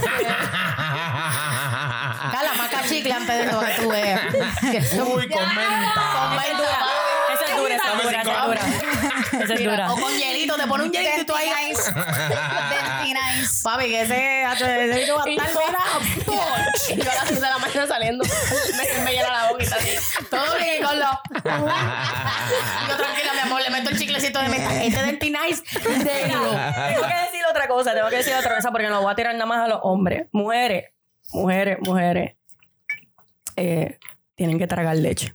Chicle 2.88 3.12
antes 3.12 3.38
de 3.38 3.44
eso 3.44 3.60
que 3.60 3.82
tú 3.82 3.88
veas. 3.90 4.20
Uy, 4.34 5.28
comenta. 5.28 6.32
Dura, 6.56 6.78
esa 7.32 7.44
es 7.44 7.56
dura, 7.56 7.76
esa 7.76 7.92
es 7.92 8.02
dura. 8.02 8.60
Esa 9.44 9.54
es 9.54 9.64
dura. 9.64 9.92
O 9.92 9.96
con 9.96 10.12
hielito, 10.12 10.56
te 10.56 10.66
pone 10.66 10.84
un 10.84 10.90
hielito 10.90 11.20
y 11.20 11.24
tú 11.24 11.34
ahí. 11.36 11.50
Nice. 13.62 13.62
Nice. 13.62 13.62
Papi, 13.62 13.84
que 13.86 14.00
ese 14.02 15.00
bicho 15.00 15.14
va 15.16 15.24
a 15.24 15.28
estar 15.30 15.48
mira, 15.48 17.04
Yo 17.04 17.10
a 17.10 17.14
las 17.14 17.28
6 17.28 17.40
de 17.40 17.46
la 17.48 17.58
mañana 17.58 17.86
saliendo, 17.86 18.24
me, 18.24 19.04
me 19.04 19.12
llena 19.12 19.30
la 19.30 19.48
boquita 19.50 19.76
así. 19.76 19.90
Todo 20.30 20.56
bien 20.58 20.82
con 20.82 20.98
lo. 20.98 21.06
Yo 22.88 22.96
tranquila, 22.96 23.32
mi 23.34 23.40
amor, 23.40 23.62
le 23.62 23.70
meto 23.70 23.90
el 23.90 23.98
chiclecito 23.98 24.40
de 24.40 24.48
meta. 24.48 24.82
Este 24.84 25.02
del 25.02 25.18
T-Nice. 25.18 25.62
Déjalo. 26.04 26.50
Tengo 26.50 27.02
que 27.08 27.14
decir 27.26 27.42
otra 27.50 27.68
cosa, 27.68 27.94
tengo 27.94 28.08
que 28.08 28.16
decir 28.16 28.34
otra 28.34 28.54
cosa 28.56 28.70
porque 28.70 28.88
no 28.88 29.02
voy 29.02 29.12
a 29.12 29.14
tirar 29.14 29.34
nada 29.34 29.46
más 29.46 29.64
a 29.64 29.68
los 29.68 29.80
hombres. 29.82 30.26
Mujeres, 30.32 30.90
mujeres, 31.32 31.78
mujeres. 31.80 32.36
eh, 33.56 33.98
tienen 34.34 34.58
que 34.58 34.66
tragar 34.66 34.96
leche. 34.96 35.34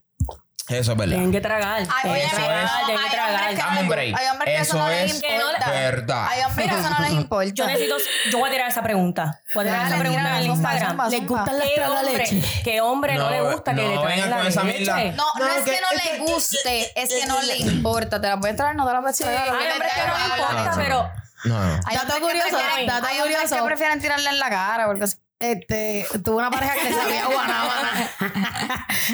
Eso 0.68 0.92
es 0.94 0.98
verdad. 0.98 1.14
Tienen 1.14 1.32
que 1.32 1.42
tragar. 1.42 1.78
Ay, 1.82 1.86
Tienen 2.02 2.12
oye, 2.12 2.22
que 2.22 2.28
Eso 2.28 2.36
tragar, 2.38 2.64
es- 2.66 2.72
tienen 2.86 2.96
que 2.98 3.04
hay 3.06 3.12
tragar. 3.12 3.34
hombres 3.36 3.50
que 3.56 3.62
Dame 3.62 3.80
un 3.82 3.88
break. 3.90 4.16
Hay 4.20 4.28
hombres 4.28 4.46
que 4.56 4.62
eso 4.62 4.64
Eso 4.64 4.78
no 4.80 4.90
les 4.90 5.12
es 5.12 5.24
importa. 5.24 5.70
verdad. 5.72 6.28
Hay 6.30 6.42
hombres 6.44 6.68
que 6.72 6.76
eso 6.80 6.90
no 6.90 7.00
les 7.00 7.12
importa. 7.22 7.52
Yo 7.54 7.68
necesito, 7.68 7.96
yo 8.32 8.38
voy 8.40 8.50
a 8.50 8.52
tirar 8.52 8.70
esa 8.70 8.82
pregunta. 8.84 9.42
Voy 9.54 9.62
a 9.62 9.68
tirar 9.68 9.80
Dale, 9.84 9.94
esa 9.94 10.00
pregunta 10.00 10.30
en 10.30 10.36
el 10.36 10.46
zumba, 10.48 10.70
Instagram. 10.72 10.90
zumba, 10.92 11.10
¿Les 11.10 11.20
zumba. 11.20 11.38
gustan 11.40 11.60
las 11.60 11.68
¿Qué 11.68 11.82
hombre, 11.82 12.02
tragaleches? 12.14 12.46
¿Qué 12.64 12.82
hombre 12.82 13.14
no, 13.16 13.24
No, 13.24 13.30
le 13.30 13.42
gusta 13.54 13.76
que 13.76 13.82
no 13.84 13.90
le 13.96 13.98
traigan 14.02 14.30
la 14.32 14.38
con 14.38 14.48
esa 14.48 14.64
leche? 14.64 14.80
mierda. 14.80 14.96
No, 15.16 15.24
no, 15.38 15.46
No, 15.46 15.54
es 15.56 15.64
que, 15.64 15.72
que- 15.72 15.82
no 15.82 15.88
le 16.04 16.20
guste, 16.32 17.02
es 17.02 17.10
que 17.14 17.26
no 17.28 17.42
le 17.44 17.58
importa. 17.58 18.20
Te 18.22 18.28
la 18.28 18.40
puedes 18.40 18.56
traer, 18.56 18.76
no 18.76 18.88
te 18.88 18.94
la 18.94 19.02
puedes 19.02 19.18
traer. 19.18 19.38
Hay 19.38 19.72
hombres 19.72 19.94
que 19.94 20.08
no 20.08 20.18
le 20.18 20.24
importa, 20.42 20.74
pero 20.76 21.12
No, 21.44 21.64
no. 21.64 21.74
Hay 21.86 21.96
Dato 21.96 22.14
hombres 22.16 22.16
que 22.16 22.22
curioso, 22.22 22.58
prefieren- 22.58 22.88
dato 22.88 23.06
hay 23.08 23.18
hombres 23.20 23.36
curioso. 23.38 23.56
que 23.56 23.62
prefieren 23.68 24.02
tirarle 24.02 24.30
en 24.32 24.40
la 24.40 24.50
cara 24.50 24.88
porque 24.88 25.06
Este, 25.38 26.08
tuve 26.24 26.38
una 26.38 26.50
pareja 26.50 26.76
que 26.76 26.84
le 26.90 26.94
sabía 26.96 27.26
guanábana. 27.32 28.10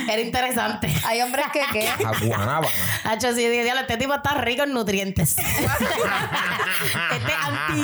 Era 0.08 0.22
interesante. 0.22 0.94
hay 1.06 1.20
hombres 1.22 1.48
que 1.52 1.62
¿qué? 1.74 1.88
A 1.90 1.96
Guanábana. 2.24 2.68
Hacho, 3.06 3.30
sí, 3.34 3.48
dije, 3.48 3.64
"Diablo, 3.64 3.82
este 3.82 3.98
tipo 3.98 4.14
está 4.14 4.36
rico 4.36 4.62
en 4.64 4.74
nutrientes. 4.74 5.38
este 5.40 5.48
anti. 7.34 7.82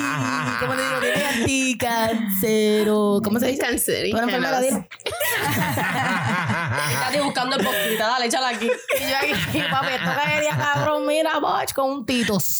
¿Cómo 0.60 0.74
te 0.76 0.84
digo? 0.84 1.00
Tiene 1.00 1.26
anticancero. 1.26 3.22
¿Cómo 3.24 3.40
se 3.40 3.48
dice? 3.48 3.64
Cáncer. 3.64 4.14
Una 4.14 4.24
enfermedad, 4.24 4.62
dile. 4.62 4.88
Estás 6.92 7.24
buscando 7.24 7.56
el 7.56 7.64
poquita, 7.66 8.08
dale, 8.08 8.26
échala 8.28 8.50
aquí. 8.50 8.66
Y 8.68 9.10
yo 9.10 9.18
aquí, 9.18 9.34
papi, 9.72 9.94
esto 9.94 10.12
caería 10.16 10.56
cabrón, 10.58 11.06
mira, 11.08 11.40
boch, 11.40 11.74
con 11.74 11.90
un 11.92 12.06
titos. 12.06 12.60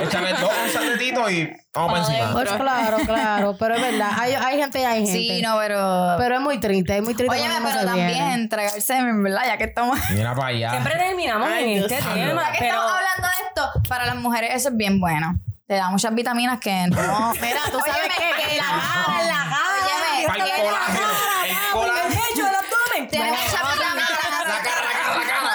Échame 0.00 0.32
dos 0.34 0.50
onzas 0.64 0.84
de 0.84 0.98
tito 0.98 1.30
y 1.30 1.50
vamos 1.74 1.92
para 1.92 2.04
encima. 2.04 2.32
Boch, 2.32 2.56
claro, 2.58 2.96
claro. 3.06 3.56
Pero 3.58 3.74
es 3.74 3.80
verdad, 3.82 4.10
hay, 4.18 4.32
hay 4.34 4.58
gente 4.58 4.80
y 4.80 4.84
hay 4.84 5.06
gente. 5.06 5.12
Sí, 5.12 5.42
no, 5.42 5.56
pero. 5.58 6.14
Pero 6.18 6.34
es 6.36 6.40
muy 6.40 6.58
triste, 6.58 6.96
es 6.96 7.02
muy 7.02 7.14
triste. 7.14 7.36
Cuando 7.36 7.68
pero 7.68 7.78
viene. 7.80 7.84
también 7.86 8.30
entregarse, 8.32 9.02
¿verdad? 9.02 9.42
Ya 9.46 9.56
que 9.58 9.64
estamos. 9.64 9.98
Mira 10.10 10.34
para 10.34 10.48
allá. 10.48 10.70
siempre 10.70 10.96
terminamos 10.96 11.48
en 11.50 11.68
este 11.82 11.96
tema. 11.96 12.14
Ya 12.14 12.52
que 12.52 12.58
Pero 12.58 12.74
estamos 12.74 12.92
hablando 12.92 13.26
de 13.28 13.46
esto, 13.46 13.88
para 13.88 14.06
las 14.06 14.16
mujeres 14.16 14.50
eso 14.54 14.68
es 14.68 14.76
bien 14.76 15.00
bueno. 15.00 15.38
Te 15.66 15.74
da 15.74 15.88
muchas 15.90 16.14
vitaminas 16.14 16.58
que 16.60 16.86
no. 16.88 17.32
Mira, 17.40 17.60
tú 17.70 17.78
sabes 17.78 17.94
Óyeme, 17.94 18.14
que 18.18 18.52
En 18.52 18.58
la 18.58 18.64
cara, 18.72 19.20
en 19.22 19.28
la 19.28 19.34
cara. 19.34 19.56
Óyeme, 19.82 20.08
el 20.20 20.26
colágeno. 20.62 21.08
El 21.44 21.72
colágeno. 21.72 22.48
el 22.48 22.54
abdomen. 22.54 23.08
Tiene 23.08 23.30
muchas 23.30 23.62
vitaminas. 23.72 24.10
La 24.46 24.58
cara, 24.60 24.80
la 24.84 24.92
cara, 24.92 25.14
la 25.16 25.24
cara. 25.32 25.52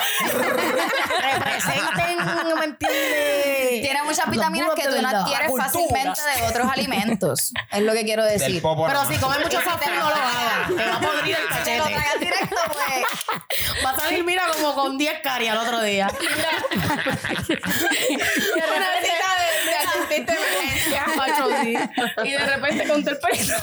Representen, 1.22 2.58
¿me 2.58 2.66
entiendes? 2.66 3.82
Tiene 3.82 4.04
muchas 4.04 4.26
Los 4.26 4.27
vitaminas 4.38 4.70
que 4.76 4.84
tú 4.88 5.02
no 5.02 5.10
adquieres 5.10 5.52
fácilmente 5.58 6.22
de 6.22 6.44
otros 6.48 6.72
alimentos. 6.72 7.52
Es 7.72 7.82
lo 7.82 7.94
que 7.94 8.04
quiero 8.04 8.24
decir. 8.24 8.62
Pero 8.62 9.06
si 9.06 9.18
comes 9.18 9.40
mucho 9.40 9.60
food, 9.62 9.80
no 10.00 10.10
lo 10.10 10.16
hagas. 10.16 10.68
Te 10.78 10.86
va 10.86 10.96
a 10.96 11.00
podrir 11.00 11.36
el 11.36 11.48
Si 11.58 11.64
te 11.64 11.78
lo 11.78 11.84
cachete. 11.84 12.02
tragas 12.02 12.20
directo, 12.20 12.56
pues. 12.74 13.06
Va 13.86 13.90
a 13.92 13.96
salir, 13.96 14.24
mira, 14.24 14.44
como 14.54 14.74
con 14.76 14.98
10 14.98 15.22
caries 15.22 15.52
al 15.52 15.58
otro 15.60 15.82
día. 15.82 16.08
Una 16.18 16.28
visita 19.00 19.30
de, 19.38 19.46
de 19.70 19.76
asistente 19.76 20.32
de 20.32 20.38
emergencia. 20.38 21.04
Y 22.24 22.32
de 22.32 22.38
repente 22.40 22.88
con 22.88 23.04
todo 23.04 23.16
el 23.16 23.20
pelo. 23.20 23.56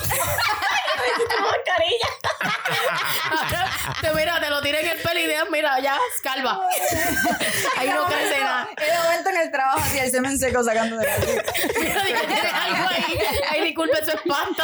Te 4.01 4.12
mira, 4.14 4.41
te 4.41 4.49
lo 4.49 4.62
tiré 4.62 4.80
en 4.80 4.89
el 4.97 5.03
pelo 5.03 5.20
y 5.20 5.26
de, 5.26 5.37
mira, 5.51 5.78
ya, 5.80 5.99
calva. 6.22 6.61
Ahí 7.76 7.89
no 7.91 8.07
crece 8.07 8.41
nada. 8.41 8.68
El 8.76 8.99
momento 8.99 9.30
en 9.30 9.37
el 9.37 9.51
trabajo, 9.51 9.80
así 9.85 9.99
el 9.99 10.11
semen 10.11 10.39
seco 10.39 10.64
sacando 10.64 10.97
de 10.97 11.11
aquí. 11.11 11.32
Mira, 11.80 12.03
tienes 12.03 12.55
algo 12.55 12.89
ahí. 12.89 13.18
Ay, 13.51 13.61
disculpe 13.62 14.05
su 14.05 14.12
espanto. 14.12 14.62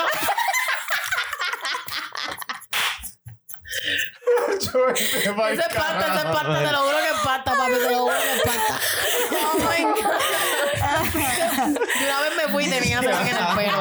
Ese 4.61 5.19
espanta, 5.29 5.53
ese 5.53 5.63
espanta, 5.63 6.59
te 6.59 6.73
lo 6.73 6.79
juro 6.79 6.99
que 6.99 7.11
espanta, 7.11 7.53
papi, 7.57 7.73
te 7.73 7.91
lo 7.91 7.99
juro 7.99 8.15
que 8.21 8.33
espanta. 8.37 8.81
Oh 9.33 9.59
my 9.59 9.83
God. 9.83 10.21
Una 12.03 12.21
vez 12.21 12.37
me 12.37 12.53
fui 12.53 12.65
y 12.65 12.71
tenía 12.71 13.01
semen 13.01 13.27
en 13.27 13.37
el 13.37 13.47
pelo, 13.57 13.79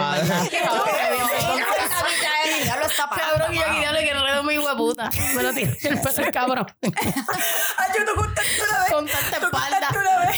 está 3.03 3.15
Cabrón, 3.15 3.53
y 3.53 3.57
yo 3.57 3.65
aquí 3.65 3.79
diablo 3.79 3.99
que 3.99 4.13
no 4.13 4.25
le 4.25 4.33
doy 4.33 4.45
mi 4.45 4.65
hueputa. 4.65 5.09
Me 5.35 5.43
lo 5.43 5.53
tiré 5.53 5.77
en 5.81 5.93
el 5.93 6.01
pelo 6.01 6.25
el 6.25 6.31
cabrón. 6.31 6.65
Ay, 6.81 7.91
yo 7.97 8.05
te 8.05 8.13
contaste 8.13 8.61
una 8.63 8.79
vez. 8.79 8.91
Con 8.91 9.05
tanta 9.07 9.37
espalda. 9.37 9.79
Contaste 9.79 9.97
una 9.97 10.19
vez. 10.19 10.37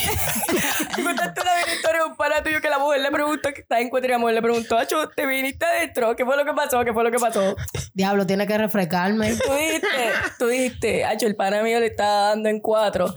Tú 0.96 1.04
contaste 1.04 1.40
una 1.40 1.54
vez 1.54 1.66
la 1.66 1.74
historia 1.74 2.00
de 2.02 2.06
un 2.06 2.16
pana 2.16 2.42
tuyo 2.42 2.60
que 2.60 2.70
la 2.70 2.78
mujer 2.78 3.00
le 3.00 3.10
preguntó, 3.10 3.52
que 3.52 3.60
está 3.60 3.80
en 3.80 3.90
cuatro 3.90 4.08
y 4.08 4.12
la 4.12 4.18
mujer 4.18 4.34
le 4.34 4.42
preguntó, 4.42 4.78
Acho, 4.78 5.08
¿te 5.08 5.26
viniste 5.26 5.64
adentro? 5.64 6.14
¿Qué 6.16 6.24
fue 6.24 6.36
lo 6.36 6.44
que 6.44 6.52
pasó? 6.52 6.84
¿Qué 6.84 6.92
fue 6.92 7.04
lo 7.04 7.10
que 7.10 7.18
pasó? 7.18 7.56
Diablo, 7.94 8.26
tiene 8.26 8.46
que 8.46 8.58
refrescarme. 8.58 9.34
Tú 9.36 9.52
dijiste, 9.52 9.88
tú 10.38 10.46
dijiste, 10.48 11.04
Acho, 11.04 11.26
el 11.26 11.36
pana 11.36 11.62
mío 11.62 11.80
le 11.80 11.86
estaba 11.86 12.28
dando 12.30 12.48
en 12.48 12.60
cuatro. 12.60 13.14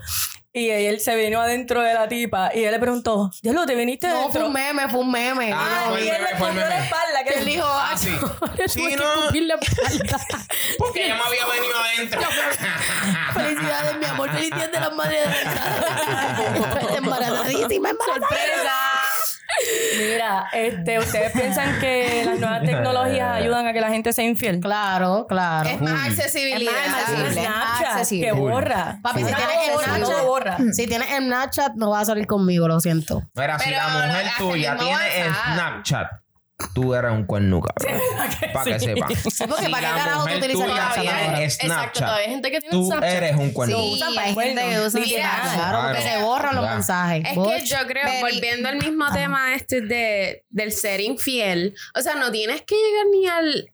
Y 0.58 0.70
él 0.70 1.00
se 1.00 1.14
vino 1.16 1.38
adentro 1.38 1.82
de 1.82 1.92
la 1.92 2.08
tipa 2.08 2.50
y 2.54 2.64
él 2.64 2.70
le 2.72 2.78
preguntó, 2.78 3.30
Diablo, 3.42 3.66
¿te 3.66 3.74
viniste 3.74 4.06
No, 4.08 4.14
fue 4.14 4.20
adentro? 4.22 4.46
un 4.46 4.52
meme, 4.54 4.88
fue 4.88 5.00
un 5.00 5.10
meme. 5.10 5.52
Ah, 5.52 5.84
fue 5.90 5.98
el 5.98 6.04
y 6.06 6.08
él 6.08 6.12
meme, 6.14 6.30
le 6.30 6.36
fue 6.38 6.48
el 6.48 6.56
escondió 6.56 6.62
la 6.62 6.68
meme. 6.70 6.84
espalda. 6.84 7.24
Que 7.24 7.34
Él 7.38 7.44
dijo, 7.44 7.66
Ah, 7.66 7.90
ah, 7.92 7.98
sí. 7.98 8.08
Sí, 8.66 8.80
tuve 8.80 8.90
que 8.90 8.96
no. 8.96 9.12
escupir 9.20 9.42
la 9.42 9.54
espalda. 9.56 10.18
Porque 10.78 11.04
ella 11.04 11.14
me 11.16 11.22
había 11.24 11.46
venido 11.46 11.76
adentro. 11.78 12.20
Felicidades, 13.34 13.98
mi 13.98 14.04
amor. 14.06 14.30
Feliz 14.32 14.50
día 14.50 14.68
de 14.68 14.80
las 14.80 14.94
madres 14.94 15.20
de 15.28 16.96
Embarazadísima, 16.96 17.90
sorpresa. 17.90 18.72
Mira, 19.98 20.48
este, 20.52 20.98
¿ustedes 20.98 21.32
piensan 21.32 21.78
que 21.80 22.22
las 22.24 22.38
nuevas 22.40 22.62
tecnologías 22.62 23.36
ayudan 23.36 23.66
a 23.66 23.72
que 23.72 23.80
la 23.80 23.88
gente 23.88 24.12
sea 24.12 24.24
infiel? 24.24 24.60
Claro, 24.60 25.26
claro. 25.28 25.68
Es 25.68 25.80
más 25.80 26.08
accesibilidad. 26.08 26.72
Es 26.84 26.90
más 26.90 27.08
accesible. 27.08 27.42
Snapchat, 27.42 28.08
que 28.08 28.32
borra. 28.32 28.98
Papi, 29.02 29.20
si 29.20 29.26
tienes 29.26 29.56
el 29.68 29.84
Snapchat, 29.84 30.24
borra. 30.24 30.56
si 30.72 30.86
tienes 30.86 31.10
el 31.10 31.24
Snapchat, 31.24 31.74
no 31.74 31.90
vas 31.90 32.02
a 32.02 32.04
salir 32.06 32.26
conmigo, 32.26 32.68
lo 32.68 32.80
siento. 32.80 33.22
Mira, 33.34 33.58
si 33.58 33.70
la 33.70 33.88
mujer 33.88 34.26
tuya 34.38 34.76
tiene 34.76 34.92
WhatsApp. 34.92 35.54
Snapchat, 35.54 36.06
tú 36.74 36.94
eres 36.94 37.10
un 37.12 37.24
cuerno, 37.24 37.60
cabrón. 37.60 38.00
Para 38.52 38.64
que 38.72 38.80
sepas. 38.80 39.10
porque 39.22 39.30
Si 39.64 39.70
¿para 39.70 39.88
qué 39.92 39.94
carajo 40.00 40.26
tú 40.28 40.36
utilizas 40.38 40.66
Snapchat? 40.70 41.38
Exacto, 41.40 42.00
todavía 42.00 42.24
hay 42.26 42.30
gente 42.30 42.50
que 42.50 42.60
tiene 42.60 42.72
tú 42.76 42.86
Snapchat. 42.86 43.10
eres 43.12 43.36
un 43.36 43.50
cuerno. 43.52 43.76
Sí, 43.78 43.92
usan 43.94 44.18
hay 44.18 44.34
gente 44.34 44.62
que 44.62 44.78
usa 44.80 44.88
Snapchat. 44.90 45.54
Claro, 45.54 45.78
porque 45.82 46.00
Claro. 46.02 46.18
se 46.18 46.24
borran 46.24 46.54
los 46.56 46.64
mensajes. 46.70 47.22
Es 47.28 47.34
Boch. 47.34 47.48
que 47.54 47.64
yo 47.66 47.76
creo, 47.86 48.20
volviendo 48.20 48.68
al 48.68 48.76
mismo 48.78 49.04
tema 49.12 49.54
este 49.54 49.80
de, 49.82 50.44
del 50.50 50.72
ser 50.72 51.00
infiel, 51.00 51.74
o 51.94 52.00
sea, 52.00 52.14
no 52.14 52.30
tienes 52.32 52.62
que 52.62 52.74
llegar 52.74 53.06
ni 53.12 53.26
al 53.28 53.70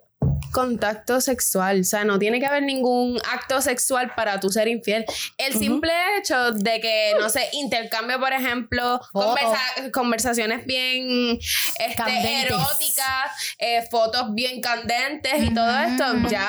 contacto 0.53 1.21
sexual, 1.21 1.81
o 1.81 1.85
sea, 1.85 2.05
no 2.05 2.19
tiene 2.19 2.39
que 2.39 2.47
haber 2.47 2.63
ningún 2.63 3.19
acto 3.33 3.61
sexual 3.61 4.13
para 4.15 4.39
tu 4.39 4.51
ser 4.51 4.69
infiel. 4.69 5.05
El 5.39 5.55
simple 5.55 5.91
hecho 6.19 6.53
de 6.53 6.81
que, 6.81 7.15
no 7.19 7.29
sé, 7.29 7.49
intercambio, 7.53 8.21
por 8.21 8.33
ejemplo, 8.33 9.01
conversa- 9.13 9.91
conversaciones 9.93 10.65
bien 10.67 11.39
este, 11.79 12.43
eróticas, 12.43 13.31
eh, 13.59 13.83
fotos 13.91 14.35
bien 14.35 14.61
candentes 14.61 15.43
y 15.43 15.53
todo 15.55 15.79
esto, 15.81 16.05
ya, 16.29 16.49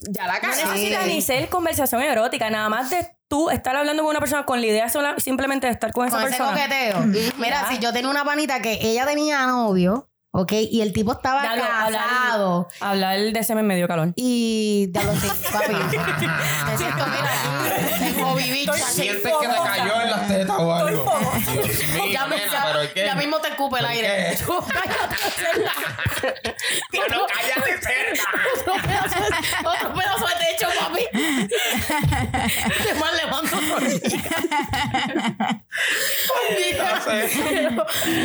ya 0.00 0.26
la 0.26 0.34
No 0.34 0.40
cagaste. 0.40 0.64
necesitas 0.66 1.06
ni 1.06 1.22
ser 1.22 1.48
conversación 1.48 2.02
erótica, 2.02 2.50
nada 2.50 2.68
más 2.68 2.90
de 2.90 3.06
tú 3.28 3.48
estar 3.50 3.76
hablando 3.76 4.02
con 4.02 4.10
una 4.10 4.18
persona 4.18 4.44
con 4.44 4.60
la 4.60 4.66
idea 4.66 4.88
sola- 4.88 5.14
simplemente 5.18 5.68
de 5.68 5.72
estar 5.72 5.92
con 5.92 6.08
esa 6.08 6.18
ese 6.18 6.28
persona. 6.36 6.52
coqueteo. 6.52 7.00
Mira, 7.38 7.68
si 7.68 7.78
yo 7.78 7.92
tenía 7.92 8.10
una 8.10 8.24
panita 8.24 8.60
que 8.60 8.78
ella 8.82 9.06
tenía 9.06 9.46
novio, 9.46 10.09
¿ok? 10.32 10.52
Y 10.52 10.80
el 10.82 10.92
tipo 10.92 11.12
estaba 11.12 11.42
Ya 11.42 11.56
lo- 11.56 11.64
hablar- 11.64 12.02
casado. 12.08 12.68
Hablar 12.80 13.18
de 13.18 13.44
semen 13.44 13.66
medio 13.66 13.88
calor. 13.88 14.12
Y 14.16 14.86
de 14.90 15.04
los 15.04 15.18
sí, 15.18 15.28
papi. 15.52 15.72
Me 15.72 16.76
siento, 16.78 17.06
mira, 17.06 17.30
tengo 17.98 18.34
bibicha. 18.36 18.72
Sientes 18.74 19.22
que 19.22 19.48
te 19.48 19.54
cayó 19.64 20.00
en 20.02 20.10
las 20.10 20.28
tetas 20.28 20.56
o 20.58 20.72
algo. 20.74 21.04
Dios 21.52 21.84
mío, 21.94 22.04
Ya, 22.12 22.26
me- 22.26 22.36
nena, 22.38 22.52
ya- 22.52 22.64
pero 22.72 22.94
¿qué? 22.94 23.04
ya 23.06 23.14
mismo 23.16 23.38
te 23.40 23.48
escupe 23.48 23.78
el 23.78 23.84
¿Por 23.84 23.90
aire. 23.92 24.36
Yo, 24.36 24.60
cállate, 26.90 27.10
no, 27.10 27.26
cállate, 27.26 27.78
cerda. 27.82 28.24
Otro 29.64 29.94
pedazo, 29.94 30.26
de- 30.26 30.34
techo, 30.40 30.68
papi. 30.78 31.04
Te 32.84 32.94
mal 32.94 33.14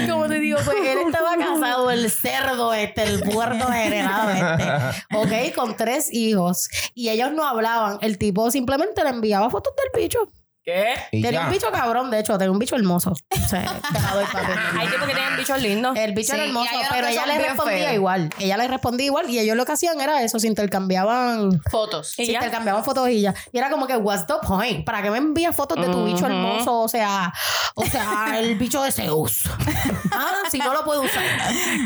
Como 0.09 0.27
te 0.27 0.39
digo, 0.39 0.57
pues 0.63 0.77
él 0.77 0.97
estaba 1.05 1.37
casado, 1.37 1.91
el 1.91 2.09
cerdo 2.09 2.73
este, 2.73 3.03
el 3.03 3.21
puerto 3.21 3.67
degenerado 3.67 4.29
este. 4.31 5.15
Ok, 5.15 5.55
con 5.55 5.75
tres 5.75 6.13
hijos. 6.13 6.69
Y 6.93 7.09
ellos 7.09 7.31
no 7.31 7.45
hablaban. 7.47 7.97
El 8.01 8.17
tipo 8.17 8.49
simplemente 8.51 9.03
le 9.03 9.09
enviaba 9.09 9.49
fotos 9.49 9.73
del 9.75 10.01
bicho. 10.01 10.31
¿Qué? 10.65 10.95
Tenía 11.11 11.41
un 11.41 11.51
bicho 11.51 11.71
cabrón, 11.71 12.09
de 12.09 12.19
hecho, 12.19 12.37
tenía 12.39 12.51
un 12.51 12.57
bicho 12.57 12.75
hermoso. 12.75 13.11
O 13.11 13.47
sea, 13.47 13.79
te 13.93 13.99
la 14.01 14.15
doy, 14.15 14.25
papi. 14.25 14.51
Hay 14.79 14.87
tipos 14.87 15.07
que 15.07 15.13
tienen 15.13 15.37
bichos 15.37 15.61
lindos. 15.61 15.95
El 15.95 16.13
bicho 16.13 16.33
Sí, 16.33 16.39
era 16.39 16.45
hermoso, 16.45 16.71
pero 16.89 17.07
ella 17.07 17.25
le 17.27 17.37
respondía 17.37 17.93
igual. 17.93 18.29
Ella 18.39 18.57
le 18.57 18.67
respondía 18.67 19.05
igual 19.05 19.29
y 19.29 19.37
ellos 19.39 19.55
lo 19.55 19.65
que 19.65 19.73
hacían 19.73 20.01
era 20.01 20.23
eso, 20.23 20.39
se 20.39 20.47
intercambiaban, 20.47 21.61
Fotos. 21.69 22.17
Y 22.17 22.25
se 22.25 22.31
ya. 22.31 22.39
intercambiaban 22.39 22.83
fotos 22.83 23.09
y 23.09 23.21
ya. 23.21 23.35
Y 23.51 23.59
era 23.59 23.69
como 23.69 23.85
que, 23.85 23.95
what's 23.95 24.25
the 24.25 24.33
point? 24.41 24.83
¿Para 24.83 25.03
qué 25.03 25.11
me 25.11 25.19
envías 25.19 25.55
fotos 25.55 25.79
de 25.79 25.91
tu 25.91 26.03
bicho 26.03 26.25
hermoso? 26.25 26.81
O 26.81 26.87
sea, 26.87 27.31
o 27.75 27.85
sea, 27.85 28.39
el 28.39 28.55
bicho 28.57 28.81
de 28.81 28.91
Zeus. 28.91 29.43
ah, 30.11 30.43
si 30.49 30.57
no 30.57 30.73
lo 30.73 30.83
puedo 30.83 31.03
usar. 31.03 31.23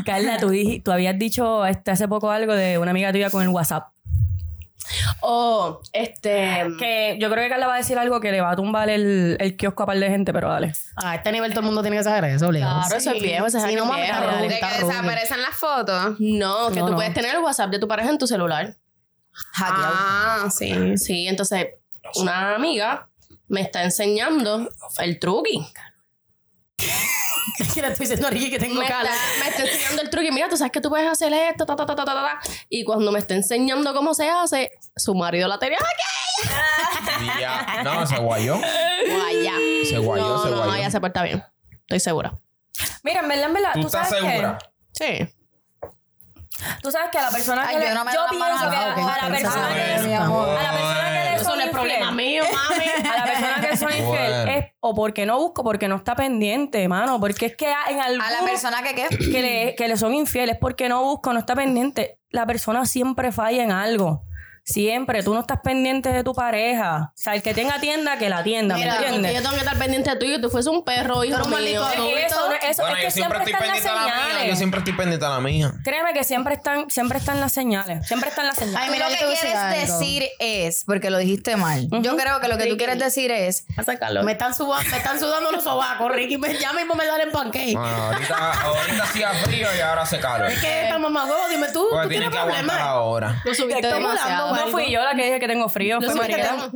Carla, 0.06 0.38
tú 0.38 0.92
habías 0.92 1.20
dicho 1.20 1.66
este, 1.66 1.92
hace 1.92 2.08
poco 2.08 2.32
algo 2.32 2.54
de 2.54 2.78
una 2.78 2.92
amiga 2.92 3.12
tuya 3.12 3.30
con 3.30 3.44
el 3.44 3.50
WhatsApp. 3.50 3.90
O, 5.22 5.82
este. 5.94 6.68
Que 6.80 7.18
yo 7.20 7.30
creo 7.30 7.44
que 7.44 7.50
Carla 7.50 7.68
va 7.68 7.76
a 7.76 7.78
decir 7.78 7.98
algo 7.98 8.20
que 8.20 8.32
le 8.32 8.42
va 8.42 8.52
a 8.52 8.56
tumbar 8.56 8.90
el, 8.90 9.38
el 9.40 9.58
kiosco 9.58 9.84
a 9.84 9.86
par 9.86 9.98
de 10.00 10.10
gente, 10.10 10.34
pero 10.34 10.50
dale. 10.50 10.74
A 10.96 11.16
este 11.16 11.32
nivel 11.32 11.52
todo 11.52 11.62
el 11.62 11.66
mundo 11.68 11.82
tiene 11.82 11.98
que 11.98 12.04
saber 12.04 12.24
eso, 12.26 12.48
obligado. 12.48 12.80
Claro, 12.82 12.96
eso 12.98 13.12
es 13.12 13.22
viejo, 13.22 13.46
ese 13.46 13.58
es 13.60 13.64
Si 13.66 13.76
no, 13.76 13.86
mami, 13.86 14.02
viejo. 14.02 14.20
De 14.22 14.28
rudo, 14.28 14.40
que 14.48 14.86
desaparecen 14.86 15.42
las 15.42 15.56
fotos. 15.56 16.16
No, 16.20 16.70
que 16.72 16.80
No, 16.80 16.86
tú 16.86 16.92
no. 16.92 16.96
puedes 16.96 17.14
tener 17.14 17.36
el 17.36 17.42
WhatsApp 17.42 17.70
de 17.72 17.80
tu 17.80 17.88
pareja 17.88 18.10
en 18.10 18.18
tu 18.18 18.28
celular. 18.28 18.76
Hackeado. 19.54 19.94
Ah, 19.96 20.48
sí. 20.50 20.98
Sí, 20.98 21.28
entonces 21.28 21.68
una 22.16 22.56
amiga 22.56 23.08
me 23.48 23.62
está 23.62 23.84
enseñando 23.84 24.70
el 25.00 25.20
truqui. 25.20 25.66
Es 27.58 27.74
que 27.74 27.82
le 27.82 27.88
estoy 27.90 28.06
diciendo 28.06 28.28
a 28.28 28.30
Ricky 28.30 28.50
que 28.52 28.60
tengo 28.60 28.76
Me 28.76 28.84
está, 28.86 28.98
cala. 28.98 29.12
me 29.40 29.50
está 29.50 29.64
enseñando 29.64 30.02
el 30.02 30.10
truqui. 30.10 30.32
Mira, 30.32 30.48
tú 30.50 30.58
sabes 30.58 30.72
que 30.72 30.82
tú 30.82 30.90
puedes 30.90 31.08
hacer 31.10 31.34
esto, 31.34 31.66
ta, 31.66 31.76
ta, 31.76 31.86
ta, 31.86 31.96
ta, 31.96 32.06
ta, 32.06 32.14
ta. 32.14 32.40
Y 32.70 32.84
cuando 32.84 33.12
me 33.12 33.20
está 33.20 33.34
enseñando 33.34 33.94
cómo 33.94 34.14
se 34.14 34.30
hace, 34.30 34.70
su 34.96 35.16
marido 35.16 35.48
la 35.48 35.58
tenía 35.60 35.78
aquí. 35.80 37.40
Ya. 37.40 37.82
No, 37.84 38.06
se 38.06 38.18
guayó. 38.18 38.58
Guaya. 38.58 39.54
Se 39.90 39.98
guayó, 39.98 40.28
no, 40.28 40.44
se 40.44 40.50
no, 40.52 40.58
guayó. 40.58 40.74
ella 40.76 40.92
se 40.92 41.02
porta 41.02 41.24
bien. 41.24 41.44
Estoy 41.82 42.00
segura. 42.00 42.38
Mira, 43.04 43.22
en 43.22 43.28
verdad, 43.28 43.46
en 43.48 43.54
verdad, 43.54 43.72
¿Tú 43.74 43.82
tú, 43.82 43.88
estás 43.88 44.10
sabes 44.10 44.24
segura? 44.24 44.58
que 44.58 44.70
Sí. 45.28 45.36
tú 46.82 46.92
sabes 46.92 47.10
que 47.12 47.18
a 47.18 47.22
la 47.24 47.32
persona 47.32 47.64
Ay, 47.68 47.76
que 47.78 47.82
yo 47.84 47.90
le- 47.90 47.96
no 47.96 48.06
me 48.06 48.14
yo 48.14 48.26
pienso 48.30 48.46
que 48.46 48.46
a 48.46 48.50
la 48.50 48.60
persona 48.60 48.96
que 48.96 49.02
a 49.02 49.24
la 49.24 50.72
persona 50.72 51.12
que 51.14 51.29
no 51.60 51.66
es 51.66 51.72
problema 51.72 52.12
mío, 52.12 52.44
mami. 52.44 52.86
a 53.10 53.18
la 53.18 53.24
persona 53.24 53.68
que 53.70 53.78
son 53.78 53.90
infiel 53.90 54.06
Bueno. 54.06 54.52
es 54.52 54.66
o 54.80 54.96
porque 54.96 55.26
no 55.26 55.38
busco 55.40 55.64
porque 55.64 55.88
no 55.88 55.96
está 55.98 56.16
pendiente, 56.16 56.88
mano, 56.88 57.20
porque 57.20 57.48
es 57.48 57.56
que 57.56 57.72
en 57.90 58.00
algún 58.00 58.22
A 58.22 58.32
la 58.32 58.46
persona 58.46 58.82
que 58.82 58.96
qué. 58.96 59.08
que 59.18 59.42
le, 59.42 59.76
que 59.76 59.88
le 59.88 59.98
son 59.98 60.14
infieles 60.14 60.58
porque 60.60 60.90
no 60.90 61.04
busco, 61.04 61.34
no 61.34 61.40
está 61.40 61.56
pendiente. 61.56 62.20
La 62.30 62.46
persona 62.46 62.86
siempre 62.86 63.32
falla 63.32 63.64
en 63.64 63.72
algo. 63.72 64.24
Siempre. 64.74 65.24
Tú 65.24 65.34
no 65.34 65.42
estás 65.42 65.60
pendiente 65.64 66.12
de 66.12 66.24
tu 66.24 66.34
pareja. 66.34 67.12
O 67.14 67.18
sea, 67.18 67.36
el 67.36 67.42
que 67.42 67.54
tenga 67.54 67.80
tienda, 67.80 68.18
que 68.18 68.30
la 68.30 68.44
tienda, 68.44 68.76
¿me 68.76 68.82
Mira, 68.82 68.94
porque 68.96 69.08
entiendes? 69.08 69.34
yo 69.36 69.42
tengo 69.42 69.54
que 69.56 69.60
estar 69.62 69.78
pendiente 69.78 70.10
de 70.12 70.16
tú 70.18 70.26
y 70.26 70.32
que 70.36 70.40
tú 70.40 70.50
fuese 70.50 70.70
un 70.70 70.84
perro, 70.84 71.24
hijo 71.24 71.38
un 71.38 71.50
mío. 71.50 71.82
maldito 71.82 71.90
Es 71.90 72.32
eso, 72.32 72.40
eso 72.70 72.82
Bueno, 72.84 72.98
es 72.98 73.02
yo 73.04 73.08
que 73.08 73.12
siempre 73.12 73.12
siempre 73.12 73.38
estoy 73.40 73.54
están 73.54 73.60
las 73.62 73.62
pendiente 73.62 73.90
a 73.90 73.94
la 73.96 74.02
mía. 74.06 74.14
Yo 74.16 74.34
señales. 74.38 74.58
siempre 74.58 74.78
estoy 74.80 74.94
pendiente 74.94 75.26
a 75.26 75.30
la 75.30 75.40
mía. 75.40 75.72
Créeme 75.84 76.14
que 76.14 76.24
siempre 76.24 76.54
están, 76.54 76.90
siempre 76.90 77.18
están 77.18 77.40
las 77.40 77.52
señales. 77.52 78.08
Siempre 78.08 78.30
están 78.30 78.46
las 78.48 78.56
señales. 78.58 78.80
Ay, 78.80 78.88
Tú 78.88 78.94
mira, 78.94 79.10
lo 79.10 79.16
que 79.18 79.26
quieres 79.40 79.90
decir 79.90 80.30
es, 80.40 80.84
porque 80.86 81.10
lo 81.10 81.18
dijiste 81.18 81.56
mal. 81.58 81.88
Yo 81.92 82.16
creo 82.16 82.40
que 82.40 82.48
lo 82.48 82.58
que 82.58 82.68
tú 82.68 82.78
quieres 82.78 83.00
decir 83.00 83.32
es 83.32 83.66
A 83.78 83.84
sacarlo. 83.84 84.24
Me 84.24 84.34
están, 84.34 84.54
suba- 84.56 84.82
me 84.84 84.98
están 84.98 85.20
sudando 85.20 85.52
los 85.52 85.64
sobacos, 85.64 86.12
Ricky. 86.12 86.38
Me, 86.38 86.56
ya 86.58 86.74
mismo 86.74 86.94
me 86.96 87.06
dan 87.06 87.22
en 87.22 87.32
pancake. 87.32 87.74
Bueno, 87.76 87.88
ahorita, 88.06 88.62
ahorita 88.62 89.04
hacía 89.04 89.30
frío 89.34 89.68
y 89.76 89.80
ahora 89.82 90.02
hace 90.04 90.20
calor. 90.20 90.50
Es 90.52 90.60
que 90.60 90.84
esta 90.84 90.98
mamá 91.00 91.26
huevo, 91.26 91.42
dime 91.50 91.68
tú, 91.74 91.88
Pues 91.90 92.04
tú 92.04 92.10
tiene 92.10 92.26
tienes 92.26 92.30
que 92.30 92.38
aguantar 92.38 92.66
problemas. 92.66 92.82
ahora. 92.88 93.42
Lo 93.44 93.54
subiste 93.56 93.88
demasiado. 93.88 94.59
No 94.66 94.72
fui 94.72 94.92
yo 94.92 95.02
la 95.04 95.16
que 95.16 95.24
dije 95.24 95.40
que 95.40 95.48
tengo 95.48 95.70
frío, 95.70 96.02
fue 96.02 96.14
Mariela. 96.16 96.70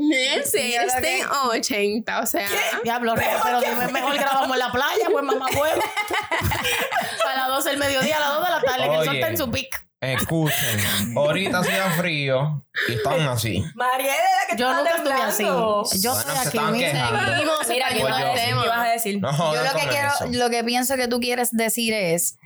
Sí, 0.46 0.74
eres 0.76 0.94
en 0.96 1.26
80, 1.28 2.20
o 2.22 2.26
sea. 2.26 2.48
Diablo, 2.84 3.16
Ricky, 3.16 3.30
pero 3.44 3.62
dime, 3.62 3.88
mejor 3.92 4.16
grabamos 4.16 4.54
en 4.54 4.60
la 4.60 4.72
playa, 4.72 5.06
pues 5.12 5.24
mamá 5.24 5.48
huevo. 5.48 5.82
a 7.30 7.36
las 7.36 7.48
12 7.48 7.70
del 7.70 7.80
mediodía, 7.80 8.18
a 8.18 8.20
las 8.20 8.34
2 8.36 8.44
de 8.46 8.50
la 8.52 8.62
tarde, 8.62 8.90
que 8.90 8.96
el 8.98 9.06
sol 9.06 9.16
está 9.16 9.28
en 9.30 9.38
su 9.38 9.52
pic. 9.52 9.88
Escuchen, 10.02 11.16
ahorita 11.18 11.60
hacía 11.60 11.90
frío 11.92 12.66
y 12.90 12.94
están 12.96 13.22
así. 13.22 13.64
Mariela, 13.74 14.18
que 14.50 14.58
Yo 14.58 14.74
nunca 14.74 14.96
estuve 14.98 15.14
así. 15.14 15.44
Yo 15.46 16.14
Bueno, 16.14 16.34
estoy 16.44 16.60
aquí, 16.60 16.72
mira. 16.74 16.92
quejando. 16.92 17.20
Seguimos 17.32 17.68
Mira, 17.70 17.88
sacando 17.88 17.94
¿qué 17.94 18.02
Pues 18.02 18.04
yo- 18.04 18.10
ibas 18.10 18.20
a 18.20 18.34
decir? 18.34 18.44
¿Qué 18.44 18.50
ibas 18.66 18.78
a 18.78 18.84
decir? 18.90 19.22
No 19.22 19.54
Yo 19.54 19.64
lo 19.64 19.80
que 19.80 19.88
quiero, 19.88 20.10
lo 20.32 20.50
que 20.50 20.64
pienso 20.66 20.96
que 20.98 21.08
tú 21.08 21.20
quieres 21.22 21.52
decir 21.52 21.94
es 21.94 22.38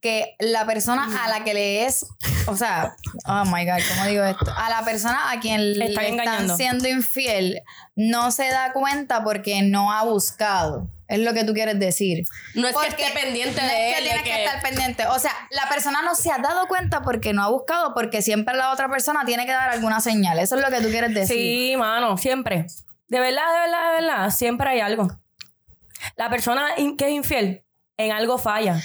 que 0.00 0.34
la 0.38 0.64
persona 0.66 1.08
a 1.24 1.28
la 1.28 1.44
que 1.44 1.52
le 1.54 1.84
es, 1.86 2.06
o 2.46 2.56
sea, 2.56 2.94
oh 3.26 3.44
my 3.44 3.64
god, 3.66 3.78
¿cómo 3.90 4.06
digo 4.06 4.24
esto? 4.24 4.50
A 4.56 4.70
la 4.70 4.82
persona 4.84 5.30
a 5.30 5.40
quien 5.40 5.78
le 5.78 5.86
Están 5.86 6.04
están 6.18 6.56
siendo 6.56 6.88
infiel 6.88 7.60
no 7.96 8.30
se 8.30 8.48
da 8.48 8.72
cuenta 8.72 9.22
porque 9.22 9.62
no 9.62 9.92
ha 9.92 10.02
buscado. 10.04 10.88
Es 11.06 11.18
lo 11.18 11.34
que 11.34 11.42
tú 11.44 11.52
quieres 11.54 11.78
decir. 11.78 12.24
No 12.54 12.68
es 12.68 12.76
que 12.76 12.86
esté 12.86 13.10
pendiente 13.20 13.60
no 13.60 13.66
de 13.66 13.90
es 13.90 13.94
que 13.94 13.98
él. 13.98 14.04
tienes 14.04 14.22
que... 14.22 14.30
que- 14.30 14.44
estar 14.44 14.62
pendiente. 14.62 15.06
O 15.08 15.18
sea, 15.18 15.32
la 15.50 15.68
persona 15.68 16.02
no 16.02 16.14
se 16.14 16.30
ha 16.30 16.38
dado 16.38 16.66
cuenta 16.68 17.02
porque 17.02 17.32
no 17.32 17.42
ha 17.42 17.48
buscado, 17.50 17.92
porque 17.94 18.22
siempre 18.22 18.54
la 18.56 18.70
otra 18.72 18.88
persona 18.88 19.24
tiene 19.26 19.44
que 19.44 19.50
dar 19.52 19.70
alguna 19.70 20.00
señal. 20.00 20.38
Eso 20.38 20.54
es 20.56 20.62
lo 20.62 20.68
que 20.70 20.80
tú 20.80 20.88
quieres 20.88 21.12
decir. 21.12 21.36
Sí, 21.36 21.74
mano, 21.76 22.16
siempre. 22.16 22.66
De 23.08 23.18
verdad, 23.18 23.42
de 23.52 23.58
verdad, 23.60 23.86
de 23.96 24.00
verdad, 24.06 24.30
siempre 24.30 24.70
hay 24.70 24.80
algo. 24.80 25.08
La 26.16 26.30
persona 26.30 26.68
que 26.96 27.06
es 27.06 27.10
infiel 27.12 27.64
en 27.96 28.12
algo 28.12 28.38
falla. 28.38 28.80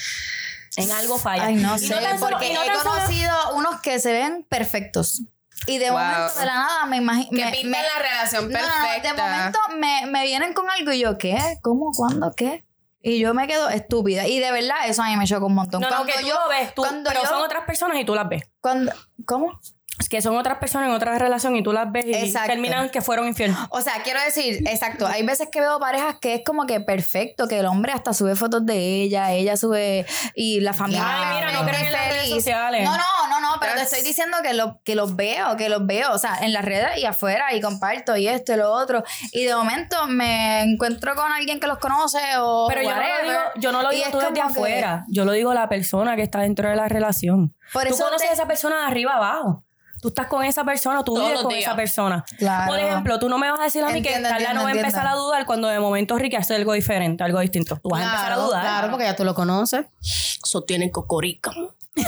En 0.77 0.91
algo 0.91 1.17
falla. 1.17 1.45
Ay, 1.45 1.55
no 1.55 1.75
Y 1.75 1.79
sé, 1.79 1.93
tan 1.95 2.19
solo- 2.19 2.31
porque 2.31 2.49
y 2.51 2.53
no 2.53 2.61
he 2.63 2.69
conocido 2.83 3.55
unos 3.55 3.81
que 3.81 3.99
se 3.99 4.11
ven 4.11 4.45
perfectos. 4.49 5.21
Y 5.67 5.77
de 5.77 5.89
Wow. 5.89 5.99
momento, 5.99 6.39
de 6.39 6.45
la 6.45 6.53
nada, 6.53 6.85
me 6.85 6.97
imagino. 6.97 7.29
Que 7.31 7.45
me- 7.45 7.51
pintan 7.51 7.71
me- 7.71 7.81
la 7.81 7.99
relación 7.99 8.51
No, 8.51 8.59
no, 8.59 8.65
no, 8.67 8.73
perfecta. 8.83 9.13
de 9.13 9.21
momento 9.37 9.59
me, 9.77 10.05
me 10.07 10.25
vienen 10.25 10.53
con 10.53 10.69
algo 10.69 10.91
y 10.91 10.99
yo, 10.99 11.17
¿qué? 11.17 11.37
¿Cómo? 11.61 11.91
¿Cuándo? 11.95 12.33
¿Qué? 12.35 12.65
Y 13.01 13.19
yo 13.19 13.33
me 13.33 13.47
quedo 13.47 13.69
estúpida. 13.69 14.27
Y 14.27 14.39
de 14.39 14.51
verdad, 14.51 14.75
eso 14.87 15.01
a 15.03 15.05
mí 15.07 15.15
me 15.15 15.25
choca 15.25 15.45
un 15.45 15.53
montón. 15.55 15.79
No, 15.81 15.89
no, 15.89 15.95
Cuando 15.97 16.13
que 16.13 16.19
tú 16.21 16.27
yo, 16.27 16.33
lo 16.41 16.49
ves, 16.49 16.73
tú, 16.75 16.81
cuando 16.81 17.09
pero 17.09 17.23
yo- 17.23 17.29
son 17.29 17.41
otras 17.41 17.63
personas 17.65 17.97
y 17.99 18.03
tú 18.05 18.15
las 18.15 18.27
ves. 18.27 18.43
cuando- 18.59 18.91
¿Cómo? 19.25 19.59
Es 19.99 20.09
que 20.09 20.21
son 20.21 20.35
otras 20.37 20.57
personas 20.57 20.89
en 20.89 20.93
otra 20.93 21.17
relación 21.17 21.55
y 21.55 21.63
tú 21.63 21.71
las 21.71 21.89
ves 21.91 22.05
y 22.05 22.13
Exacto. 22.13 22.49
terminan 22.51 22.89
que 22.89 23.01
fueron 23.01 23.27
infieles. 23.27 23.55
O 23.69 23.79
sea, 23.81 23.93
quiero 24.03 24.19
decir, 24.21 24.61
exacto, 24.67 25.07
hay 25.07 25.25
veces 25.25 25.47
que 25.49 25.61
veo 25.61 25.79
parejas 25.79 26.15
que 26.19 26.35
es 26.35 26.41
como 26.45 26.65
que 26.65 26.81
perfecto, 26.81 27.47
que 27.47 27.59
el 27.59 27.65
hombre 27.65 27.93
hasta 27.93 28.13
sube 28.13 28.35
fotos 28.35 28.65
de 28.65 28.75
ella, 29.03 29.31
ella 29.31 29.55
sube 29.55 30.05
y 30.35 30.59
la 30.59 30.73
familia 30.73 31.03
Ay, 31.05 31.35
mira, 31.35 31.51
no 31.53 31.65
creen 31.65 31.85
en 31.85 31.91
las 31.93 32.07
redes 32.09 32.29
sociales. 32.29 32.83
No, 32.83 32.91
no, 32.97 33.03
no, 33.29 33.39
no, 33.39 33.55
pero 33.59 33.73
te 33.75 33.83
estoy 33.83 34.01
diciendo 34.01 34.35
que, 34.43 34.53
lo, 34.53 34.81
que 34.83 34.95
los 34.95 35.15
veo, 35.15 35.55
que 35.55 35.69
los 35.69 35.85
veo, 35.85 36.11
o 36.11 36.17
sea, 36.17 36.39
en 36.41 36.51
las 36.51 36.65
redes 36.65 36.97
y 36.97 37.05
afuera 37.05 37.53
y 37.53 37.61
comparto 37.61 38.17
y 38.17 38.27
esto 38.27 38.53
y 38.53 38.57
lo 38.57 38.71
otro. 38.71 39.03
Y 39.31 39.45
de 39.45 39.55
momento 39.55 40.07
me 40.07 40.61
encuentro 40.63 41.15
con 41.15 41.31
alguien 41.31 41.59
que 41.61 41.67
los 41.67 41.77
conoce 41.77 42.19
o 42.39 42.65
Pero 42.67 42.81
yo 42.81 42.89
no 42.93 43.01
lo 43.01 43.29
digo, 43.29 43.39
yo 43.57 43.71
no 43.71 43.81
lo 43.81 43.91
y 43.93 43.95
digo 43.95 44.07
es 44.07 44.11
tú 44.11 44.19
desde 44.19 44.33
que- 44.33 44.41
afuera. 44.41 45.05
Yo 45.07 45.23
lo 45.25 45.31
digo 45.31 45.53
la 45.53 45.69
persona 45.69 46.15
que 46.17 46.23
está 46.23 46.39
dentro 46.41 46.69
de 46.69 46.75
la 46.75 46.89
relación. 46.89 47.55
Por 47.71 47.83
tú 47.87 47.95
eso 47.95 48.03
conoces 48.03 48.27
te- 48.27 48.31
a 48.31 48.33
esa 48.33 48.47
persona 48.47 48.79
de 48.81 48.85
arriba 48.87 49.13
abajo. 49.15 49.63
Tú 50.05 50.09
estás 50.09 50.27
con 50.27 50.43
esa 50.45 50.63
persona, 50.63 51.03
tú 51.03 51.15
Todos 51.15 51.25
vives 51.29 51.41
con 51.41 51.49
días. 51.49 51.63
esa 51.63 51.75
persona. 51.75 52.23
Claro. 52.37 52.71
Por 52.71 52.79
ejemplo, 52.79 53.17
tú 53.17 53.27
no 53.27 53.39
me 53.39 53.49
vas 53.49 53.59
a 53.59 53.63
decir 53.63 53.83
a 53.83 53.87
mí 53.87 53.97
Entiendo, 53.97 54.19
que 54.19 54.21
Carla 54.29 54.37
entiendo, 54.37 54.53
no 54.59 54.61
va 54.61 54.67
a 54.67 54.71
entiendo. 54.73 54.87
empezar 54.87 55.07
a 55.07 55.15
dudar 55.15 55.45
cuando 55.47 55.67
de 55.67 55.79
momento 55.79 56.15
Ricky 56.15 56.35
hace 56.35 56.53
algo 56.53 56.73
diferente, 56.73 57.23
algo 57.23 57.39
distinto. 57.39 57.79
Tú 57.81 57.89
vas 57.89 58.01
a 58.01 58.05
empezar 58.05 58.31
a 58.33 58.35
dudar. 58.35 58.61
Claro, 58.61 58.89
porque 58.91 59.05
ya 59.05 59.15
tú 59.15 59.23
lo 59.25 59.33
conoces. 59.33 59.87
Eso 59.99 60.63
tienen 60.63 60.91
cocorica. 60.91 61.49
Oye, 61.97 62.05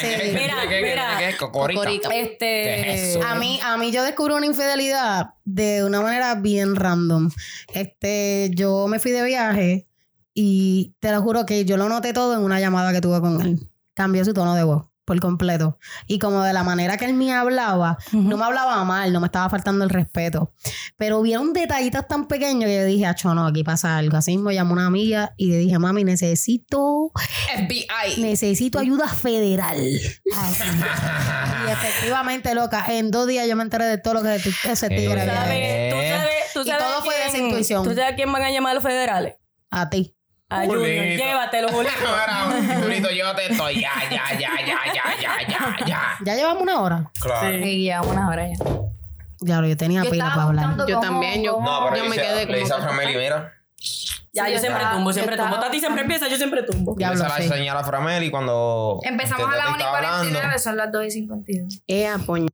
sí. 0.00 0.06
Mira, 0.32 0.54
¿Qué, 0.62 0.68
qué, 0.68 0.80
qué, 0.80 0.82
mira. 0.82 1.16
qué, 1.18 1.30
qué, 1.32 1.36
cocorica? 1.38 1.80
Cocorica. 1.80 2.08
Este. 2.14 2.38
¿Qué 2.38 2.94
es 2.94 3.02
eso? 3.16 3.22
A 3.26 3.34
mí, 3.34 3.58
a 3.64 3.76
mí 3.76 3.90
yo 3.90 4.04
descubrí 4.04 4.34
una 4.34 4.46
infidelidad 4.46 5.30
de 5.44 5.82
una 5.82 6.00
manera 6.02 6.36
bien 6.36 6.76
random. 6.76 7.30
Este, 7.72 8.50
yo 8.54 8.86
me 8.86 9.00
fui 9.00 9.10
de 9.10 9.24
viaje 9.24 9.88
y 10.34 10.94
te 11.00 11.10
lo 11.10 11.20
juro 11.20 11.46
que 11.46 11.64
yo 11.64 11.76
lo 11.76 11.88
noté 11.88 12.12
todo 12.12 12.34
en 12.34 12.40
una 12.44 12.60
llamada 12.60 12.92
que 12.92 13.00
tuve 13.00 13.20
con 13.20 13.40
él. 13.40 13.68
Cambió 13.94 14.24
su 14.24 14.34
tono 14.34 14.54
de 14.54 14.62
voz 14.62 14.84
por 15.04 15.20
completo. 15.20 15.78
Y 16.06 16.18
como 16.18 16.42
de 16.42 16.52
la 16.52 16.62
manera 16.62 16.96
que 16.96 17.04
él 17.04 17.14
me 17.14 17.32
hablaba, 17.32 17.98
no 18.12 18.36
me 18.36 18.44
hablaba 18.44 18.82
mal, 18.84 19.12
no 19.12 19.20
me 19.20 19.26
estaba 19.26 19.48
faltando 19.50 19.84
el 19.84 19.90
respeto. 19.90 20.54
Pero 20.96 21.20
vieron 21.22 21.52
detallitos 21.52 22.06
tan 22.08 22.26
pequeños 22.26 22.64
que 22.64 22.76
yo 22.76 22.84
dije, 22.84 23.06
acho, 23.06 23.34
no, 23.34 23.46
aquí 23.46 23.64
pasa 23.64 23.96
algo. 23.96 24.16
Así 24.16 24.32
mismo 24.32 24.50
llamó 24.50 24.72
una 24.72 24.86
amiga 24.86 25.34
y 25.36 25.50
le 25.50 25.58
dije, 25.58 25.78
mami, 25.78 26.04
necesito 26.04 27.12
FBI. 27.54 28.20
necesito 28.20 28.78
ayuda 28.78 29.08
federal. 29.08 29.78
Así. 30.36 30.62
y 31.68 31.70
efectivamente, 31.70 32.54
loca, 32.54 32.84
en 32.88 33.10
dos 33.10 33.26
días 33.26 33.46
yo 33.48 33.56
me 33.56 33.62
enteré 33.62 33.84
de 33.84 33.98
todo 33.98 34.14
lo 34.14 34.22
que 34.22 34.36
ese 34.36 34.88
tigre 34.88 35.24
Eh. 35.24 35.90
¿Tú 35.90 35.96
sabes, 35.96 36.52
tú 36.54 36.60
Y 36.60 36.78
todo 36.78 37.02
fue 37.04 37.14
de 37.14 37.26
esa 37.26 37.38
intuición. 37.38 37.84
¿Tú 37.84 37.90
sabes 37.90 38.12
a 38.12 38.14
quién 38.16 38.32
van 38.32 38.42
a 38.42 38.50
llamar 38.50 38.74
los 38.74 38.82
federales? 38.82 39.34
A 39.70 39.90
ti. 39.90 40.13
A 40.50 40.66
Junior. 40.66 40.78
Julito. 40.78 41.24
Llévatelo, 41.24 41.68
Julito, 42.82 43.08
llévate 43.10 43.46
esto. 43.50 43.70
Ya, 43.70 43.90
ya, 44.10 44.38
ya, 44.38 44.38
ya, 44.38 44.78
ya, 44.94 44.94
ya, 45.20 45.48
ya, 45.48 45.86
ya. 45.86 46.02
Ya 46.24 46.34
llevamos 46.34 46.62
una 46.62 46.80
hora. 46.80 47.10
Claro. 47.20 47.56
Y 47.66 47.86
ya 47.86 48.02
una 48.02 48.28
hora 48.28 48.46
ya. 48.48 48.56
Ya, 49.40 49.60
yo 49.66 49.76
tenía 49.76 50.04
Yo 50.04 50.10
pila 50.10 50.28
para 50.30 50.42
hablar. 50.44 50.76
Yo 50.86 51.00
también, 51.00 51.42
yo- 51.42 51.58
No, 51.60 51.86
pero 51.90 52.04
Yo 52.04 52.08
me 52.10 52.16
quedé 52.16 52.46
le 52.46 52.58
dice 52.58 52.72
a 52.74 52.78
Frameli, 52.78 53.16
mira. 53.16 53.52
Ya, 54.32 54.46
Sí, 54.46 54.52
yo 54.52 54.58
siempre 54.58 54.82
tumbo, 54.92 55.12
siempre 55.12 55.36
tumbo. 55.36 55.60
Tati 55.60 55.78
siempre 55.78 56.02
empieza, 56.02 56.28
yo 56.28 56.36
siempre 56.36 56.62
tumbo. 56.64 56.94
Diablo, 56.96 57.24
Esa 57.24 57.28
la 57.28 57.36
sí. 57.36 57.48
señala 57.48 57.80
a 57.80 57.84
Frameli 57.84 58.30
cuando. 58.30 58.98
Empezamos 59.02 59.46
a 59.46 59.56
las 59.56 59.58
Tati 59.58 59.68
1 59.68 59.76
y 59.78 59.80
estaba 59.80 59.96
hablando. 59.98 60.18
49, 60.30 60.58
son 60.58 60.76
las 60.76 60.92
2 60.92 61.04
y 61.06 61.10
52. 61.10 61.82
Eh, 61.86 62.06
apoño. 62.08 62.48